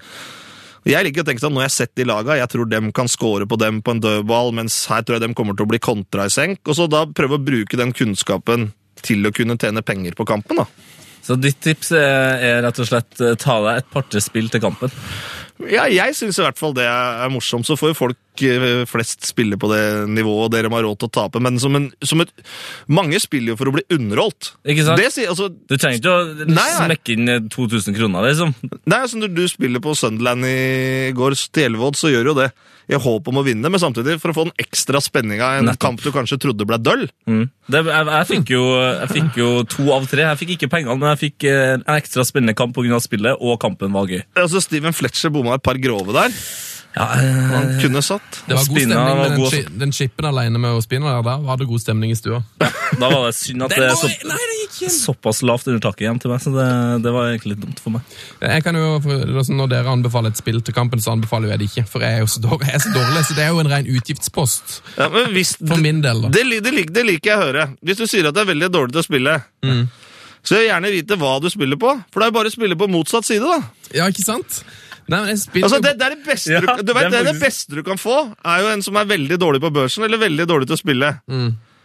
jeg 0.88 1.06
liker 1.06 1.26
å 1.26 1.28
tenke 1.28 1.44
sånn, 1.44 1.54
Når 1.56 1.66
jeg 1.66 1.72
har 1.72 1.76
sett 1.76 1.96
de 2.00 2.06
laga, 2.08 2.38
jeg 2.40 2.52
tror 2.54 2.70
dem 2.70 2.92
kan 2.96 3.10
score 3.12 3.48
på 3.50 3.58
dem 3.60 3.82
på 3.82 3.92
en 3.96 4.04
dødball, 4.04 4.54
mens 4.56 4.86
her 4.88 5.04
tror 5.04 5.18
jeg 5.18 5.28
dem 5.28 5.36
kommer 5.36 5.58
til 5.58 5.68
å 5.68 5.72
bli 5.74 5.80
kontra 5.80 6.30
i 6.30 6.34
senk. 6.34 6.62
Og 6.68 6.78
så 6.78 6.88
da 6.88 7.06
prøve 7.06 7.36
å 7.36 7.44
bruke 7.44 7.80
den 7.80 7.92
kunnskapen 7.92 8.72
til 9.04 9.28
å 9.28 9.34
kunne 9.36 9.58
tjene 9.60 9.84
penger 9.84 10.16
på 10.16 10.28
kampen. 10.28 10.62
da. 10.62 10.68
Så 11.26 11.36
ditt 11.36 11.60
tips 11.62 11.92
er, 11.92 12.40
er 12.40 12.62
rett 12.64 12.80
og 12.80 12.88
slett 12.88 13.20
eh, 13.22 13.36
ta 13.40 13.60
deg 13.66 13.82
et 13.82 13.92
par-tre 13.92 14.22
spill 14.24 14.48
til 14.50 14.64
kampen. 14.64 14.94
Ja, 15.68 15.84
jeg 15.92 16.16
syns 16.16 16.38
i 16.40 16.44
hvert 16.46 16.60
fall 16.60 16.72
det 16.78 16.86
er 16.88 17.32
morsomt. 17.34 17.68
Så 17.68 17.76
får 17.76 17.92
jo 17.92 17.98
folk 17.98 18.44
eh, 18.48 18.86
flest 18.88 19.28
spille 19.28 19.58
på 19.60 19.68
det 19.74 19.82
nivået 20.08 20.54
dere 20.54 20.72
har 20.72 20.86
råd 20.86 21.02
til 21.02 21.10
å 21.10 21.14
tape. 21.20 21.42
Men 21.44 21.60
som, 21.60 21.76
en, 21.76 21.90
som 22.06 22.24
et 22.24 22.32
Mange 22.88 23.20
spiller 23.20 23.54
jo 23.54 23.60
for 23.60 23.72
å 23.72 23.76
bli 23.76 23.84
underholdt. 23.92 24.54
Ikke 24.64 24.88
sant? 24.88 25.02
Det 25.02 25.28
altså, 25.28 25.50
Du 25.52 25.76
trenger 25.76 26.00
ikke 26.00 26.16
å 26.16 26.48
Nei, 26.48 26.70
smekke 26.78 27.16
inn 27.18 27.34
eh, 27.36 27.44
2000 27.52 27.98
kroner, 27.98 28.30
liksom. 28.30 28.56
Nei, 28.86 29.02
altså 29.02 29.20
Når 29.20 29.36
du 29.36 29.44
spiller 29.52 29.84
på 29.84 29.98
Sunderland 30.00 30.48
i 30.48 31.12
går, 31.18 31.36
Stjelvodd, 31.40 32.00
så 32.00 32.14
gjør 32.14 32.32
jo 32.32 32.40
det 32.40 32.52
i 32.90 32.98
håp 32.98 33.28
om 33.30 33.38
å 33.38 33.44
vinne, 33.46 33.70
men 33.70 33.82
samtidig 33.82 34.18
for 34.22 34.32
å 34.32 34.36
få 34.38 34.48
den 34.48 34.56
ekstra 34.62 35.02
spenninga 35.04 35.50
i 35.54 35.60
en 35.62 35.68
Nettopp. 35.70 35.84
kamp 35.84 36.02
du 36.02 36.10
kanskje 36.14 36.40
trodde 36.42 36.66
ble 36.66 36.80
døll. 36.82 37.06
Mm. 37.30 37.44
Det, 37.70 37.84
jeg, 37.86 38.08
jeg, 38.10 38.28
fikk 38.32 38.54
jo, 38.56 38.64
jeg 38.82 39.12
fikk 39.14 39.38
jo 39.38 39.50
to 39.70 39.86
av 39.94 40.08
tre. 40.10 40.26
Jeg 40.26 40.40
fikk 40.42 40.56
ikke 40.56 40.72
pengene, 40.74 40.98
men 40.98 41.14
jeg 41.14 41.22
fikk 41.28 41.46
eh, 41.52 41.76
en 41.78 41.86
ekstra 42.00 42.26
spennende 42.26 42.58
kamp 42.58 42.74
pga. 42.74 42.98
spillet, 43.04 43.38
og 43.38 43.60
kampen 43.62 43.94
var 43.94 44.10
gøy. 44.10 44.24
Altså, 44.40 44.64
Steven 44.66 44.96
Fletcher 44.96 45.30
bomma 45.34 45.60
et 45.60 45.66
par 45.66 45.78
grove 45.78 46.16
der. 46.18 46.34
Ja, 47.00 47.06
Man 47.16 47.52
Han 47.54 47.70
kunne 47.80 48.02
satt. 48.04 48.40
Det 48.46 48.56
var 48.58 48.66
god 48.68 48.76
stemning 48.76 49.18
med 49.20 49.30
den, 49.32 49.38
god. 49.40 49.54
chi- 49.54 49.78
den 49.80 49.92
chipen 49.96 50.26
alene 50.28 50.60
med 50.60 50.76
å 50.76 50.82
spinne 50.84 51.08
der. 51.14 51.22
Da 51.24 51.38
var 51.46 51.58
det 51.62 51.68
god 51.70 51.80
stemning 51.80 52.12
i 52.12 52.18
stua. 52.20 52.42
da 53.00 53.08
var 53.14 53.30
det 53.30 53.36
synd 53.38 53.64
at 53.64 53.72
det 53.72 53.86
er 53.88 53.96
så, 53.96 54.10
Nei, 54.28 54.40
det 54.52 54.58
gikk 54.66 54.92
såpass 54.98 55.40
lavt 55.48 55.70
under 55.72 55.80
taket 55.86 56.06
hjem 56.10 56.20
til 56.20 56.34
meg, 56.34 56.42
så 56.44 56.52
det, 56.54 56.66
det 57.06 57.14
var 57.16 57.30
egentlig 57.32 57.54
litt 57.56 57.62
dumt 57.64 57.80
for 57.86 57.96
meg. 57.96 58.18
Jeg 58.44 58.66
kan 58.68 58.76
jo, 58.76 58.90
altså, 59.00 59.56
Når 59.56 59.72
dere 59.72 59.94
anbefaler 59.96 60.34
et 60.36 60.42
spill 60.42 60.60
til 60.68 60.76
kampen, 60.76 61.00
så 61.04 61.16
anbefaler 61.16 61.54
jeg 61.54 61.62
det 61.64 61.70
ikke. 61.72 61.86
For 61.94 62.04
jeg 62.04 62.20
er 62.20 62.26
jo 62.26 62.30
så 62.36 62.44
dårlig, 62.44 62.68
jeg 62.68 62.82
er 62.82 62.84
så, 62.86 62.92
dårlig, 63.00 63.24
så 63.30 63.38
det 63.40 63.46
er 63.48 63.54
jo 63.56 63.64
en 63.64 63.72
ren 63.72 63.90
utgiftspost. 63.96 64.76
Ja, 65.00 65.08
men 65.16 65.32
hvis, 65.38 65.56
For 65.64 65.80
min 65.80 66.04
del, 66.04 66.26
da. 66.28 66.34
Det, 66.36 66.44
det, 66.68 66.86
det 67.00 67.06
liker 67.08 67.32
jeg 67.32 67.40
å 67.40 67.48
høre. 67.48 67.66
Hvis 67.80 68.04
du 68.04 68.06
sier 68.12 68.28
at 68.30 68.36
det 68.36 68.44
er 68.44 68.52
veldig 68.52 68.72
dårlig 68.76 68.96
til 68.98 69.04
å 69.06 69.08
spille, 69.08 69.40
Mm. 69.64 69.88
så 70.44 70.56
jeg 70.56 70.62
vil 70.64 70.70
gjerne 70.74 70.92
vite 70.94 71.18
hva 71.20 71.34
du 71.44 71.50
spiller 71.52 71.80
på. 71.80 71.96
For 72.12 72.20
det 72.22 72.28
er 72.28 72.32
jo 72.32 72.38
bare 72.38 72.52
å 72.52 72.54
spille 72.60 72.76
på 72.80 72.88
motsatt 72.92 73.28
side, 73.28 73.44
da. 73.44 73.60
Ja, 73.96 74.06
ikke 74.12 74.24
sant? 74.28 74.62
Nei, 75.10 75.20
men 75.24 75.32
jeg 75.34 75.40
spiller 75.44 75.66
Altså, 75.70 75.80
jo- 75.80 75.86
det, 75.88 75.96
det, 76.00 76.06
er 76.06 76.16
det, 76.16 76.26
beste 76.28 76.54
Ja, 76.54 76.60
du, 76.62 76.84
du 76.84 76.94
vet, 76.94 77.04
det 77.04 77.12
det, 77.12 77.18
er 77.20 77.26
er 77.26 77.34
det 77.34 77.42
beste 77.42 77.76
du 77.76 77.82
kan 77.84 77.98
få, 77.98 78.20
er 78.46 78.62
jo 78.62 78.68
en 78.76 78.82
som 78.86 78.96
er 79.02 79.10
veldig 79.10 79.40
dårlig 79.42 79.62
på 79.66 79.74
børsen, 79.74 80.06
eller 80.06 80.22
veldig 80.22 80.46
dårlig 80.48 80.70
til 80.70 80.78
å 80.78 80.84
spille. 80.84 81.16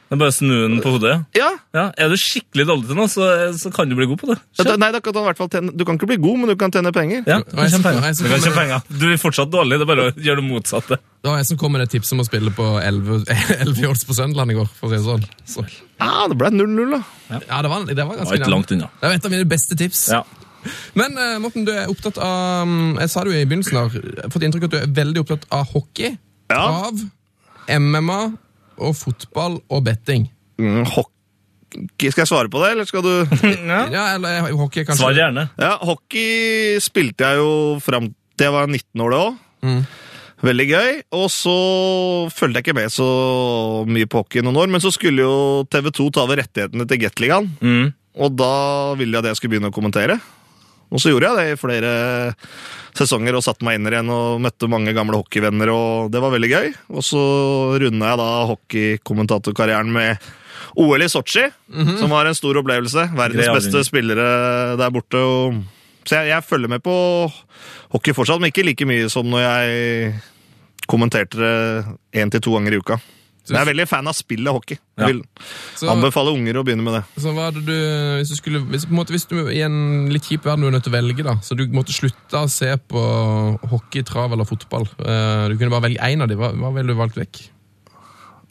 Det 0.05 0.13
er 0.13 0.21
bare 0.21 0.31
å 0.31 0.35
snu 0.37 0.53
den 0.69 0.81
på 0.85 0.91
hodet. 0.93 1.15
Ja, 1.35 1.49
Ja, 1.75 1.87
Er 1.97 2.11
du 2.13 2.15
skikkelig 2.21 2.67
dårlig 2.69 2.87
til 2.91 2.99
noe, 2.99 3.09
så, 3.09 3.25
så 3.57 3.73
kan 3.75 3.89
du 3.89 3.97
bli 3.97 4.05
god 4.07 4.21
på 4.21 4.29
det. 4.29 4.37
det- 4.61 4.77
Nei, 4.79 4.91
da 4.93 5.01
kan 5.01 5.15
du, 5.17 5.19
i 5.19 5.25
hvert 5.25 5.39
fall 5.41 5.49
tjene, 5.49 5.73
du 5.75 5.85
kan 5.89 5.97
ikke 5.97 6.07
bli 6.13 6.19
god, 6.21 6.39
men 6.43 6.49
du 6.53 6.57
kan 6.61 6.71
tjene 6.71 6.93
penger. 6.93 7.25
Ja, 7.27 7.39
du 7.41 7.49
kan 7.57 7.65
jeg 7.65 7.73
tjene 7.73 7.87
penger. 7.89 8.13
Du 8.21 8.29
kan 8.29 8.45
tjene 8.45 8.55
penger. 8.61 8.83
Du 9.01 9.07
er 9.09 9.17
fortsatt 9.25 9.51
dårlig, 9.51 9.81
det 9.81 9.87
er 9.89 9.91
bare 9.91 10.05
å 10.05 10.13
gjøre 10.29 10.43
det 10.43 10.47
motsatte. 10.53 11.01
Det 11.25 11.33
var 11.33 11.41
jeg 11.41 11.47
som 11.49 11.57
kom 11.65 11.73
med 11.73 11.81
det 11.87 11.89
tipset 11.97 12.13
om 12.13 12.21
å 12.21 12.29
spille 12.29 12.53
på 12.55 12.69
11 12.85 13.25
11 13.65 13.89
odds 13.91 14.05
på 14.05 14.15
Sønderland 14.21 14.53
i 14.53 14.59
går. 14.61 14.69
for 14.77 14.87
å 14.87 14.93
si 14.93 15.01
det 15.01 15.09
sånn. 15.09 15.25
Så, 15.49 15.65
Ja, 15.99 16.29
det 16.29 16.37
ble 16.37 16.53
0-0, 16.53 16.91
da. 16.99 17.01
ja, 17.49 17.63
det 17.65 17.71
var, 17.73 17.89
det 17.89 17.97
var 17.97 17.97
Det 17.97 18.05
ganske 18.21 18.29
var 18.29 18.39
ikke 18.45 18.53
langt 18.53 18.71
unna. 18.77 18.91
Det 19.01 19.09
var 19.09 19.17
et 19.17 19.25
av 19.25 19.31
mine 19.33 19.49
beste 19.49 19.75
tips. 19.81 20.09
Ja. 20.13 20.23
Men 20.99 21.19
eh, 21.19 21.37
Morten, 21.43 21.65
du 21.67 21.73
er 21.75 21.91
opptatt 21.93 22.19
av 22.23 22.63
um, 22.69 22.95
Jeg 23.01 23.11
sa 23.13 23.25
det 23.25 23.33
jo 23.35 23.41
i 23.41 23.47
begynnelsen 23.49 23.79
har 23.81 24.31
fått 24.33 24.47
inntrykk 24.47 24.67
av 24.67 24.71
at 24.71 24.77
du 24.77 24.79
er 24.83 24.95
veldig 25.03 25.25
opptatt 25.25 25.47
av 25.55 25.67
hockey, 25.75 26.15
Ja. 26.53 26.63
av 26.89 27.03
MMA 27.81 28.21
og 28.85 28.95
fotball 28.99 29.61
og 29.71 29.85
betting. 29.87 30.29
Mm, 30.61 30.85
hockey. 30.91 32.11
Skal 32.13 32.23
jeg 32.25 32.31
svare 32.31 32.51
på 32.53 32.61
det, 32.63 32.73
eller 32.75 32.87
skal 32.87 33.03
du 33.03 33.13
Ja, 33.95 34.05
eller 34.15 34.41
eh, 34.45 34.51
hockey 34.55 34.85
kanskje. 34.87 35.01
Svar 35.03 35.17
gjerne. 35.19 35.49
Ja, 35.59 35.77
hockey 35.83 36.79
spilte 36.85 37.33
jeg 37.33 37.43
jo 37.43 37.53
fram 37.83 38.13
til 38.35 38.49
jeg 38.49 38.55
var 38.55 38.67
19 38.67 39.03
år, 39.05 39.15
det 39.15 39.21
òg. 39.23 39.37
Mm. 39.65 39.83
Veldig 40.45 40.65
gøy. 40.69 40.89
Og 41.17 41.29
så 41.33 41.55
fulgte 42.35 42.59
jeg 42.61 42.67
ikke 42.67 42.77
med 42.77 42.93
så 42.93 43.07
mye 43.89 44.09
på 44.11 44.21
hockey 44.25 44.43
noen 44.45 44.59
år, 44.61 44.71
men 44.75 44.83
så 44.83 44.91
skulle 44.93 45.23
jo 45.25 45.37
TV2 45.73 46.09
ta 46.13 46.25
over 46.27 46.41
rettighetene 46.43 46.87
til 46.91 47.01
Gateligaen. 47.01 47.47
Mm. 47.63 47.93
Og 48.25 48.35
da 48.39 48.51
ville 48.99 49.15
jeg 49.17 49.25
at 49.25 49.31
jeg 49.33 49.39
skulle 49.41 49.55
begynne 49.57 49.71
å 49.73 49.75
kommentere. 49.75 50.19
Og 50.93 51.03
så 51.03 51.11
gjorde 51.13 51.31
jeg 51.31 51.39
det 51.41 51.55
i 51.55 51.61
flere 51.61 51.93
sesonger 52.95 53.37
og 53.39 53.45
satte 53.47 53.67
meg 53.67 53.79
inn 53.79 53.91
igjen 53.91 54.13
og 54.15 54.43
møtte 54.45 54.71
mange 54.71 54.95
gamle 54.95 55.19
hockeyvenner, 55.19 55.73
og 55.73 56.13
det 56.15 56.23
var 56.23 56.35
veldig 56.35 56.51
gøy. 56.53 56.73
Og 56.95 57.07
så 57.07 57.23
runda 57.83 58.13
jeg 58.13 58.21
da 58.21 58.29
hockeykommentatorkarrieren 58.53 59.91
med 59.95 60.29
OL 60.81 61.05
i 61.05 61.09
Sotsji, 61.11 61.49
som 61.99 62.13
var 62.13 62.29
en 62.29 62.37
stor 62.37 62.59
opplevelse. 62.61 63.09
Verdens 63.15 63.51
beste 63.55 63.85
spillere 63.87 64.77
der 64.81 64.95
borte. 64.95 65.19
Og... 65.19 65.59
Så 66.05 66.21
jeg, 66.21 66.35
jeg 66.35 66.47
følger 66.47 66.71
med 66.71 66.85
på 66.85 66.95
hockey 67.95 68.15
fortsatt, 68.15 68.43
men 68.43 68.53
ikke 68.53 68.67
like 68.67 68.87
mye 68.89 69.11
som 69.13 69.29
når 69.31 69.45
jeg 69.45 70.15
kommenterte 70.91 71.41
det 71.41 72.21
én 72.21 72.33
til 72.33 72.43
to 72.45 72.57
ganger 72.59 72.77
i 72.77 72.81
uka. 72.83 72.99
Jeg 73.53 73.61
er 73.61 73.69
veldig 73.69 73.85
fan 73.91 74.07
av 74.09 74.15
spillet 74.17 74.55
hockey. 74.57 74.79
Ja. 74.97 75.05
Jeg 75.05 75.15
vil 75.17 75.23
Så, 75.77 75.89
anbefale 75.93 76.33
unger 76.33 76.57
å 76.57 76.65
begynne 76.65 76.85
med 76.87 76.95
det. 76.97 77.03
så 77.21 77.33
hva 77.37 77.51
hadde 77.51 77.61
du 77.67 77.75
Hvis 77.75 78.31
du 78.33 78.37
skulle 78.39 78.63
hvis, 78.71 78.87
på 78.89 78.95
en 78.95 79.01
måte, 79.03 79.13
hvis 79.13 79.27
du 79.29 79.37
i 79.53 79.61
en 79.67 80.09
litt 80.15 80.25
kjip 80.25 80.47
verden 80.49 80.65
du 80.65 80.69
er 80.71 80.77
nødt 80.79 80.87
til 80.87 80.95
å 80.95 80.97
velge, 80.97 81.27
da, 81.27 81.35
så 81.45 81.57
du 81.59 81.67
måtte 81.77 81.93
slutte 81.93 82.41
å 82.41 82.49
se 82.49 82.71
på 82.89 83.03
hockey, 83.69 84.03
trav 84.07 84.33
eller 84.33 84.49
fotball 84.49 84.87
uh, 85.05 85.49
Du 85.53 85.59
kunne 85.61 85.73
bare 85.75 85.91
velge 85.91 86.01
én 86.09 86.25
av 86.25 86.31
dem. 86.33 86.41
Hva, 86.41 86.55
hva 86.57 86.73
ville 86.79 86.95
du 86.95 87.01
valgt 87.03 87.19
vekk? 87.21 87.43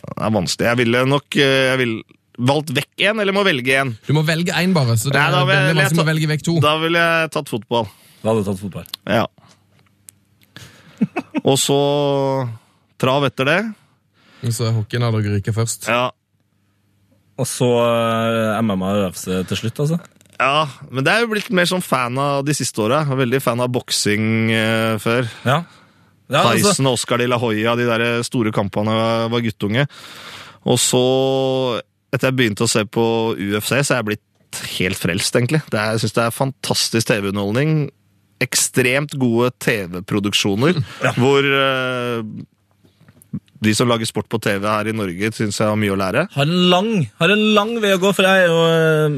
Det 0.04 0.14
er 0.20 0.36
vanskelig. 0.36 0.68
Jeg 0.68 0.78
ville 0.84 1.06
nok 1.08 1.38
eh, 1.40 1.58
jeg 1.72 1.80
vil 1.80 1.94
valgt 2.38 2.74
vekk 2.76 3.04
en, 3.10 3.20
eller 3.24 3.34
må 3.34 3.44
velge 3.48 3.76
en. 3.80 3.94
Du 4.06 4.14
må 4.14 4.22
velge 4.28 4.54
én, 4.58 4.74
bare. 4.76 4.98
Så 5.00 5.10
det 5.10 5.18
Nei, 5.18 5.30
da 5.32 5.44
vil 5.46 5.54
jeg- 5.56 5.64
veldig 5.64 5.74
vil 5.74 5.82
jeg 5.82 5.90
vanskelig 5.90 6.10
velge 6.12 6.30
vekk 6.34 6.44
to. 6.48 6.56
Da 6.62 6.74
ville 6.82 7.04
jeg 7.08 7.32
tatt 7.34 7.50
fotball. 7.50 7.88
Da 8.24 8.30
hadde 8.30 8.44
du 8.44 8.50
tatt 8.52 8.62
fotball. 8.62 8.86
Ja. 9.08 9.26
Og 11.50 11.58
så 11.60 11.80
trav 13.02 13.26
etter 13.28 13.50
det. 13.50 13.60
Så 14.52 14.72
hockeyen 14.76 15.06
har 15.06 15.16
dere 15.16 15.38
ryka 15.38 15.54
først. 15.56 15.88
Ja. 15.88 16.10
Og 17.40 17.48
så 17.50 17.70
eh, 17.82 18.60
MMA 18.62 18.90
og 18.92 19.08
UFC 19.08 19.30
til 19.50 19.60
slutt, 19.64 19.80
altså. 19.86 19.98
ja, 20.38 20.66
men 20.92 21.06
det 21.06 21.14
er 21.14 21.24
jo 21.24 21.32
blitt 21.32 21.50
mer 21.56 21.70
sånn 21.70 21.82
fan 21.86 22.20
av 22.22 22.44
de 22.46 22.56
siste 22.58 22.84
åra. 22.84 23.02
Veldig 23.08 23.40
fan 23.42 23.64
av 23.64 23.72
boksing 23.74 24.52
eh, 24.54 24.98
før. 25.02 25.30
Ja. 25.48 25.64
ja 26.30 26.44
altså, 26.44 26.74
Tyson 26.74 26.92
og 26.92 27.00
Oscar 27.00 27.24
de 27.24 27.30
la 27.32 27.40
Hoya, 27.42 27.78
de 27.80 27.90
der 27.90 28.06
store 28.28 28.54
kampene 28.54 28.94
da 28.94 29.08
jeg 29.24 29.34
var 29.34 29.48
guttunge. 29.48 29.88
Og 30.70 30.80
så, 30.80 31.04
etter 32.14 32.30
jeg 32.30 32.40
begynte 32.40 32.68
å 32.68 32.72
se 32.72 32.86
på 32.86 33.08
UFC, 33.40 33.74
så 33.82 33.96
er 33.96 34.00
jeg 34.00 34.10
blitt 34.12 34.62
helt 34.78 35.00
frelst, 35.00 35.36
egentlig. 35.36 35.64
Det 35.72 35.80
er, 35.80 35.96
jeg 35.96 36.04
syns 36.04 36.18
det 36.18 36.24
er 36.28 36.38
fantastisk 36.38 37.10
TV-underholdning. 37.10 37.76
Ekstremt 38.44 39.16
gode 39.20 39.50
TV-produksjoner, 39.64 40.80
hvor 41.18 41.48
eh, 41.48 42.22
de 43.64 43.72
som 43.74 43.88
lager 43.88 44.06
sport 44.06 44.28
på 44.28 44.38
TV 44.44 44.66
her 44.68 44.90
i 44.92 44.94
Norge, 44.96 45.30
syns 45.32 45.56
jeg 45.62 45.70
har 45.70 45.78
mye 45.80 45.94
å 45.94 45.98
lære. 45.98 46.26
har 46.34 46.44
en 46.44 46.70
lang 46.70 46.90
har 47.22 47.32
en 47.32 47.44
lang 47.56 47.72
vei 47.80 47.94
å 47.96 48.00
gå, 48.02 48.12
for 48.14 48.28
jeg 48.28 48.44
er 48.44 48.52
jo 48.52 48.60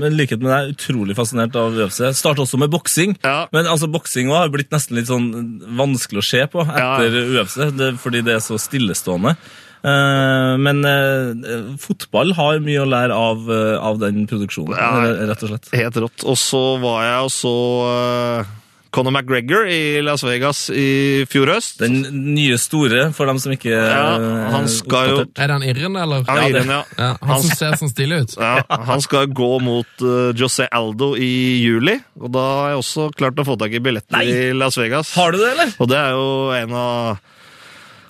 eh, 0.05 0.09
likhet 0.13 0.39
med 0.43 0.51
deg 0.53 0.75
utrolig 0.75 1.15
fascinert 1.17 1.55
av 1.57 1.73
UFC. 1.73 2.03
Startet 2.13 2.43
også 2.45 2.59
med 2.61 2.69
boksing, 2.69 3.17
Ja. 3.25 3.47
men 3.51 3.65
altså 3.65 3.89
boksing 3.91 4.29
har 4.29 4.49
blitt 4.53 4.69
nesten 4.71 4.95
litt 4.99 5.09
sånn 5.09 5.31
vanskelig 5.75 6.21
å 6.21 6.27
se 6.29 6.45
på 6.53 6.61
etter 6.61 7.17
UFC, 7.41 7.57
det, 7.75 7.93
fordi 7.99 8.21
det 8.21 8.35
er 8.37 8.43
så 8.45 8.59
stillestående. 8.61 9.33
Eh, 9.85 10.53
men 10.61 10.85
eh, 10.85 11.73
fotball 11.81 12.31
har 12.37 12.61
mye 12.63 12.81
å 12.85 12.89
lære 12.89 13.13
av, 13.17 13.49
av 13.81 13.97
den 14.01 14.27
produksjonen, 14.29 14.77
Ja. 14.77 15.25
rett 15.25 15.41
og 15.43 15.49
slett. 15.55 15.73
Helt 15.73 15.97
rått. 16.05 16.23
Og 16.25 16.37
så 16.37 16.63
var 16.85 17.01
jeg 17.09 17.25
og 17.25 17.33
så 17.33 17.55
Conor 18.95 19.11
McGregor 19.11 19.67
i 19.67 19.99
Las 20.05 20.23
Vegas 20.23 20.69
i 20.71 21.25
fjor 21.27 21.49
høst. 21.51 21.81
Den 21.81 21.97
nye 22.35 22.55
store, 22.61 23.09
for 23.15 23.27
dem 23.27 23.39
som 23.43 23.51
ikke 23.51 23.73
Ja, 23.75 24.15
eh, 24.15 24.45
han 24.53 24.69
skal 24.71 25.09
jo- 25.11 25.19
Er 25.35 25.49
det 25.51 25.55
han 25.57 25.65
irren, 25.67 25.97
eller? 25.99 26.23
Ja, 26.29 26.47
det- 26.47 26.63
ja. 26.69 26.79
Ja, 26.97 27.09
han 27.21 27.41
som 27.43 27.51
ser 27.59 27.75
sånn 27.81 27.91
stilig 27.91 28.21
ut. 28.23 28.35
Ja, 28.39 28.63
han 28.69 29.01
skal 29.03 29.27
gå 29.27 29.51
mot 29.61 29.85
uh, 30.01 30.31
José 30.33 30.69
Aldo 30.71 31.13
i 31.19 31.59
juli, 31.65 31.97
og 32.21 32.31
da 32.31 32.39
har 32.61 32.69
jeg 32.71 32.79
også 32.85 33.09
klart 33.19 33.35
å 33.35 33.45
få 33.45 33.57
tak 33.59 33.75
i 33.75 33.83
billetter 33.83 34.15
Nei! 34.15 34.25
i 34.31 34.53
Las 34.55 34.77
Vegas. 34.79 35.11
Har 35.19 35.31
du 35.35 35.39
det, 35.43 35.51
eller? 35.57 35.75
Og 35.79 35.91
det 35.91 35.97
er 35.99 36.11
jo 36.15 36.51
en 36.55 36.71
av 36.79 37.19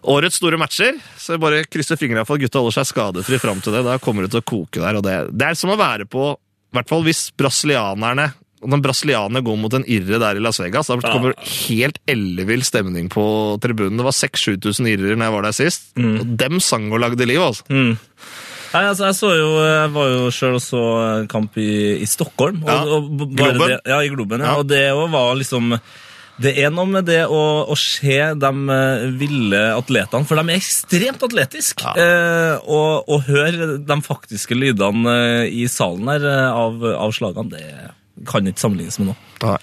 årets 0.06 0.38
store 0.38 0.58
matcher, 0.62 1.00
så 1.18 1.34
jeg 1.34 1.42
bare 1.42 1.64
krysser 1.66 1.98
fingra 1.98 2.22
for 2.30 2.38
at 2.38 2.46
gutta 2.46 2.62
holder 2.62 2.78
seg 2.84 2.92
skadefri 2.94 3.40
fram 3.42 3.58
til 3.66 3.74
det. 3.74 3.82
Da 3.88 3.98
kommer 3.98 4.28
det 4.28 4.36
til 4.36 4.44
å 4.44 4.46
koke 4.46 4.84
der, 4.86 5.00
og 5.02 5.06
det, 5.08 5.16
det 5.34 5.48
er 5.50 5.58
som 5.58 5.74
å 5.74 5.78
være 5.82 6.06
på 6.06 6.36
I 6.36 6.78
hvert 6.78 6.90
fall 6.92 7.06
hvis 7.08 7.32
brasilianerne 7.40 8.34
og 8.64 8.72
den 8.72 8.82
brasilianerne 8.82 9.44
går 9.46 9.58
mot 9.60 9.74
en 9.78 9.84
irre 9.92 10.18
der 10.22 10.40
i 10.40 10.42
Las 10.44 10.62
Vegas. 10.62 10.88
Da 10.90 10.98
kommer 11.04 11.36
det 11.36 11.50
helt 11.68 12.00
ellevill 12.10 12.64
stemning 12.66 13.10
på 13.14 13.26
tribunen. 13.62 14.00
Det 14.00 14.08
var 14.08 14.16
6000-7000 14.16 14.90
irrer 14.94 15.20
når 15.20 15.28
jeg 15.28 15.36
var 15.36 15.46
der 15.50 15.58
sist. 15.60 15.90
Og 16.00 16.36
dem 16.40 16.62
sang 16.64 16.88
og 16.96 17.04
lagde 17.04 17.28
liv, 17.28 17.42
altså. 17.44 17.68
Mm. 17.70 17.98
Nei, 18.76 18.82
altså, 18.90 19.06
jeg, 19.08 19.16
så 19.16 19.30
jo, 19.38 19.52
jeg 19.64 19.92
var 19.96 20.10
jo 20.12 20.32
sjøl 20.36 20.58
og 20.58 20.64
så 20.64 20.82
kamp 21.32 21.60
i, 21.62 21.70
i 22.02 22.08
Stockholm. 22.10 22.64
Og, 22.66 22.72
Ja, 22.72 22.82
og 22.98 23.06
Globen. 23.38 23.62
Det, 23.70 23.78
ja, 23.88 24.00
i 24.04 24.10
Globen. 24.12 24.42
Ja. 24.44 24.50
Ja. 24.56 24.58
Og 24.60 24.68
det 24.68 24.82
var 25.14 25.38
liksom 25.40 25.78
Det 26.44 26.52
er 26.60 26.74
noe 26.76 26.84
med 26.92 27.06
det 27.08 27.22
å, 27.32 27.44
å 27.72 27.76
se 27.80 28.18
de 28.36 28.50
eh, 28.76 29.06
ville 29.16 29.62
atletene, 29.78 30.28
for 30.28 30.36
de 30.36 30.52
er 30.52 30.58
ekstremt 30.60 31.22
atletiske. 31.24 31.94
Eh, 31.96 32.58
og, 32.68 33.08
og 33.08 33.30
høre 33.30 33.78
de 33.80 33.98
faktiske 34.04 34.58
lydene 34.58 35.14
eh, 35.14 35.54
i 35.64 35.70
salen 35.72 36.12
her 36.12 36.28
eh, 36.28 36.50
av, 36.52 36.84
av 37.06 37.16
slagene, 37.16 37.54
det 37.56 37.70
kan 38.30 38.48
ikke 38.48 38.62
sammenlignes 38.64 39.00
med 39.02 39.12
noe. 39.14 39.58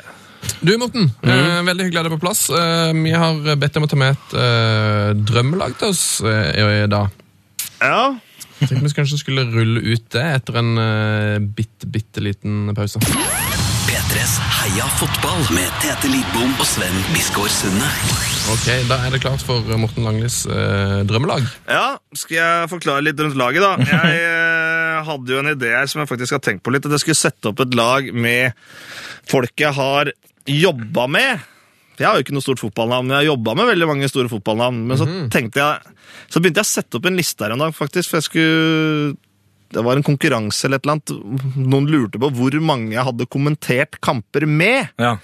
Du, 0.60 0.72
Morten. 0.78 1.12
eh, 1.22 1.60
veldig 1.62 1.86
hyggelig 1.86 2.00
å 2.00 2.02
ha 2.02 2.08
deg 2.08 2.14
på 2.16 2.22
plass. 2.24 2.42
Eh, 2.50 2.90
vi 2.98 3.12
har 3.14 3.38
bedt 3.56 3.72
deg 3.72 3.80
om 3.82 3.86
å 3.86 3.90
ta 3.92 3.98
med 4.00 4.16
et 4.16 4.34
eh, 4.42 5.08
drømmelag 5.30 5.76
til 5.78 5.92
oss 5.94 6.04
eh, 6.26 6.82
i 6.82 6.86
dag. 6.90 7.08
Ja, 7.82 8.02
Jeg 8.62 8.68
tenkte 8.70 8.84
vi 8.86 8.94
kanskje 8.94 9.18
skulle 9.18 9.46
rulle 9.50 9.80
ut 9.82 10.04
det 10.14 10.22
etter 10.36 10.58
en 10.60 10.68
uh, 10.78 11.38
bitte, 11.42 11.88
bitte 11.90 12.22
liten 12.22 12.68
pause. 12.76 13.00
P3s 13.88 14.34
Heia 14.60 14.86
fotball 15.00 15.42
med 15.56 15.66
Tete 15.82 16.06
Lidbom 16.12 16.52
og 16.62 16.68
Sven 16.68 16.94
Biskår 17.10 17.50
Sunde. 17.50 17.88
Ok, 18.54 18.68
Da 18.86 19.00
er 19.06 19.10
det 19.16 19.20
klart 19.24 19.42
for 19.46 19.66
Morten 19.78 20.06
Langlis 20.06 20.44
eh, 20.46 21.00
drømmelag. 21.10 21.42
Ja, 21.70 21.96
skal 22.14 22.38
jeg 22.38 22.70
forklare 22.70 23.02
litt 23.08 23.18
rundt 23.22 23.38
laget, 23.38 23.62
da? 23.66 23.72
Jeg 23.82 24.22
eh, 24.22 24.81
hadde 25.06 25.32
jo 25.32 25.40
en 25.42 25.52
idé 25.52 25.72
her 25.74 25.88
som 25.90 26.02
jeg 26.02 26.10
faktisk 26.10 26.36
har 26.36 26.42
tenkt 26.44 26.64
på 26.64 26.74
litt. 26.74 26.86
At 26.88 26.96
jeg 26.96 27.04
skulle 27.04 27.20
sette 27.20 27.50
opp 27.50 27.62
et 27.64 27.74
lag 27.78 28.10
med 28.14 28.58
folk 29.30 29.64
jeg 29.64 29.74
har 29.76 30.12
jobba 30.48 31.08
med. 31.10 31.48
Jeg 32.00 32.08
har 32.08 32.16
jo 32.18 32.24
ikke 32.24 32.34
noe 32.34 32.44
stort 32.44 32.62
fotballnavn, 32.62 33.06
men 33.06 33.14
jeg 33.14 33.22
har 33.22 33.30
jobba 33.34 33.54
med 33.58 33.68
veldig 33.68 33.88
mange 33.90 34.08
store 34.10 34.30
fotballnavn. 34.32 34.80
Men 34.88 34.98
så 35.00 35.08
tenkte 35.32 35.60
jeg, 35.60 35.98
så 36.32 36.40
begynte 36.40 36.62
jeg 36.62 36.68
å 36.68 36.72
sette 36.72 36.98
opp 36.98 37.06
en 37.10 37.20
liste 37.20 37.44
her 37.44 37.54
en 37.54 37.62
dag, 37.62 37.76
faktisk. 37.76 38.10
For 38.10 38.20
jeg 38.20 38.28
skulle 38.30 39.16
Det 39.72 39.80
var 39.80 39.96
en 39.96 40.04
konkurranse 40.04 40.66
eller 40.66 40.80
et 40.80 40.84
eller 40.84 40.98
annet. 40.98 41.12
Noen 41.56 41.86
lurte 41.88 42.20
på 42.20 42.28
hvor 42.36 42.56
mange 42.60 42.92
jeg 42.92 43.06
hadde 43.08 43.28
kommentert 43.32 43.96
kamper 44.04 44.44
med. 44.44 44.90
Ja. 45.00 45.14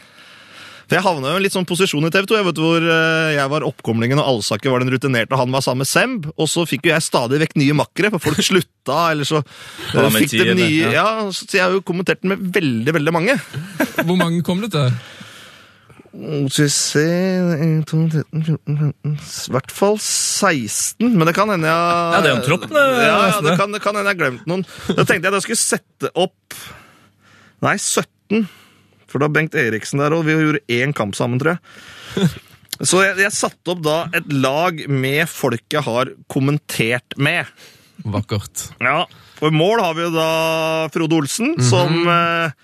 For 0.89 0.97
Jeg 0.97 1.05
havna 1.05 1.29
jo 1.29 1.37
i 1.37 1.39
en 1.43 1.45
litt 1.45 1.53
sånn 1.53 1.67
posisjon 1.69 2.09
i 2.09 2.11
TV 2.13 2.25
2, 2.31 2.37
jeg 2.39 2.47
vet 2.47 2.61
hvor 2.65 2.81
eh, 2.81 3.35
jeg 3.37 3.51
var 3.53 3.67
oppkomlingen 3.69 4.23
og 4.23 4.31
Alsaker 4.31 4.73
var 4.73 4.81
den 4.81 4.89
rutinerte, 4.95 5.35
og 5.37 5.43
han 5.43 5.53
var 5.53 5.61
sammen 5.65 5.85
med 5.85 5.91
Semb. 5.91 6.29
Og 6.41 6.49
så 6.49 6.65
fikk 6.69 6.89
jo 6.89 6.95
jeg 6.95 7.05
stadig 7.05 7.43
vekk 7.43 7.59
nye 7.61 7.77
makkere, 7.77 8.09
for 8.15 8.25
folk 8.25 8.41
slutta, 8.41 8.97
eller 9.13 9.29
så 9.29 9.43
eh, 9.45 10.09
fikk 10.17 10.33
de 10.41 10.57
nye 10.57 10.89
Ja. 10.89 10.95
Ja, 10.99 11.29
så 11.35 11.45
jeg 11.53 11.61
har 11.67 11.77
jo 11.77 11.85
kommentert 11.85 12.25
den 12.25 12.33
med 12.33 12.49
veldig, 12.57 12.95
veldig 12.97 13.13
mange. 13.15 13.37
Hvor 14.09 14.17
mange 14.17 14.41
kom 14.47 14.65
det 14.65 14.73
til? 14.73 14.89
Skal 16.49 16.65
vi 16.65 16.71
se 16.73 17.03
1, 17.05 17.75
2, 17.87 17.99
13, 18.09 18.45
14, 18.49 18.79
15 19.05 19.13
I 19.13 19.53
hvert 19.55 19.75
fall 19.77 19.99
16, 20.01 21.05
men 21.13 21.29
det 21.29 21.35
kan 21.37 21.53
hende 21.53 21.69
jeg 21.69 21.77
Ja, 21.77 22.23
det 22.25 22.31
er 22.31 22.33
jo 22.33 22.39
en 22.41 22.47
tropp, 22.49 22.65
det, 22.73 22.85
Ja, 23.05 23.19
ja 23.29 23.43
det. 23.45 23.53
kan, 23.61 23.77
det 23.77 23.83
kan 23.85 23.95
hende 23.99 24.09
jeg 24.09 24.17
har 24.17 24.23
glemt 24.25 24.49
noen. 24.49 24.65
Da 24.89 25.05
tenkte 25.05 25.29
jeg 25.29 25.35
at 25.35 25.37
jeg 25.37 25.45
skulle 25.51 25.61
sette 25.61 26.11
opp 26.19 26.57
Nei, 27.63 27.77
17. 27.77 28.49
For 29.09 29.23
da 29.23 29.31
Bengt 29.33 29.57
Eriksen 29.59 30.03
der, 30.03 30.15
og 30.17 30.27
vi 30.29 30.37
gjorde 30.37 30.65
én 30.73 30.95
kamp 30.97 31.17
sammen, 31.19 31.41
tror 31.41 31.57
jeg. 31.57 32.29
Så 32.79 33.01
jeg, 33.03 33.17
jeg 33.25 33.35
satte 33.35 33.73
opp 33.73 33.81
da 33.83 33.97
et 34.15 34.29
lag 34.31 34.85
med 34.87 35.25
folk 35.31 35.65
jeg 35.75 35.83
har 35.83 36.13
kommentert 36.31 37.17
med. 37.19 37.49
Vakkert. 38.07 38.69
Ja, 38.79 39.03
i 39.43 39.51
mål 39.51 39.83
har 39.83 39.97
vi 39.99 40.05
jo 40.07 40.13
da 40.15 40.29
Frode 40.95 41.19
Olsen, 41.19 41.57
som 41.65 42.07
eh, 42.07 42.55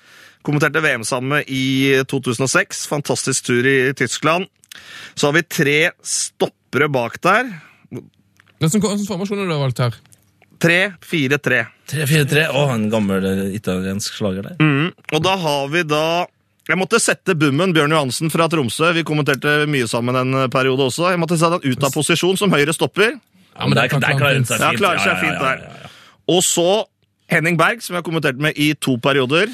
kommenterte 0.46 0.82
VM 0.84 1.02
sammen 1.08 1.38
med 1.38 1.50
i 1.50 1.98
2006. 2.10 2.86
Fantastisk 2.90 3.50
tur 3.50 3.66
i 3.66 3.78
Tyskland. 3.98 4.46
Så 5.14 5.28
har 5.28 5.38
vi 5.38 5.46
tre 5.46 5.78
stoppere 6.06 6.90
bak 6.92 7.18
der. 7.22 7.50
Hvilken 7.90 8.80
hvilken 8.80 9.06
formasjon 9.08 9.42
har 9.42 9.50
du 9.50 9.58
valgt 9.58 9.82
her? 9.82 9.98
3-4-3. 10.64 11.64
3-4-3. 11.90 12.46
Å, 12.54 12.62
en 12.72 12.86
gammel 12.92 13.26
eh, 13.28 13.42
italiensk 13.58 14.14
slager 14.16 14.46
der. 14.46 14.62
Mm. 14.62 14.94
Og 15.12 15.24
da 15.24 15.34
har 15.42 15.66
vi 15.74 15.82
da 15.86 16.06
Jeg 16.64 16.80
måtte 16.80 17.00
sette 17.02 17.34
Bummen, 17.36 17.74
Bjørn 17.76 17.92
Johansen 17.92 18.32
fra 18.32 18.46
Tromsø. 18.48 18.88
Vi 18.96 19.04
kommenterte 19.04 19.66
mye 19.68 19.88
sammen 19.90 20.16
en 20.16 20.46
periode 20.52 20.86
også. 20.88 21.10
Jeg 21.12 21.20
måtte 21.20 21.36
sette 21.36 21.58
han 21.58 21.66
ut 21.66 21.84
av 21.84 21.92
posisjon 21.92 22.40
som 22.40 22.54
høyre 22.54 22.72
stopper. 22.72 23.18
Ja, 23.54 23.68
men 23.68 23.76
der, 23.76 23.92
der 23.92 24.16
klarer 24.16 24.38
han 24.38 24.46
fint. 24.46 24.50
seg 24.50 24.64
Ja, 24.64 24.72
fint. 24.72 24.80
klarer 24.80 25.04
seg 25.04 25.20
fint 25.20 25.44
der. 25.44 25.90
Og 26.32 26.40
så 26.46 26.68
Henning 27.30 27.58
Berg, 27.60 27.84
som 27.84 27.94
jeg 27.94 28.00
har 28.02 28.06
kommentert 28.06 28.40
med 28.40 28.56
i 28.60 28.72
to 28.80 28.96
perioder. 29.02 29.52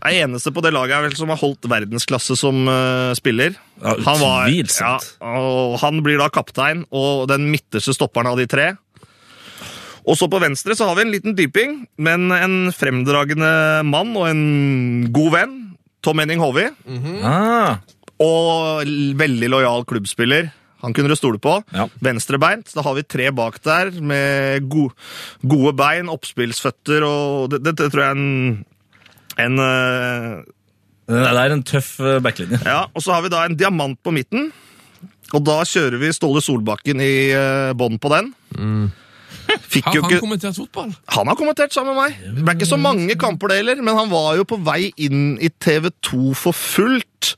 Er 0.00 0.22
eneste 0.24 0.52
på 0.54 0.62
det 0.64 0.72
laget 0.72 0.96
er 0.96 1.02
vel 1.04 1.16
som 1.16 1.28
har 1.32 1.40
holdt 1.40 1.66
verdensklasse 1.68 2.36
som 2.40 2.62
uh, 2.68 3.12
spiller. 3.16 3.56
Ja, 3.82 3.96
han 4.06 4.20
var, 4.20 4.48
ja, 4.48 4.94
og 5.28 5.76
han 5.82 6.00
blir 6.04 6.20
da 6.20 6.30
kaptein 6.32 6.86
og 6.88 7.26
den 7.28 7.50
midterste 7.52 7.92
stopperen 7.96 8.30
av 8.30 8.40
de 8.40 8.48
tre. 8.48 8.70
Og 10.04 10.16
så 10.20 10.28
på 10.28 10.40
venstre 10.40 10.76
så 10.76 10.88
har 10.88 10.96
vi 10.96 11.04
en 11.04 11.12
liten 11.12 11.36
dyping, 11.36 11.76
men 11.96 12.32
en 12.32 12.56
fremdragende 12.76 13.84
mann 13.88 14.12
og 14.16 14.28
en 14.28 14.42
god 15.12 15.30
venn. 15.36 15.54
Tom 16.04 16.20
Henning 16.20 16.42
Håvi. 16.42 16.68
Ah, 17.24 17.80
Og 18.22 18.84
veldig 19.18 19.48
lojal 19.50 19.86
klubbspiller. 19.88 20.50
Han 20.84 20.92
kunne 20.92 21.08
du 21.08 21.16
stole 21.16 21.40
på. 21.40 21.56
Ja. 21.72 21.86
Venstrebeint. 22.04 22.68
Da 22.76 22.84
har 22.84 22.96
vi 22.98 23.06
tre 23.08 23.30
bak 23.32 23.56
der 23.64 23.90
med 24.04 24.66
gode, 24.68 24.92
gode 25.40 25.72
bein, 25.78 26.10
oppspillsføtter 26.12 27.06
og 27.08 27.54
Det, 27.54 27.62
det, 27.64 27.76
det 27.80 27.88
tror 27.92 28.04
jeg 28.04 28.10
er 28.10 28.18
en, 28.18 28.66
en 29.46 29.62
uh, 29.64 30.42
det 31.08 31.32
er 31.36 31.52
en 31.52 31.64
tøff 31.68 31.96
eh, 32.00 32.20
backlinje. 32.24 32.62
Ja, 32.64 32.86
og 32.88 33.02
så 33.04 33.12
har 33.12 33.24
vi 33.24 33.32
da 33.32 33.42
en 33.44 33.56
diamant 33.60 33.98
på 34.00 34.12
midten. 34.14 34.50
Og 35.36 35.42
da 35.44 35.58
kjører 35.68 36.00
vi 36.00 36.12
Ståle 36.16 36.40
Solbakken 36.44 37.00
i 37.04 37.14
uh, 37.36 37.72
bånn 37.76 37.98
på 38.00 38.12
den. 38.12 38.30
Fikk 39.60 39.84
Har 39.88 39.94
jo 39.94 40.02
han 40.02 40.10
ikke 40.12 40.20
kommentert 40.24 40.56
fotball? 40.58 40.94
Han 41.16 41.26
har 41.30 41.36
kommentert 41.38 41.72
sammen 41.72 41.94
med 41.94 42.02
meg. 42.04 42.34
Det 42.36 42.44
ble 42.44 42.54
ikke 42.58 42.68
så 42.72 42.78
mange 42.80 43.16
kamper, 43.20 43.48
det 43.48 43.56
heller, 43.62 43.82
men 43.82 43.94
han 43.96 44.10
var 44.10 44.36
jo 44.36 44.44
på 44.44 44.58
vei 44.64 44.92
inn 44.96 45.36
i 45.42 45.48
TV2 45.50 46.34
for 46.38 46.52
fullt. 46.56 47.34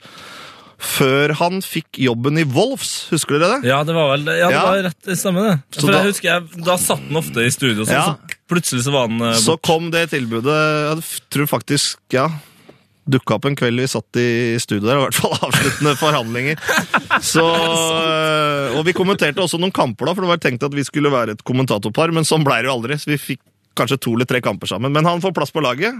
Før 0.77 1.31
han 1.39 1.57
fikk 1.65 1.97
jobben 2.03 2.37
i 2.37 2.43
Wolfs, 2.53 3.07
husker 3.09 3.39
dere 3.41 3.55
det? 3.63 3.69
Ja, 3.71 3.79
det 3.87 3.95
var 3.97 4.11
vel 4.13 4.27
ja, 4.29 4.47
det 4.47 4.53
Ja. 4.53 4.65
var 4.67 4.83
rett 4.85 5.07
stemme, 5.17 5.41
det. 5.47 5.55
Så 5.73 5.81
For 5.81 5.91
da- 5.91 6.03
jeg 6.03 6.11
husker 6.13 6.27
jeg, 6.29 6.63
Da 6.65 6.75
satt 6.77 6.99
han 7.01 7.17
ofte 7.17 7.37
i 7.41 7.49
studio, 7.49 7.83
sånn, 7.83 7.93
Ja. 7.97 8.03
så 8.13 8.37
plutselig 8.47 8.83
så 8.85 8.91
var 8.93 9.07
han 9.07 9.17
bort. 9.17 9.41
Så 9.41 9.57
kom 9.61 9.89
det 9.89 10.09
tilbudet 10.11 10.45
Jeg 10.45 11.03
tror 11.31 11.47
faktisk, 11.47 11.97
ja 12.11 12.29
Dukka 13.07 13.37
opp 13.37 13.47
en 13.47 13.57
kveld 13.57 13.79
vi 13.79 13.89
satt 13.89 14.19
i 14.19 14.29
studio 14.61 14.85
der, 14.87 14.99
i 14.99 15.05
hvert 15.05 15.17
fall 15.17 15.35
avsluttende 15.47 15.95
forhandlinger. 15.99 16.63
Så, 17.23 17.43
øh, 17.43 18.77
og 18.77 18.83
vi 18.87 18.95
kommenterte 18.97 19.43
også 19.43 19.59
noen 19.61 19.75
kamper, 19.75 20.09
da, 20.09 20.15
for 20.15 20.25
det 20.25 20.33
var 20.33 20.41
tenkt 20.43 20.65
at 20.67 20.75
vi 20.75 20.85
skulle 20.87 21.13
være 21.13 21.37
et 21.37 21.45
kommentatorpar, 21.47 22.13
men 22.15 22.27
sånn 22.27 22.45
ble 22.47 22.61
det 22.61 22.71
jo 22.71 22.79
aldri. 22.79 22.99
Så 22.99 23.13
vi 23.13 23.21
fikk 23.21 23.43
kanskje 23.77 23.99
to 24.01 24.15
eller 24.17 24.27
tre 24.29 24.41
kamper 24.43 24.69
sammen. 24.69 24.93
Men 24.93 25.05
han 25.07 25.21
får 25.23 25.35
plass 25.37 25.53
på 25.53 25.63
laget. 25.63 25.93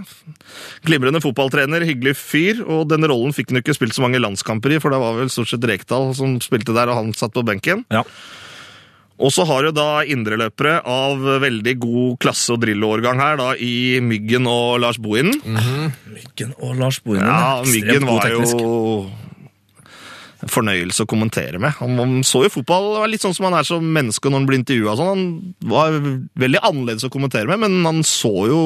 Glimrende 0.86 1.22
fotballtrener, 1.24 1.86
hyggelig 1.86 2.16
fyr, 2.18 2.64
og 2.66 2.88
denne 2.90 3.10
rollen 3.10 3.34
fikk 3.36 3.52
han 3.52 3.62
ikke 3.62 3.76
spilt 3.76 3.96
så 3.96 4.04
mange 4.04 4.20
landskamper 4.22 4.74
i, 4.74 4.80
for 4.82 4.94
det 4.94 5.00
var 5.02 5.16
vel 5.20 5.32
stort 5.32 5.52
sett 5.52 5.66
Rekdal 5.68 6.10
som 6.18 6.38
spilte 6.44 6.76
der, 6.76 6.90
og 6.90 7.00
han 7.02 7.14
satt 7.16 7.36
på 7.36 7.46
benken. 7.46 7.86
Ja. 7.94 8.04
Og 9.18 9.32
så 9.34 9.44
har 9.48 9.66
du 9.66 9.72
da 9.74 10.04
indreløpere 10.06 10.78
av 10.86 11.24
veldig 11.42 11.74
god 11.82 12.18
klasse- 12.22 12.54
og 12.54 12.62
Drillo-årgang 12.62 13.18
her, 13.18 13.38
da, 13.40 13.48
i 13.58 13.98
Myggen 14.04 14.46
og 14.46 14.78
Lars 14.84 15.00
Bohinen. 15.02 15.40
Myggen 16.06 16.54
og 16.62 16.76
Lars 16.78 17.00
Bohinen. 17.02 17.26
Ja, 17.26 17.64
Myggen 17.66 18.06
var 18.06 18.28
jo 18.30 18.44
fornøyelse 20.46 21.02
å 21.02 21.08
kommentere 21.10 21.58
med. 21.58 21.74
Han, 21.80 21.96
han 21.98 22.12
så 22.26 22.44
jo 22.44 22.52
fotball 22.58 22.92
det 22.92 23.02
var 23.02 23.10
litt 23.10 23.24
sånn 23.24 23.34
som 23.34 23.48
han 23.48 23.56
er 23.58 23.66
som 23.66 23.82
menneske 23.82 24.30
når 24.30 24.38
han 24.38 24.48
blir 24.48 24.60
intervjua. 24.60 24.94
Sånn. 24.98 25.08
Han 25.10 25.70
var 25.72 25.96
veldig 26.38 26.62
annerledes 26.62 27.06
å 27.08 27.12
kommentere 27.12 27.50
med, 27.50 27.64
men 27.64 27.86
han 27.88 28.02
så 28.06 28.32
jo 28.50 28.60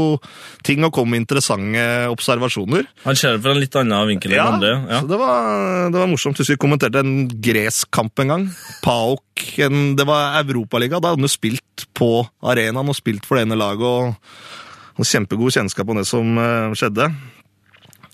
ting 0.66 0.85
og 0.85 0.93
kom 0.97 1.12
med 1.12 1.23
interessante 1.25 1.87
observasjoner. 2.12 2.89
Han 3.07 3.18
ser 3.18 3.37
det 3.37 3.45
fra 3.45 3.55
en 3.57 3.62
litt 3.62 3.79
annen 3.81 4.11
vinkel 4.12 4.35
enn 4.35 4.41
Ja, 4.43 4.49
andre. 4.53 4.75
Ja. 4.91 5.01
så 5.01 5.12
det 5.12 5.20
var, 5.23 5.53
det 5.95 6.03
var 6.03 6.12
morsomt. 6.12 6.41
Husker 6.43 6.59
vi 6.59 6.64
kommenterte 6.66 7.03
en 7.03 7.29
gresk 7.43 7.91
kamp 7.95 8.20
en 8.20 8.35
gang. 8.35 8.49
PAOK, 8.85 9.47
en, 9.64 9.85
det 9.97 10.09
var 10.09 10.43
Europaliga. 10.43 11.01
Da 11.01 11.14
hadde 11.14 11.23
han 11.23 11.31
jo 11.31 11.33
spilt 11.33 11.87
på 11.97 12.14
arenaen 12.45 12.93
og 12.93 12.99
spilt 12.99 13.25
for 13.29 13.39
det 13.39 13.47
ene 13.49 13.61
laget. 13.61 13.87
og 13.89 14.61
og 15.01 15.09
Kjempegod 15.09 15.55
kjennskap 15.55 15.89
om 15.89 15.97
det 15.97 16.05
som 16.09 16.37
eh, 16.37 16.75
skjedde. 16.77 17.09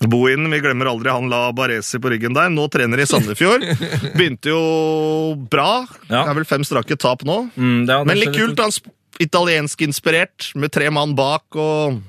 Bohin, 0.07 0.45
vi 0.51 0.59
glemmer 0.63 0.87
aldri, 0.87 1.11
han 1.11 1.27
la 1.31 1.49
Baresi 1.51 1.99
på 1.99 2.11
ryggen 2.13 2.35
der. 2.37 2.47
Nå 2.53 2.69
trener 2.71 3.01
i 3.03 3.07
Sandefjord. 3.09 3.65
Begynte 4.17 4.53
jo 4.53 4.61
bra. 5.51 5.83
Ja. 6.07 6.23
Det 6.23 6.31
er 6.31 6.37
vel 6.39 6.47
fem 6.47 6.63
strake 6.67 6.95
tap 7.01 7.25
nå. 7.27 7.41
Mm, 7.59 7.81
det, 7.89 7.97
Men 8.07 8.21
litt 8.21 8.35
kult. 8.37 8.61
Han 8.63 8.71
sp- 8.71 8.93
italiensk 9.19 9.81
inspirert, 9.83 10.53
med 10.55 10.71
tre 10.71 10.87
mann 10.95 11.17
bak. 11.19 11.43
og 11.59 11.99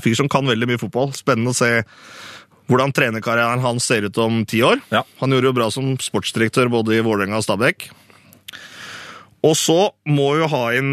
Fyr 0.00 0.14
som 0.20 0.28
kan 0.30 0.46
veldig 0.46 0.68
mye 0.70 0.78
fotball. 0.78 1.10
Spennende 1.18 1.50
å 1.50 1.58
se 1.58 1.80
hvordan 2.70 2.92
trenerkarrieren 2.94 3.58
hans 3.64 3.88
ser 3.90 4.06
ut 4.06 4.18
om 4.22 4.44
ti 4.46 4.60
år. 4.62 4.78
Ja. 4.94 5.02
Han 5.18 5.34
gjorde 5.34 5.50
jo 5.50 5.56
bra 5.58 5.66
som 5.74 5.96
sportsdirektør 5.98 6.70
både 6.70 6.94
i 6.94 7.02
Vålerenga 7.02 7.40
og 7.40 7.46
Stabæk. 7.48 7.88
Og 9.42 9.56
så 9.58 9.88
må 10.06 10.36
jo 10.38 10.46
ha 10.52 10.62
inn 10.78 10.92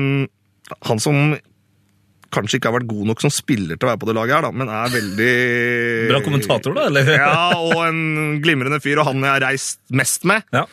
han 0.87 0.99
som 1.03 1.35
kanskje 2.33 2.59
ikke 2.59 2.69
har 2.71 2.77
vært 2.79 2.89
god 2.91 3.07
nok 3.11 3.21
som 3.23 3.31
spiller 3.33 3.77
til 3.79 3.87
å 3.87 3.91
være 3.93 4.01
på 4.03 4.07
det 4.09 4.15
laget 4.17 4.35
her, 4.37 4.47
da, 4.47 4.51
men 4.51 4.71
er 4.73 4.93
veldig 4.93 5.31
Bra 6.11 6.21
kommentator, 6.25 6.75
da? 6.77 6.85
eller? 6.91 7.11
Ja, 7.21 7.35
og 7.57 7.75
en 7.87 8.39
glimrende 8.43 8.79
fyr, 8.83 8.99
og 9.03 9.09
han 9.11 9.21
jeg 9.23 9.31
har 9.35 9.45
reist 9.49 9.79
mest 9.95 10.25
med 10.29 10.43
Ja. 10.55 10.65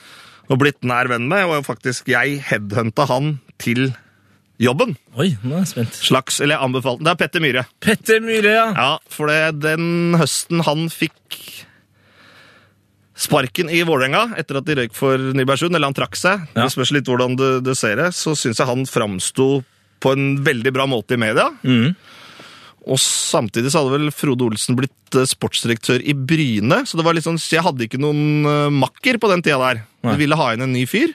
og 0.51 0.59
blitt 0.61 0.83
nær 0.85 1.09
venn 1.13 1.29
med, 1.31 1.45
og 1.49 1.65
faktisk 1.67 2.09
jeg 2.13 2.41
headhunta 2.51 3.07
han 3.11 3.37
til 3.63 3.93
jobben. 4.61 4.93
Oi, 5.19 5.33
nå 5.43 5.57
er 5.57 5.65
jeg 5.65 5.71
spent. 5.73 5.97
Slags, 5.99 6.37
eller 6.41 6.55
jeg 6.59 6.63
anbefalte. 6.69 7.03
Det 7.07 7.11
er 7.11 7.19
Petter 7.25 7.43
Myhre. 7.43 7.65
Petter 7.83 8.21
Myhre, 8.23 8.53
ja. 8.55 8.67
Ja, 8.77 8.91
for 9.11 9.27
det, 9.33 9.41
den 9.65 10.15
høsten 10.21 10.63
han 10.67 10.87
fikk 10.95 11.41
sparken 13.15 13.69
i 13.71 13.83
Vålerenga 13.87 14.25
etter 14.41 14.59
at 14.59 14.67
de 14.67 14.75
røyk 14.81 14.95
for 14.97 15.19
Nybergsund, 15.39 15.75
eller 15.77 15.87
han 15.91 15.97
trakk 15.97 16.17
seg, 16.19 16.47
Ja. 16.55 16.65
det 16.65 16.73
spørs 16.75 16.91
litt 16.97 17.07
hvordan 17.11 17.37
du, 17.39 17.61
du 17.63 17.73
ser 17.79 17.97
det, 18.01 18.09
så 18.15 18.35
syns 18.39 18.59
jeg 18.59 18.67
han 18.71 18.83
framsto 18.91 19.63
på 20.05 20.13
en 20.13 20.29
veldig 20.45 20.75
bra 20.77 20.87
måte 20.91 21.17
i 21.17 21.21
media. 21.21 21.49
Mm. 21.65 21.95
Og 22.85 23.01
samtidig 23.01 23.73
så 23.73 23.81
hadde 23.81 23.97
vel 23.97 24.13
Frode 24.13 24.45
Olsen 24.45 24.77
blitt 24.77 25.17
eh, 25.17 25.29
sportsdirektør 25.29 26.05
i 26.05 26.13
Bryne, 26.15 26.83
så 26.85 27.01
det 27.01 27.07
var 27.07 27.17
litt 27.17 27.27
sånn, 27.27 27.41
jeg 27.41 27.65
hadde 27.65 27.87
ikke 27.87 28.01
noen 28.03 28.45
eh, 28.49 28.73
makker 28.85 29.19
på 29.21 29.31
den 29.33 29.45
tida 29.45 29.61
der. 29.63 29.85
Nei. 30.05 30.13
De 30.13 30.21
ville 30.21 30.39
ha 30.39 30.51
inn 30.53 30.67
en 30.67 30.75
ny 30.77 30.85
fyr. 30.89 31.15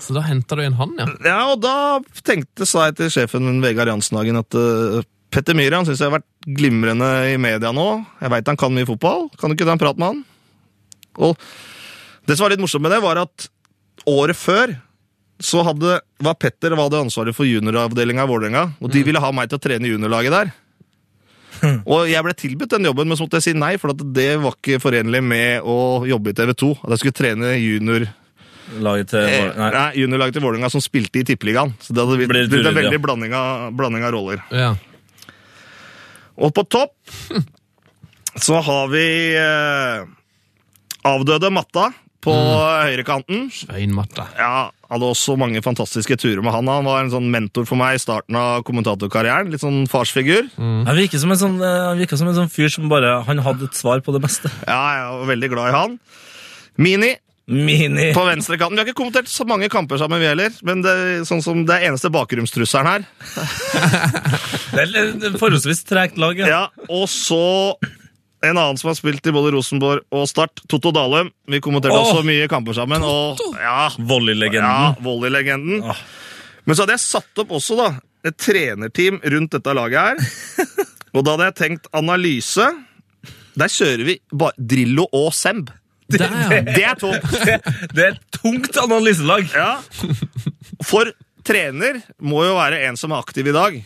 Så 0.00 0.14
da 0.16 0.22
henta 0.24 0.56
du 0.56 0.62
inn 0.64 0.78
han, 0.78 0.94
ja. 0.96 1.08
Ja, 1.26 1.38
og 1.52 1.60
da 1.60 1.98
tenkte 2.24 2.66
sa 2.68 2.88
jeg 2.88 3.00
til 3.00 3.12
sjefen 3.12 3.60
Vegard 3.64 3.90
Jansenhagen 3.90 4.40
at 4.40 4.56
eh, 4.56 5.04
Petter 5.34 5.56
Myhre 5.58 5.82
han 5.82 5.88
syns 5.88 6.00
jeg 6.00 6.08
har 6.08 6.20
vært 6.20 6.28
glimrende 6.56 7.08
i 7.34 7.36
media 7.40 7.72
nå. 7.74 7.88
Jeg 8.22 8.32
veit 8.32 8.48
han 8.48 8.60
kan 8.60 8.72
mye 8.72 8.88
fotball. 8.88 9.26
Kan 9.36 9.50
du 9.52 9.58
ikke 9.58 9.68
ta 9.68 9.76
en 9.76 9.82
prat 9.82 10.00
med 10.00 10.14
han? 10.14 10.22
Og 11.28 11.34
det 12.28 12.36
som 12.36 12.46
var 12.46 12.54
litt 12.54 12.62
morsomt 12.62 12.86
med 12.86 12.94
det, 12.94 13.02
var 13.04 13.20
at 13.20 13.48
året 14.08 14.38
før 14.38 14.72
så 15.38 15.62
hadde, 15.66 15.98
var 16.24 16.38
Petter 16.40 16.74
var 16.78 16.94
ansvaret 16.98 17.36
for 17.36 17.46
junioravdelinga 17.46 18.24
i 18.26 18.30
Vålerenga, 18.30 18.64
og 18.82 18.90
de 18.90 19.04
ville 19.06 19.22
ha 19.22 19.30
meg 19.34 19.50
til 19.50 19.60
å 19.60 19.62
trene 19.62 19.90
juniorlaget 19.90 20.34
der. 20.34 20.54
Og 21.90 22.06
jeg 22.10 22.22
ble 22.22 22.34
tilbudt 22.38 22.74
den 22.76 22.86
jobben, 22.86 23.08
men 23.10 23.18
så 23.18 23.26
måtte 23.26 23.40
jeg 23.40 23.48
si 23.48 23.58
nei, 23.58 23.72
for 23.82 23.94
at 23.94 24.02
det 24.14 24.30
var 24.42 24.56
ikke 24.58 24.80
forenlig 24.82 25.22
med 25.26 25.66
å 25.66 26.06
jobbe 26.06 26.30
i 26.32 26.38
TV 26.38 26.52
2. 26.54 26.72
At 26.84 26.94
jeg 26.94 27.02
skulle 27.04 27.20
trene 27.24 27.54
junior 27.58 28.08
Laget 28.84 29.08
til 29.14 29.24
Eh, 29.24 29.46
Nei. 29.56 29.70
Nei, 29.72 29.86
juniorlaget 29.96 30.36
til 30.36 30.42
Vålerenga 30.44 30.68
som 30.68 30.82
spilte 30.84 31.22
i 31.22 31.24
Tippeligaen. 31.24 31.70
Så 31.80 31.94
det 31.96 32.04
hadde 32.04 32.18
blitt, 32.20 32.28
det 32.36 32.50
blitt 32.52 32.68
en 32.68 32.76
veldig 32.76 32.98
ja. 32.98 33.00
blanding 33.00 33.32
av, 33.32 33.70
blanding 33.72 34.04
av 34.04 34.12
roller. 34.12 34.42
ja. 34.52 34.74
Og 36.38 36.52
på 36.54 36.62
topp 36.70 36.92
så 38.46 38.60
har 38.62 38.90
vi 38.92 39.06
eh, 39.34 40.04
avdøde 41.08 41.50
Matta 41.50 41.88
på 42.24 42.34
høyrekanten. 42.34 43.46
Svein 43.54 43.94
Matta. 43.94 44.26
Ja, 44.38 44.70
hadde 44.90 45.10
også 45.12 45.36
mange 45.38 45.62
fantastiske 45.64 46.16
turer 46.20 46.42
med 46.44 46.54
han. 46.54 46.70
Han 46.70 46.88
var 46.88 47.04
en 47.04 47.12
sånn 47.12 47.28
mentor 47.32 47.68
for 47.68 47.78
meg 47.80 47.98
i 47.98 48.02
starten 48.02 48.38
av 48.38 48.64
kommentatorkarrieren. 48.68 49.52
Litt 49.52 49.62
sånn 49.62 49.84
farsfigur. 49.90 50.48
Han 50.58 50.98
virker 50.98 51.22
som 51.22 51.34
en 51.34 51.40
sånn, 51.40 51.56
eh, 51.62 52.16
som 52.16 52.30
en 52.30 52.38
sånn 52.42 52.52
fyr 52.52 52.72
som 52.72 52.88
bare 52.90 53.22
Han 53.28 53.44
hadde 53.44 53.68
et 53.68 53.78
svar 53.78 54.02
på 54.04 54.14
det 54.16 54.24
meste. 54.24 54.50
Ja, 54.68 54.82
jeg 54.98 55.08
var 55.20 55.32
veldig 55.34 55.50
glad 55.54 55.70
i 55.70 55.76
han. 55.76 55.98
Mini 56.78 57.14
Mini. 57.48 58.10
på 58.12 58.24
venstrekanten. 58.26 58.76
Vi 58.76 58.82
har 58.82 58.88
ikke 58.90 58.98
kommentert 58.98 59.30
så 59.32 59.46
mange 59.48 59.70
kamper 59.72 59.96
sammen, 59.96 60.20
vi 60.20 60.28
heller. 60.28 60.52
Men 60.68 60.82
det, 60.84 60.92
er 60.92 61.22
sånn 61.24 61.40
som 61.40 61.62
det 61.64 61.78
er 61.78 61.88
eneste 61.88 62.10
bakromstrusselen 62.12 62.90
her. 62.90 63.06
Det 64.68 64.84
er 64.84 65.38
forholdsvis 65.40 65.80
tregt 65.88 66.18
lag, 66.20 66.36
ja. 66.36 66.48
Ja, 66.52 66.86
og 66.92 67.06
så 67.08 67.40
en 68.44 68.54
annen 68.56 68.78
som 68.78 68.90
har 68.92 68.96
spilt 68.98 69.26
i 69.26 69.34
både 69.34 69.52
Rosenborg 69.56 70.04
og 70.14 70.28
Start, 70.30 70.62
Totto 70.70 70.92
Dalum. 70.94 71.30
Vi 71.50 71.60
kommenterte 71.64 71.96
oh, 71.98 72.12
også 72.12 72.24
mye 72.26 72.46
kamper 72.50 72.76
sammen. 72.76 73.02
Og, 73.02 73.40
ja, 73.58 73.88
ja, 73.88 74.92
Volleylegenden. 75.02 75.82
oh. 75.82 76.02
Men 76.68 76.76
så 76.76 76.84
hadde 76.84 76.98
jeg 76.98 77.04
satt 77.06 77.42
opp 77.42 77.54
også 77.56 77.78
da, 77.78 77.88
et 78.28 78.36
trenerteam 78.38 79.18
rundt 79.24 79.54
dette 79.56 79.74
laget 79.74 79.98
her. 80.04 80.56
Og 81.16 81.24
da 81.24 81.34
hadde 81.34 81.48
jeg 81.48 81.56
tenkt 81.62 81.88
analyse. 81.96 82.66
Der 83.58 83.72
kjører 83.72 84.04
vi 84.06 84.18
bare 84.30 84.68
Drillo 84.70 85.08
og 85.16 85.30
Semb. 85.34 85.72
Det, 86.08 86.20
ja. 86.20 86.60
Det 86.76 86.84
er 86.84 87.00
tungt! 87.00 87.32
Det 87.96 88.04
er 88.04 88.12
et 88.12 88.38
tungt 88.38 88.76
analyselag. 88.80 89.48
Ja. 89.56 89.78
For 90.86 91.10
trener 91.48 92.02
må 92.20 92.44
jo 92.44 92.54
være 92.58 92.82
en 92.86 92.98
som 93.00 93.14
er 93.16 93.24
aktiv 93.24 93.48
i 93.48 93.56
dag, 93.56 93.78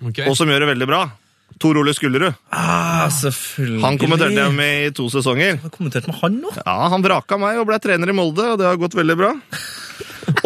Ok. 0.00 0.22
og 0.24 0.34
som 0.38 0.48
gjør 0.48 0.64
det 0.64 0.70
veldig 0.72 0.88
bra. 0.88 1.02
Tor 1.60 1.76
Ole 1.80 1.92
Skullerud. 1.94 2.34
Ah, 2.54 3.08
selvfølgelig. 3.12 3.82
Han 3.84 3.98
kommenterte 4.00 4.38
jeg 4.38 4.54
med 4.56 4.86
i 4.86 4.90
to 4.96 5.08
sesonger. 5.12 5.56
Han 5.58 5.66
har 5.66 5.74
kommentert 5.74 6.06
med 6.08 6.16
han 6.22 6.38
nå. 6.42 6.52
Ja, 6.62 6.76
Han 6.92 7.02
vraka 7.04 7.38
meg 7.40 7.58
og 7.60 7.66
ble 7.68 7.78
trener 7.82 8.08
i 8.08 8.16
Molde, 8.16 8.52
og 8.54 8.58
det 8.60 8.66
har 8.66 8.76
gått 8.80 8.94
veldig 8.98 9.16
bra. 9.20 9.32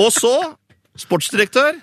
Og 0.00 0.10
så 0.12 0.32
sportsdirektør. 0.98 1.78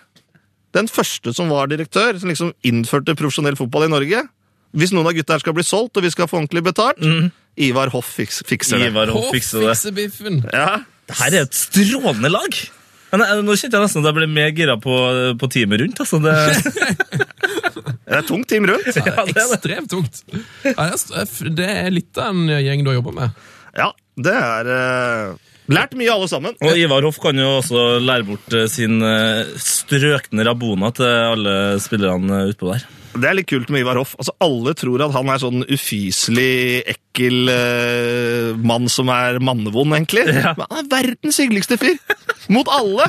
Den 0.73 0.87
første 0.89 1.33
som 1.37 1.51
var 1.53 1.67
direktør, 1.69 2.17
som 2.19 2.31
liksom 2.31 2.53
innførte 2.65 3.13
profesjonell 3.15 3.55
fotball 3.59 3.85
i 3.85 3.91
Norge. 3.93 4.23
Hvis 4.73 4.89
noen 4.95 5.05
av 5.05 5.13
gutta 5.13 5.35
her 5.35 5.43
skal 5.43 5.53
bli 5.53 5.65
solgt, 5.65 5.97
og 5.99 6.03
vi 6.05 6.09
skal 6.09 6.25
få 6.29 6.39
ordentlig 6.41 6.63
betalt, 6.65 7.03
Ivar 7.61 7.91
Hoff 7.93 8.07
fikser 8.17 8.79
det. 8.81 8.87
Ivar 8.89 9.11
Hoff 9.13 9.27
fikser 9.29 9.61
det. 9.61 9.75
fikse 9.75 9.91
biffen! 9.93 10.39
Ja, 10.51 10.79
Det 11.05 11.17
her 11.19 11.35
er 11.35 11.41
et 11.45 11.53
strålende 11.53 12.31
lag. 12.33 12.55
Men 13.13 13.21
jeg, 13.27 13.43
nå 13.45 13.55
kjente 13.61 13.77
jeg 13.77 13.85
nesten 13.85 14.01
at 14.01 14.09
jeg 14.09 14.17
ble 14.17 14.27
mer 14.33 14.49
gira 14.57 14.75
på, 14.81 14.93
på 15.37 15.49
teamet 15.53 15.83
rundt. 15.83 15.99
Altså. 16.01 16.17
Det, 16.23 16.33
Det 18.03 18.17
er 18.19 18.25
tungt 18.27 18.49
team 18.49 18.65
rundt. 18.69 18.89
Ja, 18.97 19.23
det 19.25 19.37
er 19.39 19.53
ekstremt 19.55 19.89
tungt. 19.89 20.19
Det 21.57 21.65
er- 21.69 21.89
litt 21.93 22.17
av 22.21 22.33
en 22.33 22.47
gjeng 22.51 22.83
du 22.85 22.89
har 22.91 22.97
jobba 22.99 23.13
med. 23.15 23.39
Ja, 23.77 23.87
det 24.21 24.33
er 24.37 24.69
eh, 24.75 25.51
Lært 25.73 25.93
mye, 25.97 26.11
alle 26.11 26.27
sammen. 26.29 26.57
og 26.61 26.77
Ivar 26.77 27.05
Hoff 27.07 27.17
kan 27.23 27.37
jo 27.39 27.47
også 27.61 27.85
lære 28.03 28.27
bort 28.27 28.53
eh, 28.53 28.67
sin 28.69 28.99
eh, 29.01 29.47
strøkne 29.57 30.45
rabona 30.45 30.91
til 30.93 31.07
alle 31.07 31.55
spillerne 31.81 32.43
utpå 32.51 32.73
der. 32.73 32.83
Det 33.13 33.29
er 33.29 33.35
litt 33.37 33.49
kult 33.49 33.69
med 33.73 33.83
Ivar 33.83 33.99
Hoff. 33.99 34.15
Altså, 34.17 34.33
Alle 34.43 34.73
tror 34.77 35.03
at 35.05 35.13
han 35.13 35.29
er 35.29 35.41
sånn 35.41 35.65
ufyselig, 35.69 36.83
ekkel 36.95 37.51
uh, 37.51 38.61
mann 38.65 38.89
som 38.91 39.11
er 39.13 39.37
mannevond, 39.43 39.93
egentlig. 39.97 40.25
Men 40.31 40.65
han 40.65 40.79
er 40.81 40.89
verdens 40.91 41.39
hyggeligste 41.41 41.77
fyr! 41.81 41.99
Mot 42.53 42.69
alle! 42.73 43.07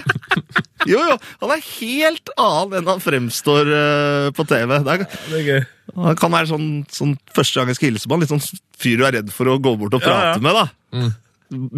Jo, 0.84 1.00
jo. 1.00 1.14
Han 1.40 1.55
er 1.55 1.62
helt 1.64 2.32
annen 2.36 2.80
enn 2.80 2.90
han 2.92 3.00
fremstår 3.00 3.70
uh, 3.72 4.26
på 4.36 4.44
TV. 4.50 4.74
Det 4.84 4.96
er, 4.98 5.07
Det 5.30 5.38
er 5.38 5.46
gøy. 5.48 5.62
han 6.09 6.18
kan 6.20 6.34
være 6.34 6.50
sånn, 6.52 6.68
sånn 6.92 7.14
første 7.32 7.61
gang 7.61 7.72
jeg 7.72 7.80
skal 7.80 7.90
hilse 7.92 8.11
på 8.11 8.16
han, 8.16 8.24
litt 8.24 8.34
sånn 8.34 8.44
fyr 8.80 9.00
du 9.00 9.07
er 9.09 9.16
redd 9.20 9.32
for 9.32 9.48
å 9.48 9.57
gå 9.62 9.72
bort 9.80 9.96
og 9.96 10.05
prate 10.05 10.36
ja. 10.36 10.42
med. 10.44 10.61
da. 10.61 11.09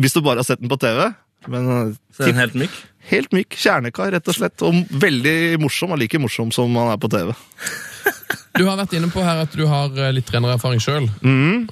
Hvis 0.02 0.16
du 0.16 0.22
bare 0.24 0.42
har 0.42 0.48
sett 0.48 0.62
den 0.62 0.72
på 0.72 0.80
TV. 0.82 1.06
Men 1.52 1.70
eh, 1.72 1.94
Så 2.16 2.22
er 2.26 2.32
den 2.32 2.40
helt 2.42 2.54
myk. 2.58 2.76
helt 3.10 3.32
myk 3.36 3.56
kjernekar, 3.56 4.12
rett 4.16 4.28
og 4.32 4.34
slett. 4.38 4.62
Og 4.66 4.80
veldig 5.02 5.36
morsom. 5.62 5.90
Han 5.92 5.98
er 6.00 6.04
like 6.06 6.18
morsom 6.22 6.52
som 6.54 6.74
han 6.78 6.94
er 6.94 7.00
på 7.02 7.10
TV. 7.12 7.34
Du 8.56 8.62
har 8.64 8.78
vært 8.80 8.94
inne 8.96 9.10
på 9.12 9.20
her 9.20 9.42
at 9.44 9.52
du 9.52 9.66
har 9.68 9.92
eh, 10.00 10.12
litt 10.16 10.24
trenererfaring 10.30 10.80
sjøl. 10.80 11.10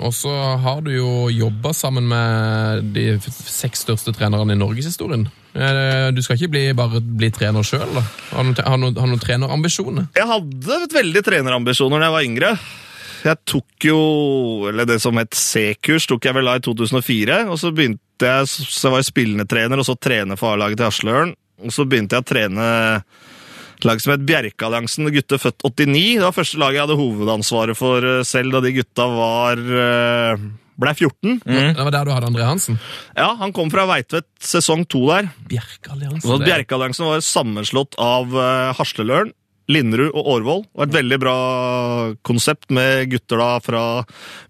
Og 0.05 0.13
så 0.13 0.33
har 0.61 0.83
du 0.85 0.91
jo 0.93 1.31
jobba 1.33 1.73
sammen 1.73 2.05
med 2.11 2.91
de 2.93 3.07
seks 3.25 3.87
største 3.87 4.13
trenerne 4.13 4.53
i 4.53 4.59
norgeshistorien. 4.61 5.25
Eh, 5.57 6.11
Du 6.13 6.21
skal 6.23 6.37
ikke 6.37 6.51
bli, 6.53 6.65
bare 6.77 7.01
bli 7.01 7.31
trener 7.33 7.65
sjøl? 7.65 7.89
Har 8.35 8.45
du 8.45 8.53
noen, 8.53 8.81
noen, 8.85 8.99
noen 9.15 9.23
trenerambisjoner? 9.23 10.11
Jeg 10.19 10.29
hadde 10.29 10.81
veldig 10.93 11.25
trenerambisjoner 11.25 12.05
da 12.05 12.11
jeg 12.11 12.17
var 12.19 12.29
yngre. 12.29 12.53
Jeg 13.25 13.41
tok 13.49 13.87
jo, 13.89 13.99
eller 14.69 14.89
det 14.89 14.99
som 15.01 15.17
het 15.17 15.37
C-kurs, 15.39 16.05
tok 16.11 16.27
jeg 16.29 16.37
vel 16.37 16.51
da 16.51 16.59
i 16.59 16.65
2004. 16.65 17.39
Og 17.49 17.61
så 17.61 17.73
begynte 17.73 18.29
jeg, 18.29 18.49
så 18.49 18.93
var 18.93 19.01
jeg 19.01 19.09
spillende 19.09 19.47
trener, 19.49 19.81
og 19.81 19.89
så 19.89 19.97
trener 19.97 20.41
for 20.41 20.53
A-laget 20.53 20.81
til 20.81 20.91
Hasløren. 20.91 21.33
Og 21.65 21.73
så 21.73 21.87
begynte 21.89 22.19
jeg 22.19 22.25
å 22.25 22.29
trene 22.29 22.67
lag 23.85 24.01
som 24.01 24.15
het 24.15 24.27
Bjerkealliansen, 24.29 25.09
gutter 25.13 25.41
født 25.41 25.65
89. 25.65 26.03
Det 26.19 26.25
var 26.25 26.37
første 26.37 26.61
laget 26.61 26.79
jeg 26.79 26.87
hadde 26.87 27.01
hovedansvaret 27.01 27.79
for 27.79 28.07
eh, 28.09 28.21
selv 28.27 28.57
da 28.57 28.63
de 28.65 28.73
gutta 28.79 29.09
var 29.13 29.61
eh, 29.61 30.45
ble 30.81 30.95
14. 30.97 31.39
Det 31.45 31.85
var 31.87 31.95
der 31.95 32.09
du 32.09 32.13
hadde 32.15 32.31
André 32.31 32.47
Hansen? 32.47 32.79
Ja, 33.15 33.31
han 33.39 33.55
kom 33.55 33.71
fra 33.73 33.87
Veitvet 33.91 34.27
sesong 34.43 34.85
to 34.91 35.05
der. 35.11 35.31
Bjerkealliansen. 35.51 36.45
Bjerkealliansen 36.45 37.07
var 37.07 37.25
sammenslått 37.25 37.99
av 38.03 38.35
uh, 38.35 38.73
Hasleløren, 38.79 39.31
Linderud 39.73 40.13
og 40.13 40.27
Årvoll. 40.35 40.65
Var 40.77 40.89
et 40.89 40.97
veldig 40.99 41.19
bra 41.23 41.37
konsept 42.27 42.73
med 42.75 43.09
gutter 43.13 43.41
da 43.41 43.51
fra 43.65 43.83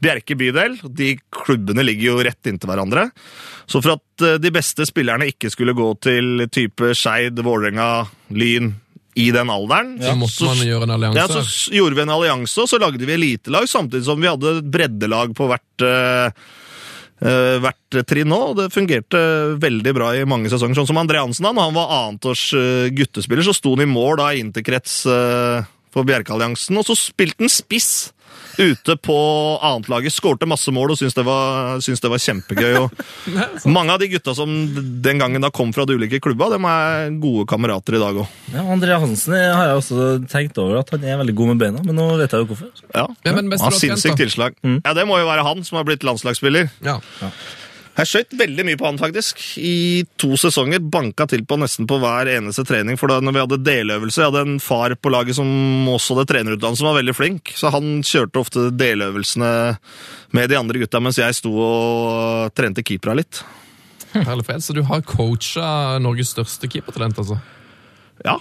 Bjerke 0.02 0.36
bydel. 0.38 0.78
De 0.90 1.12
klubbene 1.34 1.84
ligger 1.86 2.10
jo 2.10 2.24
rett 2.26 2.50
inntil 2.50 2.72
hverandre. 2.72 3.08
Så 3.70 3.80
for 3.84 3.96
at 3.96 4.24
eh, 4.26 4.40
de 4.42 4.50
beste 4.54 4.86
spillerne 4.88 5.28
ikke 5.30 5.52
skulle 5.52 5.76
gå 5.76 5.86
til 6.02 6.48
type 6.52 6.94
Skeid, 6.98 7.38
Vålerenga, 7.46 8.06
Lyn 8.34 8.72
i 9.14 9.28
den 9.30 9.50
alderen, 9.52 9.92
Så 10.02 10.16
måtte 10.18 10.48
man 10.50 10.66
gjøre 10.66 10.88
en 10.88 10.92
allianse. 10.96 11.20
ja, 11.22 11.42
så 11.46 11.70
gjorde 11.78 11.94
vi 11.94 12.02
en 12.02 12.10
allianse, 12.16 12.56
og 12.64 12.66
så 12.66 12.80
lagde 12.82 13.06
vi 13.06 13.14
elitelag, 13.14 13.68
samtidig 13.70 14.02
som 14.08 14.18
vi 14.18 14.26
hadde 14.26 14.56
breddelag 14.74 15.36
på 15.38 15.46
hvert, 15.52 15.84
eh, 15.86 16.32
hvert 17.20 17.98
trinn 18.10 18.28
nå, 18.28 18.38
og 18.50 18.56
det 18.58 18.72
fungerte 18.74 19.18
veldig 19.62 19.92
bra 19.96 20.10
i 20.18 20.24
mange 20.28 20.50
sesonger. 20.52 20.76
Sånn 20.80 20.88
som 20.90 20.98
André 21.00 21.20
Hansen, 21.22 21.46
da, 21.46 21.54
når 21.54 21.68
han 21.68 21.76
var 21.76 21.92
annetårs 21.98 22.42
uh, 22.58 22.88
guttespiller, 22.92 23.46
så 23.46 23.54
sto 23.56 23.76
han 23.76 23.84
i 23.86 23.90
mål 23.90 24.18
da 24.20 24.32
i 24.34 24.42
interkrets 24.42 25.04
uh, 25.06 25.62
for 25.94 26.06
Bjerkealliansen, 26.08 26.76
og 26.80 26.88
så 26.88 26.96
spilte 26.98 27.44
han 27.44 27.52
spiss 27.52 28.13
ute 28.58 28.96
på 29.00 29.16
annetlaget, 29.64 30.14
skårte 30.14 30.48
masse 30.48 30.72
mål 30.74 30.94
og 30.94 31.00
syntes 31.00 31.16
det 31.16 31.24
var, 31.26 31.80
syntes 31.84 32.02
det 32.04 32.10
var 32.12 32.22
kjempegøy. 32.22 32.78
Og 32.82 32.90
mange 33.76 33.94
av 33.94 34.02
de 34.02 34.10
gutta 34.12 34.34
som 34.36 34.52
den 35.04 35.22
gangen 35.22 35.44
da 35.44 35.50
kom 35.54 35.72
fra 35.74 35.86
de 35.88 35.96
ulike 35.98 36.20
klubba, 36.24 36.50
de 36.54 36.60
er 36.60 37.18
gode 37.22 37.46
kamerater 37.50 37.98
i 37.98 38.02
dag 38.02 38.22
òg. 38.24 38.38
Ja, 38.54 38.66
André 38.76 39.00
Hansen 39.00 39.36
jeg 39.38 39.50
har 39.56 39.72
jeg 39.72 39.82
også 39.82 40.06
tenkt 40.30 40.58
over 40.62 40.80
at 40.82 40.94
han 40.94 41.04
er 41.04 41.20
veldig 41.22 41.36
god 41.38 41.52
med 41.54 41.64
beina, 41.64 41.84
men 41.84 41.98
nå 41.98 42.08
vet 42.20 42.32
jeg 42.34 42.44
jo 42.44 42.50
hvorfor. 42.52 42.72
Ja. 42.94 43.08
ja 43.26 43.34
men 43.36 43.50
Han 43.52 43.66
har 43.68 43.78
sinnssykt 43.78 44.20
tilslag. 44.20 44.56
tilslag. 44.62 44.80
Ja, 44.84 44.94
Det 44.96 45.06
må 45.08 45.18
jo 45.20 45.28
være 45.28 45.46
han 45.46 45.64
som 45.66 45.80
har 45.80 45.86
blitt 45.88 46.06
landslagsspiller. 46.06 46.70
Ja. 46.84 46.98
Ja. 47.20 47.30
Jeg 47.94 48.10
skøyt 48.10 48.32
veldig 48.38 48.64
mye 48.66 48.78
på 48.78 48.88
han, 48.88 48.96
faktisk. 48.98 49.38
I 49.62 50.02
to 50.18 50.34
sesonger. 50.40 50.82
Banka 50.82 51.28
til 51.30 51.44
på 51.46 51.58
nesten 51.62 51.86
på 51.90 51.98
hver 52.02 52.26
eneste 52.32 52.64
trening. 52.66 52.98
For 52.98 53.10
da 53.10 53.20
når 53.22 53.36
vi 53.36 53.42
hadde 53.44 53.60
deløvelse 53.68 54.20
Jeg 54.22 54.32
hadde 54.32 54.42
en 54.48 54.62
far 54.62 54.96
på 54.98 55.12
laget 55.14 55.38
som 55.38 55.46
også 55.92 56.16
hadde 56.16 56.30
trenerutdannelse, 56.32 56.82
som 56.82 56.90
var 56.90 56.98
veldig 56.98 57.14
flink. 57.14 57.52
Så 57.54 57.70
han 57.74 58.02
kjørte 58.02 58.42
ofte 58.42 58.66
deløvelsene 58.74 59.52
med 60.34 60.50
de 60.50 60.58
andre 60.58 60.82
gutta, 60.82 60.98
mens 61.04 61.20
jeg 61.22 61.38
sto 61.38 61.52
og 61.54 62.54
trente 62.58 62.82
keepera 62.82 63.14
litt. 63.20 63.44
Herlig 64.14 64.46
fred. 64.46 64.62
Så 64.66 64.74
du 64.74 64.82
har 64.90 65.06
coacha 65.06 65.98
Norges 66.02 66.34
største 66.34 66.70
keepertalent, 66.70 67.18
altså? 67.22 67.38
Ja, 68.26 68.40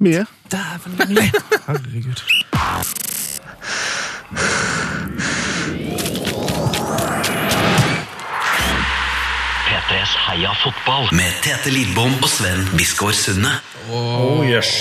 mye. 0.00 0.24
Dæven 0.52 0.96
mye. 1.12 1.28
Herregud. 1.68 2.24
P3s 9.94 10.14
Heia 10.26 10.50
fotball 10.58 11.04
med 11.14 11.36
Tete 11.44 11.70
Lidbom 11.70 12.16
og 12.18 12.26
Sven 12.26 12.64
Biskår 12.74 13.12
Sunde. 13.14 13.50
Oh, 13.94 14.40
yes. 14.42 14.72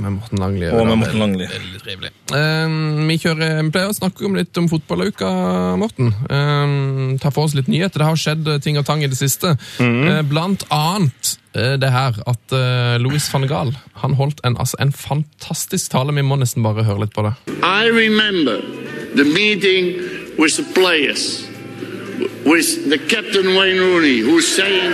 Med 0.00 0.14
Morten 0.14 0.40
Langli. 0.40 0.70
Og 0.72 0.86
med 0.88 0.96
Morten 1.02 1.20
Langli. 1.20 1.48
Veldig 1.50 1.80
trivelig. 1.82 2.10
Um, 2.32 3.02
vi, 3.04 3.18
kjører, 3.20 3.58
vi 3.66 3.74
pleier 3.74 3.92
å 3.92 3.96
snakke 3.98 4.24
om 4.24 4.38
litt 4.38 4.56
om 4.56 4.68
fotballuka, 4.72 5.28
Morten. 5.76 6.08
Um, 6.32 7.18
ta 7.20 7.28
for 7.34 7.50
oss 7.50 7.56
litt 7.58 7.68
nyheter. 7.68 8.00
Det 8.00 8.08
har 8.08 8.22
skjedd 8.22 8.48
ting 8.64 8.80
og 8.80 8.86
tang 8.88 9.04
i 9.04 9.10
det 9.12 9.18
siste. 9.20 9.58
Eh, 9.82 10.22
blant 10.24 10.64
annet 10.72 11.34
uh, 11.52 11.74
det 11.82 11.92
her 11.92 12.16
at 12.24 12.56
uh, 12.56 12.96
Louis 13.02 13.28
van 13.34 13.44
Gaal 13.50 13.74
han 14.06 14.16
holdt 14.16 14.40
en, 14.48 14.56
altså, 14.56 14.80
en 14.80 14.94
fantastisk 14.96 15.92
tale. 15.92 16.16
Vi 16.16 16.24
må 16.24 16.40
nesten 16.40 16.64
bare 16.64 16.86
høre 16.88 17.04
litt 17.04 17.12
på 17.12 17.26
det. 17.28 17.34
I 17.60 17.92
remember 17.92 18.64
the 19.20 19.28
meeting 19.28 19.98
with 20.40 20.56
the 20.56 20.64
players, 20.72 21.44
with 22.46 22.88
the 22.88 22.98
captain 22.98 23.56
Wayne 23.56 23.78
Rooney, 23.78 24.20
who's 24.20 24.46
saying 24.46 24.92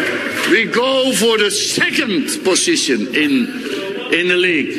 we 0.51 0.65
go 0.65 1.13
for 1.13 1.37
the 1.37 1.51
second 1.51 2.43
position 2.45 3.15
in 3.15 3.47
in 4.19 4.29
the 4.29 4.37
league, 4.37 4.73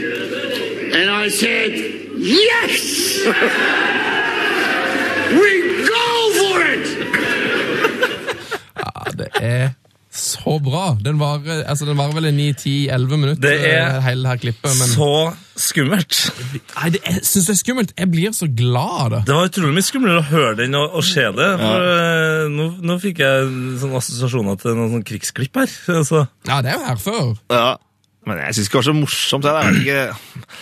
and 0.94 1.10
I 1.10 1.30
said 1.30 1.72
yes, 2.18 3.26
we 5.40 5.52
go 5.96 6.32
for 6.40 6.62
it. 6.76 6.88
Ja, 8.76 9.06
det 9.18 9.30
er 9.42 9.70
så 10.14 10.60
bra! 10.62 10.92
Den 11.02 11.18
varer 11.18 11.64
altså, 11.70 11.88
var 11.98 12.12
vel 12.14 12.28
i 12.30 12.34
9-10-11 12.54 13.18
minutter, 13.18 13.42
Det 13.42 13.54
er 13.66 13.96
eh, 13.96 14.02
hele 14.06 14.30
her 14.30 14.42
klippet. 14.42 14.76
Men 14.78 14.92
Så 14.92 15.08
skummelt. 15.58 16.20
Nei, 16.54 16.92
det, 16.94 17.02
jeg 17.08 17.24
syns 17.26 17.48
det 17.50 17.54
er 17.56 17.60
skummelt. 17.60 17.94
Jeg 17.98 18.12
blir 18.14 18.36
så 18.38 18.50
glad 18.50 19.00
av 19.00 19.10
det. 19.16 19.22
Det 19.30 19.38
var 19.38 19.50
utrolig 19.50 19.74
mye 19.80 19.88
skumlere 19.88 20.22
å 20.22 20.28
høre 20.30 20.54
den 20.62 20.78
og, 20.78 21.00
og 21.00 21.08
se 21.08 21.26
det. 21.34 21.50
For, 21.64 21.88
ja. 21.90 22.46
nå, 22.54 22.68
nå 22.86 23.00
fikk 23.02 23.24
jeg 23.26 23.50
sånne 23.82 24.04
assosiasjoner 24.04 24.62
til 24.62 24.78
noen 24.78 24.94
sånn 24.98 25.08
krigsklipp 25.10 25.64
her. 25.64 25.74
Altså, 26.04 26.28
Ja, 26.46 26.62
det 26.62 26.74
er 26.74 26.78
jo 26.78 26.88
her 26.92 27.02
før. 27.02 27.34
Ja. 27.54 27.68
Men 28.30 28.40
jeg 28.46 28.56
syns 28.56 28.70
ikke 28.70 28.78
det 28.78 28.84
var 28.84 28.90
så 28.90 28.98
morsomt. 29.02 29.48
Jeg. 29.90 30.18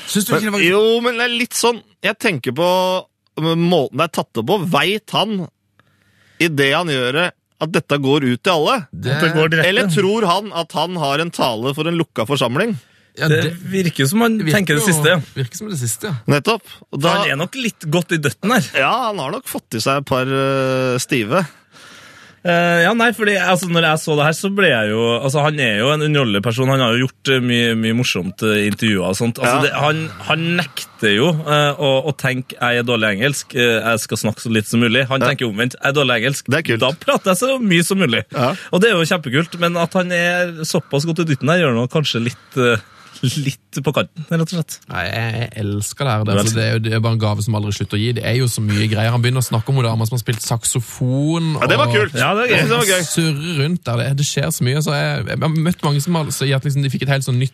Syns 0.09 0.27
du 0.27 0.31
ikke 0.33 0.45
det 0.47 0.55
var 0.55 0.67
jo, 0.69 0.83
men 1.05 1.19
det 1.19 1.27
er 1.27 1.35
litt 1.43 1.57
sånn 1.57 1.83
Jeg 2.01 2.17
tenker 2.17 2.55
på 2.57 2.69
måten 3.41 3.99
det 3.99 4.07
er 4.07 4.15
tatt 4.15 4.39
opp 4.41 4.47
på. 4.47 4.57
Veit 4.71 5.13
han 5.15 5.41
i 6.41 6.47
det 6.49 6.71
han 6.73 6.89
gjør 6.89 7.17
det, 7.19 7.27
at 7.61 7.71
dette 7.71 7.97
går 8.01 8.25
ut 8.25 8.41
til 8.43 8.51
alle? 8.53 8.77
Det- 8.91 9.19
det 9.21 9.33
går 9.35 9.49
direkte. 9.53 9.69
Eller 9.69 9.87
tror 9.93 10.25
han 10.27 10.51
at 10.53 10.71
han 10.73 10.95
har 10.97 11.19
en 11.23 11.31
tale 11.31 11.73
for 11.77 11.87
en 11.87 11.97
lukka 11.99 12.25
forsamling? 12.27 12.75
Ja, 13.19 13.27
det 13.27 13.57
virker 13.67 14.07
som 14.07 14.21
han 14.23 14.37
virker 14.39 14.55
tenker 14.55 14.77
det 14.79 14.85
siste. 14.87 15.03
ja. 15.11 15.17
Virker 15.35 15.57
som 15.59 15.67
det 15.69 15.77
siste, 15.81 16.07
ja. 16.07 16.13
Nettopp. 16.31 16.63
Og 16.93 17.01
da, 17.03 17.09
Han 17.19 17.29
er 17.33 17.35
nok 17.41 17.55
litt 17.59 17.83
godt 17.91 18.13
i 18.15 18.17
døtten 18.23 18.49
her. 18.55 18.63
ja, 18.79 18.91
han 19.09 19.19
har 19.19 19.31
nok 19.35 19.45
fått 19.51 19.75
i 19.75 19.81
seg 19.83 19.97
et 19.99 20.05
par 20.07 20.25
øh, 20.25 20.97
stive. 20.97 21.45
Eh, 22.41 22.79
ja, 22.87 22.91
nei, 22.97 23.11
fordi 23.13 23.35
altså, 23.37 23.67
når 23.69 23.85
jeg 23.85 23.99
så 24.01 24.15
det 24.17 24.23
her, 24.25 24.33
så 24.33 24.49
ble 24.57 24.69
jeg 24.71 24.87
jo 24.89 25.01
Altså, 25.21 25.43
Han 25.45 25.59
er 25.61 25.75
jo 25.77 25.91
en 25.93 26.01
underholdende 26.07 26.41
person. 26.41 26.71
Han 26.73 26.79
har 26.81 26.95
jo 26.95 27.03
gjort 27.05 27.29
uh, 27.35 27.41
mye, 27.45 27.75
mye 27.77 27.93
morsomt 27.99 28.41
i 28.49 28.63
intervjuer 28.65 29.11
og 29.11 29.17
sånt. 29.19 29.37
Altså, 29.37 29.59
Ja. 29.59 29.61
det, 29.67 29.71
han, 29.77 29.99
han 30.25 30.47
nekter 30.57 31.13
jo 31.13 31.27
å, 31.29 31.91
å 32.09 32.13
tenke 32.17 32.57
'jeg 32.57 32.81
er 32.81 32.87
dårlig 32.87 33.11
engelsk', 33.17 33.53
jeg 33.53 33.99
skal 34.01 34.17
snakke 34.17 34.41
så 34.41 34.49
litt 34.53 34.65
som 34.65 34.81
mulig. 34.81 35.05
Han 35.09 35.21
Ja. 35.21 35.27
tenker 35.29 35.45
omvendt 35.51 35.75
'jeg 35.77 35.85
er 35.91 35.93
dårlig 35.93 36.17
engelsk'. 36.17 36.49
Det 36.49 36.57
er 36.57 36.65
kult. 36.71 36.79
Da 36.81 36.91
prater 37.05 37.31
jeg 37.31 37.37
så 37.43 37.59
mye 37.61 37.83
som 37.85 37.97
mulig. 38.01 38.23
Ja. 38.33 38.55
Og 38.73 38.81
det 38.81 38.89
er 38.89 38.97
jo 38.97 39.05
kjempekult, 39.05 39.59
men 39.59 39.77
at 39.77 39.93
han 39.93 40.11
er 40.11 40.65
såpass 40.65 41.05
godt 41.05 41.19
i 41.21 41.29
dytten 41.29 41.49
her, 41.49 41.61
gjør 41.61 41.75
noe 41.77 41.87
kanskje 41.93 42.23
litt, 42.25 42.57
litt 43.45 43.79
på 43.85 43.93
kanten, 43.95 44.25
rett 44.29 44.43
og 44.43 44.53
slett. 44.55 44.77
Nei, 44.91 45.03
jeg, 45.07 45.33
jeg 45.41 45.49
elsker 45.63 46.07
det 46.07 46.13
her. 46.13 46.23
Det, 46.27 46.35
altså, 46.41 46.55
det, 46.57 46.65
er 46.65 46.73
jo, 46.75 46.81
det 46.87 46.93
er 46.97 47.03
bare 47.05 47.17
en 47.17 47.23
gave 47.23 47.45
som 47.45 47.57
aldri 47.59 47.73
slutter 47.77 47.99
å 47.99 48.01
gi. 48.01 48.11
Det 48.17 48.25
er 48.27 48.35
jo 48.39 48.47
så 48.51 48.63
mye 48.65 48.87
greier. 48.91 49.11
Han 49.13 49.23
begynner 49.23 49.43
å 49.43 49.47
snakke 49.47 49.71
om 49.71 49.79
hun 49.79 49.87
dama 49.87 50.07
som 50.09 50.17
har 50.17 50.23
spilt 50.23 50.43
saksofon. 50.45 51.53
Ja, 51.61 51.69
det 51.71 51.77
var 51.81 51.87
og- 51.87 51.95
kult. 51.95 52.17
Ja, 52.17 52.33
det 52.37 52.49
er 52.51 52.67
var 52.71 52.85
gøy. 52.87 53.01
surre 53.07 53.57
rundt 53.61 53.83
der. 53.85 54.03
Det, 54.03 54.17
det 54.21 54.27
skjer 54.27 54.49
så 54.51 54.67
mye. 54.67 54.81
Så 54.83 54.95
jeg, 54.97 55.25
jeg 55.29 55.41
har 55.45 55.55
møtt 55.69 55.83
mange 55.87 56.01
som 56.01 56.15
har, 56.19 56.31
sier 56.35 56.55
at 56.57 56.65
liksom, 56.67 56.83
de 56.85 56.93
fikk 56.93 57.07
et 57.07 57.13
helt 57.15 57.27
sånn 57.27 57.39
nytt, 57.41 57.53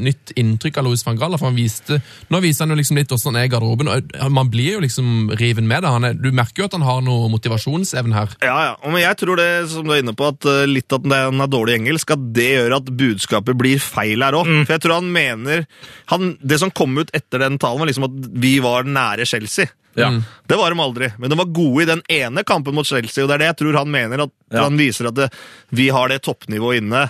nytt 0.00 0.32
inntrykk 0.40 0.78
av 0.80 0.86
Louis 0.86 1.02
van 1.06 1.18
Gaal. 1.20 1.36
For 1.38 1.48
han 1.50 1.58
viste, 1.58 1.98
nå 2.32 2.40
viser 2.44 2.64
han 2.64 2.74
jo 2.74 2.78
liksom 2.80 2.96
litt 3.00 3.12
hvordan 3.12 3.34
han 3.34 3.40
er 3.42 3.48
i 3.48 3.52
garderoben. 3.52 3.90
og 3.92 4.32
Man 4.32 4.50
blir 4.52 4.76
jo 4.76 4.82
liksom 4.84 5.30
riven 5.38 5.68
med 5.68 5.84
det. 5.84 5.92
Han 5.92 6.08
er, 6.08 6.16
du 6.16 6.30
merker 6.32 6.64
jo 6.64 6.68
at 6.70 6.76
han 6.78 6.86
har 6.86 7.04
noe 7.06 7.30
motivasjonsevne 7.32 8.16
her. 8.16 8.34
Ja, 8.42 8.56
ja. 8.70 8.74
Men 8.88 9.02
jeg 9.02 9.20
tror 9.22 9.36
det, 9.40 9.48
som 9.72 9.86
du 9.86 9.94
er 9.94 10.02
inne 10.04 10.16
på, 10.16 10.28
at 10.32 10.48
øh, 10.50 10.64
litt 10.70 10.92
at 10.96 11.06
han 11.12 11.44
er 11.44 11.52
dårlig 11.52 11.78
engelsk, 11.80 12.10
at 12.16 12.28
det 12.36 12.50
gjør 12.54 12.78
at 12.80 12.92
budskapet 12.98 13.58
blir 13.60 13.82
feil 13.82 14.24
her 14.24 14.38
òg. 14.40 14.50
For 14.66 14.76
jeg 14.76 14.84
tror 14.86 14.98
han 15.00 15.10
mener 15.12 15.66
han, 16.12 16.36
Det 16.40 16.60
som 16.62 16.70
kom 16.74 16.96
ut 16.98 17.10
etter 17.16 17.42
den 17.44 17.58
talen, 17.62 17.82
var 17.82 17.90
liksom 17.90 18.08
at 18.08 18.30
vi 18.40 18.56
var 18.64 18.88
nære 18.88 19.26
Chelsea. 19.28 19.68
Ja. 19.96 20.10
Det 20.44 20.56
var 20.60 20.74
de 20.74 20.80
aldri, 20.84 21.06
men 21.16 21.32
de 21.32 21.38
var 21.40 21.48
gode 21.56 21.82
i 21.86 21.88
den 21.88 22.02
ene 22.12 22.42
kampen 22.44 22.74
mot 22.76 22.84
Chelsea, 22.84 23.24
og 23.24 23.30
det 23.30 23.38
er 23.38 23.44
det 23.46 23.46
jeg 23.48 23.58
tror 23.62 23.78
han 23.80 23.88
mener. 23.90 24.26
at 24.26 24.32
Ja. 24.52 24.66
Han 24.66 24.76
viser 24.76 25.08
at 25.08 25.16
det, 25.16 25.30
vi 25.72 25.88
har 25.88 26.08
det 26.12 26.20
toppnivået 26.22 26.82
inne. 26.82 27.06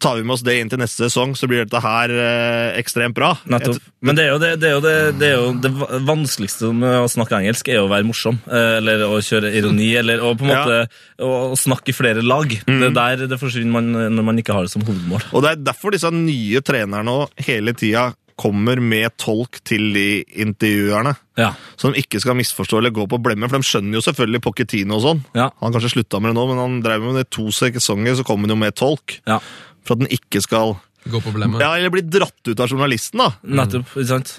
Tar 0.00 0.16
vi 0.16 0.24
med 0.24 0.34
oss 0.36 0.44
det 0.46 0.54
inn 0.60 0.70
til 0.72 0.80
neste 0.80 1.06
sesong, 1.06 1.34
så 1.36 1.48
blir 1.50 1.64
dette 1.64 1.80
her 1.84 2.12
eh, 2.14 2.78
ekstremt 2.80 3.16
bra. 3.16 3.34
Nettopp. 3.52 3.82
Men 4.00 4.16
det 4.16 4.24
er 4.24 4.38
det, 4.40 4.52
det, 4.62 4.70
er 4.72 4.84
det, 4.84 4.94
det, 5.20 5.28
er 5.28 5.34
jo 5.36 5.50
det 5.60 5.72
vanskeligste 6.08 6.70
med 6.72 7.02
å 7.02 7.10
snakke 7.10 7.36
engelsk, 7.36 7.68
er 7.68 7.82
jo 7.82 7.84
å 7.84 7.92
være 7.92 8.08
morsom. 8.08 8.38
eh, 8.48 8.78
Eller 8.78 9.04
å 9.04 9.18
kjøre 9.24 9.52
ironi, 9.60 9.90
eller 10.00 10.24
å 10.24 10.32
på 10.38 10.46
en 10.46 10.54
måte 10.54 10.78
ja. 10.80 10.88
å 11.26 11.58
snakke 11.58 11.92
i 11.92 11.96
flere 11.96 12.24
lag. 12.24 12.48
Det 12.64 12.88
er 12.88 12.96
der 12.96 13.26
det 13.28 13.40
forsvinner 13.40 13.76
man, 13.76 13.92
når 14.16 14.28
man 14.30 14.40
ikke 14.40 14.56
har 14.56 14.64
det 14.64 14.72
som 14.72 14.86
hovedmål. 14.86 15.28
Og 15.34 15.44
det 15.44 15.52
er 15.52 15.62
derfor 15.68 15.92
disse 15.92 16.08
nye 16.14 16.64
trenerne 16.64 17.04
nå 17.04 17.18
hele 17.44 17.76
tida 17.76 18.10
kommer 18.40 18.80
med 18.80 19.12
tolk 19.20 19.60
til 19.68 19.90
de 19.92 20.22
intervjuerne. 20.40 21.12
Ja. 21.40 21.50
Så 21.76 21.90
de 21.90 22.00
ikke 22.00 22.20
skal 22.22 22.38
misforstå 22.38 22.78
eller 22.80 22.92
gå 22.94 23.04
på 23.10 23.18
blemmer, 23.20 23.50
for 23.52 23.60
de 23.60 23.68
skjønner 23.68 23.98
jo 23.98 24.04
selvfølgelig 24.06 24.42
Pochettino 24.44 24.96
og 24.96 25.04
sånn. 25.04 25.20
Ja. 25.36 25.50
Han 25.60 25.74
kanskje 25.74 25.92
slutta 25.92 26.22
med 26.22 26.32
det 26.32 26.38
nå, 26.38 26.46
men 26.48 26.62
han 26.62 26.78
drev 26.84 27.04
med 27.04 27.18
det 27.20 27.26
i 27.26 27.32
to 27.36 27.50
sesonger, 27.52 28.16
så 28.16 28.24
kom 28.24 28.46
han 28.46 28.54
jo 28.54 28.60
med 28.60 28.78
tolk. 28.80 29.20
ja. 29.28 29.42
For 29.86 29.96
at 29.96 30.04
den 30.04 30.12
ikke 30.12 30.42
skal 30.44 30.76
Gå 31.08 31.16
på 31.24 31.32
blemmet. 31.32 31.62
Ja, 31.64 31.72
eller 31.78 31.88
bli 31.94 32.02
dratt 32.04 32.44
ut 32.44 32.60
av 32.60 32.68
journalisten, 32.68 33.22
da. 33.22 33.30
Nettopp. 33.40 33.88
ikke 33.96 34.10
sant? 34.10 34.34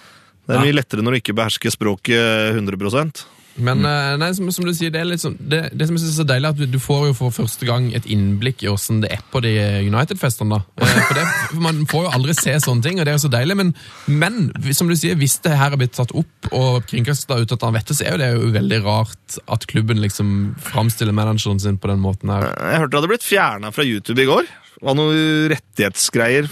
Det 0.46 0.58
er 0.58 0.66
mye 0.66 0.76
lettere 0.76 1.02
når 1.06 1.16
du 1.16 1.22
ikke 1.22 1.34
behersker 1.38 1.72
språket 1.74 2.54
100% 2.58 3.22
Men 3.62 3.86
eh, 3.86 4.14
nei, 4.22 4.30
som, 4.38 4.48
som 4.54 4.66
du 4.66 4.72
sier, 4.76 4.92
det 4.94 5.00
er 5.02 5.08
litt 5.10 5.22
sånn, 5.24 5.36
det, 5.40 5.60
det 5.78 5.88
som 5.88 5.98
jeg 5.98 6.04
synes 6.04 6.14
er 6.14 6.22
så 6.24 6.26
deilig, 6.30 6.48
er 6.50 6.54
at 6.56 6.60
du, 6.62 6.66
du 6.72 6.80
får 6.82 7.08
jo 7.10 7.16
for 7.18 7.34
første 7.36 7.68
gang 7.68 7.90
et 7.98 8.06
innblikk 8.10 8.62
i 8.64 8.70
hvordan 8.70 9.02
det 9.04 9.10
er 9.18 9.24
på 9.34 9.42
de 9.44 9.52
United-festene. 9.90 10.60
da. 10.62 10.86
Eh, 10.86 11.02
For, 11.10 11.18
det, 11.18 11.26
for 11.52 11.66
Man 11.66 11.82
får 11.92 12.06
jo 12.06 12.14
aldri 12.20 12.38
se 12.38 12.56
sånne 12.64 12.86
ting, 12.86 13.02
og 13.02 13.06
det 13.10 13.14
er 13.14 13.18
jo 13.20 13.24
så 13.26 13.34
deilig. 13.34 13.58
Men, 13.60 13.74
men 14.22 14.40
som 14.78 14.90
du 14.92 14.96
sier, 14.98 15.18
hvis 15.20 15.40
det 15.46 15.58
her 15.60 15.74
er 15.76 15.82
blitt 15.82 15.98
tatt 15.98 16.14
opp 16.18 16.52
og 16.54 16.86
kringkasta 16.90 17.42
ut 17.42 17.58
at 17.58 17.66
han 17.68 17.76
vet 17.76 17.90
det, 17.92 17.98
så 18.00 18.06
er 18.08 18.16
jo 18.16 18.22
det 18.24 18.32
jo 18.38 18.54
veldig 18.56 18.82
rart 18.88 19.40
at 19.58 19.68
klubben 19.72 20.02
liksom 20.06 20.34
framstiller 20.72 21.16
manageren 21.18 21.62
sin 21.62 21.78
på 21.82 21.90
den 21.92 22.02
måten 22.06 22.32
her. 22.34 22.50
Jeg 22.54 22.84
hørte 22.86 22.94
det 22.96 23.02
hadde 23.02 23.14
blitt 23.16 23.28
fjerna 23.28 23.74
fra 23.76 23.88
YouTube 23.88 24.22
i 24.24 24.30
går. 24.32 24.50
Var 24.82 24.96
noen 24.98 25.50
rettighetsgreier 25.52 26.48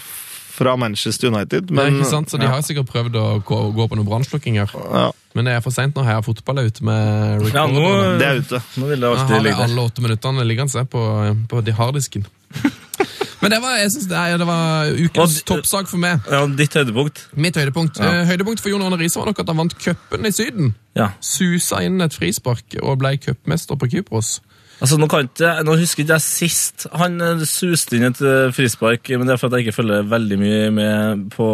fra 0.59 0.73
Manchester 0.77 1.31
United. 1.31 1.69
Men, 1.71 1.93
Nei, 1.93 2.01
ikke 2.01 2.09
sant? 2.09 2.29
Så 2.29 2.37
De 2.39 2.47
har 2.51 2.61
sikkert 2.67 2.89
prøvd 2.91 3.15
å 3.15 3.25
gå, 3.47 3.59
gå 3.77 3.85
på 3.89 3.95
noen 3.95 4.07
brannslukkinger. 4.09 4.73
ja, 4.75 5.11
Men 5.33 5.45
det 5.45 5.53
er 5.55 5.61
for 5.63 5.71
seint 5.71 5.95
nå. 5.95 6.03
Heia 6.03 6.21
fotball 6.25 6.59
er 6.59 6.67
ute 6.67 6.83
med 6.83 7.47
Ja, 7.53 7.63
record. 7.63 7.73
nå, 7.73 8.17
det 8.19 8.27
er 8.27 8.41
ute. 8.43 8.59
nå 8.77 8.89
vil 8.89 8.99
det 8.99 9.09
alltid 9.09 9.43
ligge 9.43 9.55
der. 9.57 9.63
alle 9.63 9.85
åtte 9.87 10.01
minuttene 10.03 10.43
liggende 10.45 10.85
på, 10.89 11.03
på 11.47 11.63
de 11.63 11.71
harddisken. 11.71 12.25
Men 13.41 13.51
det 13.53 13.61
var, 13.63 13.77
jeg 13.79 13.91
synes 13.93 14.07
det, 14.11 14.17
er- 14.19 14.37
det 14.37 14.47
var 14.47 14.85
ukens 14.91 15.37
Og- 15.39 15.45
toppsak 15.47 15.87
for 15.87 15.97
meg. 15.97 16.19
Ja, 16.29 16.41
ditt 16.45 16.73
høydepunkt. 16.75 17.21
Mitt 17.39 17.55
høydepunkt 17.55 17.97
Ja. 18.03 18.25
Høydepunkt 18.27 18.59
for 18.59 18.67
Jon 18.69 18.81
Arne 18.83 18.97
Riise 18.99 19.15
var 19.21 19.27
nok 19.31 19.39
at 19.39 19.47
han 19.47 19.55
vant 19.57 19.77
cupen 19.79 20.25
i 20.27 20.31
Syden. 20.35 20.73
Ja. 20.93 21.11
Susa 21.21 21.79
inn 21.81 22.01
et 22.01 22.11
frispark 22.11 22.75
og 22.83 22.99
ble 22.99 23.15
cupmester 23.17 23.77
på 23.79 23.87
Kypros. 23.89 24.41
Altså, 24.79 24.95
nå, 24.95 25.09
kan 25.11 25.25
ikke, 25.27 25.49
nå 25.67 25.73
husker 25.75 26.05
ikke 26.05 26.15
jeg 26.15 26.23
sist 26.23 26.85
han 26.95 27.17
eh, 27.19 27.41
suste 27.47 27.97
inn 27.97 28.07
et 28.07 28.19
eh, 28.23 28.51
frispark, 28.55 29.09
men 29.19 29.27
det 29.27 29.33
er 29.35 29.39
for 29.41 29.49
at 29.51 29.57
jeg 29.59 29.67
ikke 29.67 29.79
følger 29.81 30.05
veldig 30.07 30.37
mye 30.39 30.69
med 30.71 31.25
på, 31.33 31.47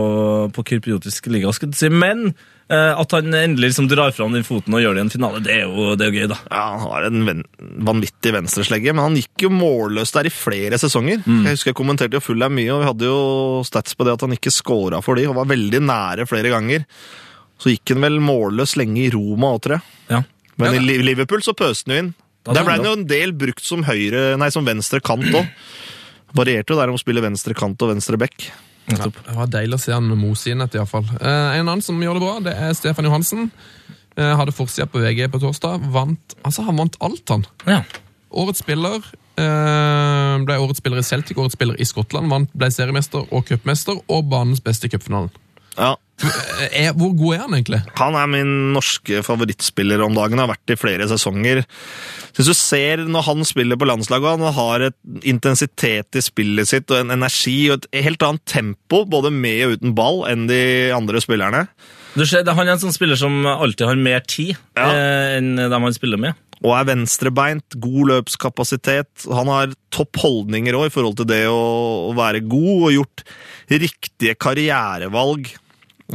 på 0.54 0.66
kypriotisk 0.70 1.32
liga. 1.34 1.50
skulle 1.56 1.74
jeg 1.74 1.88
si. 1.88 1.90
Men 1.90 2.28
eh, 2.70 2.92
at 2.94 3.16
han 3.18 3.34
endelig 3.34 3.72
liksom 3.72 3.88
drar 3.90 4.14
fram 4.14 4.36
den 4.38 4.46
foten 4.46 4.78
og 4.78 4.84
gjør 4.84 4.94
det 4.94 5.02
i 5.02 5.06
en 5.08 5.14
finale, 5.16 5.42
det 5.42 5.56
er 5.56 5.64
jo, 5.66 5.88
det 5.98 6.06
er 6.06 6.14
gøy, 6.20 6.28
da. 6.36 6.38
Ja, 6.54 6.64
Han 6.76 6.84
har 6.86 7.08
en 7.10 7.26
ven 7.32 7.42
vanvittig 7.90 8.34
venstreslegge, 8.36 8.94
men 8.94 9.08
han 9.08 9.18
gikk 9.18 9.48
jo 9.48 9.52
målløs 9.54 10.14
der 10.14 10.30
i 10.30 10.34
flere 10.34 10.78
sesonger. 10.82 11.24
Jeg 11.26 11.56
husker 11.58 11.72
jeg 11.74 11.80
kommenterte 11.82 12.20
jo 12.20 12.26
full 12.28 12.46
av 12.46 12.54
mye, 12.54 12.70
og 12.76 12.84
vi 12.84 12.90
hadde 12.92 13.10
jo 13.10 13.64
stats 13.66 13.98
på 13.98 14.06
det 14.06 14.14
at 14.20 14.26
han 14.28 14.36
ikke 14.38 14.54
scora 14.54 15.02
for 15.06 15.18
de, 15.18 15.26
og 15.32 15.40
var 15.40 15.50
veldig 15.50 15.82
nære 15.82 16.28
flere 16.30 16.54
ganger. 16.54 16.86
Så 17.58 17.74
gikk 17.74 17.96
han 17.96 18.06
vel 18.06 18.22
målløs 18.22 18.76
lenge 18.78 19.08
i 19.08 19.10
Roma 19.14 19.56
òg, 19.56 19.64
tror 19.66 19.78
jeg. 19.80 19.90
Ja. 20.14 20.22
Men 20.62 20.78
Ja, 20.78 20.86
i 20.94 21.02
Liverpool 21.04 21.42
så 21.44 21.56
pøste 21.58 21.90
han 21.90 21.96
jo 21.98 22.04
inn. 22.06 22.14
Der 22.46 22.66
ble 22.66 22.78
han 22.78 22.86
jo 22.86 22.94
en 23.00 23.08
del 23.10 23.34
brukt 23.34 23.66
som 23.66 23.82
høyre, 23.88 24.36
nei, 24.38 24.52
som 24.54 24.68
venstre 24.68 25.02
kant 25.04 25.26
òg. 25.34 25.50
Varierte 26.36 26.74
jo 26.74 26.80
der 26.80 26.92
om 26.92 26.98
å 26.98 27.02
spille 27.02 27.24
venstre 27.24 27.56
kant 27.58 27.82
og 27.82 27.94
venstre 27.94 28.20
bekk. 28.22 28.50
Det 28.86 29.34
var 29.34 29.50
deilig 29.50 29.80
å 29.80 29.82
se 29.82 29.94
han 29.96 30.12
mose 30.20 30.52
inn 30.52 30.62
etter, 30.62 30.82
iallfall. 30.82 31.08
Eh, 31.18 31.58
en 31.58 31.66
annen 31.66 31.82
som 31.82 31.98
gjør 32.02 32.20
det 32.20 32.26
bra, 32.26 32.36
det 32.46 32.54
er 32.54 32.76
Stefan 32.78 33.08
Johansen. 33.08 33.48
Eh, 34.16 34.34
hadde 34.38 34.54
forsida 34.56 34.86
på 34.88 35.02
VG 35.02 35.26
på 35.32 35.42
torsdag. 35.42 35.88
Vant, 35.92 36.36
altså 36.46 36.68
Han 36.68 36.78
vant 36.84 36.98
alt, 37.02 37.26
han. 37.30 37.46
Ja. 37.66 37.82
Årets 38.36 38.62
spiller 38.62 39.00
eh, 39.42 40.36
ble 40.46 40.60
årets 40.60 40.84
spiller 40.84 41.02
i 41.02 41.08
Celtic, 41.08 41.40
årets 41.40 41.58
spiller 41.58 41.80
i 41.82 41.88
Skottland. 41.88 42.30
Vant, 42.30 42.52
ble 42.54 42.70
seriemester 42.72 43.26
og 43.26 43.48
cupmester, 43.50 43.98
og 44.06 44.30
banens 44.30 44.62
beste 44.64 44.88
i 44.88 44.94
cupfinalen. 44.94 45.34
Ja. 45.78 45.96
Eh, 46.24 46.86
er- 46.88 46.94
Hvor 46.96 47.12
god 47.18 47.34
er 47.36 47.40
han 47.44 47.54
egentlig? 47.58 47.82
Han 48.00 48.16
er 48.16 48.28
min 48.32 48.52
norske 48.74 49.20
favorittspiller 49.26 50.00
om 50.06 50.14
dagen, 50.16 50.40
har 50.40 50.48
vært 50.48 50.72
i 50.72 50.78
flere 50.80 51.08
sesonger. 51.12 51.66
Hvis 52.36 52.48
du 52.48 52.54
ser 52.56 53.04
når 53.04 53.24
han 53.28 53.44
spiller 53.44 53.76
på 53.76 53.86
landslaget, 53.90 54.40
han 54.40 54.54
har 54.56 54.80
et 54.88 54.96
intensitet 55.24 56.16
i 56.16 56.24
spillet 56.24 56.68
sitt 56.68 56.90
og 56.92 57.02
en 57.04 57.12
energi 57.18 57.70
og 57.70 57.84
et 57.84 58.04
helt 58.08 58.24
annet 58.24 58.46
tempo, 58.46 59.04
både 59.06 59.32
med 59.32 59.66
og 59.66 59.76
uten 59.78 59.94
ball, 59.96 60.24
enn 60.32 60.48
de 60.48 60.92
andre 60.96 61.20
spillerne. 61.20 61.68
Du 62.16 62.26
ser, 62.26 62.44
det- 62.44 62.56
han 62.56 62.68
er 62.68 62.72
en 62.72 62.80
sånn 62.80 62.94
spiller 62.96 63.18
som 63.18 63.44
alltid 63.46 63.86
har 63.88 63.96
mer 63.96 64.22
tid 64.22 64.56
Ja. 64.78 64.90
eh, 64.92 65.38
enn 65.38 65.58
dem 65.58 65.82
han 65.82 65.94
spiller 65.94 66.18
med. 66.18 66.34
Og 66.64 66.72
er 66.80 66.86
venstrebeint, 66.96 67.76
god 67.78 68.08
løpskapasitet. 68.08 69.28
Han 69.28 69.48
har 69.48 69.74
topp 69.92 70.16
holdninger 70.16 70.72
òg 70.74 70.86
i 70.86 70.90
forhold 70.90 71.18
til 71.18 71.26
det 71.26 71.46
å 71.52 72.14
være 72.16 72.40
god, 72.48 72.84
og 72.88 72.92
gjort 72.94 73.24
riktige 73.70 74.36
karrierevalg 74.40 75.52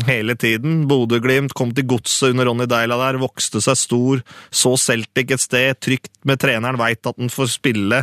hele 0.06 0.36
tiden. 0.38 0.84
Bodø-Glimt 0.90 1.52
kom 1.58 1.72
til 1.74 1.86
godset 1.90 2.30
under 2.34 2.46
Ronny 2.46 2.66
Deila 2.70 2.96
der, 3.00 3.18
vokste 3.18 3.58
seg 3.64 3.76
stor, 3.80 4.22
så 4.54 4.76
Celtic 4.78 5.32
et 5.34 5.42
sted, 5.42 5.80
trygt 5.82 6.10
med 6.28 6.38
treneren, 6.42 6.78
veit 6.78 7.02
at 7.10 7.18
han 7.18 7.32
får 7.32 7.50
spille. 7.56 8.02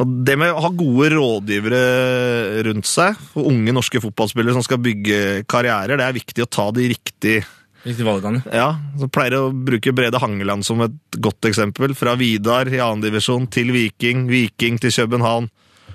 Og 0.00 0.16
det 0.26 0.36
med 0.40 0.50
å 0.50 0.64
ha 0.66 0.70
gode 0.74 1.12
rådgivere 1.14 2.62
rundt 2.66 2.88
seg, 2.90 3.16
og 3.38 3.48
unge 3.52 3.74
norske 3.76 4.02
fotballspillere 4.02 4.56
som 4.56 4.64
skal 4.66 4.80
bygge 4.82 5.42
karrierer, 5.50 5.98
det 6.00 6.06
er 6.08 6.16
viktig 6.18 6.44
å 6.46 6.50
ta 6.50 6.70
de 6.74 6.88
riktige 6.94 7.44
Riktig 7.82 8.04
valgene. 8.06 8.44
ja, 8.54 8.76
så 8.94 9.08
pleier 9.10 9.34
å 9.40 9.48
bruke 9.50 9.90
Brede 9.90 10.20
Hangeland 10.22 10.62
som 10.62 10.78
et 10.84 10.92
godt 11.18 11.48
eksempel. 11.48 11.96
Fra 11.98 12.14
Vidar 12.14 12.68
i 12.70 12.78
divisjon 13.02 13.48
til 13.50 13.72
Viking, 13.74 14.28
Viking 14.30 14.78
til 14.78 14.92
København, 14.94 15.48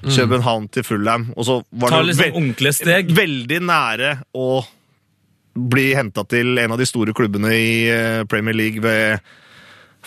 København 0.03 0.67
til 0.69 0.84
Fulham. 0.84 1.30
Og 1.38 1.45
så 1.47 1.63
var 1.71 1.89
det 1.95 2.09
liksom 2.09 2.51
ve- 2.84 3.15
veldig 3.15 3.61
nære 3.63 4.11
å 4.36 4.49
bli 5.57 5.89
henta 5.97 6.23
til 6.29 6.57
en 6.61 6.73
av 6.75 6.79
de 6.79 6.87
store 6.87 7.15
klubbene 7.17 7.51
i 7.53 7.69
eh, 7.91 8.23
Premier 8.29 8.57
League 8.57 8.83
ved 8.83 9.21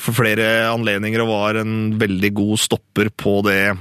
for 0.00 0.16
flere 0.16 0.70
anledninger 0.70 1.22
og 1.22 1.32
var 1.32 1.60
en 1.60 1.74
veldig 2.00 2.30
god 2.38 2.60
stopper 2.62 3.10
på 3.12 3.40
det 3.44 3.74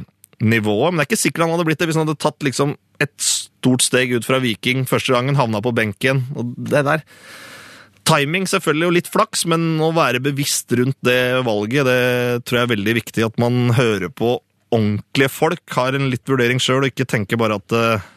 nivået. 0.43 0.91
Men 0.91 0.99
det 0.99 1.05
er 1.05 1.11
ikke 1.11 1.21
sikkert 1.21 1.45
han 1.45 1.53
hadde 1.55 1.67
blitt 1.67 1.81
det 1.81 1.89
hvis 1.89 1.99
han 1.99 2.07
hadde 2.07 2.23
tatt 2.23 2.47
liksom 2.47 2.73
et 2.99 3.13
stort 3.23 3.83
steg 3.85 4.11
ut 4.15 4.27
fra 4.27 4.41
Viking 4.43 4.85
første 4.89 5.15
gangen, 5.15 5.39
havna 5.39 5.61
på 5.63 5.75
benken. 5.75 6.25
Og 6.35 6.55
det 6.57 6.83
der 6.87 7.05
Timing 8.09 8.47
selvfølgelig 8.49 8.87
og 8.87 8.93
litt 8.95 9.09
flaks, 9.11 9.43
men 9.51 9.75
å 9.85 9.91
være 9.93 10.21
bevisst 10.23 10.71
rundt 10.73 10.97
det 11.05 11.43
valget, 11.45 11.85
det 11.85 12.45
tror 12.47 12.57
jeg 12.57 12.65
er 12.65 12.71
veldig 12.71 12.95
viktig. 12.97 13.25
At 13.27 13.35
man 13.41 13.75
hører 13.77 14.09
på 14.09 14.39
ordentlige 14.73 15.29
folk, 15.29 15.61
har 15.75 15.93
en 15.93 16.09
litt 16.09 16.25
vurdering 16.29 16.61
sjøl, 16.61 16.83
og 16.83 16.89
ikke 16.89 17.05
tenker 17.09 17.37
bare 17.41 17.59
at 17.61 17.75
eh, 17.77 18.07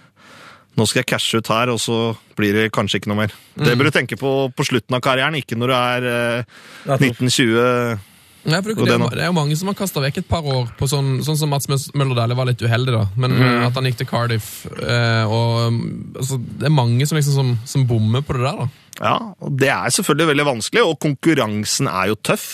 nå 0.79 0.87
skal 0.89 1.03
jeg 1.03 1.11
cashe 1.13 1.41
ut 1.41 1.51
her, 1.53 1.73
og 1.73 1.81
så 1.83 1.99
blir 2.39 2.57
det 2.57 2.71
kanskje 2.73 3.01
ikke 3.01 3.13
noe 3.13 3.25
mer. 3.25 3.35
Det 3.59 3.75
bør 3.77 3.91
du 3.91 3.97
tenke 3.99 4.17
på 4.21 4.33
på 4.57 4.67
slutten 4.69 4.97
av 4.97 5.03
karrieren, 5.05 5.37
ikke 5.37 5.59
når 5.59 5.73
du 5.73 5.77
er 5.77 6.09
eh, 6.13 6.57
1920. 6.97 8.09
Nei, 8.43 8.59
for 8.59 8.73
det, 8.75 8.87
det, 8.89 8.97
det 9.15 9.21
er, 9.21 9.29
jo 9.29 9.37
mange 9.37 9.55
som 9.59 9.69
har 9.71 9.77
kasta 9.79 10.03
vekk 10.03 10.17
et 10.19 10.27
par 10.31 10.47
år 10.51 10.73
på 10.79 10.89
sånn, 10.91 11.21
sånn 11.23 11.39
som 11.39 11.53
Mats 11.53 11.69
Møller 11.71 12.17
Dæhlie 12.19 12.39
var 12.39 12.49
litt 12.49 12.63
uheldig, 12.65 12.95
da. 12.97 13.03
Men 13.15 13.37
mm. 13.39 13.67
at 13.69 13.77
han 13.79 13.87
gikk 13.87 14.01
til 14.01 14.09
Cardiff. 14.11 14.49
eh, 14.83 15.31
og 15.31 15.77
altså, 16.19 16.41
Det 16.41 16.67
er 16.67 16.75
mange 16.75 17.07
som 17.07 17.21
liksom 17.21 17.37
som, 17.37 17.53
som 17.69 17.87
bommer 17.87 18.25
på 18.27 18.35
det 18.35 18.43
der, 18.49 18.65
da. 18.65 18.89
Ja, 18.99 19.15
og 19.41 19.55
det 19.61 19.71
er 19.73 19.95
selvfølgelig 19.95 20.33
veldig 20.33 20.49
vanskelig, 20.49 20.83
og 20.89 20.99
konkurransen 21.03 21.89
er 21.93 22.11
jo 22.11 22.19
tøff. 22.19 22.49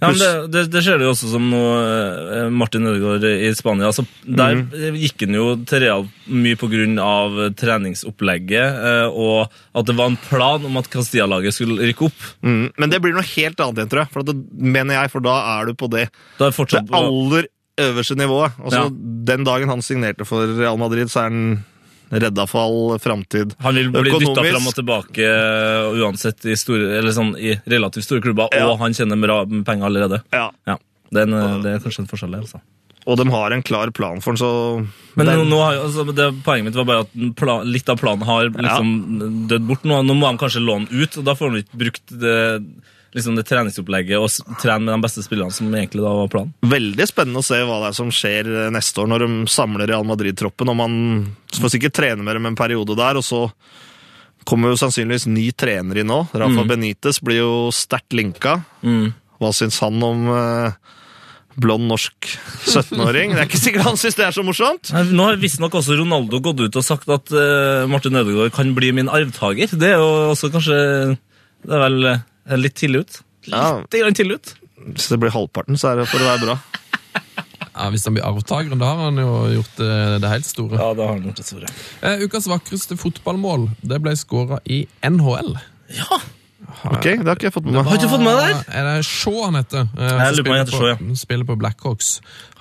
Ja, 0.00 0.10
men 0.10 0.18
det, 0.20 0.30
det, 0.52 0.62
det 0.74 0.82
skjer 0.84 1.00
jo 1.00 1.12
også 1.14 1.30
som 1.30 1.46
nå, 1.48 1.60
eh, 1.80 2.48
Martin 2.52 2.84
Ødegaard 2.88 3.24
i 3.24 3.48
Spania. 3.56 3.88
Altså, 3.88 4.04
der 4.22 4.58
mm. 4.60 4.98
gikk 5.00 5.24
han 5.24 5.38
jo 5.38 5.46
til 5.68 5.82
Real 5.86 6.06
mye 6.26 6.58
pga. 6.60 7.48
treningsopplegget, 7.56 8.80
eh, 8.90 9.08
og 9.08 9.52
at 9.76 9.88
det 9.88 9.96
var 9.96 10.12
en 10.12 10.18
plan 10.28 10.66
om 10.68 10.80
at 10.80 10.90
Castilla-laget 10.92 11.56
skulle 11.56 11.88
rykke 11.90 12.10
opp. 12.10 12.26
Mm, 12.44 12.66
men 12.76 12.92
det 12.92 13.00
blir 13.04 13.16
noe 13.16 13.24
helt 13.24 13.60
annet 13.60 13.80
igjen, 13.80 13.92
tror 13.94 14.04
jeg. 14.04 14.12
For 14.12 14.26
det 14.26 14.36
mener 14.52 15.00
jeg, 15.00 15.12
for 15.14 15.24
da 15.24 15.36
er 15.56 15.70
du 15.70 15.78
på 15.78 15.88
det, 15.92 16.08
er 16.10 16.44
det 16.44 16.56
fortsatt 16.56 16.90
på, 16.90 17.00
aller 17.00 17.48
øverste 17.86 18.18
nivået. 18.20 18.60
Altså, 18.62 18.84
Ja. 18.84 18.90
Den 19.26 19.42
dagen 19.44 19.68
han 19.68 19.82
signerte 19.82 20.24
for 20.24 20.46
Real 20.58 20.78
Madrid, 20.78 21.10
så 21.10 21.24
er 21.24 21.32
han 21.32 21.64
redda 22.10 22.46
for 22.46 22.60
all 22.62 22.98
framtid. 23.02 23.54
han 23.58 23.74
vil 23.74 23.90
bli 23.90 24.12
dytta 24.20 24.44
fram 24.46 24.68
og 24.70 24.74
tilbake 24.76 25.26
eh, 25.26 25.98
uansett 26.04 26.46
i, 26.46 26.56
store, 26.56 26.98
eller 27.00 27.14
sånn, 27.16 27.34
i 27.38 27.56
relativt 27.66 28.04
store 28.06 28.22
klubber, 28.24 28.48
Ja. 28.54 28.68
og 28.70 28.78
han 28.82 28.94
tjener 28.94 29.18
bra 29.20 29.44
med 29.44 29.64
penger 29.66 29.86
allerede. 29.90 30.22
Ja. 30.32 30.50
Ja, 30.66 30.78
det 31.10 31.24
er, 31.24 31.28
en, 31.30 31.62
det 31.64 31.76
er 31.76 31.84
kanskje 31.84 32.04
en 32.04 32.10
forskjell 32.10 32.36
der. 32.36 32.46
altså. 32.46 32.62
Og 33.06 33.14
de 33.20 33.28
har 33.30 33.54
en 33.54 33.62
klar 33.62 33.90
plan 33.94 34.18
for 34.20 34.34
den, 34.34 34.40
så 34.42 34.86
Men 35.14 35.28
den... 35.30 35.44
nå, 35.48 35.60
har, 35.62 35.76
altså, 35.84 36.04
det, 36.10 36.24
poenget 36.46 36.70
mitt 36.72 36.78
var 36.80 36.88
bare 36.88 37.04
at 37.04 37.36
plan, 37.38 37.62
litt 37.70 37.88
av 37.88 38.00
planen 38.00 38.26
har 38.26 38.48
liksom 38.50 39.46
dødd 39.50 39.68
bort. 39.68 39.84
Nå, 39.86 40.00
nå 40.02 40.16
må 40.18 40.26
han 40.26 40.38
kanskje 40.40 40.64
låne 40.64 40.90
ut, 40.90 41.14
og 41.20 41.24
da 41.28 41.36
får 41.38 41.52
han 41.52 41.60
ikke 41.62 41.80
brukt 41.84 42.16
det, 42.22 42.34
liksom 43.16 43.38
det 43.38 43.46
treningsopplegget 43.48 44.20
og 44.20 44.56
trene 44.60 44.84
med 44.84 44.94
de 44.94 45.04
beste 45.06 45.24
spillerne 45.24 45.54
som 45.54 45.72
egentlig 45.72 46.04
da 46.04 46.12
var 46.18 46.30
planen. 46.32 46.52
Veldig 46.68 47.08
spennende 47.08 47.40
å 47.40 47.46
se 47.46 47.62
hva 47.64 47.80
det 47.82 47.90
er 47.90 47.96
som 47.96 48.12
skjer 48.12 48.50
neste 48.74 49.02
år 49.02 49.10
når 49.10 49.24
de 49.24 49.30
samler 49.50 49.88
Real 49.90 50.06
Madrid-troppen. 50.06 50.68
og 50.72 50.76
man 50.78 50.96
får 51.56 51.76
sikkert 51.76 51.96
trene 51.96 52.22
med 52.26 52.36
dem 52.36 52.50
en 52.50 52.58
periode 52.58 52.96
der, 52.98 53.16
og 53.16 53.24
så 53.24 53.46
kommer 54.46 54.70
jo 54.70 54.78
sannsynligvis 54.78 55.26
ny 55.30 55.48
trener 55.58 56.02
inn 56.02 56.10
nå. 56.12 56.20
Rafa 56.36 56.66
Benitez 56.68 57.18
blir 57.24 57.40
jo 57.40 57.54
sterkt 57.74 58.14
linka. 58.14 58.60
Hva 59.42 59.50
syns 59.52 59.80
han 59.82 59.98
om 60.06 60.28
eh, 60.32 60.76
blond 61.60 61.88
norsk 61.90 62.28
17-åring? 62.68 63.34
Det 63.34 63.42
er 63.42 63.48
ikke 63.50 63.60
sikkert 63.60 63.88
han 63.88 63.98
syns 64.00 64.16
det 64.16 64.28
er 64.28 64.36
så 64.36 64.44
morsomt. 64.46 64.92
Nå 65.10 65.26
har 65.28 65.40
visstnok 65.42 65.74
også 65.80 65.98
Ronaldo 65.98 66.40
gått 66.44 66.62
ut 66.62 66.78
og 66.78 66.86
sagt 66.86 67.10
at 67.12 67.32
eh, 67.34 67.88
Martin 67.90 68.16
Ødegaard 68.16 68.54
kan 68.56 68.70
bli 68.76 68.92
min 68.96 69.10
arvtaker. 69.12 69.74
Det 69.74 69.92
er 69.94 69.98
jo 70.00 70.30
også 70.36 70.52
kanskje 70.54 70.78
Det 71.66 71.74
er 71.74 71.82
vel 71.88 72.10
eh, 72.12 72.24
litt 72.54 72.76
tidlig 72.78 73.04
ut. 73.06 73.20
Litt 73.46 73.54
ja. 73.54 74.10
tidlig 74.14 74.40
ut. 74.40 74.54
Hvis 74.94 75.08
det 75.10 75.18
blir 75.22 75.34
halvparten, 75.34 75.78
så 75.80 75.92
er 75.92 76.02
det 76.02 76.10
for 76.10 76.22
å 76.22 76.28
være 76.30 76.44
bra. 76.46 76.58
Ja, 77.76 77.90
Hvis 77.92 78.06
han 78.08 78.14
blir 78.16 78.24
arvtakeren, 78.24 78.80
da 78.80 78.88
har 78.88 79.02
han 79.10 79.18
jo 79.20 79.32
gjort 79.58 79.74
det, 79.80 79.90
det 80.22 80.30
helt 80.32 80.48
store. 80.48 80.78
Ja, 80.80 80.92
da 80.96 81.10
har 81.10 81.18
han 81.18 81.26
gjort 81.28 81.42
det 81.42 81.44
store. 81.48 81.68
Eh, 82.00 82.24
ukas 82.24 82.48
vakreste 82.48 82.96
fotballmål 83.00 83.68
det 83.84 84.00
ble 84.04 84.14
skåra 84.16 84.62
i 84.64 84.86
NHL. 85.04 85.52
Ja! 85.98 86.22
Ok, 86.88 87.04
det 87.04 87.26
har 87.28 87.36
ikke 87.36 87.46
jeg 87.46 87.54
fått 87.54 87.66
med 87.68 87.76
meg. 87.76 87.86
Har 87.86 87.94
du 87.94 88.00
ikke 88.00 88.10
fått 88.10 88.24
med 88.24 88.38
deg? 88.40 88.62
Er 88.74 88.86
det 88.88 88.94
Shaw 89.06 89.36
han 89.44 89.58
heter? 89.58 89.84
Eh, 89.92 90.08
Jeg 90.08 90.34
lurer 90.38 90.46
på 90.46 90.56
heter 90.56 90.96
på- 90.96 91.16
Spiller 91.20 91.46
på 91.46 91.56
Blackhawks. 91.60 92.08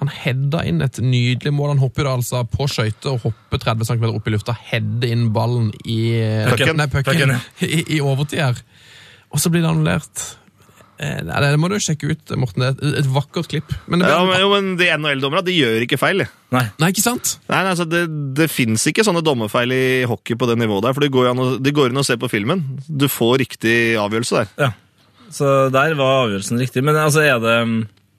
Han 0.01 0.11
hedda 0.11 0.61
inn 0.67 0.81
et 0.83 0.99
nydelig 0.99 1.53
mål. 1.55 1.73
Han 1.73 1.81
hopper 1.81 2.11
altså 2.11 2.43
på 2.51 2.67
skøyter 2.69 3.15
og 3.15 3.23
hopper 3.23 3.57
30 3.63 3.87
cm 3.87 4.05
opp 4.11 4.27
i 4.27 4.35
lufta. 4.35 4.55
Header 4.69 5.15
inn 5.15 5.29
ballen 5.33 5.71
i 5.85 5.99
Pucken. 6.51 6.77
Nei, 6.77 6.87
pucken. 6.91 7.17
Pucken. 7.17 7.35
I, 7.65 7.83
i 7.97 8.01
overtid 8.03 8.43
her. 8.43 8.61
Og 9.33 9.41
så 9.41 9.51
blir 9.51 9.63
det 9.65 9.69
annullert. 9.71 10.25
Eh, 10.95 11.17
nei, 11.27 11.39
det 11.43 11.57
må 11.59 11.67
du 11.67 11.75
sjekke 11.83 12.07
ut, 12.13 12.31
Morten. 12.39 12.63
Det 12.63 12.67
er 12.69 12.75
et, 12.93 12.99
et 13.01 13.09
vakkert 13.11 13.49
klipp. 13.51 13.73
Men 13.91 13.99
det 13.99 14.07
Ja, 14.13 14.21
men, 14.23 14.37
jo, 14.39 14.51
men 14.53 14.69
De 14.79 14.87
NHL-dommerne 14.95 15.43
de 15.43 15.55
gjør 15.57 15.83
ikke 15.83 15.99
feil. 15.99 16.23
Nei. 16.55 16.63
Nei, 16.79 16.91
ikke 16.93 17.03
sant? 17.03 17.33
Nei, 17.49 17.59
nei, 17.65 17.73
altså 17.73 17.87
Det, 17.89 18.05
det 18.37 18.47
fins 18.53 18.85
ikke 18.87 19.03
sånne 19.03 19.23
dommerfeil 19.25 19.75
i 19.75 19.83
hockey 20.07 20.39
på 20.39 20.47
det 20.47 20.55
nivået 20.61 20.87
der. 20.87 20.95
For 20.95 21.03
det 21.03 21.11
går, 21.11 21.33
an 21.33 21.43
å, 21.43 21.49
det 21.59 21.75
går 21.75 21.91
inn 21.91 21.99
og 21.99 22.07
ser 22.07 22.21
på 22.21 22.31
filmen. 22.31 22.63
Du 22.87 23.09
får 23.11 23.41
riktig 23.43 23.75
avgjørelse 23.99 24.39
der. 24.39 24.53
Ja. 24.67 24.71
Så 25.35 25.51
der 25.73 25.97
var 25.99 26.21
avgjørelsen 26.23 26.61
riktig. 26.63 26.85
Men 26.85 26.95
altså, 27.01 27.25
er 27.27 27.43
det 27.43 27.57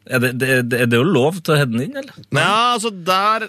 Er 0.06 0.20
det, 0.22 0.34
er 0.36 0.60
det, 0.62 0.80
er 0.84 0.86
det 0.86 1.00
jo 1.00 1.06
lov 1.08 1.40
til 1.40 1.54
å 1.54 1.56
heade 1.58 1.72
den 1.72 1.88
inn, 1.88 1.96
eller? 1.98 2.20
Nei, 2.30 2.44
altså 2.76 2.92
Der 2.92 3.48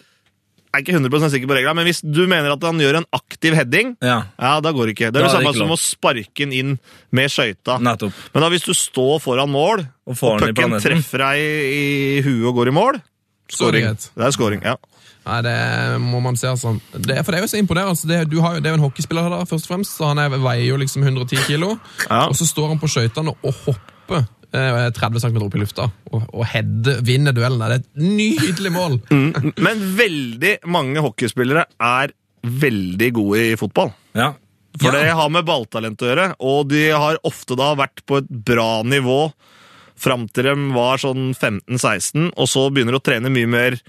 er 0.77 0.85
ikke 0.85 0.95
100 0.95 1.31
sikker 1.33 1.49
på 1.49 1.57
reglene, 1.57 1.75
men 1.79 1.89
hvis 1.89 2.01
du 2.05 2.23
mener 2.29 2.53
at 2.53 2.63
han 2.67 2.79
gjør 2.81 3.01
en 3.01 3.07
aktiv 3.17 3.57
heading, 3.57 3.95
Ja. 4.03 4.21
ja, 4.39 4.53
da 4.63 4.71
går 4.75 4.89
det 4.89 4.95
ikke. 4.95 5.11
Det 5.11 5.21
er 5.21 5.27
det 5.27 5.35
samme 5.35 5.53
som 5.57 5.73
å 5.73 5.79
sparke 5.81 6.45
den 6.45 6.53
inn 6.55 6.75
med 7.11 7.33
skøyta. 7.33 7.79
Men 7.81 8.43
da 8.45 8.49
hvis 8.53 8.67
du 8.67 8.73
står 8.77 9.19
foran 9.23 9.51
mål, 9.51 9.85
Og 10.07 10.15
og, 10.15 10.39
pucken 10.39 10.77
treffer 10.79 11.25
deg 11.25 11.41
i, 11.43 12.19
i 12.19 12.21
huet 12.25 12.45
og 12.47 12.61
går 12.61 12.71
i 12.71 12.77
mål 12.77 13.01
Scoring. 13.47 13.85
Det 13.95 14.23
er 14.25 14.31
scoring, 14.35 14.63
ja. 14.63 14.75
Nei, 15.27 15.41
det 15.43 15.55
må 16.03 16.19
man 16.23 16.37
se, 16.39 16.47
altså. 16.47 16.73
Det, 16.95 17.17
for 17.25 17.31
det 17.33 17.39
er 17.39 17.43
jo 17.45 17.51
så 17.51 17.59
imponerende. 17.59 17.93
Altså. 17.95 18.07
Det, 18.07 18.17
du 18.31 18.39
har 18.43 18.55
jo, 18.55 18.63
det 18.63 18.69
er 18.69 18.75
jo 18.75 18.79
en 18.79 18.85
hockeyspiller 18.85 19.27
da, 19.31 19.41
først 19.47 19.67
og 19.67 19.73
fremst, 19.73 19.95
så 19.97 20.11
han 20.13 20.21
er, 20.23 20.35
veier 20.35 20.65
jo 20.69 20.79
liksom 20.79 21.03
110 21.03 21.43
kilo. 21.47 21.73
Ja. 22.07 22.25
Og 22.29 22.35
så 22.39 22.47
står 22.47 22.73
han 22.73 22.79
på 22.79 22.89
skøytene 22.91 23.33
og 23.35 23.61
hopper 23.65 24.27
30 24.51 25.19
cm 25.19 25.37
opp 25.43 25.55
i 25.57 25.59
lufta 25.61 25.89
og, 26.11 26.23
og 26.33 26.45
Head 26.47 26.87
vinner 27.05 27.35
duellen. 27.35 27.59
Det 27.59 27.67
er 27.67 27.81
et 27.81 27.89
nydelig 27.99 28.71
mål! 28.71 28.99
Men 29.65 29.81
veldig 29.97 30.53
mange 30.71 31.03
hockeyspillere 31.03 31.65
er 31.83 32.13
veldig 32.47 33.09
gode 33.17 33.41
i 33.51 33.55
fotball. 33.59 33.91
Ja. 34.15 34.31
For 34.77 34.93
Ja. 34.93 34.99
det 35.01 35.13
har 35.17 35.29
med 35.33 35.45
balltalent 35.47 36.01
å 36.05 36.09
gjøre, 36.11 36.27
og 36.39 36.67
de 36.69 36.83
har 36.93 37.17
ofte 37.25 37.55
da 37.57 37.71
vært 37.75 38.03
på 38.07 38.19
et 38.21 38.27
bra 38.29 38.83
nivå 38.85 39.31
fram 39.97 40.27
til 40.29 40.45
de 40.45 40.53
var 40.75 40.99
sånn 41.01 41.31
15-16, 41.33 42.27
og 42.37 42.45
så 42.51 42.67
begynner 42.69 42.93
de 42.93 42.99
å 43.01 43.05
trene 43.07 43.31
mye 43.33 43.49
mer 43.49 43.73
eh, 43.73 43.81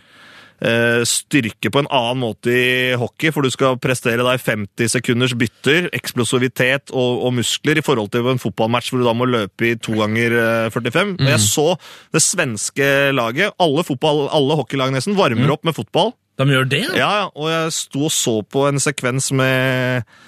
styrke 1.06 1.70
på 1.70 1.82
en 1.82 1.90
annen 1.94 2.18
måte 2.18 2.50
i 2.50 2.94
hockey, 2.98 3.30
for 3.34 3.46
du 3.46 3.50
skal 3.54 3.78
prestere 3.78 4.24
deg 4.26 4.42
50 4.42 4.90
sekunders 4.90 5.34
bytter, 5.38 5.86
eksplosivitet 5.94 6.90
og, 6.90 7.22
og 7.28 7.36
muskler 7.38 7.78
i 7.78 7.84
forhold 7.84 8.10
til 8.14 8.26
en 8.26 8.42
fotballmatch 8.42 8.90
hvor 8.90 9.02
du 9.02 9.06
da 9.06 9.14
må 9.14 9.28
løpe 9.30 9.70
i 9.70 9.76
to 9.78 9.94
ganger 10.00 10.34
eh, 10.34 10.70
45. 10.74 11.14
Og 11.20 11.30
jeg 11.30 11.44
så 11.44 11.66
det 12.14 12.24
svenske 12.24 12.88
laget, 13.14 13.54
alle, 13.62 13.84
fotball, 13.86 14.26
alle 14.34 14.58
hockeylag 14.58 14.94
nesten, 14.94 15.18
varmer 15.18 15.54
opp 15.54 15.68
med 15.68 15.78
fotball. 15.78 16.14
De 16.38 16.46
gjør 16.46 16.68
det? 16.70 16.84
Ja, 16.94 17.12
ja, 17.24 17.28
og 17.34 17.48
jeg 17.50 17.74
sto 17.74 18.04
og 18.06 18.14
så 18.14 18.36
på 18.46 18.68
en 18.68 18.78
sekvens 18.82 19.32
med 19.34 20.02
eh, 20.02 20.18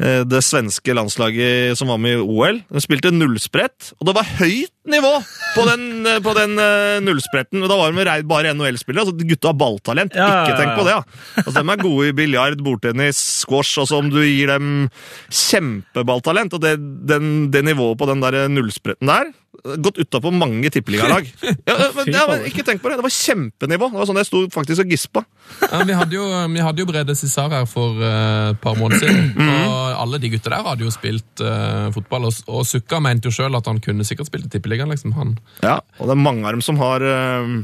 det 0.00 0.40
svenske 0.46 0.94
landslaget 0.96 1.76
som 1.76 1.90
var 1.92 1.98
med 2.00 2.16
i 2.16 2.22
OL. 2.24 2.62
De 2.72 2.80
spilte 2.80 3.12
nullsprett, 3.12 3.92
og 3.98 4.08
det 4.08 4.14
var 4.16 4.30
høyt 4.38 4.72
nivå 4.88 5.12
på 5.54 5.64
den, 5.68 6.06
eh, 6.06 6.20
på 6.24 6.34
den 6.36 6.56
eh, 6.58 7.00
nullspretten. 7.04 7.62
Da 7.68 7.76
var 7.76 7.92
de 7.92 8.22
bare 8.28 8.54
NHL-spillere. 8.54 9.04
altså 9.04 9.28
Gutta 9.28 9.50
har 9.52 9.58
balltalent. 9.60 10.16
Ja, 10.16 10.44
Ikke 10.44 10.58
tenk 10.58 10.78
på 10.78 10.86
det, 10.86 10.94
ja. 10.96 11.02
Altså, 11.44 11.56
de 11.60 11.74
er 11.74 11.82
gode 11.84 12.08
i 12.08 12.16
biljard, 12.16 12.62
bordtennis, 12.64 13.20
squash. 13.42 13.78
Altså, 13.80 14.00
om 14.00 14.10
du 14.12 14.20
gir 14.22 14.50
dem 14.52 14.88
kjempeballtalent, 15.28 16.56
og 16.56 16.64
det, 16.64 16.76
den, 17.10 17.50
det 17.52 17.64
nivået 17.66 17.98
på 18.00 18.08
den 18.10 18.24
der 18.24 18.46
nullspretten 18.48 19.10
der 19.10 19.32
Gått 19.60 19.98
utapå 19.98 20.30
mange 20.30 20.70
tippeligalag. 20.70 21.26
Ja, 21.68 21.74
men, 21.94 22.08
ja, 22.12 22.22
men 22.28 22.44
ikke 22.48 22.62
tenk 22.66 22.80
på 22.82 22.90
det. 22.90 22.98
Det 23.00 23.04
var 23.04 23.12
kjempenivå. 23.12 23.88
Det 23.90 23.98
var 23.98 24.08
sånn 24.08 24.20
jeg 24.20 24.28
sto 24.28 24.42
faktisk 24.54 24.84
og 24.84 24.92
gispa. 24.94 25.22
Ja, 25.66 25.80
vi, 25.86 25.96
hadde 25.96 26.16
jo, 26.16 26.26
vi 26.54 26.62
hadde 26.64 26.82
jo 26.82 26.88
Brede 26.88 27.16
Cissar 27.18 27.50
her 27.52 27.66
for 27.68 27.98
eh, 27.98 28.52
et 28.52 28.60
par 28.62 28.78
måneder 28.78 29.02
siden. 29.02 29.50
Og 29.70 29.98
alle 30.04 30.20
de 30.22 30.30
gutta 30.32 30.54
der 30.54 30.64
hadde 30.66 30.86
jo 30.86 30.94
spilt 30.94 31.42
uh, 31.44 31.90
fotball. 31.94 32.28
Og, 32.30 32.40
og 32.50 32.64
Sukka 32.68 33.02
mente 33.02 33.28
jo 33.28 33.34
sjøl 33.34 33.58
at 33.58 33.68
han 33.68 33.82
kunne 33.84 34.06
sikkert 34.06 34.30
spilt 34.30 34.48
i 34.48 34.54
Tippeligaen. 34.54 34.94
Liksom. 34.94 35.14
Han, 35.18 35.36
Ja, 35.66 35.80
og 35.98 36.08
det 36.08 36.16
er 36.16 36.24
mange 36.24 36.46
av 36.46 36.56
dem 36.56 36.64
som 36.64 36.80
har 36.80 37.04
uh, 37.04 37.60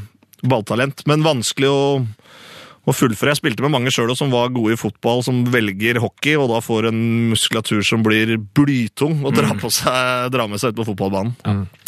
balltalent, 0.47 1.07
men 1.09 1.25
vanskelig 1.27 1.71
å, 1.71 1.83
å 2.87 2.95
fullføre. 2.95 3.33
Jeg 3.35 3.41
spilte 3.41 3.65
med 3.65 3.75
mange 3.75 3.91
sjøl 3.95 4.13
som 4.19 4.31
var 4.31 4.53
gode 4.55 4.77
i 4.77 4.79
fotball, 4.79 5.23
som 5.27 5.43
velger 5.51 5.99
hockey, 6.03 6.37
og 6.39 6.51
da 6.53 6.61
får 6.63 6.91
en 6.93 7.01
muskulatur 7.33 7.83
som 7.87 8.05
blir 8.07 8.37
blytung 8.57 9.25
og 9.27 9.35
drar, 9.35 9.57
på 9.59 9.71
seg, 9.75 10.29
drar 10.35 10.51
med 10.51 10.63
seg 10.63 10.73
ut 10.73 10.81
på 10.81 10.87
fotballbanen. 10.93 11.35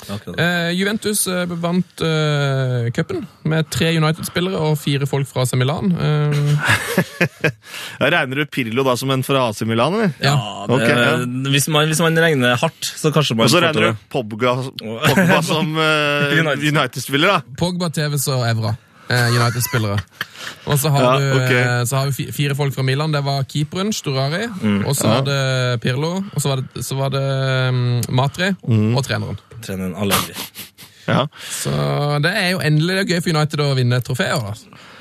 Akkurat. 0.09 0.38
Eh, 0.42 0.70
Juventus 0.78 1.24
eh, 1.30 1.55
vant 1.62 2.03
eh, 2.07 2.88
cupen 2.94 3.24
med 3.49 3.68
tre 3.70 3.92
United-spillere 3.99 4.59
og 4.59 4.78
fire 4.80 5.07
folk 5.11 5.28
fra 5.30 5.44
AC 5.46 5.55
Milan. 5.59 5.94
Eh, 5.94 6.42
Jeg 8.03 8.12
regner 8.14 8.42
du 8.42 8.51
Pirlo 8.51 8.86
da 8.86 8.96
som 8.99 9.12
en 9.14 9.24
fra 9.26 9.49
AC 9.53 9.62
Milan, 9.68 9.99
eller? 9.99 10.14
ja. 10.22 10.34
Det, 10.68 10.74
okay, 10.74 10.99
ja. 10.99 11.14
hvis, 11.55 11.68
man, 11.72 11.86
hvis 11.88 12.03
man 12.03 12.18
regner 12.20 12.59
hardt, 12.61 12.90
så 12.99 13.12
kanskje 13.14 13.38
man 13.38 13.46
Og 13.46 13.55
så 13.55 13.62
regner 13.62 13.92
du 13.92 14.03
Pogba, 14.12 14.59
Pogba 15.07 15.40
som 15.46 15.72
eh, 15.78 16.38
United. 16.42 16.66
United-spiller, 16.74 17.38
da. 17.38 17.57
Pogba, 17.59 17.90
Tevez 17.94 18.26
og 18.34 18.44
Evra. 18.49 18.74
Eh, 19.11 19.28
United-spillere. 19.34 19.98
Og 20.68 20.78
så 20.80 20.90
har, 20.94 21.02
Ja, 21.02 21.18
du, 21.18 21.54
eh, 21.56 21.84
så 21.88 21.96
har 22.02 22.11
vi 22.11 22.28
fire 22.32 22.54
folk 22.54 22.74
fra 22.74 22.82
Milan. 22.86 23.12
Det 23.12 23.22
var 23.24 23.44
keeperen, 23.48 23.92
Sturari. 23.92 24.46
Mm. 24.62 24.84
Og 24.86 24.94
så 24.96 25.09
var 25.09 25.22
det 25.26 25.80
Pirlo. 25.82 26.12
Og 26.34 26.40
så 26.42 26.48
var 26.52 26.62
det, 26.62 26.84
så 26.84 26.96
var 26.98 27.11
det 27.11 27.24
um, 27.68 28.00
Matri 28.09 28.52
Mm. 28.68 28.94
og 28.96 29.04
treneren. 29.04 29.38
Treneren 29.64 29.96
Allegri. 29.98 30.36
Ja. 31.09 31.26
Så 31.40 31.72
det 32.22 32.34
er 32.36 32.50
jo 32.52 32.61
endelig 32.61 33.06
gøy 33.09 33.20
for 33.24 33.32
United 33.32 33.61
å 33.64 33.74
vinne 33.76 34.00
trofeer. 34.04 34.36
da. 34.44 34.52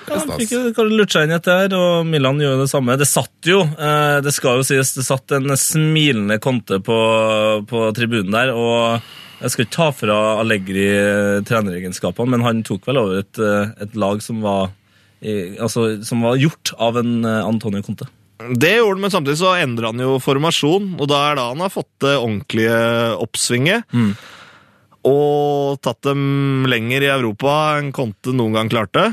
Er 0.07 0.21
Ja, 0.23 0.37
fikk 0.39 0.77
lurt 0.87 1.11
seg 1.11 1.25
inn 1.27 1.35
etter 1.35 1.73
og 1.75 2.05
Milan 2.07 2.39
gjør 2.39 2.61
det 2.61 2.69
samme. 2.71 2.95
Det 2.97 3.07
satt 3.09 3.43
jo, 3.43 3.59
eh, 3.63 4.21
det 4.23 4.31
skal 4.33 4.61
jo 4.61 4.63
sies, 4.63 4.93
det 4.95 5.03
satt 5.03 5.31
en 5.35 5.51
smilende 5.59 6.39
Conte 6.39 6.79
på, 6.79 6.95
på 7.67 7.81
tribunen 7.93 8.31
der, 8.31 8.53
og 8.55 9.01
jeg 9.37 9.53
skal 9.53 9.65
ikke 9.65 9.75
ta 9.75 9.87
fra 9.93 10.17
Allegri 10.41 10.87
treneregenskapene, 11.47 12.33
men 12.33 12.45
han 12.45 12.63
tok 12.65 12.87
vel 12.89 13.01
over 13.03 13.21
et, 13.21 13.41
eh, 13.41 13.73
et 13.85 13.97
lag 13.99 14.21
som 14.25 14.41
var, 14.45 14.71
altså, 15.21 15.89
som 16.05 16.25
var 16.25 16.39
gjort 16.41 16.73
av 16.81 16.97
en 17.01 17.19
eh, 17.25 17.43
Antonio 17.45 17.83
Conte. 17.85 18.09
Det 18.37 18.75
gjorde 18.77 18.97
han, 18.97 19.03
men 19.05 19.13
samtidig 19.13 19.39
så 19.39 19.53
endra 19.57 19.91
han 19.91 20.01
jo 20.01 20.17
formasjon, 20.21 20.91
og 20.97 21.09
da 21.09 21.21
er 21.29 21.39
da 21.39 21.47
han 21.51 21.61
har 21.61 21.73
fått 21.73 21.89
det 22.05 22.17
ordentlige 22.17 22.81
oppsvinget. 23.21 23.87
Mm. 23.93 24.11
Og 25.07 25.79
tatt 25.85 26.03
dem 26.05 26.67
lenger 26.69 27.05
i 27.05 27.13
Europa 27.13 27.53
enn 27.77 27.93
Conte 27.95 28.33
noen 28.35 28.57
gang 28.57 28.69
klarte. 28.73 29.07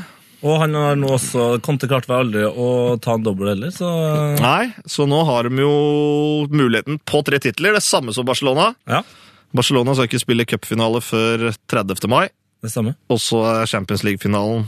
Og 0.44 0.58
han 0.60 0.76
har 0.76 0.96
nå 1.00 1.08
også, 1.16 1.54
Conte 1.64 1.88
klarte 1.88 2.10
vel 2.10 2.26
aldri 2.26 2.44
å 2.44 2.96
ta 3.00 3.16
en 3.16 3.24
dobbel 3.24 3.54
heller, 3.54 3.72
så 3.72 3.88
Nei, 4.36 4.74
så 4.84 5.06
nå 5.08 5.22
har 5.24 5.48
de 5.48 5.64
jo 5.64 5.76
muligheten 6.52 7.00
på 7.08 7.22
tre 7.24 7.40
titler, 7.40 7.76
det 7.76 7.84
samme 7.84 8.12
som 8.12 8.28
Barcelona. 8.28 8.74
ja, 8.88 9.00
Barcelona 9.54 9.94
skal 9.94 10.08
ikke 10.08 10.22
spille 10.22 10.46
cupfinale 10.50 11.00
før 11.04 11.50
30. 11.70 12.08
mai, 12.10 12.28
det 12.64 12.72
samme. 12.72 12.94
og 13.12 13.20
så 13.22 13.42
er 13.52 13.68
Champions 13.70 14.02
League-finalen 14.06 14.64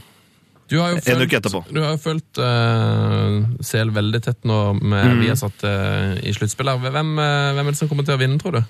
Du 0.70 0.78
har 0.80 0.92
jo 0.94 1.00
En 1.06 1.22
uke 1.22 1.36
etterpå. 1.38 1.60
Du 1.70 1.78
har 1.82 1.92
jo 1.94 2.00
fulgt 2.02 2.38
uh, 2.42 3.44
CL 3.62 3.92
veldig 3.94 4.20
tett 4.24 4.44
nå 4.46 4.60
med 4.82 5.12
Mm. 5.12 5.20
vi 5.22 5.28
har 5.30 5.36
satt 5.38 5.62
uh, 5.62 6.16
i 6.22 6.32
sluttspillet. 6.34 6.80
Hvem, 6.82 7.12
uh, 7.18 7.54
hvem 7.54 7.66
er 7.66 7.70
det 7.70 7.78
som 7.78 7.88
kommer 7.88 8.04
til 8.06 8.16
å 8.16 8.18
vinne, 8.18 8.38
tror 8.42 8.58
du? 8.58 8.62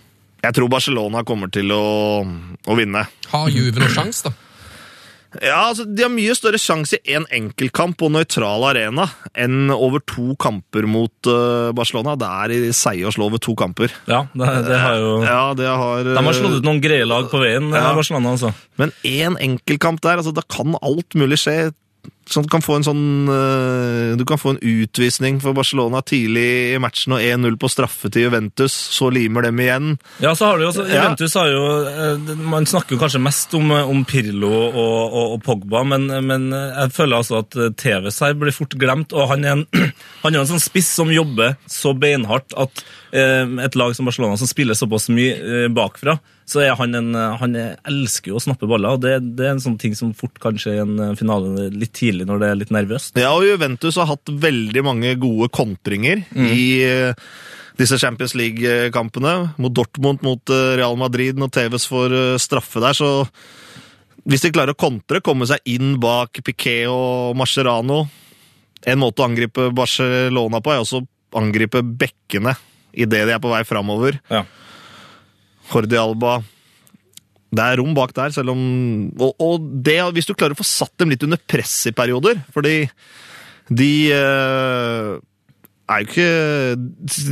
Jeg 0.45 0.55
tror 0.55 0.69
Barcelona 0.69 1.23
kommer 1.25 1.49
til 1.51 1.73
å, 1.73 2.21
å 2.69 2.77
vinne. 2.77 3.07
Har 3.33 3.49
Juve 3.49 3.81
noen 3.81 3.95
sjanse, 3.97 4.29
da? 4.29 4.33
Ja, 5.43 5.59
altså, 5.71 5.85
De 5.89 6.05
har 6.05 6.13
mye 6.13 6.35
større 6.39 6.61
sjanse 6.61 6.99
i 7.01 7.15
én 7.17 7.27
enkeltkamp 7.35 7.97
på 8.01 8.09
nøytral 8.13 8.65
arena 8.71 9.09
enn 9.37 9.71
over 9.75 10.03
to 10.07 10.35
kamper 10.43 10.87
mot 10.91 11.31
uh, 11.31 11.73
Barcelona. 11.77 12.17
Det 12.21 12.29
er 12.29 12.55
i 12.57 12.61
seige 12.77 13.09
å 13.09 13.15
slå 13.15 13.29
over 13.31 13.43
to 13.43 13.55
kamper. 13.59 13.93
Ja, 14.11 14.25
det, 14.35 14.51
det 14.69 14.81
har 14.83 15.01
jo... 15.01 15.11
Ja, 15.27 15.41
det 15.59 15.67
har 15.71 16.13
De 16.13 16.17
har 16.29 16.39
slått 16.39 16.61
ut 16.61 16.67
noen 16.69 16.83
greie 16.85 17.07
lag 17.09 17.29
på 17.33 17.41
veien, 17.43 17.71
Ja. 17.75 17.89
ja. 17.91 17.97
Barcelona, 17.97 18.37
altså. 18.37 18.53
Men 18.81 18.93
én 19.07 19.37
enkeltkamp 19.41 20.01
der, 20.05 20.21
altså, 20.23 20.35
da 20.37 20.45
kan 20.49 20.77
alt 20.83 21.17
mulig 21.19 21.41
skje. 21.43 21.59
Du, 22.27 22.49
kan 22.51 22.63
få 22.63 22.75
en 22.81 22.85
sånn, 22.87 23.05
eh, 23.31 24.17
du 24.19 24.25
kan 24.27 24.41
få 24.41 24.57
en 24.57 24.59
utvisning 24.59 25.39
for 25.43 25.55
Barcelona 25.55 26.01
tidlig 26.03 26.75
i 26.75 26.81
matchen 26.83 27.15
og 27.15 27.23
1-0 27.23 27.55
på 27.63 27.71
straffe 27.71 28.11
til 28.11 28.27
Juventus, 28.27 28.75
så 28.75 29.13
limer 29.15 29.47
dem 29.47 29.63
igjen. 29.63 29.95
Ja, 30.25 30.35
så 30.35 30.51
har 30.51 30.59
du 30.59 30.67
jo. 30.67 30.73
Juventus 30.91 31.37
har 31.39 31.53
jo 31.53 31.63
eh, 31.87 32.35
Man 32.51 32.67
snakker 32.67 32.97
jo 32.97 33.01
kanskje 33.01 33.23
mest 33.23 33.55
om, 33.55 33.71
eh, 33.71 33.95
om 33.95 34.03
Pirlo 34.09 34.51
og, 34.51 34.77
og, 34.83 35.25
og 35.37 35.41
Pogba, 35.47 35.85
men, 35.87 36.11
men 36.27 36.51
jeg 36.51 36.95
føler 36.99 37.21
altså 37.21 37.45
at 37.45 37.55
TVs 37.79 38.23
her 38.27 38.35
blir 38.39 38.55
fort 38.55 38.75
glemt. 38.75 39.15
Og 39.15 39.31
han 39.31 39.47
er 39.47 39.61
en, 39.61 39.67
han 40.25 40.35
er 40.35 40.43
en 40.43 40.51
sånn 40.51 40.67
spiss 40.67 40.91
som 40.99 41.15
jobber 41.15 41.55
så 41.71 41.95
beinhardt 41.95 42.57
at 42.59 42.87
et 43.17 43.77
lag 43.79 43.95
som 43.97 44.05
Barcelona, 44.05 44.37
som 44.37 44.49
spiller 44.51 44.77
såpass 44.77 45.07
mye 45.15 45.71
bakfra, 45.73 46.19
så 46.45 46.61
er 46.61 46.75
han 46.77 46.93
en 46.99 47.15
Han 47.41 47.55
er, 47.57 47.79
elsker 47.89 48.33
jo 48.33 48.37
å 48.37 48.43
snappe 48.43 48.69
baller. 48.69 48.99
og 48.99 49.01
det, 49.01 49.15
det 49.39 49.47
er 49.47 49.55
en 49.55 49.63
sånn 49.63 49.79
ting 49.81 49.95
som 49.97 50.13
fort 50.15 50.37
kan 50.43 50.59
skje 50.61 50.75
i 50.75 50.83
en 50.83 51.17
finale 51.17 51.71
litt 51.73 51.95
tidlig 51.97 52.16
når 52.25 52.41
det 52.41 52.49
er 52.49 52.59
litt 52.63 52.73
nervøst. 52.75 53.19
Ja, 53.21 53.35
og 53.37 53.45
Juventus 53.45 53.99
har 54.01 54.09
hatt 54.09 54.31
veldig 54.31 54.83
mange 54.87 55.13
gode 55.21 55.51
kontringer 55.53 56.23
i 56.33 56.67
eh, 56.87 57.29
disse 57.77 57.99
Champions 58.01 58.35
League-kampene. 58.39 59.35
Mot 59.61 59.75
Dortmund, 59.75 60.25
mot 60.25 60.55
eh, 60.55 60.77
Real 60.81 60.97
Madrid, 61.01 61.37
når 61.39 61.53
TVs 61.53 61.89
får 61.91 62.17
eh, 62.17 62.39
straffe 62.43 62.83
der, 62.85 62.97
så 62.97 63.27
Hvis 64.27 64.43
de 64.43 64.51
klarer 64.51 64.75
å 64.75 64.81
kontre, 64.81 65.21
komme 65.23 65.47
seg 65.47 65.61
inn 65.71 66.01
bak 66.03 66.41
Piquet 66.43 66.89
og 66.91 67.37
Mascherano 67.39 68.09
En 68.87 68.99
måte 68.99 69.23
å 69.23 69.29
angripe 69.29 69.69
Barcelona 69.71 70.59
på 70.61 70.73
er 70.73 70.83
også 70.83 71.03
å 71.05 71.39
angripe 71.39 71.83
bekkene 71.83 72.57
idet 72.97 73.27
de 73.29 73.35
er 73.35 73.41
på 73.43 73.51
vei 73.51 73.61
framover. 73.69 74.17
Ja. 74.33 74.47
Hordi 75.69 75.99
Alba 76.01 76.39
Det 77.55 77.63
er 77.63 77.79
rom 77.81 77.95
bak 77.95 78.11
der, 78.17 78.33
selv 78.35 78.53
om 78.53 78.61
Og, 79.23 79.31
og 79.43 79.71
det, 79.87 80.01
hvis 80.17 80.29
du 80.29 80.35
klarer 80.35 80.57
å 80.57 80.59
få 80.59 80.67
satt 80.67 80.95
dem 80.99 81.13
litt 81.13 81.23
under 81.27 81.39
press 81.39 81.79
i 81.89 81.95
perioder, 81.97 82.41
fordi 82.55 82.81
de 83.67 83.93
eh, 84.15 85.15
er 85.87 86.03
jo 86.03 86.07
ikke 86.07 86.27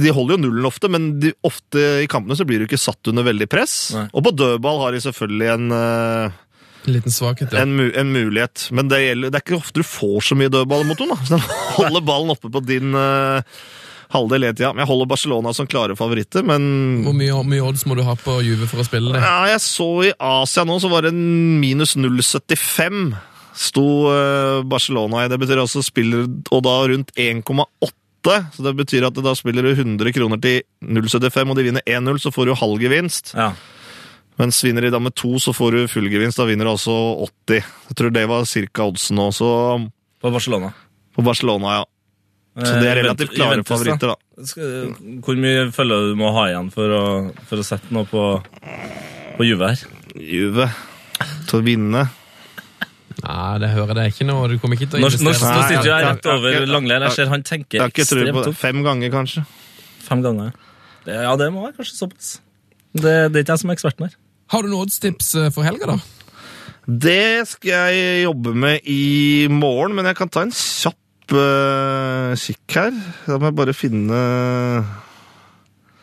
De 0.03 0.15
holder 0.15 0.37
jo 0.37 0.41
nullen 0.47 0.67
ofte, 0.67 0.91
men 0.91 1.13
de, 1.23 1.35
ofte 1.47 1.85
i 2.03 2.09
kampene 2.11 2.39
så 2.39 2.47
blir 2.49 2.63
du 2.63 2.69
ikke 2.69 2.81
satt 2.81 3.11
under 3.11 3.27
veldig 3.27 3.49
press. 3.51 3.77
Nei. 3.95 4.09
Og 4.15 4.27
på 4.27 4.35
dødball 4.35 4.81
har 4.83 4.95
de 4.95 5.03
selvfølgelig 5.05 5.53
en, 5.53 5.77
eh, 5.79 6.41
En 6.85 6.93
liten 6.97 7.15
svakhet, 7.15 7.55
ja. 7.55 7.63
en, 7.63 7.77
mu, 7.79 7.87
en 7.91 8.13
mulighet. 8.15 8.69
Men 8.77 8.91
det, 8.91 9.01
gjelder, 9.05 9.33
det 9.33 9.41
er 9.41 9.47
ikke 9.47 9.61
ofte 9.61 9.81
du 9.81 9.89
får 9.89 10.29
så 10.31 10.39
mye 10.39 10.53
dødball 10.53 10.87
mot 10.89 11.01
dem. 11.01 11.15
da. 11.15 11.19
Så 11.23 11.39
de 11.39 11.59
holder 11.79 12.07
ballen 12.07 12.35
oppe 12.35 12.51
på 12.53 12.63
din 12.67 12.95
uh, 12.99 13.41
halvdel 14.15 14.47
hele 14.47 14.55
tida. 14.57 14.71
Men 14.73 14.85
jeg 14.85 14.91
holder 14.93 15.11
Barcelona 15.11 15.53
som 15.57 15.67
klare 15.71 15.97
favoritter, 15.99 16.45
men 16.47 16.65
Hvor 17.05 17.15
mye, 17.19 17.37
mye 17.51 17.65
odds 17.67 17.85
må 17.91 17.97
du 17.99 18.03
ha 18.07 18.15
på 18.19 18.39
Juve 18.47 18.69
for 18.71 18.81
å 18.83 18.87
spille 18.87 19.13
det? 19.15 19.21
ja, 19.23 19.37
jeg 19.53 19.61
så 19.67 19.89
i 20.09 20.13
Asia 20.19 20.65
nå, 20.65 20.79
så 20.83 20.91
var 20.93 21.03
det 21.07 21.13
en 21.15 21.61
minus 21.61 21.97
0,75 22.01 23.15
sto 23.55 23.85
eh, 24.11 24.63
Barcelona 24.67 25.25
i. 25.25 25.29
Det 25.31 25.39
betyr 25.43 25.61
altså 25.63 25.83
spiller, 25.85 26.25
og 26.51 26.65
da 26.67 26.79
rundt 26.91 27.13
1,8. 27.15 27.93
Så 28.57 28.65
det 28.65 28.73
betyr 28.79 29.05
at 29.07 29.15
det 29.19 29.23
da 29.27 29.35
spiller 29.37 29.67
du 29.69 29.75
100 29.77 30.11
kroner 30.17 30.41
til 30.43 30.63
0,75, 30.83 31.51
og 31.53 31.59
de 31.59 31.67
vinner 31.69 31.85
1-0, 31.87 32.19
så 32.25 32.33
får 32.35 32.49
du 32.49 32.55
halv 32.59 32.81
gevinst. 32.83 33.35
Ja. 33.37 33.51
Mens 34.41 34.59
vinner 34.65 34.83
de 34.83 34.91
da 34.91 34.99
med 34.99 35.15
to, 35.15 35.37
så 35.39 35.53
får 35.55 35.77
du 35.77 35.83
full 35.93 36.09
gevinst. 36.11 36.41
Da 36.41 36.47
vinner 36.49 36.67
du 36.67 36.73
altså 36.73 36.95
80. 37.29 37.61
Jeg 37.93 37.99
tror 38.01 38.15
det 38.17 38.25
var 38.33 38.49
cirka 38.51 38.89
oddsen 38.91 39.21
nå, 39.21 39.29
så 39.37 39.51
På 40.25 40.33
Barcelona. 40.35 40.73
på 41.15 41.23
Barcelona, 41.23 41.77
ja. 41.79 41.85
Så 42.55 42.75
det 42.79 42.87
er 42.87 42.99
Eh, 42.99 43.03
relativt 43.03 43.33
klare 43.35 43.57
Juventus, 43.57 43.71
favoritter, 43.73 44.13
da. 44.13 44.17
Hvor 45.27 45.39
mye 45.43 45.65
følger 45.75 46.05
du 46.05 46.11
du 46.13 46.19
må 46.21 46.29
ha 46.37 46.45
igjen 46.53 46.69
for 46.75 46.93
å, 46.95 47.05
for 47.49 47.59
å 47.59 47.65
sette 47.67 47.91
noe 47.95 48.07
på, 48.07 48.23
på 49.39 49.47
Juve 49.49 49.73
her? 49.73 49.83
Juve 50.15 50.69
til 51.49 51.59
å 51.59 51.65
vinne. 51.67 52.05
Nei, 53.25 53.59
det 53.63 53.71
hører 53.75 54.01
jeg 54.05 54.15
ikke 54.15 54.27
nå. 54.29 54.37
Du 54.51 54.57
kommer 54.63 54.79
ikke 54.79 54.91
til 54.93 55.01
å 55.01 55.03
Nå, 55.03 55.11
nå, 55.11 55.31
nå 55.31 55.35
sitter 55.35 55.75
jeg 55.75 55.85
jeg- 55.91 56.07
rett 56.09 56.27
over 56.31 56.67
Langleir. 56.71 57.07
Jeg 57.09 57.17
ser 57.19 57.31
han 57.33 57.43
tenker 57.47 57.87
ekstremt 57.89 58.47
opp. 58.47 58.55
Fem 58.59 58.83
ganger, 58.87 59.11
kanskje. 59.11 59.45
Fem 60.05 60.23
ganger. 60.23 60.53
Det, 61.07 61.15
ja, 61.27 61.35
det 61.37 61.51
må 61.53 61.63
være 61.67 61.77
kanskje 61.79 61.97
såpass. 61.99 62.35
Det, 62.95 63.33
det 63.33 63.41
er 63.41 63.43
ikke 63.45 63.55
jeg 63.57 63.63
som 63.65 63.71
er 63.71 63.75
eksperten 63.79 64.07
her. 64.09 64.15
Har 64.53 64.63
du 64.63 64.69
noen 64.71 64.87
oddstips 64.87 65.35
eh, 65.41 65.51
for 65.55 65.67
helga, 65.67 65.87
da? 65.95 65.99
Det 66.87 67.49
skal 67.49 67.91
jeg 67.95 68.25
jobbe 68.27 68.53
med 68.55 68.85
i 68.87 69.49
morgen, 69.51 69.95
men 69.97 70.05
jeg 70.11 70.17
kan 70.19 70.29
ta 70.29 70.43
en 70.45 70.53
kjapp 70.55 70.99
eh, 71.33 72.35
kikk 72.37 72.77
her. 72.77 72.93
Da 73.27 73.39
må 73.39 73.49
jeg 73.49 73.57
bare 73.57 73.73
finne 73.77 74.21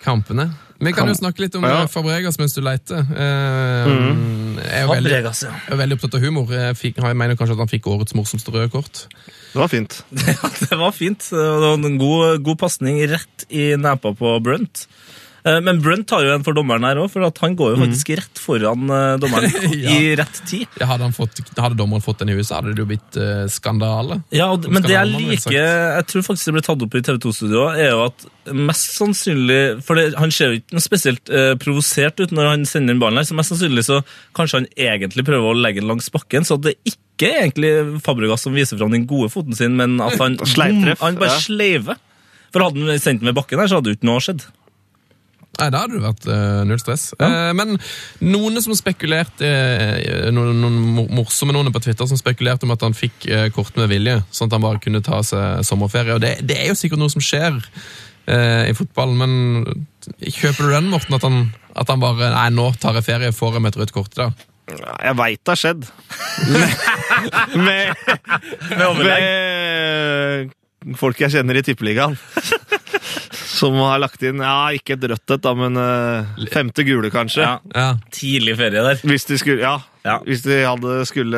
Kampene. 0.02 0.48
Vi 0.82 0.90
kan 0.98 1.06
jo 1.06 1.14
snakke 1.14 1.44
litt 1.44 1.54
om 1.56 1.64
Ja. 1.64 1.84
eh, 1.84 1.88
Fabregas 1.88 2.40
mens 2.40 2.56
du 2.56 2.62
leter. 2.62 3.04
Eh, 3.06 3.92
Jeg 4.62 4.72
er 4.74 4.82
jo 4.82 4.88
veldig, 4.90 5.12
Fabregas, 5.12 5.44
ja. 5.44 5.52
er 5.70 5.78
veldig 5.78 5.94
opptatt 6.00 6.16
av 6.18 6.22
humor. 6.26 6.48
Jeg, 6.50 6.76
fikk, 6.76 6.98
jeg 6.98 7.16
mener 7.16 7.36
kanskje 7.38 7.54
at 7.54 7.60
han 7.62 7.70
fikk 7.70 7.86
årets 7.86 8.16
morsomste 8.18 8.50
røde 8.52 8.72
kort. 8.74 9.06
Det 9.54 9.60
var 9.62 9.68
fint. 9.70 10.04
Ja, 10.26 10.50
det 10.70 10.78
var 10.80 10.92
fint. 10.92 11.20
Det 11.30 11.38
var 11.62 11.74
en 11.78 11.98
god, 12.02 12.42
god 12.44 12.58
pasning 12.58 12.98
rett 13.12 13.46
i 13.52 13.76
nepa 13.78 14.14
på 14.18 14.34
Brunt. 14.42 14.88
Eh, 15.44 15.60
Men 15.62 15.82
Brunt 15.82 16.08
tar 16.10 16.26
jo 16.26 16.34
en 16.36 16.44
for 16.46 16.58
dommeren 16.58 16.86
her 16.86 17.00
òg, 17.02 17.10
for 17.14 17.26
at 17.26 17.40
han 17.42 17.56
går 17.58 17.74
jo 17.74 17.80
faktisk 17.82 18.12
rett 18.20 18.42
foran 18.42 18.86
eh, 18.94 19.16
dommeren 19.22 19.56
Ja. 19.82 19.96
i 19.96 20.12
rett 20.20 20.42
tid. 20.50 20.68
Ja, 20.80 20.88
hadde, 20.92 21.08
han 21.08 21.16
fått, 21.16 21.42
hadde 21.58 21.78
dommeren 21.80 22.04
fått 22.06 22.22
den 22.22 22.34
i 22.34 22.38
USA, 22.38 22.60
hadde 22.60 22.76
det 22.76 22.84
jo 22.84 22.90
blitt 22.90 23.18
uh, 23.18 23.46
skandale. 23.52 24.22
Ja, 24.36 24.52
og, 24.54 24.68
men 24.70 24.86
det 24.86 24.94
jeg 24.94 25.12
liker, 25.16 25.56
jeg 25.56 26.08
tror 26.12 26.28
faktisk 26.28 26.52
det 26.52 26.56
ble 26.60 26.66
tatt 26.68 26.86
opp 26.86 26.98
i 26.98 27.04
TV 27.08 27.18
2-studioet, 27.26 27.82
er 27.82 27.94
jo 27.96 28.06
at 28.10 28.28
mest 28.58 28.96
sannsynlig 28.98 29.84
For 29.86 30.00
det, 30.00 30.16
han 30.18 30.32
ser 30.34 30.50
jo 30.50 30.58
ikke 30.58 30.74
noe 30.74 30.84
spesielt 30.84 31.30
uh, 31.30 31.54
provosert 31.62 32.22
ut 32.24 32.34
når 32.34 32.50
han 32.50 32.64
sender 32.70 32.96
inn 32.96 33.02
ballen 33.02 33.22
her, 33.22 33.28
så 33.30 33.38
mest 33.38 33.54
sannsynlig 33.54 33.86
så 33.88 34.02
kanskje 34.38 34.64
han 34.64 34.70
egentlig 34.90 35.26
prøver 35.28 35.52
å 35.52 35.58
legge 35.58 35.82
den 35.84 35.90
langs 35.92 36.10
bakken, 36.14 36.48
så 36.48 36.58
at 36.58 36.66
det 36.70 36.78
ikke 36.86 37.30
er 37.30 37.44
egentlig 37.46 37.74
Fabregas 38.06 38.46
som 38.46 38.56
viser 38.58 38.80
fram 38.80 38.94
den 38.94 39.06
gode 39.10 39.30
foten 39.34 39.58
sin, 39.58 39.78
men 39.78 40.00
at 40.02 40.18
han, 40.22 40.40
han 41.04 41.20
bare 41.22 41.30
ja. 41.30 41.38
sleiver. 41.42 42.02
For 42.52 42.66
hadde 42.66 42.82
han 42.84 43.00
sendt 43.00 43.22
den 43.22 43.30
ved 43.30 43.38
bakken 43.38 43.62
her, 43.62 43.70
så 43.70 43.80
hadde 43.80 43.92
det 43.92 44.00
ikke 44.00 44.10
noe 44.10 44.24
skjedd. 44.24 44.48
Nei, 45.60 45.68
da 45.68 45.82
hadde 45.84 45.98
det 45.98 46.06
vært 46.06 46.28
uh, 46.32 46.62
null 46.66 46.80
stress. 46.80 47.10
Eh, 47.22 47.52
men 47.58 47.76
noen 48.24 48.62
som 48.64 48.74
spekulerte, 48.78 49.46
uh, 49.46 50.30
noen, 50.34 50.62
noen 50.64 51.10
morsomme 51.12 51.54
noen 51.54 51.74
på 51.76 51.82
Twitter 51.84 52.08
som 52.10 52.18
spekulerte 52.18 52.66
om 52.66 52.74
at 52.74 52.86
han 52.86 52.96
fikk 52.98 53.28
kort 53.54 53.76
med 53.78 53.92
vilje, 53.92 54.22
sånn 54.32 54.50
at 54.50 54.56
han 54.58 54.64
bare 54.64 54.82
kunne 54.82 55.04
ta 55.06 55.20
seg 55.28 55.62
sommerferie. 55.68 56.16
Og 56.16 56.24
det, 56.24 56.38
det 56.48 56.58
er 56.64 56.72
jo 56.72 56.80
sikkert 56.80 57.04
noe 57.04 57.14
som 57.14 57.24
skjer 57.24 57.60
eh, 58.32 58.70
i 58.70 58.74
fotballen, 58.78 59.18
men 59.20 59.32
kjøper 60.22 60.64
du 60.66 60.70
den, 60.76 60.90
Morten, 60.94 61.16
at 61.18 61.24
han, 61.28 61.38
at 61.76 61.88
han 61.92 62.00
bare 62.02 62.26
Nei, 62.34 62.50
nå 62.56 62.66
tar 62.82 62.94
jeg 63.00 63.08
ferie, 63.08 63.36
får 63.36 63.52
jeg 63.58 63.64
med 63.66 63.72
et 63.74 63.80
rødt 63.82 63.96
kort 63.96 64.14
i 64.16 64.20
dag. 64.24 64.32
Jeg 64.72 65.14
veit 65.20 65.42
det 65.42 65.52
har 65.52 65.60
skjedd. 65.60 65.82
med, 67.66 67.86
med 68.80 68.90
folk 71.02 71.18
jeg 71.22 71.32
kjenner 71.36 71.56
i 71.60 71.66
Tippeligaen. 71.66 72.16
Som 73.62 73.78
har 73.78 74.02
lagt 74.02 74.24
inn 74.26 74.42
ja, 74.42 74.56
ikke 74.74 74.96
et 74.98 75.06
rødt 75.12 75.36
et, 75.38 75.42
da, 75.46 75.54
men 75.58 75.78
uh, 75.78 76.46
femte 76.52 76.84
gule, 76.88 77.12
kanskje. 77.14 77.46
Ja. 77.46 77.60
Ja. 77.78 77.88
Tidlig 78.14 78.58
ferie 78.60 78.82
der. 78.90 79.02
Hvis 79.06 79.28
de 79.30 79.38
skulle 79.42 79.62
Ja. 79.62 79.78
Ja. 80.02 80.16
Hvis 80.26 80.42
de 80.42 80.56
hadde 80.66 80.96
skulle 81.06 81.38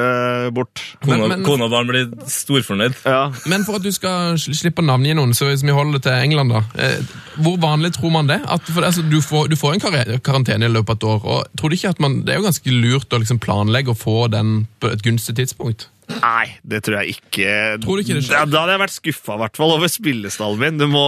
bort. 0.55 0.79
Kona, 1.03 1.17
Men- 1.17 1.29
men- 1.33 1.41
kona 1.43 1.65
og 1.67 1.71
barn 1.73 1.89
blir 1.89 2.05
storfornøyd. 2.31 2.93
Ja. 3.03 3.25
Men 3.51 3.65
for 3.67 3.75
at 3.75 3.83
du 3.83 3.91
skal 3.91 4.37
slippe 4.39 4.79
å 4.79 4.85
navngi 4.87 5.11
noen, 5.19 5.33
så 5.35 5.49
hvis 5.49 5.65
vi 5.67 5.75
holder 5.75 5.97
det 5.99 6.03
til 6.05 6.15
England, 6.29 6.53
da. 6.55 6.61
Eh, 6.79 7.01
hvor 7.43 7.57
vanlig 7.59 7.91
tror 7.97 8.13
man 8.15 8.27
det? 8.31 8.39
At, 8.47 8.63
for, 8.71 8.81
altså, 8.87 9.03
du, 9.03 9.17
får, 9.19 9.49
du 9.51 9.57
får 9.59 9.73
en 9.75 9.83
kar- 9.83 10.13
karantene 10.23 10.69
i 10.69 10.71
løpet 10.71 10.95
av 10.95 10.95
et 10.95 11.03
år. 11.11 11.25
og 11.25 11.57
tror 11.59 11.69
du 11.69 11.75
ikke 11.75 11.89
at 11.91 11.99
man, 11.99 12.21
Det 12.23 12.33
er 12.35 12.39
jo 12.39 12.47
ganske 12.47 12.71
lurt 12.71 13.09
å 13.11 13.19
liksom 13.19 13.39
planlegge 13.43 13.91
å 13.91 13.99
få 13.99 14.29
den 14.31 14.67
på 14.79 14.93
et 14.93 15.03
gunstig 15.03 15.35
tidspunkt. 15.35 15.89
Nei, 16.11 16.45
det 16.67 16.81
tror 16.85 16.99
jeg 17.01 17.17
ikke. 17.17 17.53
Tror 17.83 17.99
du 17.99 18.03
ikke 18.03 18.17
det? 18.17 18.27
Da, 18.27 18.43
da 18.49 18.63
hadde 18.63 18.75
jeg 18.75 18.81
vært 18.83 18.95
skuffa 18.95 19.37
over 19.67 19.91
spillestallen 19.91 20.61
min. 20.61 20.81
Du 20.81 20.87
må 20.91 21.03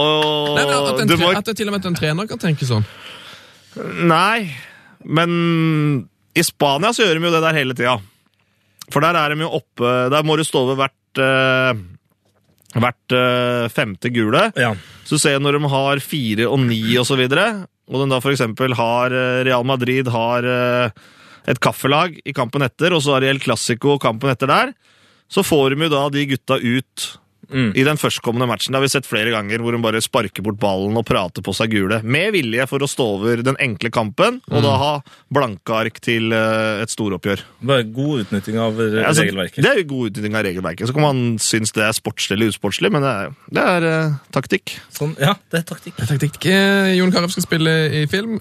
Nei, 0.56 0.64
at, 0.64 1.02
du 1.08 1.16
må, 1.20 1.30
at 1.36 1.48
det 1.48 1.56
til 1.58 1.70
og 1.70 1.76
med 1.76 1.88
en 1.88 1.98
trener 1.98 2.28
kan 2.30 2.40
tenke 2.42 2.68
sånn. 2.68 2.86
Nei, 4.08 4.48
men 5.04 5.32
i 6.36 6.44
Spania 6.44 6.92
så 6.96 7.04
gjør 7.04 7.18
de 7.18 7.28
jo 7.28 7.34
det 7.36 7.42
der 7.44 7.58
hele 7.60 7.76
tida. 7.76 7.98
For 8.92 9.04
der 9.04 9.18
er 9.18 9.34
de 9.34 9.42
jo 9.42 9.48
oppe 9.58 9.92
Der 10.14 10.22
må 10.22 10.36
du 10.38 10.44
stå 10.46 10.60
ved 10.68 10.76
hvert 10.78 11.18
uh, 11.18 11.72
Hvert 12.76 13.14
uh, 13.16 13.66
femte 13.72 14.12
gule. 14.14 14.44
Ja. 14.54 14.74
Så 15.08 15.18
ser 15.18 15.36
jeg 15.36 15.42
når 15.42 15.58
de 15.58 15.72
har 15.72 16.02
fire 16.04 16.46
og 16.50 16.60
ni 16.68 16.80
og 17.00 17.06
så 17.08 17.16
videre, 17.18 17.66
og 17.86 18.02
de 18.02 18.08
da 18.10 18.18
eksempel 18.18 18.74
har 18.74 19.14
eh, 19.14 19.42
Real 19.46 19.62
Madrid 19.66 20.08
har 20.10 20.46
eh, 20.50 21.04
et 21.46 21.60
kaffelag 21.62 22.18
i 22.26 22.32
kampen 22.36 22.62
etter, 22.66 22.92
og 22.96 23.02
så 23.04 23.16
har 23.16 23.20
de 23.26 23.30
El 23.34 23.38
Clásico 23.42 23.98
kampen 24.02 24.30
etter 24.32 24.50
der, 24.50 24.74
så 25.30 25.42
får 25.46 25.74
de 25.76 25.86
jo 25.88 25.94
da 25.94 26.08
de 26.14 26.26
gutta 26.34 26.58
ut 26.62 27.12
Mm. 27.46 27.68
i 27.78 27.84
den 27.86 27.94
førstkommende 27.94 28.48
matchen. 28.50 28.72
Det 28.74 28.78
har 28.80 28.82
vi 28.82 28.88
sett 28.90 29.06
flere 29.06 29.30
ganger, 29.30 29.60
hvor 29.62 29.70
de 29.70 29.78
bare 29.78 30.00
sparker 30.02 30.42
bort 30.42 30.56
ballen 30.58 30.96
og 30.98 31.04
prater 31.06 31.44
på 31.46 31.52
seg 31.54 31.70
gule. 31.70 32.00
Med 32.02 32.32
vilje 32.34 32.64
for 32.66 32.82
å 32.82 32.88
stå 32.90 33.04
over 33.20 33.38
den 33.46 33.54
enkle 33.62 33.86
kampen, 33.94 34.40
og 34.50 34.64
da 34.64 34.72
ha 34.80 34.88
blanke 35.30 35.70
ark 35.70 36.00
til 36.02 36.32
eh, 36.34 36.82
et 36.82 36.90
storoppgjør. 36.90 37.44
Bare 37.62 37.84
god 37.86 38.24
utnytting 38.24 38.58
av 38.58 38.74
re- 38.74 39.04
Altså, 39.06 39.22
regelverket. 39.28 39.62
Det 39.62 39.70
er 39.70 39.78
jo 39.78 39.86
god 39.92 40.10
utnytting 40.10 40.34
av 40.34 40.42
regelverket. 40.48 40.88
Så 40.90 40.96
kan 40.98 41.06
man 41.06 41.22
synes 41.38 41.70
det 41.76 41.84
er 41.86 41.94
sportslig 41.94 42.34
eller 42.34 42.50
usportslig, 42.50 42.90
men 42.90 43.06
det 43.06 43.14
er, 43.14 43.30
det 43.60 43.66
er 43.76 43.88
uh, 43.94 44.18
taktikk. 44.34 44.74
Sånn, 44.98 45.14
ja, 45.22 45.36
det 45.54 45.60
er 45.62 45.68
taktikk. 45.70 46.02
Taktikk. 46.02 46.42
Eh, 46.50 46.96
Jon 46.98 47.14
Carew 47.14 47.30
skal 47.30 47.46
spille 47.46 47.76
i 48.02 48.06
film. 48.10 48.40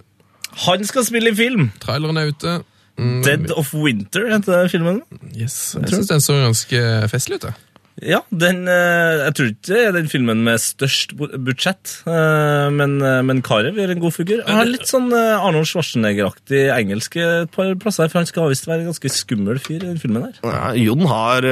Han 0.65 0.81
skal 0.89 1.05
spille 1.05 1.29
i 1.29 1.37
film! 1.37 1.69
Traileren 1.85 2.17
er 2.23 2.33
ute. 2.33 2.57
Mm, 2.97 3.21
Dead 3.25 3.51
of 3.51 3.73
Winter 3.75 4.29
heter 4.31 4.69
filmen. 4.71 5.01
Yes. 5.35 5.75
Jeg 5.81 5.91
syns 5.91 6.11
den 6.13 6.23
så 6.23 6.37
ganske 6.45 6.83
festlig 7.11 7.41
ut. 7.41 7.49
Ja, 8.03 8.17
den, 8.27 8.65
eh, 8.67 9.21
jeg 9.23 9.33
tror 9.37 9.49
ikke 9.53 9.69
det 9.69 9.77
er 9.79 9.93
den 9.95 10.09
filmen 10.11 10.41
med 10.43 10.59
størst 10.59 11.13
budsjett, 11.15 11.93
eh, 12.03 12.67
men, 12.75 12.97
eh, 12.99 13.21
men 13.23 13.39
Karev 13.45 13.79
gjør 13.79 13.93
en 13.93 14.01
god 14.03 14.15
figur. 14.17 14.41
Han 14.49 14.59
har 14.59 14.67
litt 14.67 14.89
sånn 14.89 15.07
Arnold 15.15 15.69
Schwarzenegger-aktig 15.69 16.65
engelsk 16.75 17.15
et 17.15 17.51
par 17.55 17.71
plasser, 17.79 18.11
for 18.11 18.19
han 18.19 18.27
skal 18.27 18.51
visst 18.51 18.67
være 18.67 18.83
en 18.83 18.91
ganske 18.91 19.13
skummel 19.15 19.61
fyr 19.63 19.79
i 19.79 19.87
den 19.87 20.01
filmen 20.01 20.27
her. 20.27 20.35
Ja, 20.43 20.73
Jon 20.75 21.07
har 21.07 21.47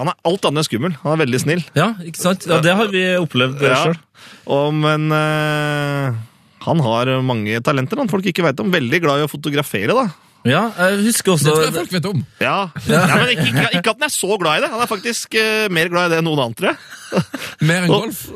Han 0.00 0.08
er 0.12 0.16
alt 0.24 0.44
annet 0.44 0.60
enn 0.60 0.68
skummel. 0.68 0.96
Han 1.00 1.16
er 1.16 1.24
veldig 1.24 1.40
snill. 1.40 1.64
Ja, 1.74 1.94
ikke 2.04 2.20
sant? 2.20 2.44
Ja, 2.46 2.60
det 2.60 2.76
har 2.76 2.88
vi 2.92 3.04
opplevd 3.16 3.62
ja. 3.64 3.80
Sjøl. 3.80 3.98
Men 4.76 5.08
han 6.60 6.80
har 6.84 7.22
mange 7.24 7.60
talenter 7.64 7.96
han 7.96 8.08
folk 8.12 8.26
ikke 8.28 8.44
veit 8.44 8.60
om. 8.60 8.72
Veldig 8.72 9.00
glad 9.00 9.20
i 9.20 9.24
å 9.24 9.32
fotografere, 9.32 9.96
da. 9.96 10.10
Ja, 10.48 10.62
jeg 10.72 11.02
husker 11.04 11.34
Det 11.34 11.36
også 11.36 11.52
tror 11.52 11.66
jeg 11.66 11.74
folk 11.76 11.92
vet 11.98 12.08
om. 12.08 12.24
Ja, 12.40 12.56
ja 12.88 13.02
men 13.12 13.34
ikke, 13.34 13.46
ikke, 13.50 13.68
ikke 13.76 13.92
at 13.92 14.00
han 14.00 14.08
er 14.08 14.14
så 14.14 14.40
glad 14.40 14.60
i 14.60 14.64
det. 14.64 14.72
Han 14.72 14.84
er 14.84 14.90
faktisk 14.90 15.36
uh, 15.36 15.68
mer 15.72 15.92
glad 15.92 16.08
i 16.08 16.14
det 16.14 16.22
enn 16.22 16.28
noen 16.30 16.44
andre. 16.48 16.74
Mer 17.68 17.84
enn 17.84 17.90
golf. 17.92 18.26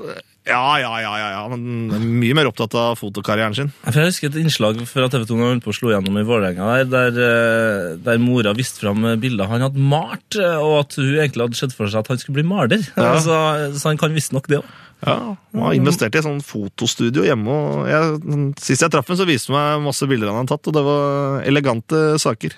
Ja, 0.45 0.77
ja, 0.77 0.91
ja, 1.01 1.13
ja, 1.17 1.29
er 1.49 1.55
mye 1.57 2.35
mer 2.37 2.51
opptatt 2.51 2.75
av 2.77 2.99
fotokarrieren 3.01 3.55
sin. 3.57 3.71
For 3.87 3.97
Jeg 3.97 4.13
husker 4.13 4.29
et 4.29 4.43
innslag 4.43 4.83
fra 4.91 5.07
TV 5.09 5.25
2 5.31 5.39
når 5.39 5.55
han 5.55 5.77
slå 5.79 5.95
gjennom 5.95 6.19
i 6.21 6.25
Vålerenga, 6.29 6.67
der, 6.83 6.91
der, 6.93 7.21
eh, 7.25 7.87
der 8.05 8.21
mora 8.21 8.53
viste 8.57 8.83
fram 8.83 9.07
bilder 9.23 9.49
han 9.49 9.65
hadde 9.65 9.81
malt, 9.81 10.37
eh, 10.37 10.59
og 10.61 10.83
at 10.83 10.99
hun 11.01 11.15
egentlig 11.15 11.47
hadde 11.47 11.61
sett 11.63 11.73
for 11.73 11.89
seg 11.89 12.05
at 12.05 12.13
han 12.13 12.21
skulle 12.21 12.43
bli 12.43 12.49
maler. 12.51 12.85
Ja. 12.93 13.15
Så, 13.25 13.39
så 13.79 13.89
han 13.89 14.01
kan 14.03 14.13
visstnok 14.13 14.51
det 14.53 14.61
òg. 14.61 14.69
Ja, 15.05 15.37
Han 15.55 15.63
har 15.67 15.77
investert 15.77 16.15
i 16.15 16.21
et 16.21 16.27
sånt 16.27 16.45
fotostudio 16.47 17.25
hjemme. 17.27 17.49
og 17.53 17.89
jeg, 17.91 18.55
Sist 18.63 18.85
jeg 18.85 18.93
traff 18.95 19.09
ham, 19.11 19.19
så 19.21 19.27
viste 19.29 19.53
han 19.53 19.81
meg 19.83 19.89
masse 19.91 20.09
bilder 20.09 20.33
han 20.33 20.43
hadde 20.43 20.55
tatt, 20.55 20.71
og 20.71 20.77
det 20.77 20.85
var 20.87 21.45
elegante 21.49 22.05
saker. 22.23 22.57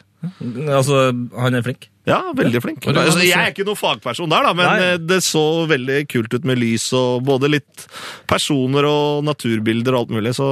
Altså, 0.72 1.11
han 1.38 1.55
er 1.55 1.62
flink. 1.62 1.88
Ja, 2.07 2.20
veldig 2.38 2.61
flink. 2.62 2.84
Altså, 2.86 3.18
jeg 3.26 3.34
er 3.34 3.51
ikke 3.51 3.66
noen 3.66 3.78
fagperson 3.78 4.30
der, 4.30 4.47
da, 4.47 4.53
men 4.55 4.68
Nei. 4.68 4.90
eh, 4.94 4.99
det 5.03 5.18
så 5.26 5.42
veldig 5.66 6.01
kult 6.11 6.34
ut 6.34 6.47
med 6.47 6.61
lys 6.61 6.86
og 6.97 7.24
både 7.26 7.51
litt 7.51 7.86
personer 8.30 8.86
og 8.86 9.24
naturbilder 9.26 9.94
og 9.97 10.05
alt 10.05 10.14
mulig, 10.14 10.34
så 10.38 10.49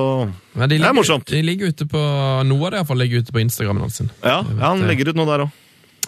de 0.54 0.66
Det 0.66 0.80
er 0.82 0.96
morsomt. 0.96 1.30
De 1.30 1.42
ligger 1.46 1.70
ute 1.70 1.86
på, 1.90 2.00
Noe 2.48 2.66
av 2.66 2.74
det 2.74 2.80
i 2.80 2.82
hvert 2.82 2.90
fall 2.90 3.02
ligger 3.04 3.22
ute 3.22 3.34
på 3.34 3.42
Instagramen 3.44 3.86
hans. 3.86 4.02
ja, 4.02 4.40
ja 4.42 4.64
han 4.66 4.82
legger 4.88 5.12
ut 5.12 5.20
noe 5.20 5.30
der 5.30 5.46
òg. 5.46 5.60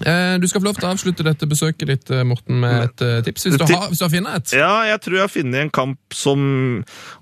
Eh, 0.05 0.35
du 0.41 0.49
skal 0.49 0.61
få 0.61 0.69
lov 0.69 0.77
til 0.77 0.89
å 0.89 0.93
avslutte 0.93 1.25
dette 1.25 1.49
besøket 1.49 1.89
ditt, 1.89 2.11
eh, 2.13 2.25
Morten, 2.27 2.59
med 2.61 2.91
et 2.91 3.05
eh, 3.05 3.23
tips. 3.25 3.47
Hvis 3.49 3.57
du 3.57 3.65
har, 3.71 3.89
hvis 3.89 4.03
du 4.03 4.05
har 4.05 4.13
funnet 4.13 4.37
et. 4.37 4.53
Ja, 4.59 4.75
jeg 4.91 5.01
tror 5.05 5.17
jeg 5.17 5.25
har 5.25 5.33
funnet 5.33 5.63
en 5.63 5.73
kamp 5.73 6.17
som 6.17 6.43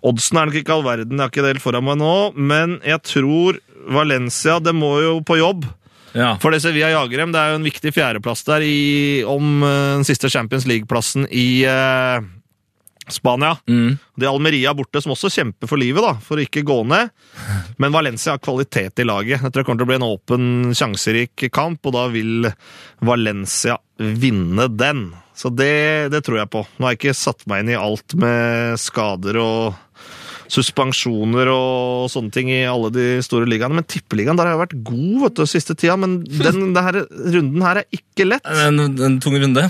Oddsen 0.02 0.40
er 0.40 0.50
nok 0.50 0.58
ikke 0.58 0.74
all 0.74 0.84
verden, 0.86 1.14
jeg 1.14 1.22
har 1.22 1.32
ikke 1.32 1.46
det 1.46 1.54
helt 1.54 1.64
foran 1.64 1.86
meg 1.86 2.00
nå, 2.02 2.16
men 2.34 2.78
jeg 2.86 3.02
tror 3.06 3.60
Valencia 3.84 4.56
Det 4.64 4.72
må 4.72 4.94
jo 5.02 5.18
på 5.20 5.36
jobb. 5.36 5.66
Ja. 6.16 6.38
For 6.40 6.54
det 6.54 6.62
Sevilla 6.62 6.88
jager 6.92 7.20
dem. 7.20 7.32
Det 7.34 7.40
er 7.40 7.50
jo 7.50 7.58
en 7.58 7.66
viktig 7.66 7.90
fjerdeplass 7.92 8.44
der 8.46 8.64
i, 8.64 9.24
om 9.28 9.60
den 9.60 10.06
siste 10.08 10.30
Champions 10.32 10.64
League-plassen 10.64 11.26
i 11.28 11.66
Spania. 13.12 13.54
Mm. 13.68 13.96
Det 14.16 14.26
er 14.26 14.32
Almeria 14.32 14.74
borte, 14.76 15.02
som 15.02 15.14
også 15.14 15.30
kjemper 15.32 15.70
for 15.70 15.80
livet, 15.80 16.04
da, 16.04 16.14
for 16.24 16.40
å 16.40 16.44
ikke 16.44 16.64
gå 16.66 16.78
ned. 16.88 17.12
Men 17.82 17.94
Valencia 17.94 18.34
har 18.34 18.42
kvalitet 18.44 19.02
i 19.02 19.08
laget. 19.08 19.40
Jeg 19.40 19.50
tror 19.50 19.60
det 19.62 19.66
kommer 19.68 19.82
til 19.82 19.88
å 19.88 19.92
bli 19.92 20.00
en 20.00 20.08
åpen, 20.08 20.48
sjanserik 20.76 21.46
kamp, 21.54 21.84
og 21.84 21.96
da 21.96 22.06
vil 22.14 22.50
Valencia 23.04 23.78
vinne 23.98 24.68
den. 24.72 25.08
Så 25.34 25.50
det, 25.50 26.12
det 26.14 26.22
tror 26.26 26.42
jeg 26.42 26.52
på. 26.52 26.64
Nå 26.78 26.86
har 26.86 26.94
jeg 26.94 27.02
ikke 27.02 27.18
satt 27.18 27.44
meg 27.50 27.64
inn 27.64 27.74
i 27.74 27.80
alt 27.80 28.14
med 28.18 28.78
skader 28.80 29.40
og, 29.42 29.80
suspensjoner 30.52 31.48
og 31.52 32.10
sånne 32.12 32.32
ting 32.34 32.50
i 32.52 32.62
alle 32.68 32.90
de 32.94 33.06
store 33.24 33.48
ligaene. 33.48 33.78
Men 33.80 33.88
tippeligaen 33.88 34.38
der 34.38 34.48
har 34.48 34.56
jeg 34.56 34.64
vært 34.64 34.76
god 34.90 35.16
vet 35.24 35.40
du, 35.40 35.44
siste 35.50 35.76
tida, 35.78 35.96
men 36.00 36.20
den, 36.28 36.70
denne 36.76 37.04
runden 37.08 37.64
her 37.64 37.82
er 37.82 37.98
ikke 37.98 38.28
lett. 38.28 38.54
En, 38.66 38.80
en 38.84 39.18
tung 39.24 39.38
runde. 39.40 39.66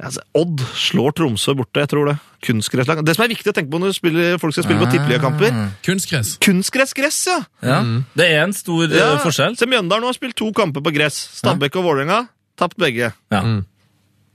Altså, 0.00 0.22
Odd 0.38 0.62
slår 0.80 1.12
Tromsø 1.18 1.52
borte, 1.58 1.82
jeg 1.82 1.90
tror 1.92 2.08
det. 2.08 2.16
Kunstgresslag. 2.46 3.02
Det 3.04 3.14
som 3.16 3.24
er 3.26 3.32
viktig 3.34 3.52
å 3.52 3.54
tenke 3.56 3.72
på 3.72 3.80
når 3.82 3.92
spiller, 3.96 4.38
folk 4.40 4.54
skal 4.56 4.64
spille 4.64 4.80
på 4.80 4.88
tippeligakamper 4.94 5.58
Kunstgress. 5.84 6.34
Kunstgressgress, 6.40 7.18
ja! 7.28 7.38
Ja. 7.66 7.80
Det 8.16 8.28
er 8.32 8.46
en 8.46 8.54
stor 8.56 8.86
eh, 8.88 8.96
ja. 8.96 9.10
forskjell. 9.20 9.58
Se 9.60 9.68
Mjøndalen 9.68 10.08
har 10.08 10.16
spilt 10.16 10.38
to 10.40 10.48
kamper 10.56 10.84
på 10.86 10.94
gress. 10.96 11.18
Stabæk 11.40 11.76
og 11.82 11.90
Vålerenga 11.90 12.22
tapt 12.60 12.80
begge. 12.80 13.12
Ja. 13.32 13.42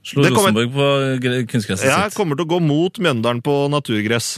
Slo 0.06 0.22
Det 0.22 0.34
kommer- 0.36 0.54
Rosenborg 0.54 0.74
på 0.76 1.48
kunstgresset 1.50 1.90
ja, 1.90 2.04
sitt. 2.06 2.18
kommer 2.18 2.38
til 2.38 2.46
å 2.46 2.54
gå 2.56 2.62
mot 2.62 3.02
Mjøndalen 3.02 3.42
på 3.46 3.58
naturgress. 3.74 4.36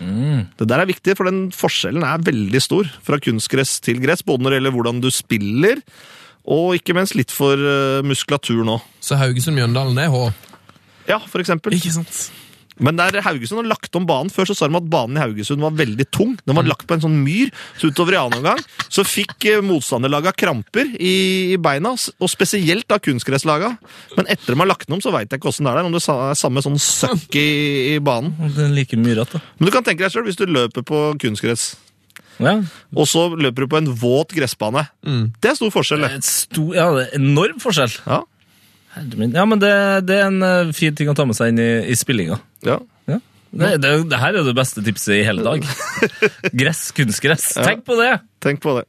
Mm. 0.00 0.48
Det 0.58 0.66
der 0.66 0.80
er 0.82 0.88
viktig, 0.88 1.14
for 1.16 1.28
den 1.28 1.50
forskjellen 1.54 2.02
er 2.08 2.24
veldig 2.24 2.60
stor 2.62 2.88
fra 3.04 3.20
kunstgress 3.22 3.76
til 3.84 4.00
gress. 4.02 4.24
Både 4.26 4.42
når 4.42 4.54
det 4.54 4.60
gjelder 4.62 4.76
hvordan 4.78 5.02
du 5.04 5.10
spiller, 5.12 5.82
og 6.44 6.74
ikke 6.76 6.96
minst 6.96 7.14
litt 7.16 7.32
for 7.32 7.54
eh, 7.56 8.00
muskulatur 8.04 8.64
nå. 8.66 8.78
Så 9.00 9.16
Haugesund-Mjøndalen, 9.20 10.00
er 10.00 10.10
H. 10.12 10.24
Ja, 11.10 11.18
for 11.20 11.42
eksempel. 11.44 11.74
Ikke 11.76 11.92
sant? 11.94 12.24
Men 12.82 12.96
der 12.98 13.20
Haugesund 13.22 13.60
har 13.60 13.68
lagt 13.70 13.94
om 13.94 14.02
banen 14.02 14.32
Før 14.34 14.48
så 14.50 14.54
sa 14.58 14.66
de 14.66 14.74
at 14.74 14.86
banen 14.90 15.14
i 15.14 15.22
Haugesund 15.22 15.62
var 15.62 15.76
veldig 15.78 16.06
tung. 16.10 16.32
Den 16.42 16.56
var 16.58 16.66
lagt 16.66 16.88
på 16.90 16.96
en 16.96 17.04
sånn 17.04 17.20
myr. 17.22 17.52
Så 17.78 17.92
utover 17.92 18.16
i 18.16 18.18
annen 18.18 18.40
omgang 18.40 18.58
så 18.90 19.04
fikk 19.06 19.46
eh, 19.46 19.60
motstanderlaga 19.62 20.32
kramper 20.34 20.90
i, 20.98 21.54
beina, 21.62 21.92
og 21.94 22.30
spesielt 22.32 22.90
av 22.90 22.98
kunstgresslaga. 23.04 23.70
Men 24.16 24.26
etter 24.26 24.54
de 24.54 24.58
har 24.58 24.70
lagt 24.72 24.88
den 24.88 24.96
om, 24.98 25.04
så 25.04 25.14
veit 25.14 25.30
jeg 25.30 25.38
ikke 25.38 25.52
åssen 25.52 25.68
det 25.68 25.70
er 25.70 25.78
der. 25.84 25.86
Om 25.86 25.94
det 25.94 26.02
er 26.02 26.34
samme 26.42 26.64
sånn 26.66 26.80
søkk 26.82 27.38
i, 27.38 27.46
i 27.94 28.02
banen. 28.02 28.34
Det 28.56 28.66
er 28.66 28.74
like 28.74 28.98
myrete, 28.98 29.38
da. 29.38 29.54
Men 29.60 29.70
du 29.70 29.74
kan 29.78 29.86
tenke 29.86 30.02
deg 30.08 30.14
selv 30.16 30.26
hvis 30.26 30.42
du 30.42 30.46
løper 30.50 30.82
på 30.90 31.06
kunstgress, 31.22 31.76
Ja. 32.42 32.56
og 32.90 33.06
så 33.06 33.28
løper 33.38 33.62
du 33.62 33.70
på 33.70 33.78
en 33.78 33.92
våt 33.94 34.34
gressbane. 34.34 34.88
Det 35.38 35.52
er 35.52 35.54
stor 35.62 35.70
forskjell, 35.70 36.02
det. 36.02 36.16
Et 36.18 36.26
stor, 36.26 36.74
ja, 36.74 36.90
det 36.98 37.04
er 37.12 37.20
enorm 37.22 37.62
forskjell. 37.62 37.94
Ja. 38.10 38.24
Ja, 39.34 39.44
men 39.48 39.60
det, 39.62 39.70
det 40.08 40.18
er 40.20 40.28
en 40.30 40.42
eh, 40.46 40.72
fin 40.76 40.94
ting 40.96 41.10
å 41.10 41.14
ta 41.18 41.26
med 41.26 41.36
seg 41.38 41.52
inn 41.52 41.60
i, 41.62 41.70
i 41.90 41.96
spillinga. 41.98 42.40
ja. 42.66 42.80
Ja. 43.10 43.20
Det, 43.54 43.68
det, 43.84 43.90
det 44.10 44.18
her 44.18 44.34
er 44.34 44.46
det 44.48 44.52
beste 44.58 44.82
tipset 44.82 45.12
i 45.14 45.20
hele 45.22 45.44
dag. 45.46 45.62
Gress, 46.60 46.88
kunstgress. 46.96 47.52
Tenk 47.54 47.84
på 47.86 47.94
det! 48.00 48.16
Tenk 48.42 48.58
på 48.64 48.72
det. 48.80 48.84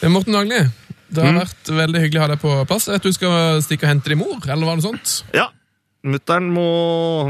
Eh, 0.00 0.08
Morten 0.08 0.32
Dagli, 0.32 0.62
det 1.12 1.20
har 1.26 1.36
vært 1.42 1.68
veldig 1.82 2.00
hyggelig 2.00 2.20
å 2.20 2.24
ha 2.24 2.30
deg 2.32 2.40
på 2.40 2.54
plass. 2.70 2.86
Jeg 2.88 2.96
vet 2.96 3.08
du 3.10 3.16
skal 3.18 3.60
stikke 3.66 3.84
og 3.84 3.92
hente 3.92 4.12
din 4.14 4.22
mor, 4.22 4.40
eller 4.46 4.70
var 4.70 4.80
det 4.80 4.86
sånt? 4.86 5.18
Ja. 5.36 5.50
Mutter'n 6.06 6.46
må 6.54 6.64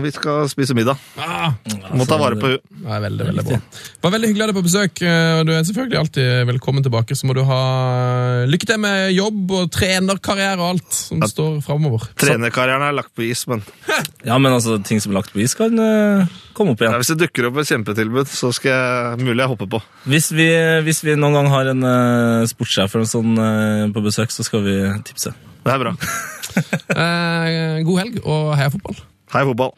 Vi 0.04 0.10
skal 0.12 0.48
spise 0.52 0.74
middag. 0.76 0.98
Ah, 1.16 1.54
Må 1.96 2.04
ta 2.08 2.18
vare 2.20 2.36
på 2.36 2.50
henne. 2.50 2.60
det 2.86 3.00
veldig, 3.06 3.26
veldig 3.30 3.44
bra. 3.48 3.58
Det 3.58 4.04
var 4.04 4.12
veldig 4.14 4.28
hyggelig 4.30 4.42
å 4.42 4.46
ha 4.46 4.52
deg 4.52 4.58
på 4.58 4.64
besøk. 4.66 5.02
eh, 5.02 5.42
Du 5.46 5.52
er 5.54 5.64
selvfølgelig 5.64 5.98
alltid 6.02 6.46
velkommen 6.50 6.84
tilbake. 6.84 7.16
Så 7.16 7.26
må 7.28 7.34
du 7.34 7.42
ha 7.48 7.60
lykke 8.46 8.68
til 8.68 8.78
med 8.82 9.12
jobb 9.16 9.54
og 9.56 9.70
trenerkarriere 9.74 10.60
og 10.60 10.74
alt 10.74 10.92
som 10.92 11.24
står 11.24 11.58
framover. 11.64 12.04
Trenerkarrieren 12.20 12.84
er 12.86 12.92
lagt 12.98 13.14
på 13.16 13.24
is, 13.26 13.46
men 13.48 13.64
Ja, 14.26 14.36
men 14.38 14.52
altså, 14.52 14.76
ting 14.84 15.00
som 15.00 15.12
er 15.12 15.20
lagt 15.22 15.32
på 15.32 15.40
is, 15.40 15.54
kan 15.56 15.72
uh, 15.78 16.26
komme 16.52 16.74
opp 16.74 16.80
ja, 16.84 16.90
igjen. 16.90 17.00
hvis 17.00 17.12
det 17.14 17.18
dukker 17.24 17.48
opp 17.48 17.60
et 17.62 17.68
kjempetilbud, 17.70 18.28
så 18.28 18.52
skal 18.52 18.72
jeg 18.74 19.24
mulig 19.24 19.40
jeg 19.40 19.52
hopper 19.54 19.68
på. 19.76 19.82
Hvis 20.10 20.30
vi, 20.36 20.48
hvis 20.86 21.02
vi 21.06 21.16
noen 21.16 21.36
gang 21.38 21.48
har 21.52 21.72
en 21.72 21.82
uh, 21.86 22.46
sportssjef 22.50 22.92
eller 22.94 23.06
noe 23.06 23.12
sånt 23.12 23.38
eh, 23.40 23.84
på 23.94 24.02
besøk, 24.04 24.30
så 24.34 24.44
skal 24.46 24.64
vi 24.66 24.76
tipse. 25.06 25.32
Det 25.64 25.72
er 25.72 25.82
bra. 25.82 25.94
Eh, 27.02 27.84
god 27.84 27.98
helg 27.98 28.20
og 28.24 28.56
heia 28.56 28.70
fotball. 28.72 28.96
Hei, 29.32 29.42
fotball. 29.44 29.72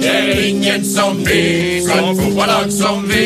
Det 0.00 0.10
er 0.10 0.44
ingen 0.48 0.84
som 0.84 1.20
vi, 1.26 1.42
som 1.86 2.16
fotballag 2.18 2.72
som 2.72 3.04
vi. 3.08 3.24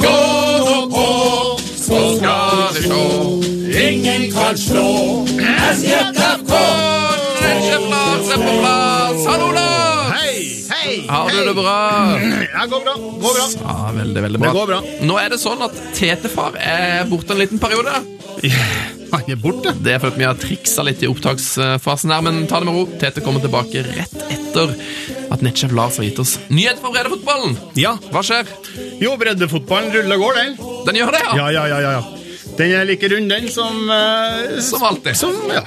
Gå 0.00 0.18
nå 0.66 0.78
på, 0.94 1.08
så 1.76 2.00
skal 2.16 2.76
vi 2.76 2.86
slå. 2.86 3.04
Ingen 3.88 4.32
kan 4.32 4.58
slå 4.58 5.26
SJFK. 5.72 6.52
plass 7.92 8.28
er 8.30 8.36
på 8.36 8.58
plass! 8.60 9.26
Hallo, 9.26 9.52
Lars! 9.52 9.81
Hei. 10.82 11.04
Har 11.08 11.30
du 11.30 11.44
det 11.46 11.54
bra? 11.54 11.74
Ja, 12.52 12.66
går 12.66 12.80
bra. 12.84 12.94
Går 12.96 13.34
bra. 13.36 13.44
Ja, 13.62 13.92
veldig, 13.94 14.22
veldig 14.22 14.40
bra. 14.40 14.48
Det 14.48 14.58
går 14.58 14.66
bra. 14.66 14.78
Nå 15.06 15.18
er 15.20 15.28
det 15.30 15.38
sånn 15.38 15.62
at 15.62 15.76
TT-far 15.94 16.56
er 16.58 17.04
borte 17.10 17.36
en 17.36 17.38
liten 17.42 17.60
periode. 17.62 17.92
Han 19.12 19.28
er 19.30 19.38
borte. 19.38 19.74
Det 19.78 19.94
er 19.94 20.00
fordi 20.02 20.22
vi 20.24 20.26
har 20.26 20.40
triksa 20.40 20.82
litt 20.86 21.04
i 21.04 21.10
opptaksfasen 21.10 22.14
her, 22.14 22.24
men 22.26 22.48
ta 22.50 22.58
det 22.58 22.66
med 22.66 22.80
ro. 22.80 22.86
Tete 22.98 23.22
kommer 23.22 23.44
tilbake 23.44 23.84
rett 23.92 24.16
etter 24.26 24.72
at 25.32 25.44
nettsjef 25.44 25.74
Lars 25.76 26.00
har 26.00 26.08
gitt 26.08 26.18
oss 26.22 26.34
nyhet 26.50 26.82
fra 26.82 26.90
breddefotballen. 26.96 27.54
Ja. 27.78 27.94
Hva 28.10 28.24
skjer? 28.26 28.50
Jo, 29.02 29.14
breddefotballen 29.20 29.94
ruller 29.94 30.18
og 30.18 30.26
går, 30.26 30.40
den. 30.40 30.58
Den 30.88 30.98
gjør 30.98 31.14
det, 31.14 31.22
ja! 31.28 31.36
Ja, 31.38 31.52
ja, 31.60 31.68
ja, 31.70 31.78
ja. 31.86 31.94
ja. 32.00 32.18
Den 32.58 32.74
er 32.76 32.84
like 32.84 33.08
rund, 33.08 33.30
den, 33.30 33.46
som 33.48 33.86
uh, 33.88 34.58
Som 34.60 34.82
alltid. 34.84 35.16
Som, 35.16 35.38
ja. 35.48 35.62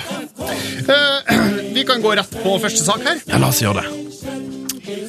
Uh, 0.85 1.71
vi 1.77 1.87
kan 1.87 2.03
gå 2.03 2.13
rett 2.19 2.41
på 2.43 2.59
første 2.59 2.83
sak 2.83 3.07
her. 3.07 3.23
Ja, 3.29 3.39
la 3.39 3.53
oss 3.53 3.63
gjøre 3.63 3.85
det. 3.85 4.54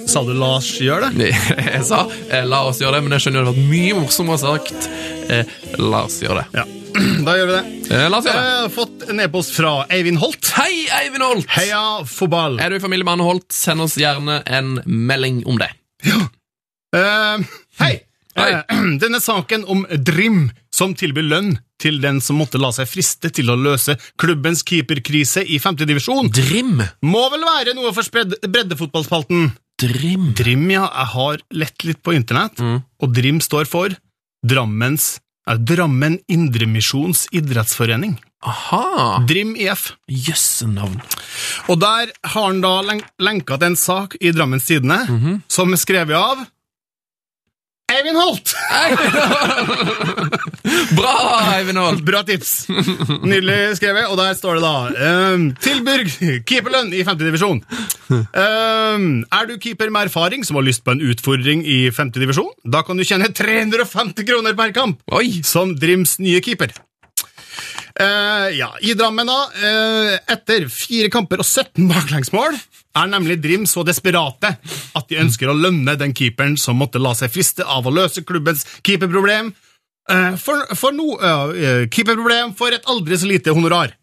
Sa 0.07 0.23
du 0.27 0.33
la 0.37 0.57
oss 0.59 0.71
gjøre 0.83 1.11
det? 1.17 1.33
Jeg 1.77 1.85
sa 1.89 2.05
eh, 2.31 2.47
la 2.47 2.63
oss 2.69 2.81
gjøre 2.83 2.99
det, 2.99 3.05
men 3.07 3.17
jeg 3.17 3.27
skjønner 3.27 3.43
det 3.43 3.51
hadde 3.51 3.59
vært 3.59 3.71
mye 3.73 3.99
morsommere 3.99 4.41
sagt 4.43 4.89
eh, 5.33 5.55
la 5.83 6.05
oss 6.07 6.19
gjøre 6.25 6.43
det. 6.45 6.63
Ja, 6.63 6.65
da 7.27 7.37
gjør 7.39 7.51
vi 7.51 7.57
det. 7.57 7.65
Eh, 7.91 8.07
la 8.11 8.21
oss 8.21 8.29
gjøre 8.29 8.41
det. 8.41 8.49
Jeg 8.49 8.63
har 8.63 8.73
fått 8.77 9.07
en 9.13 9.23
e-post 9.27 9.55
fra 9.57 9.75
Eivind 9.97 10.23
Holt. 10.23 10.51
Hei, 10.57 10.73
Eivind 11.03 11.27
Holt! 11.27 11.47
Heia 11.57 11.85
fotball. 12.09 12.59
Er 12.63 12.73
du 12.73 12.79
i 12.79 12.83
familie 12.83 13.07
med 13.07 13.19
Anne 13.19 13.29
Holt, 13.29 13.49
send 13.55 13.85
oss 13.85 13.99
gjerne 14.01 14.41
en 14.47 14.77
melding 14.87 15.45
om 15.49 15.61
det. 15.63 15.71
Eh, 16.07 17.47
hei! 17.83 17.95
Hei. 18.37 18.51
Eh, 18.53 18.81
denne 19.03 19.21
saken 19.21 19.65
om 19.65 19.87
Drim 20.05 20.51
som 20.75 20.93
tilbyr 20.97 21.25
lønn 21.25 21.55
til 21.81 22.01
den 22.03 22.21
som 22.25 22.37
måtte 22.41 22.61
la 22.61 22.69
seg 22.75 22.89
friste 22.89 23.31
til 23.33 23.49
å 23.53 23.57
løse 23.57 23.97
klubbens 24.21 24.61
keeperkrise 24.67 25.45
i 25.45 25.57
femtedivisjon, 25.61 26.29
Drim. 26.33 26.83
må 27.05 27.23
vel 27.33 27.45
være 27.49 27.77
noe 27.77 27.93
for 27.97 28.27
breddefotballspalten. 28.45 29.51
Drim. 29.81 30.33
Drim, 30.37 30.71
ja. 30.73 30.87
Jeg 30.89 31.13
har 31.13 31.43
lett 31.53 31.85
litt 31.85 32.03
på 32.03 32.15
internett, 32.17 32.61
og 32.61 33.15
Drim 33.15 33.43
står 33.45 33.69
for 33.69 33.93
Drammens 34.47 35.17
er 35.47 35.61
Drammen 35.63 36.19
Indremisjons 36.33 37.27
idrettsforening. 37.35 38.17
Aha. 38.47 39.21
Drim 39.27 39.55
IF. 39.59 39.93
Jøssenavn. 40.11 40.99
Og 41.71 41.81
der 41.83 42.13
har 42.33 42.49
han 42.49 42.61
da 42.63 42.75
len 42.85 43.03
lenka 43.23 43.59
til 43.59 43.73
en 43.73 43.79
sak 43.79 44.17
i 44.21 44.33
Drammens 44.35 44.67
Tidende 44.69 45.01
som 45.49 45.73
er 45.73 45.83
skrevet 45.83 46.19
av 46.19 46.45
Eivind 47.97 48.19
Holt! 48.19 48.51
Bra, 50.99 51.13
Eivind 51.55 51.79
Holt! 51.81 52.03
Bra 52.05 52.21
tips! 52.29 52.67
Nydelig 53.25 53.79
skrevet, 53.79 54.11
og 54.11 54.19
der 54.21 54.35
står 54.37 54.59
det 54.59 54.65
da 54.67 54.73
um, 55.33 55.47
Tilburg, 55.65 56.11
keeperlønn 56.49 56.93
i 56.93 57.01
5. 57.07 57.17
divisjon. 57.23 57.63
Ehm, 58.13 59.07
er 59.33 59.49
du 59.49 59.55
keeper 59.63 59.89
med 59.95 60.11
erfaring 60.11 60.45
som 60.47 60.59
har 60.61 60.67
lyst 60.67 60.85
på 60.85 60.93
en 60.93 61.01
utfordring 61.09 61.65
i 61.65 61.87
5. 61.95 62.13
divisjon? 62.19 62.53
Da 62.69 62.83
kan 62.87 63.01
du 63.01 63.05
tjene 63.07 63.31
350 63.33 64.29
kroner 64.29 64.53
per 64.59 64.71
kamp 64.77 65.01
Oi! 65.17 65.41
som 65.47 65.73
Drims 65.81 66.19
nye 66.21 66.43
keeper. 66.45 66.71
Eh, 68.01 68.49
ja, 68.59 68.77
I 68.81 68.95
Drammen, 68.95 69.27
da, 69.27 69.43
Uh, 69.57 70.17
etter 70.29 70.67
fire 70.69 71.09
kamper 71.13 71.41
og 71.41 71.47
17 71.47 71.87
baklengsmål, 71.89 72.57
er 72.97 73.09
nemlig 73.09 73.39
Drim 73.41 73.65
så 73.69 73.85
desperate 73.87 74.51
at 74.97 75.07
de 75.09 75.21
ønsker 75.23 75.49
å 75.49 75.57
lønne 75.57 75.97
den 75.97 76.13
keeperen 76.17 76.59
som 76.61 76.77
måtte 76.81 77.01
la 77.01 77.15
seg 77.17 77.33
friste 77.33 77.65
av 77.65 77.89
å 77.89 77.95
løse 77.95 78.25
klubbens 78.29 78.67
keeperproblem, 78.85 79.49
uh, 80.13 80.37
for, 80.41 80.67
for 80.77 80.97
no, 80.97 81.17
keeperproblem 81.89 82.53
for 82.59 82.77
et 82.77 82.85
aldri 82.85 83.17
så 83.17 83.31
lite 83.33 83.57
honorar. 83.57 83.97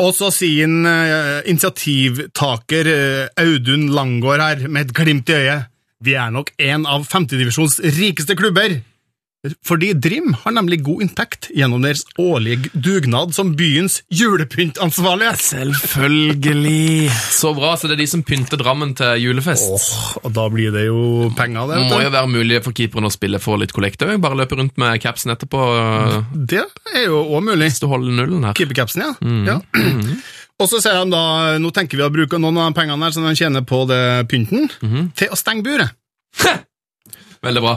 Og 0.00 0.10
så 0.16 0.32
sier 0.32 0.64
en, 0.64 0.84
initiativtaker 1.48 2.90
Audun 3.40 3.86
Langgaard 3.96 4.42
her 4.44 4.66
med 4.68 4.90
et 4.90 4.92
glimt 4.96 5.32
i 5.32 5.38
øyet 5.38 5.70
Vi 6.04 6.12
er 6.20 6.34
nok 6.34 6.50
en 6.60 6.84
av 6.84 7.06
femtedivisjons 7.08 7.78
rikeste 7.96 8.36
klubber. 8.36 8.76
Fordi 9.66 9.92
Drim 9.98 10.32
har 10.42 10.54
nemlig 10.56 10.80
god 10.86 11.04
inntekt 11.06 11.48
gjennom 11.54 11.82
deres 11.84 12.04
årlige 12.20 12.70
dugnad 12.74 13.34
som 13.36 13.54
byens 13.58 14.00
julepyntansvarlige. 14.12 15.34
Selvfølgelig. 15.46 17.10
Så 17.34 17.52
bra, 17.56 17.74
så 17.76 17.88
det 17.90 17.96
er 17.98 18.02
de 18.04 18.08
som 18.10 18.24
pynter 18.26 18.60
Drammen 18.60 18.94
til 18.98 19.20
julefest. 19.26 19.68
Åh, 19.76 19.88
og 20.24 20.32
da 20.36 20.46
blir 20.52 20.72
det 20.74 20.86
jo 20.88 21.30
penger, 21.36 21.68
det. 21.72 21.82
Må 21.90 22.00
jo 22.02 22.12
være 22.14 22.30
mulig 22.32 22.62
for 22.64 22.76
keeperen 22.76 23.08
å 23.08 23.12
spille 23.12 23.40
for 23.42 23.60
litt 23.60 23.74
kollekt 23.76 24.02
òg. 24.06 24.16
Bare 24.22 24.38
løpe 24.40 24.58
rundt 24.58 24.76
med 24.80 25.00
capsen 25.04 25.34
etterpå. 25.34 25.60
Det 26.34 26.64
er 26.94 27.06
jo 27.08 27.22
òg 27.26 27.44
mulig. 27.50 27.66
hvis 27.66 27.82
du 27.82 27.88
holder 27.90 28.16
nullen 28.20 28.44
her. 28.46 28.56
Keepercapsen, 28.56 29.02
ja. 29.02 29.12
ja. 29.50 29.60
Og 30.56 30.70
så 30.70 30.78
sier 30.80 31.02
de 31.02 31.12
da 31.12 31.58
nå 31.60 31.68
tenker 31.76 31.98
vi 32.00 32.04
å 32.06 32.12
bruke 32.12 32.38
noen 32.40 32.56
av 32.62 32.70
de 32.70 32.78
pengene 32.78 33.04
her 33.04 33.12
som 33.12 33.26
de 33.26 33.34
tjener 33.36 33.64
på 33.68 33.82
det 33.90 34.00
pynten, 34.30 34.70
til 35.18 35.28
å 35.34 35.36
stenge 35.36 35.66
buret. 35.66 35.92
Veldig 37.46 37.62
bra. 37.64 37.76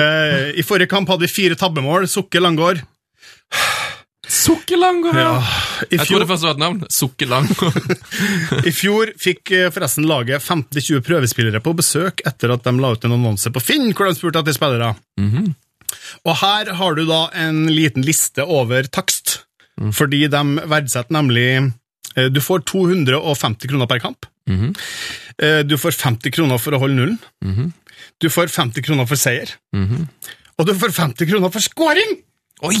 Eh, 0.00 0.50
I 0.60 0.64
forrige 0.66 0.90
kamp 0.90 1.08
hadde 1.12 1.26
vi 1.26 1.32
fire 1.32 1.58
tabbemål. 1.60 2.08
Sukke 2.10 2.40
Langgaard. 2.42 2.82
Sukkerlang! 4.24 5.02
Ja. 5.12 5.34
I 5.90 5.98
Jeg 5.98 6.06
trodde 6.08 6.26
først 6.28 6.44
det 6.44 6.48
var 6.48 6.54
et 6.56 6.62
navn. 6.62 6.78
Sukke 6.88 7.26
Sukkerlang. 7.28 7.48
I 8.68 8.72
fjor 8.72 9.12
fikk 9.20 9.52
eh, 9.52 9.68
forresten 9.74 10.06
laget 10.08 10.40
15-20 10.42 11.02
prøvespillere 11.04 11.60
på 11.64 11.74
besøk 11.76 12.22
etter 12.26 12.54
at 12.54 12.64
de 12.64 12.72
la 12.80 12.94
ut 12.94 13.04
en 13.04 13.16
annonse 13.18 13.52
på 13.52 13.62
Finn 13.62 13.90
hvor 13.92 14.08
de 14.08 14.16
spurte 14.16 14.40
etter 14.40 14.56
spillere. 14.56 14.94
Og 16.24 16.36
her 16.40 16.72
har 16.80 16.96
du 16.96 17.04
da 17.08 17.26
en 17.44 17.66
liten 17.70 18.04
liste 18.06 18.44
over 18.48 18.88
takst, 18.88 19.42
fordi 19.94 20.24
de 20.32 20.42
verdsetter 20.72 21.14
nemlig 21.14 21.46
eh, 22.16 22.28
Du 22.32 22.40
får 22.40 22.64
250 22.70 23.68
kroner 23.70 23.90
per 23.90 24.00
kamp. 24.02 24.26
Eh, 24.48 25.60
Du 25.68 25.76
får 25.80 26.00
50 26.00 26.32
kroner 26.34 26.58
for 26.62 26.72
å 26.76 26.80
holde 26.82 26.96
nullen. 26.96 27.72
Du 28.22 28.30
får 28.30 28.52
50 28.52 28.84
kroner 28.86 29.08
for 29.10 29.20
seier. 29.20 29.56
Og 29.74 30.68
du 30.68 30.74
får 30.78 30.94
50 30.94 31.30
kroner 31.30 31.50
for 31.54 31.64
scoring! 31.64 32.20
Oi! 32.64 32.76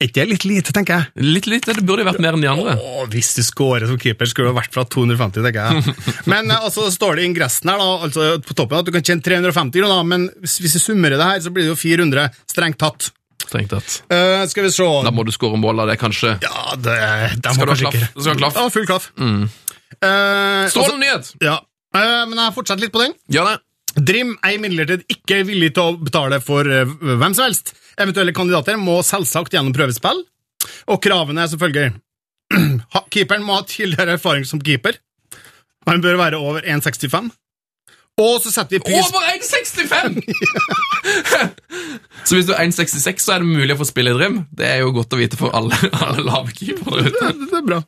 Er 0.00 0.08
ikke 0.08 0.22
det 0.22 0.30
litt 0.30 0.44
lite, 0.48 0.72
tenker 0.72 0.96
jeg? 0.96 1.24
Litt 1.28 1.46
lite. 1.50 1.74
Det 1.76 1.82
burde 1.84 2.00
jo 2.00 2.08
vært 2.08 2.22
mer 2.24 2.32
enn 2.32 2.40
de 2.40 2.48
andre. 2.48 2.72
Åh, 2.80 3.02
hvis 3.12 3.34
du 3.36 3.42
scorer 3.44 3.84
som 3.84 3.98
keeper, 4.00 4.30
skulle 4.30 4.48
det 4.48 4.56
vært 4.56 4.72
fra 4.72 4.86
250, 4.88 5.44
tenker 5.44 5.60
jeg. 5.60 5.96
Men 6.32 6.48
eh, 6.48 6.56
altså, 6.70 6.86
står 6.94 7.18
det 7.18 7.26
i 7.26 7.28
ingressen 7.28 7.68
her, 7.68 7.82
da, 7.82 8.06
altså 8.06 8.28
på 8.46 8.56
toppen, 8.56 8.80
at 8.80 8.88
du 8.88 8.94
kan 8.94 9.04
tjene 9.04 9.20
350 9.26 9.76
kroner, 9.76 10.06
men 10.08 10.24
hvis, 10.40 10.56
du 10.72 10.80
summerer 10.80 11.20
det 11.20 11.28
her, 11.28 11.42
så 11.44 11.52
blir 11.52 11.68
det 11.68 11.74
jo 11.74 11.76
400, 11.82 12.30
strengt 12.48 12.80
tatt. 12.80 13.10
Strengt 13.44 13.74
tatt. 13.74 14.00
Uh, 14.08 14.40
skal 14.48 14.70
vi 14.70 14.72
se 14.72 14.88
Da 15.04 15.12
må 15.12 15.26
du 15.28 15.34
skåre 15.36 15.60
mål 15.60 15.84
av 15.84 15.92
det, 15.92 16.00
kanskje. 16.00 16.38
Ja, 16.46 16.78
det, 16.80 16.96
det 17.36 17.52
Skal 17.52 17.60
må 17.60 17.68
du 17.68 17.74
ha 17.74 17.80
klaff? 17.82 18.12
Du 18.14 18.22
skal 18.22 18.32
ha 18.32 18.40
klaff? 18.40 18.56
Ja, 18.56 18.68
full 18.72 18.88
klaff. 18.88 19.10
Eh, 19.20 20.64
Strålende 20.72 21.02
nyhet! 21.04 21.34
ja. 21.44 21.60
Uh, 21.90 22.22
men 22.30 22.38
jeg 22.38 22.54
fortsetter 22.54 22.86
litt 22.86 22.94
på 22.94 23.02
den. 23.02 23.12
Gjør 23.34 23.50
det. 23.50 23.58
Drim 23.96 24.36
er 24.46 24.54
imidlertid 24.56 25.02
ikke 25.10 25.42
villig 25.48 25.72
til 25.74 25.88
å 25.88 25.98
betale 25.98 26.38
for 26.44 26.68
eh, 26.68 26.86
hvem 26.86 27.34
som 27.34 27.48
helst. 27.48 27.74
Eventuelle 28.00 28.34
kandidater 28.36 28.78
må 28.80 29.00
selvsagt 29.06 29.54
gjennom 29.56 29.74
prøvespill, 29.76 30.22
og 30.90 31.02
kravene 31.02 31.44
er 31.44 31.50
som 31.50 31.60
følger. 31.60 31.92
Keeperen 33.14 33.46
må 33.46 33.58
ha 33.58 33.66
tidligere 33.66 34.16
erfaring 34.18 34.46
som 34.48 34.62
keeper. 34.62 34.98
Han 35.88 36.02
bør 36.04 36.18
være 36.20 36.38
over 36.38 36.66
1,65. 36.66 37.30
Og 38.20 38.40
så 38.44 38.50
setter 38.52 38.76
vi 38.76 38.80
pris 38.84 39.06
Over 39.06 39.22
1,65! 39.32 40.18
så 42.26 42.36
hvis 42.36 42.48
du 42.48 42.52
er 42.52 42.66
1,66, 42.66 43.22
så 43.24 43.34
er 43.34 43.44
det 43.44 43.48
mulig 43.48 43.74
å 43.74 43.80
få 43.80 43.86
spille 43.88 44.12
i 44.12 44.18
Drim. 44.18 44.42
Det 44.52 44.66
er 44.66 44.82
jo 44.82 44.92
godt 44.96 45.14
å 45.16 45.20
vite 45.20 45.38
for 45.40 45.54
alle, 45.56 45.76
alle 46.04 46.24
lave 46.26 46.52
keepere 46.56 47.06
ute. 47.06 47.14
Det, 47.16 47.48
Det 47.48 47.60
er 47.62 47.68
bra. 47.70 47.80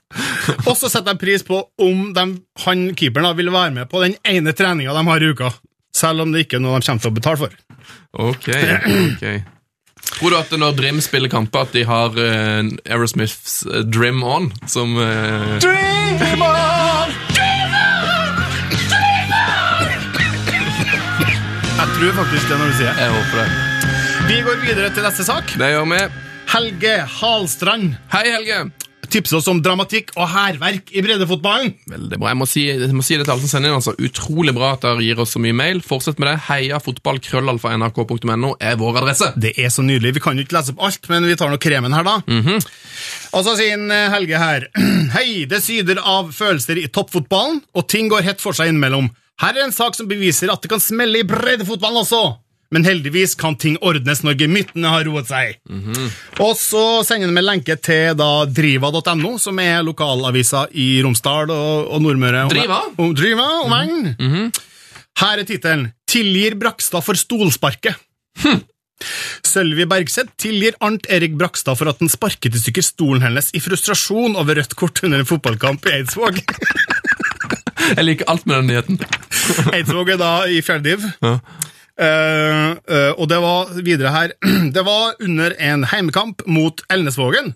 Og 0.64 0.72
så 0.78 0.88
setter 0.88 1.12
jeg 1.12 1.22
pris 1.24 1.44
på 1.46 1.60
om 1.84 2.08
de, 2.16 2.26
han 2.64 2.86
keeperen 2.96 3.28
da 3.28 3.34
vil 3.38 3.52
være 3.52 3.76
med 3.76 3.90
på 3.92 4.00
den 4.04 4.16
ene 4.28 4.56
treninga 4.56 4.96
de 4.96 5.04
har 5.10 5.26
i 5.26 5.32
uka. 5.34 5.52
Selv 5.96 6.24
om 6.24 6.32
det 6.32 6.46
ikke 6.46 6.56
er 6.58 6.64
noe 6.64 6.80
de 6.80 6.86
kommer 6.88 7.02
til 7.04 7.12
å 7.12 7.16
betale 7.16 7.40
for. 7.40 7.56
Ok, 8.12 8.48
ok. 9.12 9.26
Tror 10.12 10.32
du 10.32 10.36
at 10.36 10.50
når 10.58 10.74
Drim 10.76 11.00
spiller 11.04 11.30
kamper, 11.30 11.68
at 11.68 11.76
de 11.76 11.84
har 11.88 12.16
uh, 12.16 12.62
Aerosmiths 12.88 13.62
uh, 13.68 13.82
Drim 13.86 14.22
On 14.26 14.50
som 14.68 14.96
On 14.98 15.62
Jeg 21.82 21.88
tror 21.98 22.12
faktisk 22.18 22.50
det 22.50 22.56
når 22.58 22.66
du 22.72 22.76
sier 22.78 22.90
det. 22.90 22.98
Jeg 22.98 23.10
håper 23.14 23.36
det. 23.38 23.48
Vi 24.28 24.36
går 24.46 24.60
videre 24.62 24.90
til 24.94 25.06
neste 25.06 25.24
sak. 25.26 25.54
Det 25.58 25.70
gjør 25.72 25.86
vi. 25.90 26.02
Helge 26.52 26.94
Halstrand 27.20 27.94
Hei, 28.12 28.26
Helge. 28.30 28.58
Tipser 29.12 29.38
oss 29.38 29.48
om 29.52 29.60
dramatikk 29.64 30.10
og 30.16 30.28
hærverk 30.32 30.90
i 30.96 31.02
breddefotballen. 31.04 31.74
Veldig 31.92 32.18
bra. 32.18 32.30
Jeg 32.32 32.40
må 32.40 32.48
si, 32.48 32.64
jeg 32.70 32.96
må 32.96 33.04
si 33.06 33.18
det 33.20 33.26
til 33.26 33.34
alle 33.34 33.44
som 33.44 33.52
sender 33.52 33.70
inn. 33.70 33.78
altså. 33.78 33.94
Utrolig 34.00 34.54
bra 34.56 34.72
at 34.76 34.86
dere 34.86 35.04
gir 35.04 35.20
oss 35.22 35.34
så 35.36 35.42
mye 35.42 35.56
mail. 35.56 35.82
Fortsett 35.84 36.20
med 36.22 36.30
det. 36.30 36.36
Heia 36.48 36.80
fotball, 36.82 37.20
krøllalfa, 37.24 37.74
nrk.no 37.78 38.54
er 38.58 38.78
vår 38.80 39.00
adresse. 39.02 39.32
Det 39.36 39.54
er 39.60 39.72
så 39.74 39.84
nydelig. 39.86 40.16
Vi 40.18 40.24
kan 40.24 40.38
jo 40.38 40.46
ikke 40.46 40.58
lese 40.58 40.74
opp 40.74 40.84
alt, 40.88 41.08
men 41.12 41.28
vi 41.28 41.38
tar 41.40 41.52
nå 41.52 41.60
kremen 41.62 41.96
her, 41.96 42.06
da. 42.08 42.18
Og 43.32 43.46
så 43.46 43.56
sier 43.58 43.80
eh, 43.80 44.08
Helge 44.12 44.38
her 44.40 44.66
Hei, 45.16 45.44
det 45.48 45.62
syder 45.64 46.00
av 46.02 46.32
følelser 46.36 46.80
i 46.80 46.88
toppfotballen, 46.92 47.62
og 47.76 47.88
ting 47.90 48.10
går 48.12 48.24
hett 48.26 48.42
for 48.44 48.56
seg 48.56 48.72
innimellom. 48.72 49.10
Her 49.42 49.56
er 49.56 49.66
en 49.66 49.74
sak 49.74 49.96
som 49.98 50.08
beviser 50.10 50.52
at 50.52 50.62
det 50.62 50.70
kan 50.70 50.82
smelle 50.82 51.22
i 51.22 51.26
breddefotballen 51.26 52.02
også. 52.04 52.22
Men 52.72 52.86
heldigvis 52.88 53.34
kan 53.36 53.56
ting 53.60 53.76
ordnes 53.84 54.22
når 54.24 54.38
gemyttene 54.40 54.88
har 54.94 55.04
roet 55.04 55.28
seg. 55.28 55.58
Og 56.40 56.54
så 56.56 57.02
sender 57.04 57.28
han 57.28 57.36
med 57.36 57.44
lenke 57.44 57.76
til 57.76 58.16
da 58.16 58.30
driva.no, 58.48 59.36
som 59.38 59.60
er 59.60 59.82
lokalavisa 59.84 60.66
i 60.72 61.02
Romsdal 61.04 61.52
og, 61.52 61.92
og 61.92 62.04
Nordmøre. 62.04 62.46
Driva? 62.52 62.80
Og, 62.96 63.16
driva 63.16 63.48
og 63.62 63.70
-hmm. 63.70 64.52
Her 65.20 65.38
er 65.38 65.44
tittelen 65.44 65.92
'Tilgir 66.08 66.54
Brakstad 66.58 67.04
for 67.04 67.14
stolsparket'. 67.14 67.96
Sølvi 69.42 69.86
Bergseth 69.90 70.32
tilgir 70.40 70.76
Arnt 70.80 71.08
Erik 71.10 71.34
Brakstad 71.38 71.78
for 71.78 71.90
at 71.90 71.98
han 72.02 72.08
sparket 72.12 72.54
i 72.54 72.62
stykker 72.62 72.84
stolen 72.86 73.24
hennes 73.24 73.50
i 73.56 73.60
frustrasjon 73.60 74.36
over 74.36 74.54
rødt 74.60 74.76
kort 74.78 75.02
under 75.02 75.22
en 75.22 75.28
fotballkamp 75.28 75.86
i 75.86 75.96
Eidsvåg. 75.98 76.40
Jeg 77.96 78.04
liker 78.06 78.30
alt 78.30 78.46
med 78.46 78.60
den 78.60 78.70
nyheten. 78.70 79.00
Eidsvåg 79.74 80.14
er 80.14 80.20
da 80.20 80.32
i 80.46 80.62
fjerde 80.64 80.88
div. 80.88 81.08
Ja. 81.24 81.38
Eh, 82.00 82.70
uh, 82.72 83.12
og 83.20 83.26
det 83.28 83.38
var 83.42 83.72
videre 83.84 84.12
her 84.14 84.30
Det 84.76 84.80
var 84.86 85.18
under 85.20 85.52
en 85.60 85.82
heimekamp 85.90 86.40
mot 86.48 86.80
Elnesvågen 86.88 87.52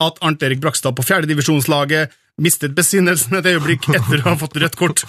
at 0.00 0.20
Arnt 0.22 0.44
Erik 0.46 0.60
Brakstad 0.62 0.94
på 0.96 1.04
fjerdedivisjonslaget 1.04 2.14
mistet 2.40 2.72
besinnelsen 2.76 3.36
et 3.36 3.48
øyeblikk 3.50 3.90
etter 3.90 4.22
å 4.22 4.30
ha 4.30 4.36
fått 4.40 4.56
rødt 4.62 4.78
kort. 4.80 5.02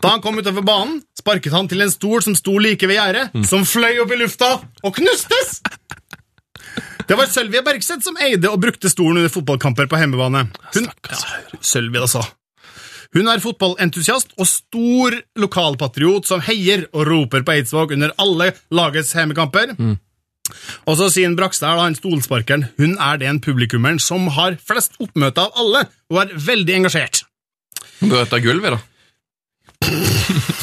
Da 0.00 0.14
han 0.14 0.22
kom 0.24 0.38
utover 0.40 0.64
banen, 0.64 1.02
sparket 1.18 1.52
han 1.52 1.68
til 1.68 1.84
en 1.84 1.92
stol 1.92 2.24
som 2.24 2.36
sto 2.38 2.54
like 2.62 2.88
ved 2.88 2.96
gjerdet, 2.96 3.36
som 3.50 3.66
fløy 3.68 4.00
opp 4.00 4.14
i 4.14 4.20
lufta 4.22 4.54
og 4.80 4.96
knustes! 4.96 5.58
Det 7.06 7.14
var 7.14 7.28
Sølvia 7.30 7.62
Bergseth 7.62 8.02
som 8.02 8.16
eide 8.18 8.50
og 8.50 8.58
brukte 8.64 8.90
stolen 8.90 9.20
under 9.20 9.30
fotballkamper 9.30 9.86
på 9.90 10.00
hjemmebane. 10.00 10.46
Hun, 10.74 10.88
ja, 10.88 11.20
Sølvia, 11.60 12.02
altså. 12.08 12.24
Hun 13.14 13.28
er 13.30 13.42
fotballentusiast 13.42 14.34
og 14.38 14.48
stor 14.50 15.14
lokalpatriot 15.38 16.26
som 16.28 16.42
heier 16.46 16.86
og 16.92 17.06
roper 17.08 17.46
på 17.46 17.54
Eidsvåg 17.56 17.94
under 17.96 18.14
alle 18.22 18.50
lagets 18.74 19.14
hjemmekamper. 19.14 19.76
Og 20.86 20.98
så 20.98 21.08
sier 21.10 21.32
Brakstad, 21.38 21.78
han 21.82 21.96
stolsparkeren, 21.98 22.68
hun 22.78 22.96
er 23.02 23.18
den 23.22 23.40
publikummeren 23.42 23.98
som 24.02 24.28
har 24.36 24.58
flest 24.62 24.94
oppmøte 25.02 25.42
av 25.42 25.56
alle, 25.58 25.86
og 26.12 26.20
er 26.22 26.36
veldig 26.46 26.76
engasjert. 26.80 27.24
Går 28.02 28.22
etter 28.22 28.44
gulvet, 28.44 28.76
da. 28.76 28.95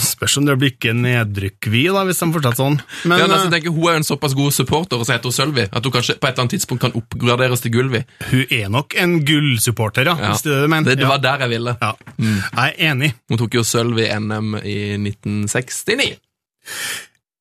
Spørs 0.04 0.38
om 0.40 0.48
det 0.48 0.56
blir 0.60 0.74
ikke 0.74 0.94
nedrykk 0.96 1.68
vi, 1.72 1.84
da, 1.94 2.04
hvis 2.08 2.20
de 2.22 2.28
fortsetter 2.36 2.60
sånn. 2.60 2.78
Men 3.10 3.22
ja, 3.22 3.28
altså, 3.28 3.46
jeg 3.46 3.50
eh, 3.50 3.54
tenker, 3.58 3.76
Hun 3.76 3.88
er 3.88 3.98
jo 3.98 4.02
en 4.02 4.08
såpass 4.08 4.36
god 4.38 4.56
supporter, 4.56 5.00
og 5.00 5.08
så 5.08 5.16
heter 5.16 5.32
hun 5.32 5.36
Sølvi, 5.38 5.66
at 5.70 5.88
hun 5.88 5.96
kanskje 5.96 6.18
på 6.18 6.28
et 6.28 6.34
eller 6.34 6.46
annet 6.46 6.56
tidspunkt 6.58 6.84
kan 6.86 6.98
oppgraderes 7.00 7.64
til 7.64 7.74
Gulvi. 7.76 8.04
hun 8.32 8.44
er 8.60 8.74
nok 8.74 8.98
en 9.00 9.16
gullsupporter, 9.28 10.10
ja. 10.12 10.18
Ja. 10.20 10.34
Hvis 10.34 10.46
det 10.46 10.54
er 10.58 10.66
det 10.66 10.74
mener. 10.74 10.90
Det, 10.92 11.00
det 11.04 11.10
var 11.10 11.24
der 11.24 11.46
jeg 11.46 11.54
ville. 11.56 11.78
ja. 11.82 11.94
Jeg 12.20 12.60
er 12.64 12.92
enig. 12.92 13.14
Hun 13.32 13.42
tok 13.42 13.58
jo 13.60 13.66
sølv 13.68 14.00
i 14.04 14.10
NM 14.20 14.60
i 14.62 14.78
1969. 15.00 16.14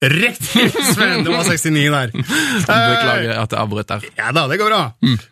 Riktig, 0.03 0.71
Sven! 0.95 1.23
Det 1.23 1.31
var 1.31 1.45
69 1.47 1.91
der. 1.95 2.15
Beklager 2.67 3.37
at 3.39 3.53
jeg 3.53 3.61
avbrøt 3.61 3.93
der. 3.93 4.07
Ja 4.19 4.33
da, 4.35 4.49
det 4.51 4.59
går 4.59 4.73
bra. 4.73 4.87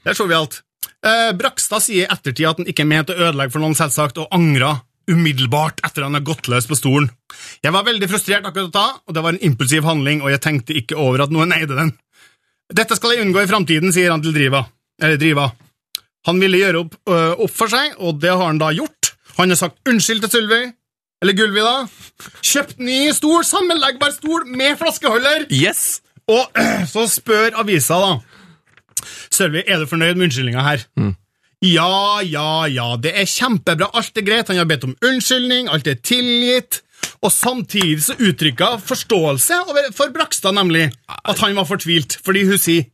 Der 0.07 0.15
så 0.15 0.29
vi 0.31 0.37
alt. 0.39 0.61
Eh, 1.01 1.31
Brakstad 1.35 1.83
sier 1.83 2.05
i 2.05 2.13
ettertid 2.13 2.47
at 2.47 2.61
han 2.61 2.69
ikke 2.71 2.87
mente 2.87 3.17
å 3.17 3.27
ødelegge 3.31 3.55
for 3.55 3.65
noen, 3.65 3.75
selvsagt, 3.79 4.21
og 4.23 4.31
angra 4.37 4.77
umiddelbart 5.11 5.83
etter 5.87 6.07
han 6.07 6.17
har 6.17 6.25
gått 6.27 6.49
løs 6.51 6.69
på 6.71 6.79
stolen. 6.79 7.11
Jeg 7.65 7.75
var 7.75 7.87
veldig 7.87 8.09
frustrert 8.11 8.47
akkurat 8.49 8.75
da, 8.75 8.87
og 9.07 9.17
det 9.17 9.25
var 9.25 9.35
en 9.35 9.45
impulsiv 9.51 9.87
handling, 9.87 10.23
og 10.25 10.33
jeg 10.33 10.43
tenkte 10.45 10.77
ikke 10.79 10.99
over 11.01 11.25
at 11.25 11.35
noen 11.35 11.55
eide 11.57 11.77
den. 11.77 11.95
Dette 12.71 12.97
skal 12.99 13.17
jeg 13.17 13.27
unngå 13.27 13.43
i 13.43 13.51
framtiden, 13.51 13.93
sier 13.95 14.13
han 14.15 14.23
til 14.23 14.35
Driva. 14.37 14.65
Eller 15.03 15.19
Driva. 15.21 15.49
Han 16.29 16.41
ville 16.43 16.61
gjøre 16.61 16.85
opp, 16.85 16.99
øh, 17.11 17.33
opp 17.47 17.55
for 17.55 17.73
seg, 17.73 17.97
og 17.99 18.21
det 18.23 18.31
har 18.31 18.45
han 18.45 18.61
da 18.61 18.71
gjort. 18.77 19.15
Han 19.39 19.51
har 19.51 19.59
sagt 19.59 19.81
unnskyld 19.89 20.23
til 20.27 20.33
Sylvi, 20.35 20.61
eller 21.21 21.37
Gulvi, 21.37 21.61
da. 21.65 21.87
Kjøpt 22.41 22.79
ny 22.81 23.01
stol, 23.17 23.43
sammenleggbar 23.45 24.13
stol 24.15 24.47
med 24.49 24.79
flaskeholder. 24.81 25.49
Yes! 25.53 26.01
Og 26.31 26.47
så 26.93 27.07
spør 27.11 27.59
avisa, 27.61 27.99
da. 28.01 29.05
Sølvi, 29.33 29.65
er 29.67 29.83
du 29.83 29.89
fornøyd 29.91 30.15
med 30.15 30.29
unnskyldninga 30.29 30.65
her? 30.65 30.85
Ja, 31.61 32.23
ja, 32.25 32.67
ja, 32.73 32.95
det 32.97 33.13
er 33.21 33.27
kjempebra, 33.29 33.91
alt 33.93 34.17
er 34.17 34.25
greit, 34.25 34.49
han 34.49 34.57
har 34.57 34.69
bedt 34.69 34.87
om 34.89 34.95
unnskyldning, 35.05 35.69
alt 35.69 35.91
er 35.91 35.99
tilgitt. 36.01 36.81
Og 37.21 37.33
samtidig 37.33 38.01
så 38.05 38.17
uttrykka 38.17 38.79
forståelse 38.85 39.59
for 39.97 40.13
Brakstad, 40.15 40.57
nemlig, 40.57 40.87
at 41.09 41.41
han 41.41 41.57
var 41.57 41.69
fortvilt, 41.69 42.17
fordi 42.25 42.47
hun 42.49 42.61
sier 42.61 42.89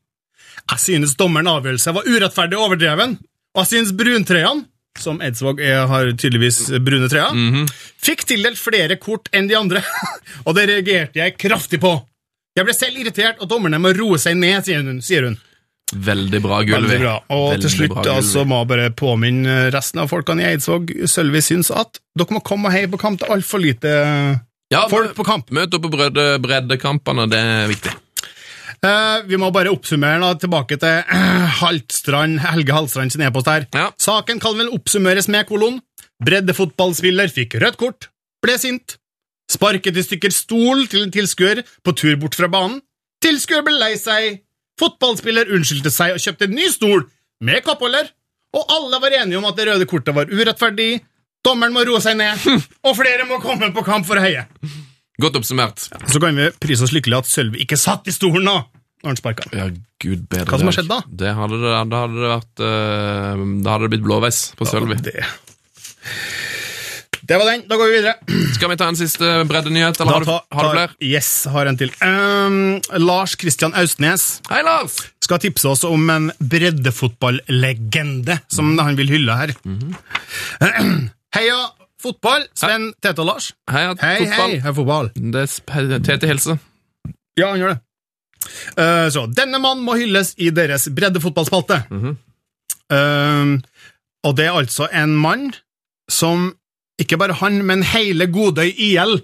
Jeg 0.66 0.82
synes 0.82 1.14
dommeren 1.14 1.46
avgjørelse 1.46 1.92
var 1.94 2.06
urettferdig 2.10 2.58
og 2.58 2.64
overdreven, 2.64 3.12
og 3.54 3.60
jeg 3.62 3.70
synes 3.70 3.92
bruntrøyene, 3.94 4.64
som 4.98 5.20
Eidsvåg 5.22 5.60
har 5.62 6.10
tydeligvis 6.18 6.58
brune 6.82 7.06
trøyer, 7.12 7.66
fikk 8.02 8.24
tildelt 8.26 8.58
flere 8.58 8.96
kort 8.98 9.28
enn 9.32 9.46
de 9.46 9.54
andre, 9.58 9.82
og 10.46 10.56
det 10.58 10.66
reagerte 10.72 11.20
jeg 11.20 11.36
kraftig 11.38 11.78
på. 11.84 11.92
Jeg 12.56 12.64
ble 12.66 12.74
selv 12.74 12.98
irritert, 12.98 13.38
og 13.38 13.50
dommerne 13.50 13.78
må 13.78 13.92
roe 13.94 14.18
seg 14.18 14.34
ned, 14.40 14.64
sier 14.64 14.82
hun. 14.82 15.02
Sier 15.04 15.28
hun. 15.28 15.36
Veldig 15.94 16.40
bra, 16.42 16.62
gulv. 16.66 16.88
Veldig 16.88 16.98
bra. 16.98 17.14
Og 17.30 17.44
Veldig 17.52 17.62
til 17.62 17.74
slutt 17.76 18.08
altså, 18.10 18.42
må 18.48 18.58
jeg 18.62 18.70
bare 18.72 18.88
påminne 18.98 19.58
resten 19.74 20.02
av 20.02 20.10
folkene 20.10 20.42
i 20.42 20.48
Eidsvåg 20.48 20.90
Sølvi 21.06 21.42
syns 21.46 21.70
at 21.70 22.00
dere 22.18 22.34
må 22.34 22.42
komme 22.42 22.66
og 22.70 22.74
heie 22.74 22.90
på 22.90 22.98
kamp. 22.98 23.20
Det 23.20 23.28
er 23.28 23.36
altfor 23.36 23.62
lite 23.62 23.92
ja, 24.74 24.82
folk 24.90 25.14
på 25.14 25.26
kamp. 25.26 25.52
Møt 25.54 25.76
opp 25.78 25.86
på 25.86 25.92
bredde, 25.92 26.26
breddekampene, 26.42 27.28
det 27.30 27.38
er 27.38 27.70
viktig. 27.70 27.94
Uh, 28.84 29.22
vi 29.26 29.38
må 29.40 29.48
bare 29.54 29.70
oppsummere 29.72 30.18
da, 30.20 30.34
tilbake 30.38 30.76
til 30.82 30.98
uh, 31.06 31.46
Haltstrand, 31.62 32.40
Helge 32.44 32.74
Haltstrand 32.74 33.14
sin 33.14 33.24
e-post 33.24 33.48
her. 33.50 33.68
Ja. 33.74 33.88
Saken 34.02 34.42
kan 34.42 34.58
vel 34.58 34.72
oppsummeres 34.74 35.30
med 35.32 35.46
kolon. 35.48 35.78
Breddefotballspiller 36.26 37.30
fikk 37.32 37.58
rødt 37.62 37.78
kort, 37.80 38.10
ble 38.44 38.56
sint. 38.60 38.98
Sparket 39.52 39.96
i 39.96 40.02
stykker 40.02 40.34
stol 40.34 40.88
til 40.90 41.06
en 41.06 41.14
tilskuer 41.14 41.62
på 41.86 41.94
tur 41.96 42.18
bort 42.20 42.34
fra 42.38 42.50
banen. 42.50 42.80
Tilskuer 43.22 43.62
ble 43.64 43.78
lei 43.78 43.94
seg. 44.00 44.42
Fotballspiller 44.80 45.52
unnskyldte 45.56 45.92
seg 45.92 46.16
og 46.16 46.22
kjøpte 46.22 46.48
en 46.48 46.56
ny 46.56 46.68
stol 46.72 47.06
med 47.44 47.64
kappholder. 47.66 48.10
Og 48.56 48.72
alle 48.72 49.00
var 49.02 49.18
enige 49.22 49.40
om 49.40 49.46
at 49.48 49.56
det 49.58 49.68
røde 49.68 49.88
kortet 49.88 50.16
var 50.16 50.30
urettferdig. 50.30 51.00
Dommeren 51.46 51.74
må 51.74 51.84
roe 51.86 52.00
seg 52.02 52.16
ned, 52.18 52.42
og 52.86 52.96
flere 52.98 53.26
må 53.28 53.38
komme 53.42 53.70
på 53.74 53.84
kamp 53.86 54.06
for 54.08 54.18
å 54.18 54.24
heie. 54.24 54.46
Godt 55.22 55.38
oppsummert. 55.40 55.86
Så 56.10 56.20
kan 56.20 56.36
vi 56.36 56.48
prise 56.60 56.84
oss 56.84 56.92
lykkelige 56.92 57.22
at 57.24 57.30
Sølvi 57.30 57.62
ikke 57.64 57.78
satt 57.80 58.08
i 58.10 58.14
stolen 58.14 58.44
nå 58.48 58.56
når 59.04 59.12
han 59.12 59.18
sparka. 59.20 59.46
Ja, 59.54 59.68
gud 60.02 60.24
bedre 60.32 60.48
Hva 60.50 60.58
som 60.60 60.70
har 60.70 60.76
skjedd 60.76 60.88
da? 60.90 60.98
Det 61.06 61.32
hadde 61.36 61.60
det, 61.62 61.72
hadde 61.76 62.08
det 62.16 62.30
vært 62.32 62.62
uh, 62.64 63.44
Da 63.62 63.74
hadde 63.74 63.86
det 63.86 63.92
blitt 63.94 64.06
blåveis 64.08 64.40
på 64.58 64.68
Sølvi. 64.68 64.98
Det. 65.06 65.14
Det 67.28 67.38
var 67.38 67.50
den. 67.50 67.62
Da 67.68 67.76
går 67.76 67.90
vi 67.90 67.96
videre. 67.96 68.14
Skal 68.54 68.70
vi 68.70 68.76
ta 68.78 68.88
en 68.88 68.98
siste 68.98 69.30
breddenyhet, 69.50 69.98
eller 70.00 70.12
har 70.12 70.24
du, 70.24 70.28
ta- 70.28 70.56
har 70.56 70.66
du 70.66 70.76
flere? 70.76 70.94
Yes, 71.02 71.30
har 71.50 71.66
en 71.66 71.78
til. 71.78 71.90
Um, 72.00 72.78
Lars 73.02 73.34
Kristian 73.40 73.74
Austnes 73.74 74.26
Hei, 74.50 74.62
Lars! 74.66 75.00
skal 75.26 75.40
tipse 75.42 75.66
oss 75.68 75.82
om 75.88 76.10
en 76.12 76.28
breddefotballegende 76.38 78.38
som 78.52 78.76
mm. 78.76 78.84
han 78.86 79.00
vil 79.00 79.10
hylle 79.10 79.38
her. 79.40 79.54
Heia 81.36 81.58
fotball, 82.02 82.46
Sven, 82.54 82.92
Tete 83.02 83.24
og 83.24 83.32
Lars. 83.32 83.50
Heia 83.70 83.96
Hei, 83.98 84.20
fotball. 84.22 84.54
hei, 84.54 84.60
hei, 84.62 84.74
fotball. 84.76 85.10
Det 85.34 85.42
er 85.42 85.98
Tete 86.06 86.30
hilser. 86.30 86.62
Ja, 87.36 87.50
han 87.50 87.60
gjør 87.60 87.74
det. 87.74 87.80
Uh, 88.76 89.08
så, 89.10 89.24
denne 89.34 89.58
mannen 89.58 89.82
må 89.84 89.96
hylles 89.98 90.30
i 90.38 90.52
deres 90.54 90.86
breddefotballspalte. 90.94 91.82
Mm 91.90 92.04
-hmm. 92.04 92.14
uh, 92.94 93.58
og 94.22 94.36
det 94.36 94.46
er 94.46 94.58
altså 94.58 94.88
en 94.92 95.16
mann 95.16 95.52
som 96.08 96.54
ikke 97.02 97.18
bare 97.20 97.36
han, 97.42 97.60
men 97.68 97.82
hele 97.84 98.26
Godøy 98.32 98.70
IL 98.72 99.18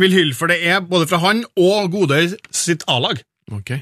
vil 0.00 0.14
hylle, 0.16 0.34
for 0.34 0.48
det 0.50 0.60
er 0.66 0.80
både 0.80 1.06
fra 1.10 1.18
han 1.22 1.44
og 1.60 1.90
Godøy 1.92 2.32
sitt 2.50 2.84
A-lag. 2.90 3.20
Ok. 3.52 3.74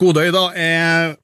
Godøy 0.00 0.30
da 0.34 0.48
er 0.56 1.14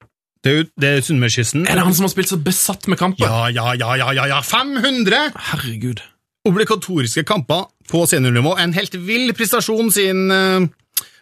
Det 0.44 0.52
er, 0.58 0.64
det 0.80 0.88
er 0.88 1.00
Sunnmørskysten. 1.06 1.66
Er 1.70 1.78
det 1.78 1.84
han 1.86 1.94
som 1.94 2.02
har 2.08 2.10
spilt 2.10 2.28
så 2.32 2.36
besatt 2.42 2.88
med 2.90 2.98
kamper? 2.98 3.26
Ja, 3.30 3.46
ja, 3.54 3.74
ja, 3.78 3.92
ja, 4.00 4.08
ja, 4.12 4.24
ja! 4.26 4.40
500 4.42 5.28
Herregud. 5.52 6.00
obligatoriske 6.44 7.22
kamper 7.24 7.68
på 7.88 8.00
seniornivå. 8.10 8.56
En 8.58 8.72
helt 8.74 8.96
vill 9.06 9.30
prestasjon, 9.38 9.92
sin 9.94 10.24
uh, 10.34 10.66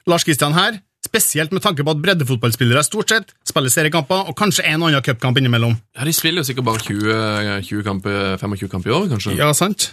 Lars 0.08 0.24
Kristian 0.24 0.56
her. 0.56 0.78
Spesielt 1.04 1.52
med 1.52 1.60
tanke 1.64 1.84
på 1.84 1.90
at 1.92 2.00
breddefotballspillere 2.00 2.82
stort 2.84 3.12
sett 3.12 3.32
spiller 3.48 3.68
seriekamper, 3.72 4.28
og 4.30 4.36
kanskje 4.40 4.64
en 4.68 4.82
og 4.82 4.88
annen 4.88 5.04
cupkamp 5.04 5.36
innimellom. 5.40 5.76
Ja, 5.96 6.04
De 6.08 6.12
spiller 6.16 6.40
jo 6.40 6.48
sikkert 6.48 6.64
bare 6.70 6.80
20, 6.80 7.62
20 7.68 7.84
kamp, 7.84 8.04
25 8.40 8.68
kamper 8.72 8.90
i 8.90 8.94
år, 8.94 9.08
kanskje? 9.12 9.36
Ja, 9.36 9.52
sant? 9.52 9.90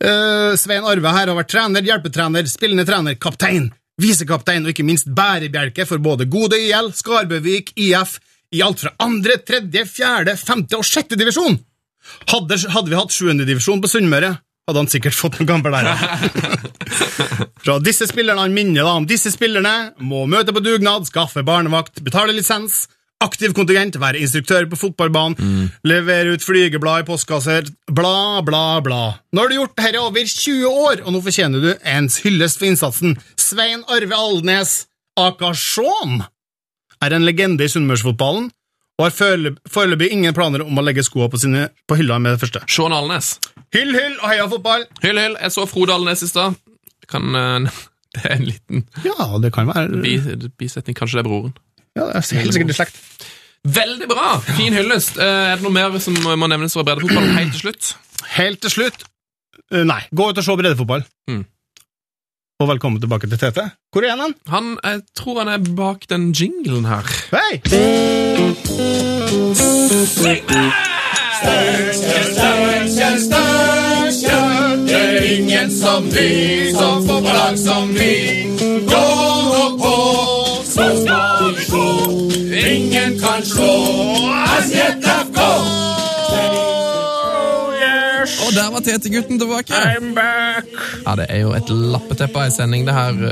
Eh, 0.00 0.52
Svein 0.60 0.86
Arve 0.86 1.14
her 1.16 1.30
har 1.30 1.38
vært 1.38 1.52
trener, 1.54 1.86
hjelpetrener, 1.86 2.48
spillende 2.50 2.86
trener, 2.88 3.18
kaptein, 3.20 3.70
visekaptein 4.00 4.66
og 4.66 4.74
ikke 4.74 4.86
minst 4.86 5.10
bærebjelke 5.14 5.86
for 5.88 6.02
både 6.02 6.28
Godøy 6.30 6.68
IL, 6.68 6.92
Skarbøvik, 6.96 7.74
IF, 7.76 8.18
i 8.54 8.62
alt 8.62 8.84
fra 8.84 8.94
andre, 9.02 9.38
tredje, 9.42 9.84
fjerde, 9.90 10.36
femte 10.38 10.78
og 10.78 10.86
sjette 10.86 11.18
divisjon. 11.18 11.58
Hadde, 12.30 12.58
hadde 12.70 12.90
vi 12.92 12.98
hatt 12.98 13.14
sjuende 13.14 13.46
divisjon 13.48 13.80
på 13.82 13.90
Sunnmøre, 13.90 14.34
hadde 14.68 14.80
han 14.80 14.90
sikkert 14.92 15.16
fått 15.16 15.38
noen 15.40 15.48
kamper 15.48 15.74
der. 15.74 15.88
Fra 17.64 17.78
disse 17.84 18.08
spillerne 18.08 18.44
han 18.44 18.54
minner 18.56 18.84
da 18.84 18.94
om 18.98 19.08
disse 19.08 19.32
spillerne 19.32 19.94
må 20.04 20.24
møte 20.30 20.54
på 20.54 20.62
dugnad, 20.64 21.08
skaffe 21.08 21.44
barnevakt, 21.46 22.02
betale 22.04 22.36
lisens, 22.36 22.84
aktiv 23.24 23.54
kontingent, 23.56 23.96
være 24.00 24.20
instruktør 24.22 24.66
på 24.70 24.78
fotballbanen, 24.80 25.70
levere 25.88 26.34
ut 26.36 26.44
flygeblad 26.44 27.04
i 27.04 27.06
postkasser, 27.08 27.70
bla, 27.90 28.42
bla, 28.46 28.64
bla. 28.84 29.02
Nå 29.32 29.44
har 29.44 29.50
du 29.52 29.56
gjort 29.58 29.76
dette 29.80 29.96
i 29.96 30.02
over 30.02 30.28
20 30.30 30.66
år, 30.88 31.02
og 31.04 31.14
nå 31.16 31.22
fortjener 31.24 31.64
du 31.64 31.70
en 31.94 32.10
hyllest 32.24 32.60
for 32.60 32.68
innsatsen. 32.70 33.16
Svein 33.40 33.82
Arve 33.92 34.18
Alnes, 34.18 34.76
aka 35.20 35.52
Shaun, 35.58 36.20
er 37.04 37.16
en 37.16 37.26
legende 37.26 37.66
i 37.66 37.72
sunnmørsfotballen, 37.72 38.50
og 38.94 39.08
har 39.08 39.14
foreløpig 39.66 40.12
ingen 40.14 40.34
planer 40.36 40.62
om 40.62 40.78
å 40.78 40.84
legge 40.86 41.02
skoene 41.02 41.26
på, 41.32 41.40
sine, 41.42 41.64
på 41.90 41.96
hylla 41.98 42.20
med 42.22 42.36
det 42.36 42.44
første. 42.44 42.60
Sean 42.70 42.94
Alnes. 42.94 43.32
Hyll, 43.74 43.90
hyll 43.90 44.14
og 44.20 44.28
heia 44.30 44.44
fotball! 44.52 44.84
Hyll, 45.02 45.18
hyll. 45.18 45.34
Jeg 45.42 45.50
så 45.50 45.64
Frode 45.66 45.96
Alnes 45.96 46.22
i 46.22 46.28
stad. 46.30 46.54
Kan 47.10 47.34
eh, 47.34 47.80
Det 48.14 48.22
er 48.28 48.36
en 48.36 48.44
liten 48.46 48.84
Ja, 49.02 49.26
det 49.42 49.50
kan 49.56 49.66
være 49.66 49.98
bisetning. 50.60 50.94
Kanskje 50.94 51.18
det 51.18 51.24
er 51.24 51.28
broren. 51.28 51.56
ja, 51.98 52.06
det 52.06 52.20
er 52.22 52.38
helt 52.38 52.54
sikkert 52.54 52.70
i 52.70 52.76
slekt. 52.78 53.00
Veldig 53.64 54.08
bra! 54.10 54.38
Fin 54.58 54.74
hyllest. 54.76 55.16
Eh, 55.16 55.24
Er 55.24 55.56
det 55.56 55.64
noe 55.64 55.72
mer 55.72 55.94
som 56.02 56.16
må 56.20 56.48
nevnes 56.50 56.74
fra 56.76 56.84
breddefotballen 56.84 57.32
helt 57.38 57.54
til 57.56 57.62
slutt? 57.64 57.92
Helt 58.34 58.60
til 58.64 58.72
slutt 58.72 59.04
eh, 59.72 59.84
Nei, 59.88 60.02
gå 60.12 60.26
ut 60.30 60.40
og 60.40 60.44
se 60.44 60.56
breddefotball. 60.60 61.04
Mm. 61.30 61.44
Og 62.62 62.68
velkommen 62.70 63.00
tilbake 63.02 63.28
til 63.32 63.40
Tete. 63.40 63.64
Hvor 63.92 64.04
er 64.06 64.14
han? 64.20 64.36
Han, 64.52 64.74
Jeg 64.84 65.00
tror 65.18 65.40
han 65.42 65.52
er 65.56 65.64
bak 65.80 66.04
den 66.12 66.30
jinglen 66.36 66.84
her. 66.86 67.08
Hei! 67.32 67.62
Det 74.86 74.94
er 74.94 75.22
ingen 75.38 75.70
som 75.70 76.04
vi, 76.12 76.72
som 76.72 77.06
får 77.06 77.20
lag 77.22 77.58
som 77.58 77.88
vi. 77.94 78.12
Gå 78.88 79.04
nå 79.48 79.64
på, 79.80 79.94
så 80.74 80.88
skal 81.02 81.54
vi 81.56 81.64
slå. 81.68 82.33
Ingen 82.54 83.18
kan 83.20 83.42
slå 83.44 83.72
SJFK! 84.62 85.38
Og 88.44 88.50
der 88.56 88.70
var 88.72 88.80
Tete-gutten 88.80 89.38
tilbake. 89.40 89.72
I'm 89.74 90.14
back! 90.14 90.64
Ja, 91.06 91.14
Det 91.16 91.26
er 91.28 91.40
jo 91.42 91.50
et 91.56 91.68
lappeteppe 91.70 92.38
av 92.40 92.46
ei 92.48 92.52
sending, 92.54 92.86
det 92.86 92.94
her. 92.94 93.12
Du 93.12 93.26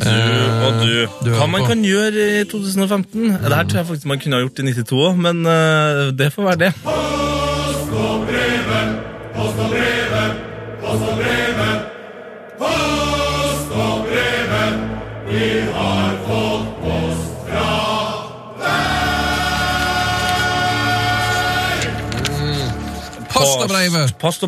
Og 0.66 0.80
du, 0.82 1.06
du 1.24 1.30
hva 1.36 1.46
man 1.48 1.62
på. 1.62 1.68
kan 1.72 1.84
gjøre 1.86 2.26
i 2.40 2.44
2015 2.50 3.28
Det 3.30 3.54
her 3.54 3.64
tror 3.68 3.78
jeg 3.78 3.86
faktisk 3.86 4.06
man 4.10 4.18
kunne 4.20 4.36
ha 4.36 4.42
gjort 4.44 4.58
i 4.58 4.66
92 4.72 5.00
òg, 5.08 5.16
men 5.26 5.46
eh, 5.46 6.12
det 6.18 6.32
får 6.34 6.44
være 6.50 6.60
det. 6.66 6.72
Post 6.84 7.96
og 8.02 8.26
brevet, 8.28 8.92
Post 9.36 9.58
og 9.64 9.70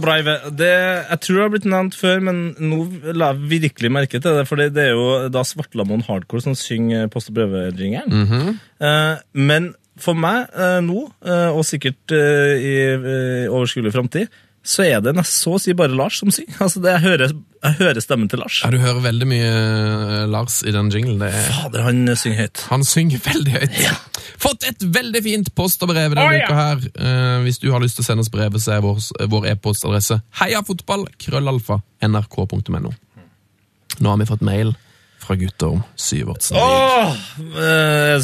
breive. 0.02 0.34
Det, 0.56 0.72
jeg 1.10 1.20
tror 1.26 1.36
det 1.36 1.44
har 1.44 1.52
blitt 1.54 1.68
nevnt 1.70 1.96
før, 1.98 2.20
men 2.24 2.42
nå 2.58 2.80
la 3.14 3.32
jeg 3.32 3.48
virkelig 3.54 3.92
merke 3.92 4.20
til 4.20 4.38
det. 4.40 4.44
For 4.50 4.60
det 4.60 4.84
er 4.84 4.92
jo 4.94 5.28
da 5.34 5.44
Svartlamoen 5.46 6.04
Hardcore 6.06 6.44
som 6.44 6.56
synger 6.58 7.08
Post 7.12 7.30
og 7.32 7.38
brevet-jingeren. 7.40 8.58
eh, 8.80 9.16
men 9.34 9.72
for 10.00 10.18
meg 10.18 10.48
eh, 10.58 10.80
nå, 10.82 11.04
eh, 11.22 11.50
og 11.54 11.62
sikkert 11.68 12.10
eh, 12.16 12.54
i 12.58 12.74
eh, 12.94 13.52
overskuelig 13.52 13.92
framtid, 13.94 14.26
så 14.64 14.84
er 14.86 15.02
det 15.04 15.12
nest 15.12 15.36
så 15.42 15.58
å 15.58 15.60
si 15.60 15.74
bare 15.76 15.92
Lars 15.96 16.18
som 16.22 16.30
synger. 16.32 16.56
Altså, 16.64 16.80
det, 16.80 16.94
jeg, 16.94 17.02
hører, 17.04 17.34
jeg 17.66 17.76
hører 17.82 18.00
stemmen 18.04 18.30
til 18.32 18.40
Lars. 18.40 18.62
Ja, 18.64 18.70
Du 18.72 18.78
hører 18.80 19.02
veldig 19.04 19.28
mye 19.28 19.50
eh, 19.50 20.24
Lars 20.32 20.62
i 20.64 20.72
den 20.74 20.88
jinglen. 20.94 21.20
Det 21.20 21.28
er 21.28 21.50
Fader, 21.52 21.84
han 21.84 22.00
synger 22.16 22.46
høyt. 22.46 22.64
Han 22.72 22.86
synger 22.88 23.24
veldig 23.26 23.56
høyt. 23.58 23.80
Fått 24.40 24.64
et 24.68 24.86
veldig 24.96 25.22
fint 25.24 25.52
posterbrev 25.56 26.16
denne 26.16 26.40
uka 26.40 26.56
her. 26.58 26.86
Uh, 26.96 27.44
hvis 27.44 27.60
du 27.62 27.68
har 27.74 27.84
lyst 27.84 28.00
til 28.00 28.06
å 28.06 28.08
sende 28.08 28.24
oss 28.24 28.32
brevet, 28.32 28.64
så 28.64 28.78
er 28.78 28.84
vår, 28.84 29.00
vår 29.30 29.50
e-postadresse 29.52 30.18
heiafotball.krøllalfa.nrk.no. 30.40 31.20
krøllalfa, 31.20 31.80
nrk.no. 32.08 32.94
Nå 34.00 34.10
har 34.10 34.18
vi 34.18 34.26
fått 34.32 34.42
mail 34.44 34.74
fra 35.24 35.36
Guttorm 35.40 35.82
Syvertsen. 35.98 36.56
Åh! 36.60 37.16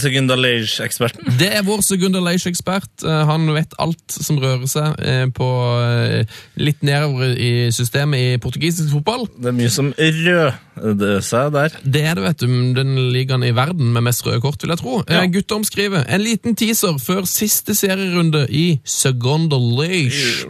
Segunda 0.01 0.31
Sekundalage-eksperten. 0.31 1.33
Det 1.39 1.49
er 1.57 1.65
vår 1.67 1.83
Segunda 1.85 2.21
Leish-ekspert. 2.23 2.91
Eh, 3.05 3.23
Han 3.27 3.49
vet 3.55 3.75
alt 3.81 4.13
som 4.13 4.39
rører 4.41 4.69
seg 4.71 4.99
eh, 5.01 5.27
på 5.35 5.49
eh, 5.81 6.41
litt 6.61 6.83
nedover 6.87 7.33
i 7.35 7.71
systemet 7.75 8.21
i 8.21 8.41
portugisisk 8.43 8.93
fotball. 8.95 9.27
Det 9.37 9.51
er 9.51 9.57
mye 9.57 9.73
som 9.73 9.93
røder 9.97 11.25
seg 11.25 11.55
der. 11.57 11.79
Det 11.85 12.05
er 12.05 12.19
det, 12.19 12.27
vet 12.27 12.45
du. 12.45 12.51
Den 12.77 12.95
ligaen 13.15 13.45
i 13.47 13.55
verden 13.57 13.93
med 13.95 14.07
mest 14.07 14.25
røde 14.27 14.43
kort, 14.45 14.61
vil 14.63 14.75
jeg 14.75 14.83
tro. 14.83 15.01
Ja. 15.09 15.23
Eh, 15.25 15.31
Guttorm 15.33 15.65
skriver 15.67 16.05
en 16.07 16.25
liten 16.25 16.57
teaser 16.59 17.01
før 17.03 17.27
siste 17.29 17.77
serierunde 17.79 18.47
i 18.51 18.81
Segunda 18.85 19.59
Leish. 19.61 20.47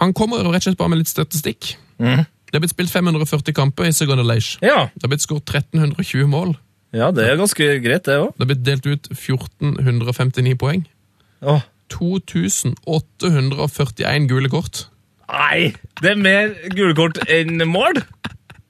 Han 0.00 0.14
kommer 0.16 0.44
rett 0.46 0.62
og 0.62 0.68
slett 0.70 0.80
bare 0.80 0.94
med 0.94 1.02
litt 1.02 1.12
statistikk. 1.12 1.74
Mhm. 2.00 2.26
Det 2.50 2.58
er 2.58 2.62
blitt 2.64 2.74
spilt 2.74 2.90
540 2.90 3.54
kamper 3.54 3.86
i 3.86 3.92
Segunda 3.94 4.24
Leish. 4.26 4.56
Ja. 4.64 4.88
Det 4.94 5.02
har 5.06 5.10
blitt 5.12 5.22
skåret 5.22 5.46
1320 5.54 6.26
mål. 6.30 6.56
ja, 6.92 7.10
det 7.14 7.22
er 7.28 7.36
ganske 7.38 7.64
greit, 7.84 8.04
det 8.08 8.16
òg. 8.18 8.32
Det 8.34 8.42
har 8.42 8.48
blitt 8.50 8.64
delt 8.66 8.86
ut 8.90 9.06
1459 9.14 10.56
poeng. 10.58 10.82
Åh. 11.46 11.62
2841 11.90 14.26
gule 14.30 14.48
kort. 14.50 14.88
Nei! 15.30 15.70
Det 16.02 16.10
er 16.10 16.18
mer 16.18 16.50
gule 16.74 16.94
kort 16.98 17.18
enn 17.30 17.62
mål! 17.70 18.02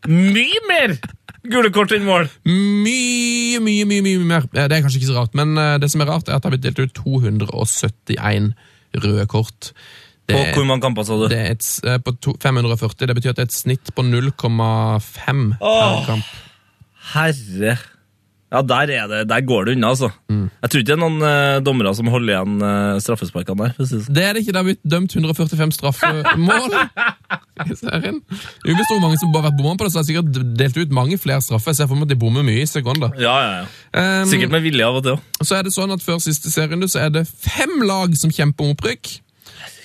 Mye 0.09 0.61
mer! 0.69 0.97
Gule 1.49 1.71
kort 1.73 1.93
enn 1.97 2.05
mål! 2.05 2.29
Mye, 2.45 3.61
mye, 3.65 3.85
mye, 3.89 4.03
mye 4.05 4.19
mer. 4.29 4.45
Det 4.53 4.61
er 4.69 4.83
kanskje 4.85 5.01
ikke 5.01 5.09
så 5.13 5.17
rart, 5.23 5.33
men 5.37 5.57
eh, 5.61 5.79
det 5.81 5.89
som 5.93 6.01
er 6.05 6.09
rart, 6.13 6.29
er 6.29 6.35
at 6.37 6.43
det 6.45 6.49
har 6.51 6.57
blitt 6.57 6.67
delt 6.69 6.81
ut 6.85 6.93
271 7.01 8.53
røde 9.01 9.25
kort. 9.31 9.71
Det, 10.31 10.43
På 10.55 10.63
hvor 10.63 10.69
mange 10.71 10.85
kamper, 10.87 11.07
sa 11.07 11.19
du? 11.21 11.29
det 11.33 11.39
er 11.39 11.57
et, 11.57 11.71
eh, 11.85 12.01
på 12.03 12.15
to, 12.23 12.37
540. 12.43 13.07
Det 13.11 13.17
betyr 13.19 13.35
at 13.35 13.41
det 13.41 13.47
er 13.47 13.51
et 13.51 13.57
snitt 13.57 13.95
på 13.97 14.07
0,5 14.07 15.47
per 15.61 16.05
kamp. 16.09 16.37
Herre. 17.15 17.79
Ja, 18.51 18.65
der, 18.67 18.91
er 18.91 19.07
det, 19.07 19.29
der 19.31 19.41
går 19.47 19.65
det 19.65 19.77
unna, 19.77 19.93
altså. 19.95 20.09
Mm. 20.29 20.49
Jeg 20.63 20.71
tror 20.71 20.81
ikke 20.81 20.89
det 20.89 20.95
er 20.97 20.99
noen 20.99 21.21
uh, 21.23 21.61
dommere 21.63 21.93
som 21.95 22.09
holder 22.11 22.33
igjen 22.33 22.57
uh, 22.65 22.97
straffesparkene 22.99 23.69
der. 23.69 23.77
si 23.79 23.95
det 23.95 24.07
sånn. 24.09 24.19
Er 24.19 24.35
det 24.35 24.43
ikke. 24.43 24.55
Det 24.57 24.59
har 24.59 24.67
blitt 24.67 24.81
dømt 24.95 25.15
145 25.15 25.75
straffemål 25.77 26.75
i 26.75 27.77
serien. 27.79 28.19
Uvisst 28.67 28.91
det 28.91 28.97
er 28.97 29.05
mange 29.05 29.21
som 29.23 29.31
bare 29.31 29.45
har 29.45 29.53
vært 29.53 29.61
bommer 29.61 29.79
på 29.79 29.87
det, 29.87 29.93
så 29.95 30.01
har 30.01 30.09
jeg 30.09 30.17
sikkert 30.17 30.59
delt 30.59 30.81
ut 30.83 30.99
mange 30.99 31.21
flere 31.23 31.47
straffer. 31.47 31.71
Jeg 31.71 31.79
ser 31.79 31.91
for 31.93 32.03
at 32.03 32.11
de 32.11 32.19
bommer 32.19 32.47
mye 32.51 32.65
i 32.65 32.67
sekunder. 32.67 33.15
Ja, 33.23 33.37
ja, 33.39 33.55
ja. 33.61 34.21
Um, 34.25 34.27
Sikkert 34.33 34.57
med 34.57 34.67
vilje 34.67 34.91
av 34.91 34.99
og 34.99 35.07
til 35.07 35.15
òg. 35.15 35.41
Så 35.47 35.55
er 35.55 35.67
det 35.69 35.75
sånn 35.77 35.95
at 35.95 36.03
Før 36.03 36.19
siste 36.25 36.51
serierunde 36.51 36.91
så 36.91 37.05
er 37.05 37.15
det 37.15 37.29
fem 37.31 37.85
lag 37.87 38.19
som 38.19 38.35
kjemper 38.35 38.67
om 38.67 38.75
opprykk. 38.75 39.15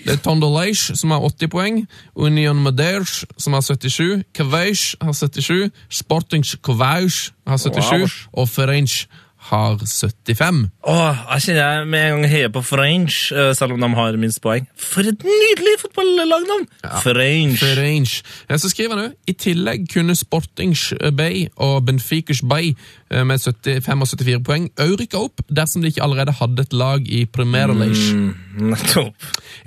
Det 0.06 0.14
er 0.14 0.22
Tondolage 0.22 0.94
som 0.96 1.12
har 1.12 1.20
80 1.26 1.50
poeng, 1.50 1.80
Union 2.16 2.60
Madeirs 2.64 3.24
som 3.42 3.54
har 3.58 3.62
77, 3.66 4.22
Cavage 4.38 4.96
har 5.02 5.12
77, 5.14 5.72
Sporting 5.90 6.46
Cavage 6.46 7.32
har 7.48 7.58
77, 7.58 7.92
Wow. 7.92 8.42
og 8.44 8.50
Ferenc 8.50 9.06
har 9.50 9.78
75. 9.82 10.60
Åh, 10.90 11.20
jeg 11.36 11.44
kjenner 11.46 11.62
jeg 11.62 11.88
med 11.92 12.04
en 12.06 12.16
gang 12.16 12.32
heier 12.32 12.52
på 12.54 12.62
French, 12.66 13.32
eh, 13.32 13.52
selv 13.58 13.76
om 13.76 13.82
de 13.84 13.90
har 13.98 14.18
minst 14.22 14.42
poeng. 14.44 14.66
For 14.80 15.06
et 15.06 15.26
nydelig 15.26 15.76
fotballagnavn! 15.84 16.68
French. 17.04 17.64
French. 17.64 18.16
Ja, 18.50 18.58
Så 18.58 18.70
skriver 18.74 18.96
han 18.96 19.06
jo 19.06 19.12
i 19.28 19.34
tillegg 19.34 19.88
kunne 19.94 20.16
Sportings 20.18 20.94
Bay 21.18 21.48
og 21.56 21.86
Benficus 21.86 22.42
Bay 22.42 22.74
eh, 23.12 23.24
med 23.24 23.40
75 23.40 24.02
og 24.02 24.08
74 24.18 24.44
poeng 24.46 24.70
òg 24.82 24.96
rykka 25.02 25.22
opp 25.28 25.46
dersom 25.50 25.82
de 25.84 25.94
ikke 25.94 26.04
allerede 26.06 26.36
hadde 26.40 26.66
et 26.66 26.74
lag 26.74 27.06
i 27.08 27.26
Primera 27.26 27.74
League. 27.74 28.34
Nettopp. 28.58 29.16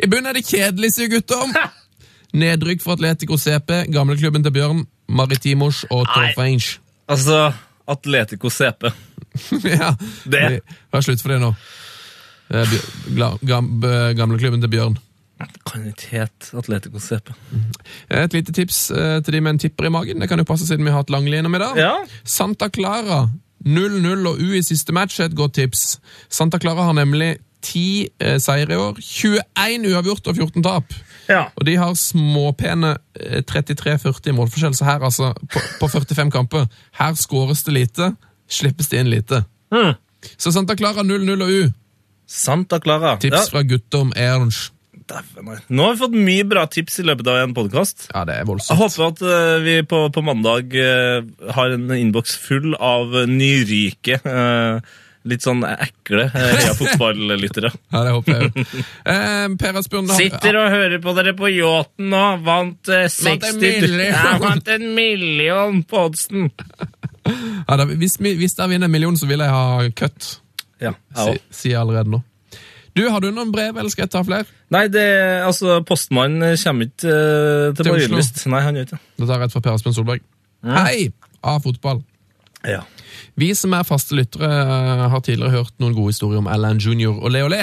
I 0.03 0.07
bunnen 0.07 0.31
er 0.31 0.39
det 0.41 0.47
kjedelig, 0.49 0.95
sier 0.97 1.13
guttom! 1.13 1.55
Nedrykk 2.39 2.83
for 2.85 2.99
Atletico 2.99 3.39
CP, 3.41 3.87
gamleklubben 3.95 4.43
til 4.45 4.53
Bjørn, 4.53 4.83
Maritimos 5.09 5.85
og. 5.91 6.05
Torfeinch. 6.13 6.75
Altså, 7.09 7.53
Atletico 7.89 8.51
CP. 8.53 8.91
ja, 9.81 9.93
Det. 10.25 10.43
er 10.43 10.61
var 10.93 11.05
slutt 11.05 11.23
for 11.23 11.35
det 11.35 11.41
nå. 11.43 11.53
Eh, 12.49 12.79
eh, 12.79 14.15
Gamleklubben 14.17 14.61
til 14.65 14.73
Bjørn. 14.73 14.99
Kan 15.69 15.85
ikke 15.87 16.09
hete 16.11 16.57
Atletico 16.59 16.99
CP. 16.99 17.31
Et 18.11 18.33
lite 18.35 18.53
tips 18.53 18.91
eh, 18.91 19.19
til 19.23 19.37
de 19.37 19.41
med 19.41 19.55
en 19.55 19.61
tipper 19.63 19.87
i 19.87 19.93
magen. 19.93 20.21
Det 20.21 20.29
kan 20.29 20.41
jo 20.41 20.47
passe 20.49 20.67
siden 20.67 20.85
vi 20.85 20.91
har 20.91 21.05
hatt 21.05 21.13
Langli 21.15 21.39
om 21.39 21.55
i 21.55 21.61
dag. 21.63 21.79
Ja. 21.79 21.93
Santa 22.25 22.69
Clara 22.69 23.29
0-0 23.67 24.27
og 24.27 24.41
U 24.41 24.55
i 24.55 24.63
siste 24.63 24.95
match 24.95 25.21
er 25.21 25.31
et 25.31 25.37
godt 25.39 25.55
tips. 25.59 25.99
Santa 26.31 26.59
Clara 26.59 26.89
har 26.89 26.97
nemlig 26.99 27.37
10 27.63 28.09
eh, 28.21 28.39
seire 28.41 28.75
i 28.75 28.79
år, 28.79 28.99
21 29.03 29.89
uavgjort 29.93 30.31
og 30.31 30.37
14 30.37 30.63
tap. 30.63 30.95
Ja. 31.29 31.49
Og 31.57 31.67
de 31.67 31.77
har 31.77 31.95
småpene 31.99 32.97
eh, 33.19 33.43
33-40 33.43 34.35
målforskjell, 34.37 34.77
så 34.79 34.87
her 34.89 35.05
altså, 35.05 35.33
på, 35.53 35.63
på 35.81 35.91
45 35.91 36.31
kamper, 36.35 36.67
her 37.01 37.19
skåres 37.19 37.65
det 37.67 37.75
lite, 37.75 38.13
slippes 38.49 38.89
det 38.89 39.03
inn 39.05 39.11
lite. 39.13 39.45
Mm. 39.75 39.95
Så 40.37 40.53
Santa 40.53 40.77
Clara 40.77 41.05
0-0 41.07 41.45
og 41.45 41.53
U. 41.53 41.71
Santa 42.29 42.81
Clara. 42.81 43.17
Tips 43.23 43.51
fra 43.53 43.63
gutter 43.63 44.05
om 44.05 44.13
Ernst. 44.17 44.75
Nå 45.09 45.85
har 45.87 45.95
vi 45.95 46.01
fått 46.03 46.17
mye 46.17 46.45
bra 46.45 46.67
tips 46.69 46.99
i 47.01 47.05
løpet 47.09 47.29
av 47.33 47.39
en 47.41 47.55
podkast. 47.57 48.11
Ja, 48.13 48.27
det 48.29 48.43
er 48.43 48.49
Jeg 48.49 48.77
håper 48.77 49.05
at 49.07 49.23
eh, 49.25 49.59
vi 49.65 49.77
på, 49.89 50.03
på 50.13 50.25
mandag 50.25 50.75
eh, 50.77 51.25
har 51.57 51.73
en 51.73 51.89
innboks 51.97 52.37
full 52.43 52.75
av 52.77 53.17
nyrike, 53.31 54.19
eh, 54.21 54.91
litt 55.29 55.45
sånn 55.45 55.65
ekle 55.65 56.29
Heia 56.35 56.75
fotballyttere. 56.77 57.73
Ja, 57.89 58.05
det 58.05 58.15
håper 58.19 58.37
jeg 58.37 58.51
òg. 58.51 58.77
Eh, 59.09 60.13
Sitter 60.19 60.61
og 60.61 60.71
hører 60.77 61.01
på 61.05 61.17
dere 61.17 61.35
på 61.39 61.55
yachten 61.57 62.13
nå. 62.13 62.25
Vant 62.45 62.93
eh, 62.93 63.07
en 63.09 63.15
60 63.17 63.63
million. 63.65 64.05
Jeg 64.13 64.43
vant 64.45 64.73
en 64.77 64.89
million 64.99 65.83
på 65.89 66.05
oddsen. 66.11 66.51
Ja, 67.69 67.77
da, 67.77 67.85
hvis, 67.85 68.17
vi- 68.21 68.35
hvis 68.41 68.55
jeg 68.59 68.69
vinner 68.71 68.89
en 68.89 68.95
million, 68.95 69.17
så 69.17 69.27
vil 69.27 69.39
jeg 69.45 69.51
ha 69.51 69.89
cut. 69.97 70.41
Ja, 70.81 70.93
Si- 71.15 71.23
Sier 71.25 71.39
si 71.51 71.73
allerede 71.75 72.11
nå. 72.11 72.23
Du, 72.97 73.05
Har 73.11 73.21
du 73.23 73.29
noen 73.31 73.53
brev, 73.53 73.77
eller 73.79 73.91
skal 73.93 74.07
jeg 74.09 74.11
ta 74.11 74.23
flere? 74.27 74.45
Nei, 74.75 74.89
det, 74.91 75.05
altså, 75.47 75.81
postmannen 75.87 76.57
kommer 76.65 76.89
ikke 76.89 77.07
uh, 77.07 77.75
til 77.77 77.85
Til. 77.85 77.93
Marienlyst. 77.93 78.41
Nei, 78.51 78.61
han 78.65 78.75
gjør 78.75 78.87
ikke 78.89 78.99
det. 78.99 79.27
Tar 79.29 79.39
jeg 79.39 79.45
et 79.51 79.53
fra 79.55 79.61
Per 79.61 79.73
Aspen 79.77 79.95
Solberg. 79.95 80.21
Hei! 80.67 81.13
A-fotball. 81.47 82.01
Ja. 82.67 82.81
Vi 83.39 83.53
som 83.55 83.75
er 83.77 83.87
faste 83.87 84.17
lyttere, 84.19 84.49
eh, 84.51 85.05
har 85.13 85.21
tidligere 85.23 85.53
hørt 85.61 85.75
noen 85.79 85.95
gode 85.95 86.11
historier 86.11 86.41
om 86.41 86.49
Alan 86.51 86.81
Junior 86.83 87.21
og 87.23 87.31
Leo 87.31 87.47
Le. 87.49 87.61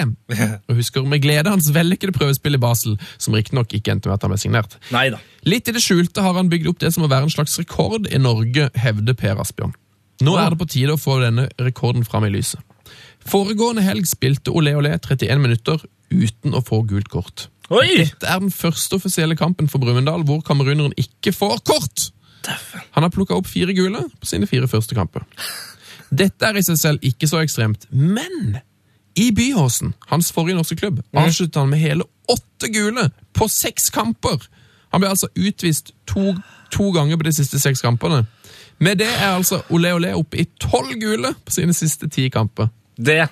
Og 0.68 0.78
husker 0.78 1.04
med 1.04 1.20
glede 1.20 1.52
hans 1.52 1.68
vellykkede 1.74 2.14
prøvespill 2.16 2.56
i 2.56 2.60
Basel, 2.62 2.96
som 3.18 3.36
riktignok 3.36 3.74
ikke 3.76 3.92
endte 3.92 4.08
med 4.08 4.16
at 4.16 4.24
han 4.24 4.32
ble 4.32 4.40
signert. 4.40 4.78
Neida. 4.94 5.20
Litt 5.44 5.68
i 5.68 5.74
det 5.76 5.82
skjulte 5.84 6.24
har 6.24 6.38
han 6.38 6.48
bygd 6.48 6.70
opp 6.72 6.80
det 6.80 6.94
som 6.94 7.04
må 7.04 7.10
være 7.12 7.28
en 7.28 7.34
slags 7.34 7.58
rekord 7.60 8.08
i 8.08 8.22
Norge, 8.22 8.70
hevder 8.74 9.18
Per 9.18 9.42
Asbjørn. 9.44 9.76
Nå 10.24 10.38
er 10.40 10.54
det 10.54 10.60
på 10.62 10.70
tide 10.72 10.96
å 10.96 11.00
få 11.00 11.18
denne 11.20 11.50
rekorden 11.60 12.06
fram 12.08 12.24
i 12.24 12.32
lyset. 12.32 12.62
Foregående 13.26 13.84
helg 13.84 14.08
spilte 14.08 14.54
Olé 14.54 14.72
Olé 14.78 14.94
31 14.96 15.42
minutter 15.42 15.82
uten 16.08 16.56
å 16.56 16.64
få 16.64 16.80
gult 16.88 17.10
kort. 17.12 17.48
Oi! 17.68 17.98
Dette 17.98 18.28
er 18.30 18.40
den 18.40 18.54
første 18.54 18.96
offisielle 18.96 19.36
kampen 19.36 19.68
for 19.68 19.82
Brumunddal 19.82 20.22
hvor 20.24 20.40
kameruneren 20.46 20.94
ikke 20.96 21.34
får 21.34 21.58
kort! 21.66 22.10
Han 22.94 23.04
har 23.06 23.12
plukka 23.14 23.36
opp 23.36 23.48
fire 23.50 23.74
gule 23.76 24.04
på 24.20 24.28
sine 24.28 24.48
fire 24.50 24.68
første 24.70 24.96
kamper. 24.96 25.26
Dette 26.10 26.46
er 26.46 26.58
i 26.58 26.64
seg 26.64 26.78
selv 26.78 27.06
ikke 27.06 27.28
så 27.28 27.42
ekstremt, 27.42 27.88
men 27.90 28.58
i 29.16 29.30
Byåsen, 29.32 29.94
hans 30.10 30.28
forrige 30.32 30.58
norske 30.58 30.76
klubb, 30.76 31.00
avsluttet 31.16 31.56
han 31.56 31.70
med 31.72 31.80
hele 31.80 32.04
åtte 32.30 32.68
gule 32.72 33.08
på 33.36 33.48
seks 33.48 33.90
kamper! 33.94 34.44
Han 34.92 35.02
ble 35.02 35.10
altså 35.10 35.28
utvist 35.34 35.92
to, 36.08 36.34
to 36.72 36.90
ganger 36.94 37.18
på 37.18 37.26
de 37.26 37.32
siste 37.34 37.58
seks 37.60 37.82
kampene. 37.84 38.22
Med 38.78 39.00
det 39.00 39.08
er 39.08 39.34
altså 39.34 39.62
Ole 39.72 39.94
Ole 39.96 40.12
oppe 40.16 40.38
i 40.40 40.46
tolv 40.60 40.94
gule 41.00 41.32
på 41.44 41.52
sine 41.52 41.74
siste 41.74 42.08
ti 42.12 42.28
kamper. 42.32 42.68
Det, 42.96 43.26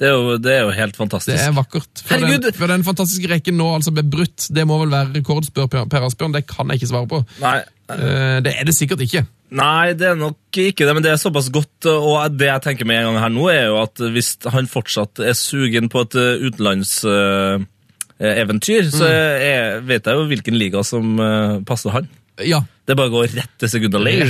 det, 0.00 0.08
er 0.08 0.12
jo, 0.12 0.36
det 0.42 0.52
er 0.52 0.60
jo 0.66 0.70
helt 0.76 0.96
fantastisk. 0.98 1.36
Det 1.36 1.46
er 1.46 1.52
vakkert. 1.56 2.02
For 2.04 2.18
den, 2.26 2.42
for 2.56 2.66
den 2.72 2.84
fantastiske 2.84 3.28
rekken 3.32 3.56
nå 3.56 3.66
altså 3.78 3.90
ble 3.96 4.02
brutt, 4.04 4.48
det 4.52 4.66
må 4.68 4.76
vel 4.82 4.90
være 4.92 5.14
rekord, 5.16 5.44
spør 5.48 5.66
Per 5.72 6.02
Asbjørn. 6.10 6.34
Det 6.36 6.44
kan 6.50 6.68
jeg 6.70 6.76
ikke 6.82 6.92
svare 6.92 7.08
på. 7.14 7.18
Nei, 7.44 7.58
Eh, 7.88 8.40
Det 8.42 8.50
er 8.58 8.64
det 8.66 8.74
sikkert 8.74 9.00
ikke. 9.04 9.20
Nei, 9.56 9.92
det 9.94 10.06
er 10.10 10.16
nok 10.18 10.36
ikke 10.58 10.86
det, 10.88 10.94
men 10.96 11.02
det 11.04 11.10
er 11.12 11.16
såpass 11.22 11.46
godt. 11.54 11.86
Og 11.86 12.34
det 12.36 12.48
jeg 12.48 12.62
tenker 12.64 12.84
med 12.88 12.96
en 12.98 13.04
gang 13.12 13.18
her 13.22 13.30
nå, 13.30 13.44
er 13.52 13.64
jo 13.68 13.76
at 13.84 13.94
hvis 14.10 14.32
han 14.50 14.66
fortsatt 14.70 15.18
er 15.22 15.34
sugen 15.38 15.86
på 15.92 16.00
et 16.02 16.14
utenlandseventyr, 16.48 18.82
så 18.90 19.06
jeg, 19.06 19.82
vet 19.86 20.06
jeg 20.06 20.14
jo 20.18 20.26
hvilken 20.32 20.58
liga 20.58 20.82
som 20.86 21.14
eh, 21.22 21.60
passer 21.68 21.90
han. 21.94 22.08
Ja. 22.42 22.60
Det 22.86 22.92
er 22.94 22.98
bare 22.98 23.10
å 23.10 23.14
gå 23.16 23.22
rett 23.32 23.54
til 23.58 23.68
Segunda 23.70 23.98
Leige. 24.02 24.26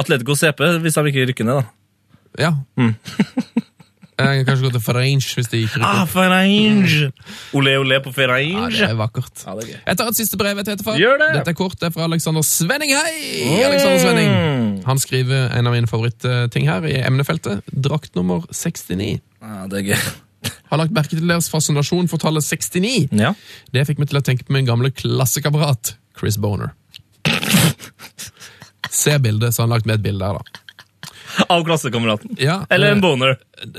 Atletico 0.00 0.34
CP, 0.36 0.60
hvis 0.82 0.94
de 0.96 1.00
ikke 1.12 1.26
rykker 1.30 1.44
ned, 1.48 1.56
da. 1.60 1.64
Ja. 2.40 2.52
Jeg 4.22 4.40
kan 4.42 4.48
kanskje 4.50 4.66
gå 4.66 4.72
til 4.76 4.82
Ferenc 4.84 5.28
hvis 5.36 5.50
det 5.52 5.60
gikk 5.62 5.76
rykker. 5.76 5.86
Ah, 5.88 6.06
Ferange! 6.10 7.10
Ole 7.58 7.76
ole 7.80 8.00
på 8.04 8.12
Ja, 8.16 8.66
det 8.72 8.88
er 8.88 8.96
vakkert. 8.98 9.44
Ja, 9.46 9.54
det 9.58 9.68
er. 9.68 9.82
Jeg 9.86 10.00
tar 10.00 10.10
et 10.12 10.18
siste 10.18 10.38
brev 10.40 10.56
jeg 10.56 10.66
heter. 10.68 10.98
Gjør 10.98 11.18
det. 11.22 11.30
Dette 11.38 11.54
er 11.54 11.58
kort, 11.58 11.78
det 11.80 11.90
er 11.90 11.94
fra 11.94 12.08
Alexander 12.08 12.42
Svenning. 12.46 12.94
Hei! 12.96 13.62
Alexander 13.66 14.02
Svenning. 14.02 14.82
Han 14.86 14.98
skriver 15.02 15.48
en 15.58 15.70
av 15.70 15.76
mine 15.76 15.90
favorittting 15.90 16.68
her 16.70 16.86
i 16.88 16.98
emnefeltet. 17.02 17.62
Drakt 17.72 18.14
nummer 18.18 18.46
69. 18.50 19.18
Ja, 19.42 19.64
det 19.70 19.82
er 19.82 19.88
gøy. 19.92 20.12
Har 20.72 20.80
lagt 20.80 20.94
merke 20.96 21.16
til 21.16 21.28
deres 21.28 21.50
fascinasjon 21.52 22.08
for 22.10 22.22
tallet 22.22 22.44
69. 22.46 23.12
Ja. 23.18 23.34
Det 23.74 23.86
fikk 23.88 24.00
meg 24.02 24.10
til 24.10 24.20
å 24.22 24.24
tenke 24.24 24.46
på 24.48 24.54
min 24.56 24.68
gamle 24.68 24.90
klassekamerat 24.94 25.96
Chris 26.18 26.38
Boner. 26.40 26.72
Se 28.92 29.18
bildet, 29.22 29.54
så 29.54 29.62
har 29.62 29.68
han 29.68 29.74
lagt 29.76 29.88
med 29.88 30.00
et 30.00 30.04
bilde 30.04 30.26
her, 30.26 30.40
da. 30.40 30.61
Av 31.52 31.62
klassekameraten. 31.64 32.36
Ja, 32.40 32.58
Eller 32.70 32.92
en 32.92 32.98
eh, 32.98 33.02
boner. 33.02 33.36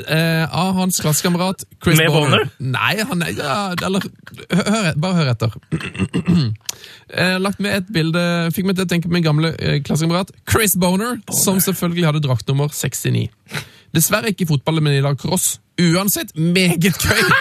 eh, 0.08 0.56
av 0.56 0.74
hans 0.78 1.00
klassekamerat 1.04 1.66
Chris 1.84 2.00
Med 2.00 2.12
boner? 2.14 2.48
Nei, 2.58 2.94
han 3.06 3.22
er 3.22 3.34
ja, 3.38 3.58
eller, 3.86 4.06
hør, 4.50 4.88
Bare 5.04 5.18
hør 5.20 5.32
etter. 5.34 5.58
eh, 7.20 7.36
lagt 7.42 7.60
med 7.64 7.78
et 7.78 7.92
bilde 7.94 8.24
Fikk 8.56 8.70
meg 8.70 8.80
til 8.80 8.88
å 8.88 8.92
tenke 8.94 9.10
på 9.10 9.16
min 9.18 9.26
gamle 9.26 9.54
eh, 9.60 9.80
klassekamerat 9.86 10.32
Chris 10.50 10.76
Boner, 10.80 11.20
som 11.44 11.60
selvfølgelig 11.64 12.08
hadde 12.10 12.24
draktnummer 12.26 12.72
69. 12.74 13.28
Dessverre 13.94 14.32
ikke 14.34 14.48
i 14.48 14.50
fotball, 14.50 14.82
men 14.82 14.96
i 14.98 15.04
lacrosse. 15.06 15.60
Uansett 15.82 16.34
meget 16.38 16.98
gøy! 17.02 17.22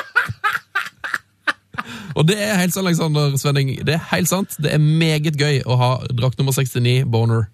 Og 2.16 2.26
det 2.28 2.36
er 2.44 2.58
helt 2.60 2.74
sant, 2.74 2.84
Alexander 2.86 3.32
Svenning. 3.40 3.70
Det 3.86 3.94
er 3.96 4.02
helt 4.12 4.28
sant. 4.28 4.56
Det 4.60 4.74
er 4.74 4.80
meget 4.82 5.38
gøy 5.40 5.62
å 5.64 5.78
ha 5.80 5.90
drakt 6.12 6.38
nummer 6.40 6.52
69, 6.52 7.06
Boner. 7.08 7.46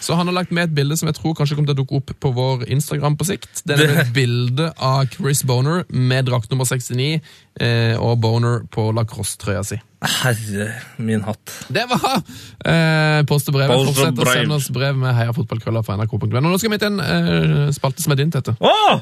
Så 0.00 0.16
han 0.18 0.28
har 0.28 0.36
lagt 0.36 0.52
med 0.54 0.68
et 0.68 0.74
bilde 0.74 0.96
som 0.98 1.08
jeg 1.10 1.18
tror 1.18 1.34
kanskje 1.38 1.58
kommer 1.58 1.70
til 1.70 1.78
å 1.78 1.82
dukke 1.82 2.00
opp 2.00 2.14
på 2.20 2.32
vår 2.36 2.64
Instagram 2.72 3.18
på 3.18 3.26
sikt. 3.28 3.62
Det 3.68 3.76
er 3.76 3.94
et 4.04 4.14
bilde 4.16 4.70
av 4.74 5.08
Chris 5.12 5.44
Boner 5.46 5.84
med 5.88 6.28
drakt 6.28 6.50
nummer 6.52 6.68
69 6.68 7.18
eh, 7.60 7.94
og 7.96 8.18
Boner 8.22 8.64
på 8.72 8.88
lacrosse-trøya 8.96 9.64
si. 9.66 9.80
Herre 9.98 10.70
min 11.02 11.24
hatt. 11.26 11.54
Det 11.74 11.84
var 11.90 12.20
eh, 12.20 13.20
post 13.28 13.50
og 13.50 13.58
brev. 13.58 13.72
Fortsett 13.72 14.22
å 14.22 14.30
sende 14.30 14.58
oss 14.58 14.70
brev 14.74 14.98
med 14.98 15.16
heiafotballkrøller 15.18 15.86
fra 15.86 15.98
nrk.no. 15.98 16.42
Nå 16.44 16.58
skal 16.60 16.74
vi 16.74 16.82
til 16.82 16.92
en 16.92 17.04
eh, 17.04 17.70
spalte 17.74 18.04
som 18.04 18.14
er 18.14 18.22
din, 18.22 18.34
Tete. 18.34 18.54
Å! 18.58 19.00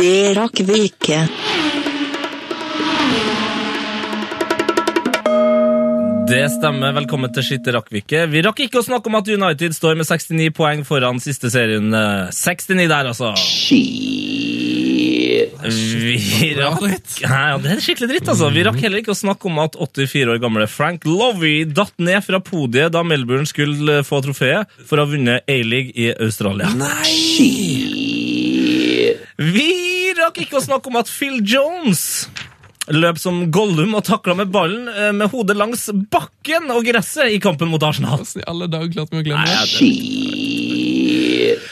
Det 0.00 0.34
rakk 0.36 0.60
vi 0.68 0.84
ikke. 0.90 1.24
Det 6.30 6.44
stemmer. 6.52 6.92
Velkommen 6.94 7.32
til 7.34 7.42
Skitte 7.42 7.72
rakkvikke. 7.74 8.20
vi 8.30 8.42
rakk 8.46 8.60
ikke 8.62 8.78
å 8.78 8.86
snakke 8.86 9.10
om 9.10 9.16
at 9.18 9.26
United 9.26 9.74
står 9.74 9.96
med 9.98 10.06
69 10.06 10.52
poeng 10.54 10.84
foran 10.86 11.18
siste 11.18 11.50
serien. 11.50 11.90
69 11.90 12.86
der, 12.86 13.08
altså. 13.10 13.32
Vi 15.60 16.50
rakk 16.54 16.84
ja, 17.24 17.58
Det 17.58 17.72
er 17.74 17.82
skikkelig 17.82 18.08
dritt, 18.12 18.30
altså. 18.30 18.50
Vi 18.54 18.62
rakk 18.68 18.78
heller 18.78 19.02
ikke 19.02 19.10
å 19.10 19.18
snakke 19.18 19.50
om 19.50 19.58
at 19.64 19.74
84 19.74 20.36
år 20.36 20.38
gamle 20.42 20.68
Frank 20.70 21.06
Lovey 21.08 21.64
datt 21.66 21.96
ned 21.98 22.22
fra 22.22 22.38
podiet 22.44 22.94
da 22.94 23.02
Melbourne 23.02 23.48
skulle 23.50 24.04
få 24.06 24.22
trofeet 24.22 24.70
for 24.86 25.00
å 25.00 25.08
ha 25.08 25.10
vunnet 25.10 25.50
A-league 25.50 25.96
i 25.98 26.12
Australia. 26.14 26.70
Nei! 26.78 27.10
Vi 29.50 29.68
rakk 30.20 30.44
ikke 30.44 30.60
å 30.60 30.62
snakke 30.62 30.92
om 30.92 31.00
at 31.00 31.10
Phil 31.10 31.42
Jones 31.42 32.28
løp 32.94 33.18
som 33.20 33.50
Gollum 33.54 33.94
og 33.98 34.04
takla 34.06 34.34
med 34.38 34.48
ballen 34.54 34.88
eh, 34.90 35.12
med 35.16 35.26
hodet 35.32 35.56
langs 35.58 35.82
bakken 36.12 36.64
og 36.74 36.80
gresset 36.88 37.28
i 37.34 37.38
kampen 37.42 37.68
mot 37.72 37.82
Arsenal. 37.86 38.18
Hvordan 38.20 38.42
i 38.42 38.48
alle 38.50 38.66
dager 38.70 38.90
klarte 38.94 39.12
vi 39.14 39.20
å 39.22 39.26
glemme 39.30 39.46
det? 39.46 39.54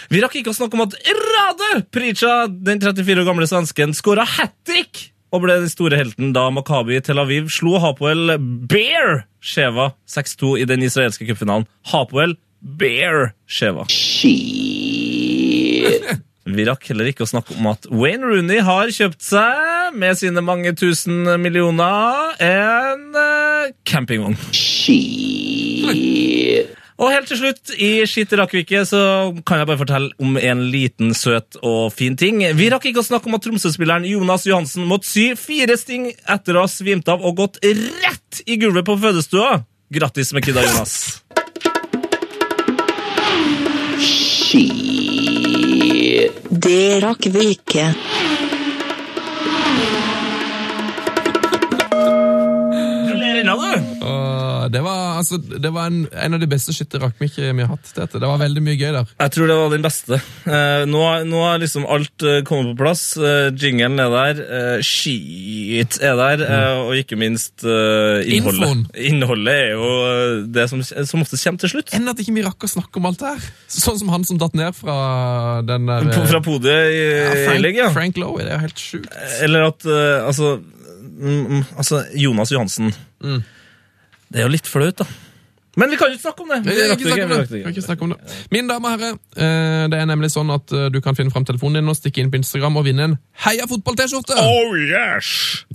Vi 0.08 0.22
rakk 0.24 0.34
ikke 0.40 0.52
å 0.54 0.56
snakke 0.56 0.74
om 0.78 0.86
at 0.86 0.94
Rade 1.04 1.70
Prica, 1.92 2.32
den 2.48 2.80
34 2.80 3.20
år 3.22 3.28
gamle 3.28 3.46
svensken, 3.50 3.90
skåra 3.96 4.24
hat 4.38 4.54
trick 4.66 4.94
og 5.34 5.38
ble 5.44 5.54
den 5.60 5.68
store 5.68 5.98
helten 6.00 6.32
da 6.32 6.44
Makabi 6.54 6.96
Tel 7.04 7.20
Aviv 7.20 7.44
slo 7.52 7.72
Hapoel 7.82 8.38
Bear 8.70 9.08
Sheva 9.44 9.86
6-2 10.08 10.56
i 10.62 10.64
den 10.68 10.82
israelske 10.86 11.26
cupfinalen. 11.28 11.66
Hapoel 11.92 12.32
Bear 12.60 13.32
Sheva. 13.46 13.86
Vi 16.48 16.64
rakk 16.64 16.86
heller 16.88 17.10
ikke 17.10 17.26
å 17.26 17.28
snakke 17.28 17.56
om 17.58 17.66
at 17.68 17.84
Wayne 17.92 18.24
Rooney 18.24 18.62
har 18.64 18.88
kjøpt 18.94 19.20
seg, 19.24 19.92
med 19.98 20.16
sine 20.20 20.40
mange 20.44 20.72
tusen 20.78 21.26
millioner, 21.42 22.32
en 22.40 23.04
uh, 23.12 23.68
campingvogn. 23.88 24.38
Og 26.98 27.12
helt 27.14 27.28
til 27.30 27.38
slutt, 27.38 27.70
i 27.78 28.02
Skitt 28.10 28.32
rakk 28.40 28.56
vi 28.56 28.64
ikke, 28.64 28.82
så 28.88 29.00
kan 29.46 29.60
jeg 29.60 29.68
bare 29.68 29.78
fortelle 29.78 30.10
om 30.24 30.34
en 30.40 30.64
liten 30.72 31.12
søt 31.14 31.60
og 31.62 31.92
fin 31.94 32.16
ting. 32.18 32.40
Vi 32.58 32.70
rakk 32.72 32.88
ikke 32.90 33.04
å 33.04 33.06
snakke 33.06 33.30
om 33.30 33.38
at 33.38 33.44
Tromsø-spilleren 33.44 34.08
Jonas 34.08 34.48
Johansen 34.48 34.88
måtte 34.88 35.06
sy 35.06 35.28
fire 35.38 35.78
sting 35.78 36.10
etter 36.26 36.58
å 36.58 36.66
ha 36.66 36.72
svimt 36.72 37.06
av 37.12 37.22
og 37.22 37.38
gått 37.44 37.62
rett 37.62 38.42
i 38.48 38.58
gulvet 38.58 38.88
på 38.88 38.98
fødestua. 38.98 39.60
Grattis 39.94 40.34
med 40.34 40.48
kidda, 40.48 40.66
Jonas. 40.66 40.98
Det 46.50 47.00
rakk 47.04 47.26
vi 47.26 47.50
ikke. 47.52 47.90
Gratulerer, 53.08 53.44
du! 53.44 54.27
Det 54.72 54.80
var, 54.84 55.18
altså, 55.18 55.38
det 55.38 55.70
var 55.74 55.88
en, 55.90 56.02
en 56.12 56.36
av 56.36 56.40
de 56.42 56.48
beste 56.50 56.74
skytterrakmikkene 56.76 57.54
vi 57.56 57.64
har 57.64 57.72
hatt. 57.74 57.90
Dette. 57.96 58.20
Det 58.20 58.28
var 58.28 58.40
veldig 58.40 58.62
mye 58.64 58.76
gøy 58.78 58.92
der. 58.94 59.10
Jeg 59.24 59.32
tror 59.34 59.50
det 59.50 59.56
var 59.58 59.72
den 59.72 59.84
beste. 59.84 60.18
Eh, 60.48 60.84
nå, 60.88 61.02
nå 61.28 61.42
har 61.44 61.60
liksom 61.62 61.86
alt 61.88 62.24
eh, 62.26 62.40
kommet 62.48 62.72
på 62.74 62.84
plass. 62.84 63.02
Eh, 63.16 63.48
jinglen 63.58 63.98
er 64.02 64.12
der. 64.14 64.42
Eh, 64.58 64.84
skyt 64.84 65.98
er 66.04 66.18
der. 66.20 66.44
Eh, 66.46 66.82
og 66.84 66.94
ikke 67.00 67.18
minst 67.20 67.64
eh, 67.66 68.22
innholdet. 68.28 68.62
Infoen. 68.62 68.84
Innholdet 69.10 69.54
er 69.54 69.74
jo 69.74 69.90
eh, 70.06 70.34
det 70.58 70.68
som, 70.72 70.82
som 70.84 71.24
ofte 71.24 71.40
kommer 71.42 71.64
til 71.64 71.74
slutt. 71.74 71.92
Enn 71.96 72.12
at 72.12 72.22
ikke 72.22 72.36
vi 72.38 72.46
rakk 72.46 72.68
å 72.68 72.72
snakke 72.76 73.00
om 73.00 73.10
alt 73.10 73.22
det 73.24 73.34
her. 73.34 73.50
Sånn 73.78 74.00
som 74.00 74.14
han 74.14 74.26
som 74.28 74.40
datt 74.40 74.56
ned 74.58 74.76
fra 74.78 74.96
den 75.66 75.88
der 75.90 76.08
Fra 76.28 76.42
podiet 76.44 76.94
i 76.94 77.04
ja, 77.04 77.36
Frank, 77.48 77.70
ja. 77.82 77.92
Frank 77.94 78.20
Lowe. 78.20 78.42
Det 78.44 78.52
er 78.52 78.58
jo 78.58 78.64
helt 78.68 78.82
sjukt. 78.82 79.20
Eller 79.44 79.68
at 79.70 79.86
altså, 79.88 80.56
mm, 80.58 81.44
mm, 81.44 81.62
altså 81.76 82.02
Jonas 82.18 82.52
Johansen. 82.54 82.92
Mm. 83.24 83.40
Det 84.28 84.42
er 84.42 84.46
jo 84.48 84.52
litt 84.52 84.68
flaut, 84.68 85.00
da. 85.00 85.06
Men 85.78 85.92
vi 85.92 85.96
kan 86.00 86.08
jo 86.10 86.16
ikke 86.16 86.24
snakke 86.24 86.42
om 86.42 86.48
det! 86.50 86.56
Vi 86.66 86.86
rakk 86.90 87.02
ikke 87.04 87.70
ikke 87.70 87.82
snakke 87.84 88.02
om 88.02 88.12
det. 88.14 88.36
Min 88.50 88.66
dame 88.66 88.88
og 88.88 88.94
herrer, 88.96 89.18
eh, 89.38 89.84
det 89.92 89.98
er 90.00 90.08
nemlig 90.10 90.30
sånn 90.34 90.48
at 90.50 90.72
eh, 90.74 90.88
du 90.90 90.96
kan 91.04 91.14
finne 91.14 91.30
fram 91.30 91.44
telefonen 91.46 91.78
din 91.78 91.92
og 91.92 91.94
stikke 91.94 92.18
inn 92.18 92.32
på 92.32 92.40
Instagram 92.40 92.80
og 92.80 92.86
vinne 92.88 93.04
en 93.06 93.14
Heia 93.44 93.68
fotball-T-skjorte! 93.70 94.34
Oh 94.42 94.72
yes! 94.80 95.28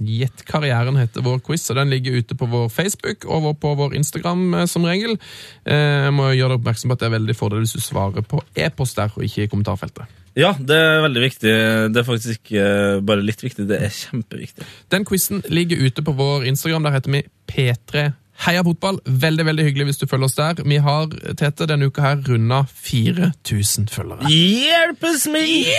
Gjett 0.04 0.44
karrieren 0.50 0.98
heter 1.00 1.24
vår 1.24 1.40
quiz, 1.46 1.64
og 1.72 1.80
den 1.80 1.94
ligger 1.94 2.18
ute 2.20 2.36
på 2.36 2.50
vår 2.52 2.68
Facebook 2.74 3.24
og 3.32 3.48
på 3.64 3.72
vår 3.80 3.96
Instagram 3.96 4.42
eh, 4.60 4.66
som 4.68 4.84
regel. 4.90 5.16
Eh, 5.64 6.10
Jeg 6.10 6.16
må 6.18 6.34
gjøre 6.34 6.58
deg 6.58 6.60
oppmerksom 6.60 6.92
på 6.92 6.98
at 6.98 7.06
det 7.06 7.08
er 7.08 7.14
veldig 7.16 7.36
fordel 7.40 7.64
hvis 7.64 7.78
du 7.78 7.86
svarer 7.86 8.28
på 8.28 8.42
e-post 8.60 9.00
der, 9.00 9.14
og 9.16 9.24
ikke 9.24 9.46
i 9.46 9.52
kommentarfeltet. 9.54 10.12
Ja, 10.36 10.52
det 10.58 10.76
er 10.82 11.00
veldig 11.06 11.24
viktig. 11.30 11.54
Det 11.94 12.02
er 12.02 12.08
faktisk 12.10 12.42
ikke 12.42 13.00
bare 13.06 13.24
litt 13.24 13.40
viktig, 13.46 13.70
det 13.70 13.80
er 13.86 13.94
kjempeviktig. 13.94 14.68
Den 14.92 15.08
quizen 15.08 15.46
ligger 15.48 15.80
ute 15.86 16.04
på 16.04 16.16
vår 16.18 16.44
Instagram. 16.52 16.90
Der 16.90 16.98
heter 16.98 17.14
vi 17.14 17.24
P3 17.48 18.04
Heia 18.44 18.64
fotball. 18.66 18.98
Veldig 19.08 19.46
veldig 19.48 19.64
hyggelig 19.70 19.86
hvis 19.88 20.02
du 20.02 20.08
følger 20.10 20.28
oss 20.28 20.36
der. 20.36 20.58
Vi 20.68 20.78
har 20.84 21.06
Tete, 21.40 21.68
denne 21.70 21.88
uka 21.88 22.04
her 22.04 22.24
runda 22.28 22.64
4000 22.68 23.88
følgere. 23.94 24.28
Hjelpes 24.28 25.28
meg! 25.32 25.70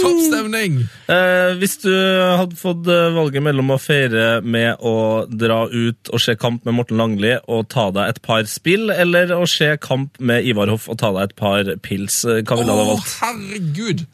Topp 0.00 0.20
stemning! 0.28 0.84
Eh, 1.10 1.56
hvis 1.58 1.80
du 1.82 1.90
hadde 1.90 2.58
fått 2.60 2.86
eh, 2.86 3.08
valget 3.16 3.42
mellom 3.42 3.74
å 3.74 3.80
feire 3.82 4.38
med 4.46 4.78
å 4.86 5.26
dra 5.26 5.64
ut 5.66 6.12
og 6.14 6.22
se 6.22 6.36
kamp 6.38 6.68
med 6.68 6.78
Morten 6.78 7.00
Langli 7.00 7.34
og 7.50 7.66
ta 7.74 7.88
deg 7.96 8.14
et 8.14 8.22
par 8.22 8.46
spill, 8.50 8.92
eller 8.94 9.34
å 9.34 9.42
se 9.50 9.72
kamp 9.82 10.20
med 10.22 10.46
Ivar 10.46 10.70
Hoff 10.70 10.86
og 10.92 11.00
ta 11.02 11.10
deg 11.16 11.30
et 11.30 11.36
par 11.40 11.74
pils, 11.82 12.22
eh, 12.28 12.44
hva 12.44 12.60
ville 12.60 12.70
du 12.70 12.84
ha 12.84 12.88
valgt? 12.94 13.18
herregud! 13.24 14.06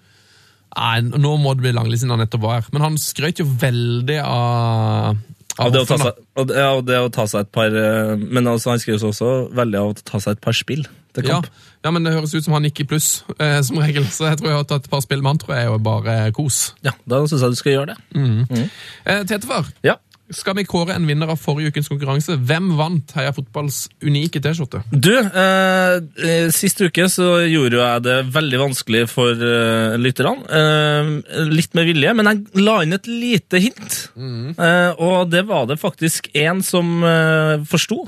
Nei, 0.77 0.99
nå 1.09 1.37
må 1.41 1.55
det 1.57 1.65
bli 1.65 1.77
Langli 1.77 1.97
siden 1.97 2.13
han 2.13 2.21
nettopp 2.25 2.43
var 2.43 2.59
her. 2.61 2.67
Men 2.73 2.85
han 2.85 3.01
skrøt 3.01 3.41
jo 3.41 3.47
veldig 3.49 4.19
av 4.25 5.17
Av 5.59 5.73
det, 5.73 5.81
å 5.81 5.87
ta 5.89 5.97
seg, 5.97 6.19
og 6.37 6.51
ja, 6.53 6.67
og 6.77 6.83
det 6.85 6.99
å 7.01 7.09
ta 7.13 7.25
seg 7.27 7.47
et 7.47 7.51
par 7.55 7.73
eh, 7.73 8.11
Men 8.21 8.45
altså, 8.51 8.71
han 8.75 8.79
skriver 8.83 9.07
også 9.09 9.31
veldig 9.57 9.79
av 9.81 9.93
å 9.95 9.97
ta 10.05 10.21
seg 10.21 10.37
et 10.37 10.41
par 10.45 10.53
spill 10.53 10.83
til 11.17 11.25
Ja, 11.25 11.39
kamp. 11.41 11.47
ja, 11.85 11.91
men 11.97 12.05
det 12.05 12.13
høres 12.13 12.35
ut 12.37 12.45
som 12.45 12.53
han 12.53 12.67
gikk 12.69 12.83
i 12.83 12.85
pluss, 12.91 13.23
eh, 13.41 13.63
som 13.65 13.79
regel. 13.81 14.05
Så 14.13 14.27
jeg 14.29 14.37
tror 14.37 14.51
jeg 14.51 14.57
har 14.59 14.67
tatt 14.69 14.85
et 14.85 14.91
par 14.93 15.01
spill 15.01 15.23
med 15.25 15.31
han, 15.33 15.39
tror 15.41 15.55
jeg 15.57 15.65
er 15.65 15.71
jo 15.71 15.79
bare 15.81 16.17
kos. 16.37 16.59
Ja, 16.85 16.93
Da 17.09 17.23
syns 17.25 17.41
jeg 17.41 17.55
du 17.55 17.57
skal 17.57 17.73
gjøre 17.73 17.95
det. 17.95 18.69
Eh, 19.07 19.23
Tetefar, 19.25 19.71
Ja. 19.87 19.95
Skal 20.35 20.57
vi 20.59 20.65
kåre 20.67 20.95
en 20.97 21.07
vinner 21.07 21.31
av 21.31 21.39
forrige 21.39 21.71
ukens 21.71 21.89
konkurranse? 21.91 22.35
Hvem 22.49 22.73
vant 22.79 23.13
Heia 23.15 23.33
Fotballs 23.37 23.85
unike 24.03 24.41
T-skjorte? 24.43 24.81
Du, 24.91 25.13
eh, 25.15 25.97
eh, 26.27 26.49
sist 26.55 26.81
uke 26.83 27.07
så 27.13 27.29
gjorde 27.47 27.79
jeg 27.79 28.05
det 28.07 28.17
veldig 28.35 28.61
vanskelig 28.65 29.05
for 29.13 29.31
eh, 29.33 29.97
lytterne. 30.03 30.47
Eh, 30.51 31.45
litt 31.53 31.77
med 31.79 31.87
vilje, 31.93 32.15
men 32.19 32.31
jeg 32.33 32.65
la 32.67 32.79
inn 32.83 32.97
et 32.97 33.11
lite 33.11 33.63
hint. 33.63 33.99
Eh, 34.17 34.93
og 34.99 35.31
det 35.31 35.45
var 35.47 35.69
det 35.71 35.79
faktisk 35.83 36.31
en 36.35 36.63
som 36.67 36.97
eh, 37.07 37.67
forsto. 37.71 38.03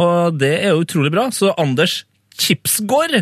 Og 0.00 0.40
det 0.40 0.56
er 0.58 0.74
jo 0.74 0.82
utrolig 0.84 1.12
bra. 1.14 1.30
Så 1.32 1.54
Anders 1.60 2.02
Kipsgård, 2.40 3.14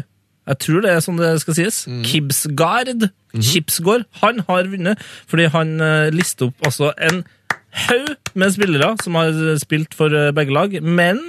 jeg 0.48 0.58
tror 0.64 0.82
det 0.82 0.90
er 0.90 1.04
sånn 1.04 1.20
det 1.20 1.36
skal 1.42 1.58
sies, 1.58 1.84
Kibsgard, 2.08 3.06
Kipsgård, 3.38 4.08
han 4.22 4.42
har 4.48 4.66
vunnet 4.72 5.00
fordi 5.30 5.46
han 5.52 5.76
eh, 5.80 6.10
lister 6.12 6.50
opp 6.50 6.66
altså 6.66 6.90
en 6.96 7.22
haug 7.88 8.32
med 8.38 8.52
spillere 8.54 8.92
som 9.02 9.14
har 9.16 9.32
spilt 9.62 9.94
for 9.96 10.12
eh, 10.14 10.30
begge 10.36 10.52
lag, 10.54 10.74
men 10.82 11.20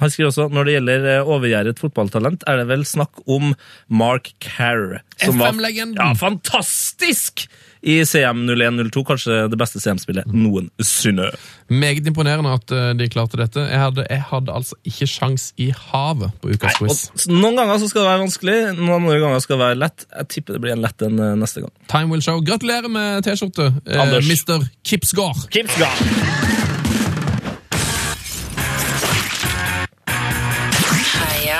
han 0.00 0.10
skriver 0.10 0.32
også 0.32 0.48
når 0.50 0.66
det 0.66 0.72
gjelder 0.78 1.04
eh, 1.12 1.28
overgjerdet 1.36 1.78
fotballtalent, 1.82 2.42
er 2.50 2.58
det 2.62 2.68
vel 2.72 2.82
snakk 2.88 3.20
om 3.30 3.52
Mark 3.88 4.32
Carr. 4.42 5.00
som 5.22 5.38
var- 5.38 5.52
FM-legenden. 5.52 6.00
Ja, 6.00 6.14
fantastisk! 6.18 7.46
I 7.84 7.98
CM01-02, 8.08 9.02
kanskje 9.04 9.42
det 9.52 9.58
beste 9.60 9.80
CM-spillet 9.82 10.30
noensinne. 10.32 11.28
Meget 11.68 12.06
imponerende 12.08 12.54
at 12.56 12.72
eh, 12.72 12.92
de 12.96 13.08
klarte 13.12 13.36
dette. 13.40 13.60
Jeg 13.60 13.80
hadde, 13.80 14.06
jeg 14.08 14.24
hadde 14.30 14.54
altså 14.56 14.78
ikke 14.88 15.08
sjans 15.10 15.50
i 15.60 15.68
havet 15.90 16.32
på 16.40 16.54
ukas 16.54 16.78
quiz. 16.80 17.02
noen 17.28 17.60
ganger 17.60 17.82
så 17.82 17.90
skal 17.90 18.04
det 18.04 18.08
være 18.08 18.22
vanskelig, 18.24 18.56
noen 18.80 18.94
andre 19.02 19.18
ganger 19.20 19.44
skal 19.44 19.58
det 19.58 19.66
være 19.66 19.80
lett. 19.82 20.06
Jeg 20.16 20.30
tipper 20.32 20.56
det 20.56 20.62
blir 20.64 20.76
en 20.76 20.84
lett 20.84 21.04
en 21.04 21.20
eh, 21.20 21.34
neste 21.40 21.64
gang. 21.64 21.74
Time 21.92 22.08
will 22.14 22.24
show. 22.24 22.40
Gratulerer 22.44 22.88
med 22.88 23.28
T-skjorte, 23.28 23.68
eh. 23.84 24.16
Mr. 24.24 24.64
Kipsgård. 24.84 25.44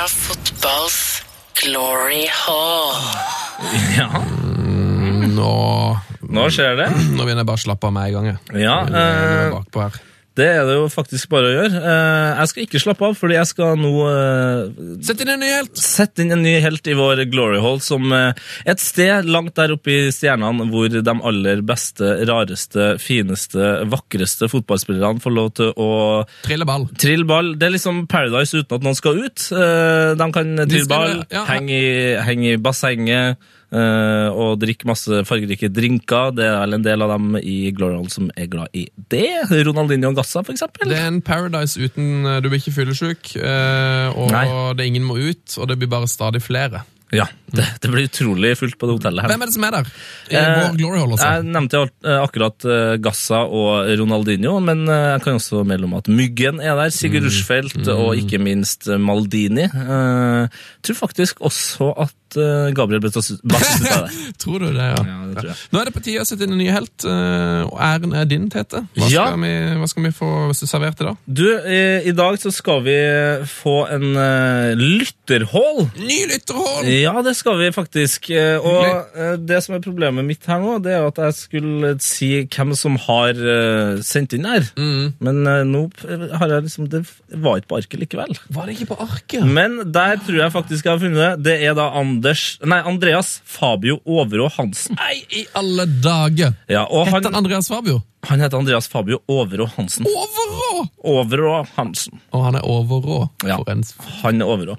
Fotballs 0.05 1.23
glory 1.55 2.27
hall. 2.29 2.93
Ja, 3.97 4.09
Nå, 5.35 5.97
nå 6.31 6.49
skjer 6.55 6.77
det. 6.81 6.89
nå 7.17 7.23
begynner 7.27 7.45
jeg 7.45 7.51
bare 7.53 7.61
å 7.63 7.67
slappe 7.69 7.91
av 7.91 7.95
med 7.99 8.09
en 8.11 8.19
gang. 8.19 8.33
jeg. 8.33 8.65
Ja, 8.65 8.81
Jeg 8.89 9.47
eh, 9.47 9.55
bakpå 9.59 9.87
her. 9.89 10.03
Det 10.35 10.49
er 10.51 10.65
det 10.67 10.73
jo 10.75 10.89
faktisk 10.91 11.29
bare 11.31 11.47
å 11.47 11.51
gjøre. 11.55 11.79
Eh, 11.79 12.39
Jeg 12.41 12.51
skal 12.51 12.63
ikke 12.65 12.81
slappe 12.83 13.05
av, 13.07 13.13
fordi 13.15 13.37
jeg 13.37 13.47
skal 13.53 13.77
nå 13.79 13.91
Sette 14.03 15.07
Sett 15.07 15.21
inn 15.23 15.31
en 15.31 15.39
ny 15.45 15.51
helt! 15.53 15.79
sette 15.79 16.25
inn 16.25 16.35
en 16.35 16.43
ny 16.43 16.57
helt 16.65 16.91
i 16.91 16.97
vår 16.99 17.23
Glory 17.31 17.61
Hall, 17.63 17.79
som 17.85 18.11
eh, 18.11 18.33
et 18.67 18.83
sted 18.83 19.29
langt 19.31 19.55
der 19.55 19.77
oppe 19.77 19.95
i 19.95 20.11
stjernene 20.11 20.67
hvor 20.73 20.91
de 20.91 21.15
aller 21.31 21.63
beste, 21.63 22.11
rareste, 22.27 22.97
fineste, 22.99 23.71
vakreste 23.95 24.51
fotballspillerne 24.51 25.23
får 25.23 25.37
lov 25.39 25.53
til 25.61 25.71
å 25.79 25.89
Trille 26.49 26.67
ball. 26.67 26.89
Trille 26.99 27.31
ball. 27.31 27.55
Det 27.55 27.69
er 27.71 27.77
liksom 27.77 28.03
Paradise 28.11 28.59
uten 28.59 28.81
at 28.81 28.89
noen 28.91 28.99
skal 28.99 29.23
ut. 29.23 29.47
Eh, 29.55 30.17
De 30.19 30.31
kan 30.35 30.55
trille 30.67 30.91
ball, 30.91 31.21
ja. 31.31 31.47
henge, 31.47 31.79
i, 31.79 32.15
heng 32.27 32.43
i 32.51 32.57
bassenget 32.59 33.37
eh, 33.39 33.53
og 33.75 34.59
drikker 34.63 34.87
masse 34.91 35.23
fargerike 35.29 35.69
drinker. 35.75 36.31
Det 36.37 36.47
er 36.47 36.59
vel 36.63 36.79
en 36.79 36.85
del 36.87 37.03
av 37.05 37.15
dem 37.17 37.37
i 37.43 37.71
Glory 37.75 37.97
Hall 37.99 38.11
som 38.13 38.31
er 38.39 38.47
glad 38.53 38.71
i 38.77 38.87
det. 39.11 39.27
Ronaldinho 39.67 40.13
og 40.15 40.23
for 40.25 40.53
eksempel. 40.55 40.89
Det 40.91 40.99
er 41.01 41.11
en 41.11 41.23
Paradise 41.25 41.79
uten 41.81 42.27
eh, 42.27 42.41
Du 42.45 42.51
blir 42.51 42.61
ikke 42.63 42.75
fyllesyk, 42.79 43.37
eh, 43.41 44.09
og 44.15 44.31
Nei. 44.35 44.47
det 44.77 44.85
er 44.85 44.91
ingen 44.93 45.07
må 45.07 45.19
ut, 45.19 45.59
og 45.59 45.69
det 45.71 45.79
blir 45.81 45.91
bare 45.91 46.11
stadig 46.11 46.43
flere. 46.45 46.85
Ja, 47.15 47.29
det, 47.55 47.63
det 47.85 47.91
blir 47.93 48.09
utrolig 48.09 48.57
fullt 48.59 48.75
på 48.81 48.89
det 48.89 48.95
hotellet 48.97 49.23
her. 49.23 49.31
Hvem 49.31 49.43
er 49.45 49.51
det 49.51 49.55
som 49.55 49.65
er 49.69 49.75
der? 49.77 49.91
I 50.33 50.35
Eh, 50.41 50.73
Glory 50.81 50.99
Hall, 50.99 51.13
altså. 51.15 51.29
Jeg 51.37 51.45
nevnte 51.55 51.83
eh, 51.85 52.17
akkurat 52.25 52.67
Gazza 53.05 53.43
og 53.47 53.87
Ronaldinho, 54.01 54.57
men 54.65 54.83
eh, 54.89 55.05
jeg 55.13 55.23
kan 55.23 55.39
også 55.39 55.61
melde 55.69 55.87
om 55.87 55.95
at 56.01 56.11
Myggen 56.11 56.59
er 56.65 56.75
der, 56.75 56.91
Mm. 56.91 56.97
Sigurd 56.97 57.29
Rushfeldt 57.29 57.91
og 57.95 58.17
ikke 58.19 58.41
minst 58.43 58.89
eh, 58.91 58.99
Maldini. 58.99 59.69
Tror 60.85 60.97
faktisk 60.99 61.41
også 61.45 61.91
at 62.05 62.37
eh, 62.37 62.69
Gabriel 62.77 63.01
Bastistut 63.01 63.41
er. 63.55 64.09
Tror 64.43 64.59
du 64.61 64.67
det, 64.69 64.85
ja. 64.85 64.99
Ja, 65.01 65.19
det 65.31 65.37
tror 65.39 65.51
jeg. 65.53 65.57
Nå 65.73 65.81
er 65.81 65.89
det 65.89 65.95
på 65.97 66.03
tide 66.05 66.23
å 66.25 66.27
sette 66.29 66.45
inn 66.45 66.53
en 66.57 66.61
ny 66.61 66.67
helt, 66.75 67.07
eh, 67.09 67.63
og 67.71 67.79
æren 67.81 68.13
er 68.21 68.27
din, 68.29 68.49
Tete. 68.53 68.83
Hva 68.99 69.09
Ja. 69.11 69.27
skal, 69.31 69.41
vi, 69.45 69.53
hva 69.81 69.89
skal 69.91 70.07
vi 70.09 70.13
få 70.17 70.31
servert 70.59 71.01
i 71.01 71.09
dag? 71.09 71.17
Du, 71.41 71.45
i, 71.49 71.81
i 72.11 72.15
dag 72.17 72.37
så 72.43 72.53
skal 72.55 72.83
vi 72.85 72.97
få 73.49 73.77
en 73.95 74.07
uh, 74.19 74.75
lytterhål. 74.79 75.81
Ny 75.99 76.19
lytterhål! 76.33 76.89
Ja, 76.93 77.15
det 77.25 77.35
skal 77.39 77.59
vi 77.63 77.71
faktisk. 77.75 78.29
Eh, 78.35 78.59
Og 78.65 79.17
eh, 79.17 79.35
det 79.41 79.61
som 79.65 79.77
er 79.77 79.83
problemet 79.85 80.25
mitt 80.27 80.45
her 80.49 80.61
nå, 80.63 80.77
det 80.85 80.93
er 80.97 81.07
at 81.09 81.19
jeg 81.23 81.37
skulle 81.39 81.95
si 82.05 82.31
hvem 82.45 82.75
som 82.79 82.97
har 83.07 83.33
eh, 83.39 84.03
sendt 84.05 84.35
inn 84.37 84.47
her. 84.49 84.67
Men 84.77 85.41
eh, 85.49 85.63
nå 85.69 85.87
har 86.39 86.49
jeg 86.57 86.67
liksom 86.69 86.89
Det 86.93 87.03
var 87.41 87.61
ikke 87.61 87.71
på 87.73 87.79
arket 87.81 88.01
likevel. 88.05 88.37
Var 88.55 88.67
det 88.69 88.77
ikke 88.77 88.91
på 88.93 88.99
arket? 89.05 89.45
Men 89.47 89.81
der 89.95 90.19
tror 90.25 90.41
jeg 90.43 90.53
faktisk 90.55 90.73
jeg 90.83 90.91
har 90.91 91.03
funnet 91.03 91.21
det. 91.21 91.45
Det 91.47 91.55
er 91.69 91.77
da 91.79 91.91
Anders 92.01 92.57
Nei, 92.65 92.81
Andreas 92.83 93.37
Fabio 93.47 94.01
Overå 94.05 94.49
Hansen. 94.57 94.99
Nei, 94.99 95.21
i 95.31 95.45
alle 95.55 95.87
dager! 95.87 96.57
Ja, 96.67 96.89
heter 96.89 97.31
han, 97.31 97.39
Andreas 97.45 97.71
Fabio? 97.71 98.03
han 98.25 98.41
heter 98.41 98.59
Andreas 98.59 98.89
Fabio 98.89 99.21
Overå 99.29 99.67
Hansen. 99.77 100.07
Overå! 100.09 100.87
Overå 101.05 101.67
Hansen. 101.77 102.21
Og 102.33 102.47
han 102.47 102.59
er 102.59 102.65
overå? 102.69 103.25
Ja. 103.47 103.59
Han 104.23 104.41
er 104.41 104.49
Overå. 104.49 104.79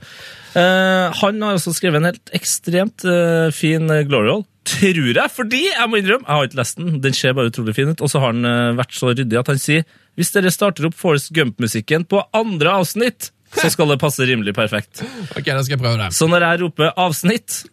Uh, 0.55 1.11
han 1.19 1.41
har 1.43 1.57
også 1.57 1.73
skrevet 1.75 1.99
en 1.99 2.09
helt 2.09 2.31
ekstremt 2.35 3.03
uh, 3.07 3.51
fin 3.53 3.89
uh, 3.91 4.03
glory 4.07 4.31
roll. 4.31 4.45
Tror 4.65 5.11
jeg, 5.11 5.29
fordi 5.29 5.61
jeg 5.67 5.89
må 5.91 5.99
innrømme, 5.99 6.25
jeg 6.25 6.39
har 6.39 6.47
ikke 6.47 6.61
lest 6.61 6.79
den. 6.79 6.97
Den 7.03 7.13
ser 7.13 7.35
bare 7.37 7.51
utrolig 7.51 7.75
fin 7.77 7.91
ut. 7.91 8.01
Og 8.01 8.09
så 8.11 8.21
har 8.23 8.33
han 8.33 8.47
uh, 8.47 8.77
vært 8.79 8.95
så 8.97 9.11
ryddig 9.11 9.39
at 9.41 9.51
han 9.51 9.61
sier 9.61 9.85
hvis 10.15 10.31
dere 10.31 10.51
starter 10.53 10.87
opp 10.87 10.95
Forest 10.95 11.33
Gump-musikken 11.35 12.05
på 12.07 12.21
andre 12.33 12.77
avsnitt, 12.79 13.33
så 13.61 13.69
skal 13.73 13.87
det 13.93 13.99
passe 14.01 14.25
rimelig 14.27 14.53
perfekt. 14.57 15.01
Ok, 15.35 15.45
da 15.45 15.61
skal 15.63 15.75
jeg 15.77 15.81
prøve 15.81 15.97
det. 16.03 16.11
Så 16.15 16.27
når 16.31 16.45
jeg 16.49 16.61
roper 16.65 16.91
'avsnitt', 16.95 17.65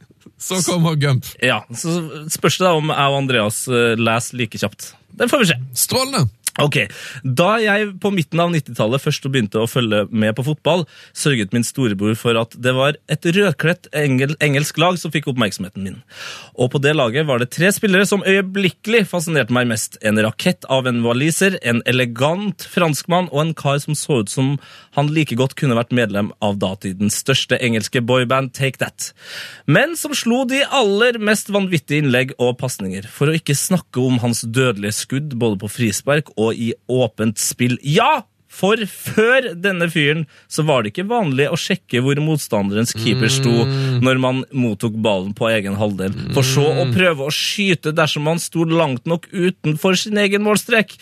Så 0.43 0.59
kommer 0.67 0.95
Gump. 0.99 1.25
ja, 1.43 1.61
så 1.75 2.27
spørs 2.31 2.57
det 2.59 2.67
da 2.67 2.73
om 2.75 2.89
jeg 2.91 2.99
og 3.13 3.19
Andreas 3.23 3.69
eh, 3.69 3.95
leser 3.99 4.37
like 4.41 4.59
kjapt. 4.59 4.95
Det 5.15 5.29
får 5.31 5.39
vi 5.39 5.47
se. 5.53 5.59
Strålende! 5.75 6.29
Ok, 6.61 6.77
Da 7.25 7.55
jeg 7.63 7.95
på 8.03 8.11
midten 8.13 8.41
av 8.43 8.51
90-tallet 8.53 9.01
først 9.01 9.25
begynte 9.33 9.63
å 9.63 9.69
følge 9.71 10.03
med 10.13 10.35
på 10.37 10.45
fotball, 10.45 10.83
sørget 11.17 11.55
min 11.57 11.65
storebror 11.65 12.13
for 12.19 12.37
at 12.37 12.53
det 12.61 12.75
var 12.77 12.99
et 13.09 13.25
rødkledt 13.25 13.89
engel 13.97 14.35
engelsk 14.45 14.77
lag 14.83 14.99
som 15.01 15.13
fikk 15.15 15.31
oppmerksomheten 15.33 15.81
min. 15.87 15.97
Og 16.61 16.69
på 16.75 16.81
det 16.85 16.93
laget 16.99 17.25
var 17.29 17.41
det 17.41 17.49
tre 17.55 17.71
spillere 17.73 18.05
som 18.09 18.25
øyeblikkelig 18.29 19.07
fascinerte 19.09 19.55
meg 19.57 19.71
mest. 19.71 19.97
En 20.05 20.21
rakett 20.21 20.67
av 20.69 20.91
en 20.91 21.01
waliser, 21.07 21.57
en 21.65 21.81
elegant 21.89 22.67
franskmann 22.69 23.31
og 23.33 23.41
en 23.47 23.55
kar 23.57 23.81
som 23.81 23.97
så 23.97 24.21
ut 24.21 24.33
som 24.33 24.59
han 24.99 25.09
like 25.09 25.39
godt 25.41 25.57
kunne 25.57 25.79
vært 25.79 25.97
medlem 25.97 26.35
av 26.45 26.61
datidens 26.61 27.17
største 27.25 27.57
engelske 27.65 28.05
boyband 28.05 28.53
Take 28.53 28.83
That. 28.83 29.15
Men 29.65 29.97
som 29.97 30.13
slo 30.13 30.43
de 30.45 30.61
aller 30.69 31.17
mest 31.17 31.49
vanvittige 31.49 32.05
innlegg 32.05 32.37
og 32.37 32.59
pasninger. 32.61 33.09
For 33.09 33.33
å 33.33 33.41
ikke 33.41 33.57
snakke 33.57 34.05
om 34.05 34.21
hans 34.21 34.45
dødelige 34.45 34.99
skudd 35.01 35.33
både 35.41 35.63
på 35.63 35.73
frispark 35.73 36.35
og 36.37 36.42
i 36.51 36.73
åpent 36.91 37.39
spill. 37.39 37.79
Ja! 37.87 38.25
For 38.53 38.77
før 38.85 39.47
denne 39.57 39.87
fyren 39.89 40.27
så 40.53 40.61
var 40.69 40.85
det 40.85 40.93
ikke 40.93 41.09
vanlig 41.09 41.47
å 41.49 41.57
sjekke 41.57 42.03
hvor 42.05 42.19
motstanderens 42.21 42.93
keeper 42.93 43.33
sto 43.33 43.65
når 44.05 44.21
man 44.21 44.43
mottok 44.53 44.99
ballen 45.01 45.33
på 45.39 45.49
egen 45.49 45.79
halvdel, 45.81 46.13
for 46.37 46.45
så 46.45 46.67
å 46.83 46.85
prøve 46.93 47.25
å 47.25 47.33
skyte 47.33 47.95
dersom 47.97 48.29
man 48.29 48.43
sto 48.43 48.67
langt 48.69 49.09
nok 49.09 49.31
utenfor 49.33 49.97
sin 49.97 50.21
egen 50.21 50.45
målstrek. 50.45 50.99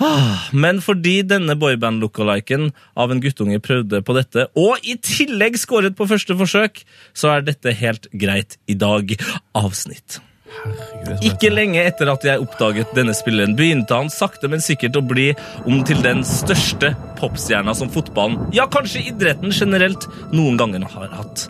Ah, 0.00 0.48
Men 0.56 0.80
fordi 0.80 1.20
denne 1.28 1.54
boyband-lookaliken 1.60 2.70
av 2.96 3.12
en 3.12 3.20
guttunge 3.20 3.60
prøvde 3.62 4.00
på 4.02 4.16
dette, 4.16 4.46
og 4.56 4.80
i 4.82 4.96
tillegg 4.96 5.60
skåret 5.60 5.94
på 5.98 6.08
første 6.08 6.34
forsøk, 6.40 6.82
så 7.12 7.36
er 7.36 7.44
dette 7.44 7.76
helt 7.76 8.08
greit 8.16 8.56
i 8.66 8.78
dag. 8.80 9.12
Avsnitt. 9.60 10.18
Ikke 11.24 11.50
lenge 11.52 11.82
etter 11.82 12.10
at 12.12 12.24
jeg 12.26 12.42
oppdaget 12.42 12.92
denne 12.96 13.14
spilleren, 13.16 13.56
begynte 13.58 13.96
han 13.96 14.10
sakte, 14.12 14.50
men 14.50 14.62
sikkert 14.64 14.98
å 14.98 15.04
bli 15.04 15.30
om 15.64 15.80
til 15.86 16.02
den 16.04 16.22
største 16.26 16.92
popstjerna 17.20 17.74
som 17.76 17.90
fotballen, 17.92 18.50
ja, 18.56 18.66
kanskje 18.70 19.06
idretten 19.12 19.54
generelt, 19.54 20.06
noen 20.34 20.60
ganger 20.60 20.86
har 20.92 21.10
hatt. 21.16 21.48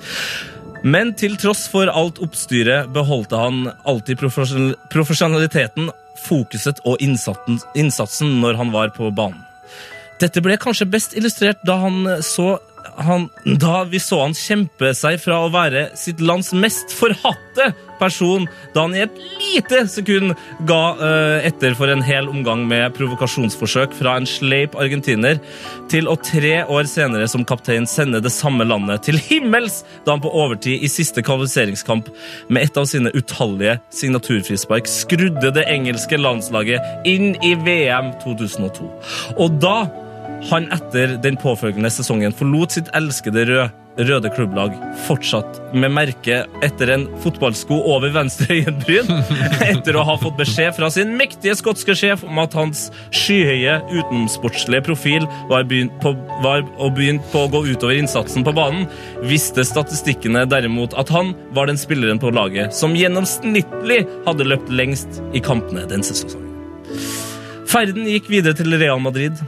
Men 0.83 1.13
til 1.19 1.37
tross 1.41 1.67
for 1.69 1.91
alt 1.93 2.21
oppstyret 2.25 2.89
beholdte 2.95 3.37
han 3.37 3.67
alltid 3.89 4.21
profesjonaliteten, 4.23 5.91
fokuset 6.21 6.81
og 6.89 7.01
innsatsen 7.01 8.35
når 8.41 8.59
han 8.61 8.73
var 8.75 8.93
på 8.97 9.11
banen. 9.13 9.45
Dette 10.21 10.43
ble 10.45 10.59
kanskje 10.61 10.89
best 10.93 11.15
illustrert 11.17 11.63
da, 11.65 11.79
han 11.81 12.05
så, 12.25 12.59
han, 13.01 13.29
da 13.45 13.85
vi 13.89 14.01
så 14.03 14.23
han 14.25 14.35
kjempe 14.37 14.93
seg 14.97 15.21
fra 15.23 15.43
å 15.45 15.53
være 15.53 15.91
sitt 15.99 16.21
lands 16.21 16.53
mest 16.57 16.93
forhatte 16.95 17.71
person, 18.01 18.47
da 18.75 18.87
han 18.87 18.97
i 18.97 19.03
et 19.05 19.19
lite 19.41 19.83
sekund 19.93 20.35
ga 20.69 20.81
uh, 21.01 21.39
etter 21.45 21.77
for 21.77 21.93
en 21.93 22.05
hel 22.05 22.31
omgang 22.33 22.65
med 22.69 22.95
provokasjonsforsøk 22.97 23.95
fra 23.99 24.17
en 24.19 24.29
sleip 24.29 24.77
argentiner, 24.81 25.41
til 25.93 26.09
å 26.09 26.17
tre 26.21 26.63
år 26.65 26.89
senere 26.89 27.29
som 27.31 27.45
kaptein 27.49 27.89
sende 27.91 28.23
det 28.25 28.33
samme 28.35 28.67
landet 28.69 29.05
til 29.09 29.21
himmels 29.21 29.83
da 30.07 30.15
han 30.15 30.25
på 30.25 30.33
overtid 30.33 30.85
i 30.85 30.91
siste 30.91 31.25
kvalifiseringskamp 31.27 32.09
med 32.49 32.65
et 32.65 32.81
av 32.81 32.89
sine 32.89 33.13
utallige 33.17 33.79
signaturfrispark 33.95 34.89
skrudde 34.91 35.53
det 35.57 35.67
engelske 35.71 36.21
landslaget 36.21 37.09
inn 37.09 37.35
i 37.45 37.57
VM 37.67 38.15
2002. 38.23 38.89
Og 39.41 39.59
da 39.61 39.77
han 40.49 40.71
etter 40.73 41.19
den 41.23 41.37
påfølgende 41.41 41.91
sesongen 41.93 42.35
forlot 42.37 42.77
sitt 42.77 42.89
elskede 42.97 43.45
rød, 43.49 43.77
røde 44.01 44.31
klubblag, 44.33 44.73
fortsatt 45.05 45.59
med 45.77 45.93
merke 45.93 46.39
etter 46.65 46.93
en 46.95 47.05
fotballsko 47.21 47.77
over 47.93 48.13
venstre 48.15 48.57
øyenbryn, 48.57 49.11
etter 49.73 49.99
å 49.99 50.05
ha 50.09 50.17
fått 50.23 50.39
beskjed 50.39 50.73
fra 50.79 50.89
sin 50.95 51.13
mektige 51.19 51.57
skotske 51.59 51.97
sjef 51.99 52.25
om 52.25 52.41
at 52.41 52.57
hans 52.57 52.87
skyhøye 53.13 53.77
utenomsportslige 53.91 54.87
profil 54.89 55.29
var 55.51 55.69
begynt 55.69 55.95
på, 56.01 56.15
var 56.47 56.65
og 56.79 56.97
begynt 56.97 57.27
på 57.35 57.45
å 57.45 57.53
gå 57.53 57.65
utover 57.69 58.01
innsatsen 58.01 58.47
på 58.47 58.57
banen, 58.57 58.89
visste 59.29 59.67
statistikkene 59.67 60.47
derimot 60.49 60.97
at 61.01 61.13
han 61.13 61.35
var 61.57 61.69
den 61.69 61.81
spilleren 61.81 62.23
på 62.23 62.33
laget 62.33 62.77
som 62.77 62.97
gjennomsnittlig 62.97 64.05
hadde 64.25 64.49
løpt 64.49 64.73
lengst 64.73 65.21
i 65.37 65.45
kampene 65.45 65.85
den 65.91 66.07
sesongen. 66.07 66.49
Ferden 67.71 68.09
gikk 68.09 68.31
videre 68.33 68.57
til 68.59 68.73
Real 68.81 68.99
Madrid. 69.03 69.39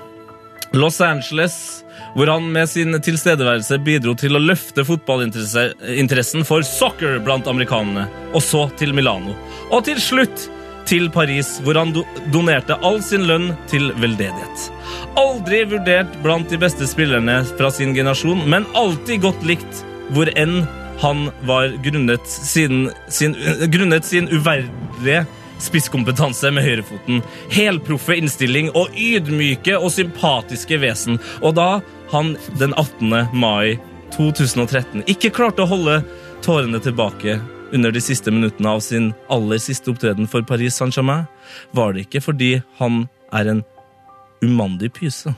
Los 0.72 1.00
Angeles, 1.00 1.84
hvor 2.14 2.30
han 2.32 2.46
med 2.52 2.68
sin 2.68 2.96
tilstedeværelse 3.04 3.76
bidro 3.84 4.14
til 4.16 4.36
å 4.36 4.40
løfte 4.40 4.84
fotballinteressen 4.88 6.46
for 6.48 6.64
soccer 6.64 7.18
blant 7.24 7.48
amerikanerne, 7.50 8.06
og 8.32 8.40
så 8.44 8.66
til 8.80 8.94
Milano. 8.96 9.34
Og 9.70 9.84
til 9.88 10.00
slutt 10.00 10.48
til 10.88 11.10
Paris, 11.12 11.58
hvor 11.62 11.76
han 11.78 11.92
do 11.94 12.02
donerte 12.34 12.78
all 12.82 13.02
sin 13.04 13.26
lønn 13.28 13.52
til 13.70 13.92
veldedighet. 14.00 14.68
Aldri 15.20 15.62
vurdert 15.70 16.16
blant 16.24 16.48
de 16.50 16.58
beste 16.60 16.88
spillerne 16.88 17.42
fra 17.58 17.70
sin 17.70 17.92
generasjon, 17.96 18.42
men 18.48 18.66
alltid 18.78 19.22
godt 19.28 19.44
likt, 19.46 19.84
hvor 20.16 20.32
enn 20.40 20.64
han 21.02 21.28
var 21.48 21.76
grunnet 21.84 22.26
sin, 22.32 22.88
sin, 23.12 23.36
grunnet 23.72 24.08
sin 24.08 24.28
uverdige 24.32 25.24
spisskompetanse 25.62 26.50
med 26.54 26.66
høyrefoten, 26.66 27.22
helproffe 27.52 28.16
innstilling 28.18 28.70
og 28.78 28.92
ydmyke 28.98 29.78
og 29.78 29.92
sympatiske 29.94 30.80
vesen. 30.82 31.20
Og 31.42 31.56
da 31.58 31.80
han 32.12 32.34
den 32.60 32.74
18. 32.74 33.32
mai 33.32 33.78
2013 34.16 35.06
ikke 35.10 35.32
klarte 35.34 35.64
å 35.64 35.70
holde 35.70 36.00
tårene 36.44 36.80
tilbake 36.82 37.38
under 37.72 37.92
de 37.94 38.02
siste 38.04 38.32
minuttene 38.34 38.74
av 38.74 38.82
sin 38.84 39.12
aller 39.32 39.60
siste 39.62 39.92
opptreden 39.92 40.28
for 40.28 40.44
Paris 40.44 40.76
Saint-Germain, 40.76 41.24
var 41.72 41.94
det 41.94 42.06
ikke 42.06 42.20
fordi 42.26 42.52
han 42.80 43.06
er 43.32 43.48
en 43.48 43.62
umandig 44.44 44.92
Pyse. 44.92 45.32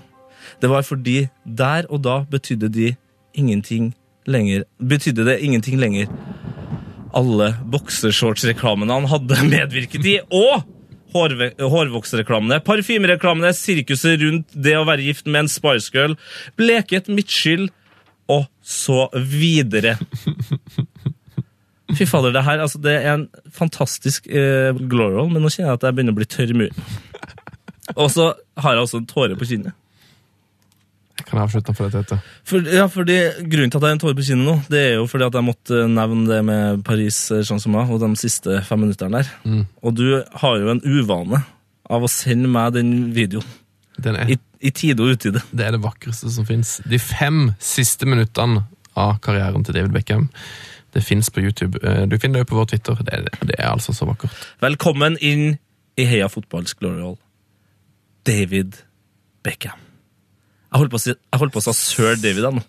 Det 0.61 0.71
var 0.71 0.83
fordi 0.83 1.29
der 1.45 1.87
og 1.91 2.03
da 2.05 2.23
betydde 2.31 2.69
de 2.73 2.95
ingenting 3.35 3.93
lenger 4.27 4.65
Betydde 4.79 5.25
det 5.25 5.41
ingenting 5.45 5.79
lenger. 5.81 6.09
Alle 7.15 7.53
boksershortsreklamene 7.71 9.01
han 9.01 9.11
hadde 9.11 9.43
medvirket 9.55 10.09
i, 10.11 10.19
og 10.35 10.65
hårvoksreklamene, 11.15 12.59
parfymereklamene, 12.67 13.53
sirkuset 13.55 14.19
rundt 14.23 14.57
det 14.67 14.75
å 14.75 14.87
være 14.89 15.07
gift 15.07 15.29
med 15.29 15.45
en 15.45 15.51
Spice 15.53 15.95
Girl, 15.95 16.17
bleket 16.59 17.07
midtskill 17.07 17.69
og 18.31 18.49
så 18.67 19.07
videre. 19.15 19.95
Fy 21.95 22.07
fader, 22.09 22.33
det 22.35 22.43
her 22.43 22.65
altså, 22.65 22.81
det 22.83 22.97
er 22.97 23.13
en 23.13 23.29
fantastisk 23.55 24.27
eh, 24.27 24.75
glory 24.75 25.15
roll, 25.21 25.31
men 25.31 25.45
nå 25.45 25.53
kjenner 25.53 25.71
jeg 25.71 25.79
at 25.79 25.87
jeg 25.87 25.97
begynner 25.99 26.17
å 26.17 26.19
bli 26.19 26.31
tørr 26.35 26.51
i 26.51 26.59
munnen. 26.65 26.93
Og 28.01 28.09
så 28.11 28.31
har 28.65 28.75
jeg 28.75 28.87
også 28.87 29.03
en 29.03 29.11
tåre 29.11 29.37
på 29.39 29.47
kinnet. 29.47 29.77
Jeg 31.25 31.31
kan 31.31 31.41
avslutte 31.41 31.73
for 31.73 31.89
dette. 31.89 32.19
For, 32.45 32.67
ja, 32.69 32.85
fordi 32.93 33.15
Grunnen 33.49 33.71
til 33.73 33.79
at 33.81 33.87
jeg 33.87 33.89
har 33.89 33.95
en 33.97 34.01
tåre 34.03 34.17
på 34.19 34.27
kinnet 34.27 34.45
nå, 34.45 34.55
det 34.69 34.81
er 34.91 34.95
jo 34.99 35.07
fordi 35.09 35.25
at 35.25 35.39
jeg 35.39 35.47
måtte 35.47 35.79
nevne 35.89 36.27
det 36.29 36.41
med 36.45 36.83
Paris 36.85 37.17
Saint-Germain 37.33 37.89
og 37.95 38.03
de 38.03 38.11
siste 38.21 38.59
fem 38.69 38.83
minutterne 38.85 39.23
der. 39.23 39.31
Mm. 39.49 39.63
Og 39.81 39.97
du 39.97 40.05
har 40.43 40.59
jo 40.61 40.69
en 40.75 40.83
uvane 40.85 41.41
av 41.89 42.05
å 42.05 42.11
sende 42.13 42.51
meg 42.53 42.75
den 42.77 42.93
videoen. 43.17 43.49
Den 44.05 44.19
er, 44.21 44.35
I, 44.35 44.37
i 44.61 44.73
tide 44.75 45.01
og 45.05 45.15
utide. 45.17 45.41
det 45.55 45.65
er 45.69 45.77
det 45.77 45.81
vakreste 45.85 46.29
som 46.35 46.45
fins. 46.49 46.77
De 46.85 46.99
fem 47.01 47.53
siste 47.63 48.09
minuttene 48.11 48.65
av 48.99 49.17
karrieren 49.25 49.65
til 49.65 49.77
David 49.79 49.95
Beckham. 49.97 50.29
Det 50.95 51.03
fins 51.03 51.31
på 51.33 51.43
YouTube. 51.43 51.81
Eh, 51.83 52.05
Du 52.11 52.19
finner 52.19 52.41
det 52.41 52.45
jo 52.45 52.51
på 52.53 52.59
vår 52.61 52.69
Twitter. 52.75 53.01
Det 53.01 53.15
er, 53.17 53.25
det 53.49 53.57
er 53.59 53.71
altså 53.73 53.95
så 53.97 54.07
vakkert. 54.11 54.35
Velkommen 54.63 55.17
inn 55.25 55.57
i 55.99 56.07
Heia 56.11 56.29
Fotballs 56.31 56.75
Glory 56.79 57.01
Hall. 57.03 57.17
David 58.27 58.77
Beckham. 59.47 59.84
Jeg 60.75 60.81
holdt 60.83 60.91
på 60.91 60.99
å 60.99 61.03
si, 61.05 61.13
holdt 61.39 61.55
på 61.55 61.61
å 61.63 61.65
si 61.69 61.73
sir 61.79 62.17
David 62.19 62.49
nå. 62.51 62.63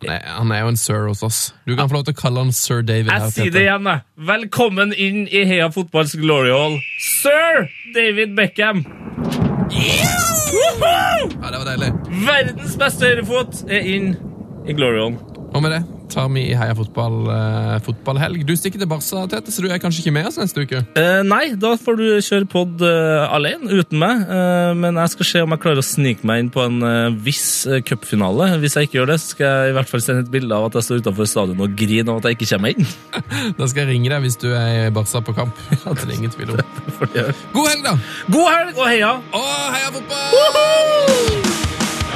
Han 0.00 0.08
er, 0.08 0.22
han 0.24 0.52
er 0.56 0.62
jo 0.64 0.70
en 0.72 0.78
sir 0.80 1.02
hos 1.04 1.20
oss. 1.26 1.40
Du 1.68 1.74
kan 1.76 1.90
få 1.90 1.98
lov 1.98 2.06
til 2.08 2.14
å 2.16 2.20
kalle 2.22 2.40
han 2.46 2.52
sir 2.56 2.80
David. 2.80 3.10
her, 3.12 3.26
Jeg 3.26 3.34
sier 3.36 3.52
det 3.52 3.66
igjen, 3.66 3.84
jeg. 3.90 4.00
Velkommen 4.30 4.94
inn 4.96 5.26
i 5.28 5.42
Heia 5.50 5.68
Fotballs 5.74 6.16
Glory 6.16 6.48
Hall, 6.54 6.78
sir 7.04 7.68
David 7.92 8.32
Beckham. 8.38 8.86
Yeah! 9.68 10.16
Ja, 10.52 11.50
det 11.50 11.58
var 11.60 11.68
deilig. 11.68 11.92
Verdens 12.24 12.74
beste 12.80 13.08
høyrefot 13.08 13.62
er 13.68 13.86
inn 13.88 14.14
i 14.68 14.74
Glory 14.76 15.00
Hall. 15.04 15.14
Og 15.52 15.60
med 15.64 15.76
det 15.76 15.82
tar 16.12 16.28
vi 16.32 16.44
i 16.50 16.56
Heia 16.58 16.74
fotball 16.76 17.18
eh, 17.32 17.76
fotballhelg. 17.86 18.44
Du 18.46 18.52
stikker 18.58 18.80
til 18.80 18.88
Barca, 18.90 19.24
Tete, 19.30 19.52
så 19.54 19.64
du 19.64 19.68
er 19.70 19.80
kanskje 19.82 20.04
ikke 20.04 20.14
med 20.14 20.28
oss 20.28 20.38
neste 20.40 20.64
uke? 20.64 20.82
Eh, 20.98 21.20
nei, 21.26 21.54
da 21.60 21.74
får 21.80 21.98
du 21.98 22.04
kjøre 22.24 22.48
pod 22.52 22.84
eh, 22.86 23.24
alene, 23.32 23.70
uten 23.72 24.00
meg. 24.02 24.24
Eh, 24.26 24.72
men 24.78 25.00
jeg 25.00 25.14
skal 25.14 25.30
se 25.30 25.44
om 25.44 25.54
jeg 25.54 25.64
klarer 25.64 25.82
å 25.82 25.86
snike 25.86 26.28
meg 26.28 26.44
inn 26.44 26.52
på 26.52 26.64
en 26.64 26.78
eh, 26.86 27.16
viss 27.24 27.64
uh, 27.70 27.80
cupfinale. 27.86 28.52
Hvis 28.62 28.76
jeg 28.78 28.88
ikke 28.88 29.00
gjør 29.00 29.14
det, 29.14 29.18
så 29.22 29.34
skal 29.36 29.48
jeg 29.48 29.72
i 29.72 29.76
hvert 29.78 29.92
fall 29.92 30.04
sende 30.04 30.26
et 30.26 30.32
bilde 30.32 30.58
av 30.58 30.68
at 30.68 30.78
jeg 30.78 30.88
står 30.88 31.02
utenfor 31.06 31.30
stadion 31.30 31.64
og 31.64 31.76
griner 31.78 32.14
av 32.14 32.22
at 32.22 32.30
jeg 32.30 32.40
ikke 32.40 32.52
kommer 32.54 32.76
inn. 32.76 32.92
Da 33.58 33.66
skal 33.68 33.84
jeg 33.84 33.94
ringe 33.94 34.10
deg 34.12 34.24
hvis 34.24 34.38
du 34.40 34.48
er 34.52 34.88
i 34.88 34.94
Barca 34.94 35.22
på 35.24 35.34
kamp. 35.36 35.58
Det 36.02 36.08
er 36.08 36.14
ingen 36.16 36.32
tvil 36.32 36.54
om. 36.54 36.62
God 37.52 37.68
helg, 37.68 37.84
da! 37.86 37.96
God 38.32 38.48
helg 38.52 38.78
og 38.78 38.88
heia! 38.88 39.12
Og 39.36 39.52
heia 39.76 39.92
fotball! 39.98 41.71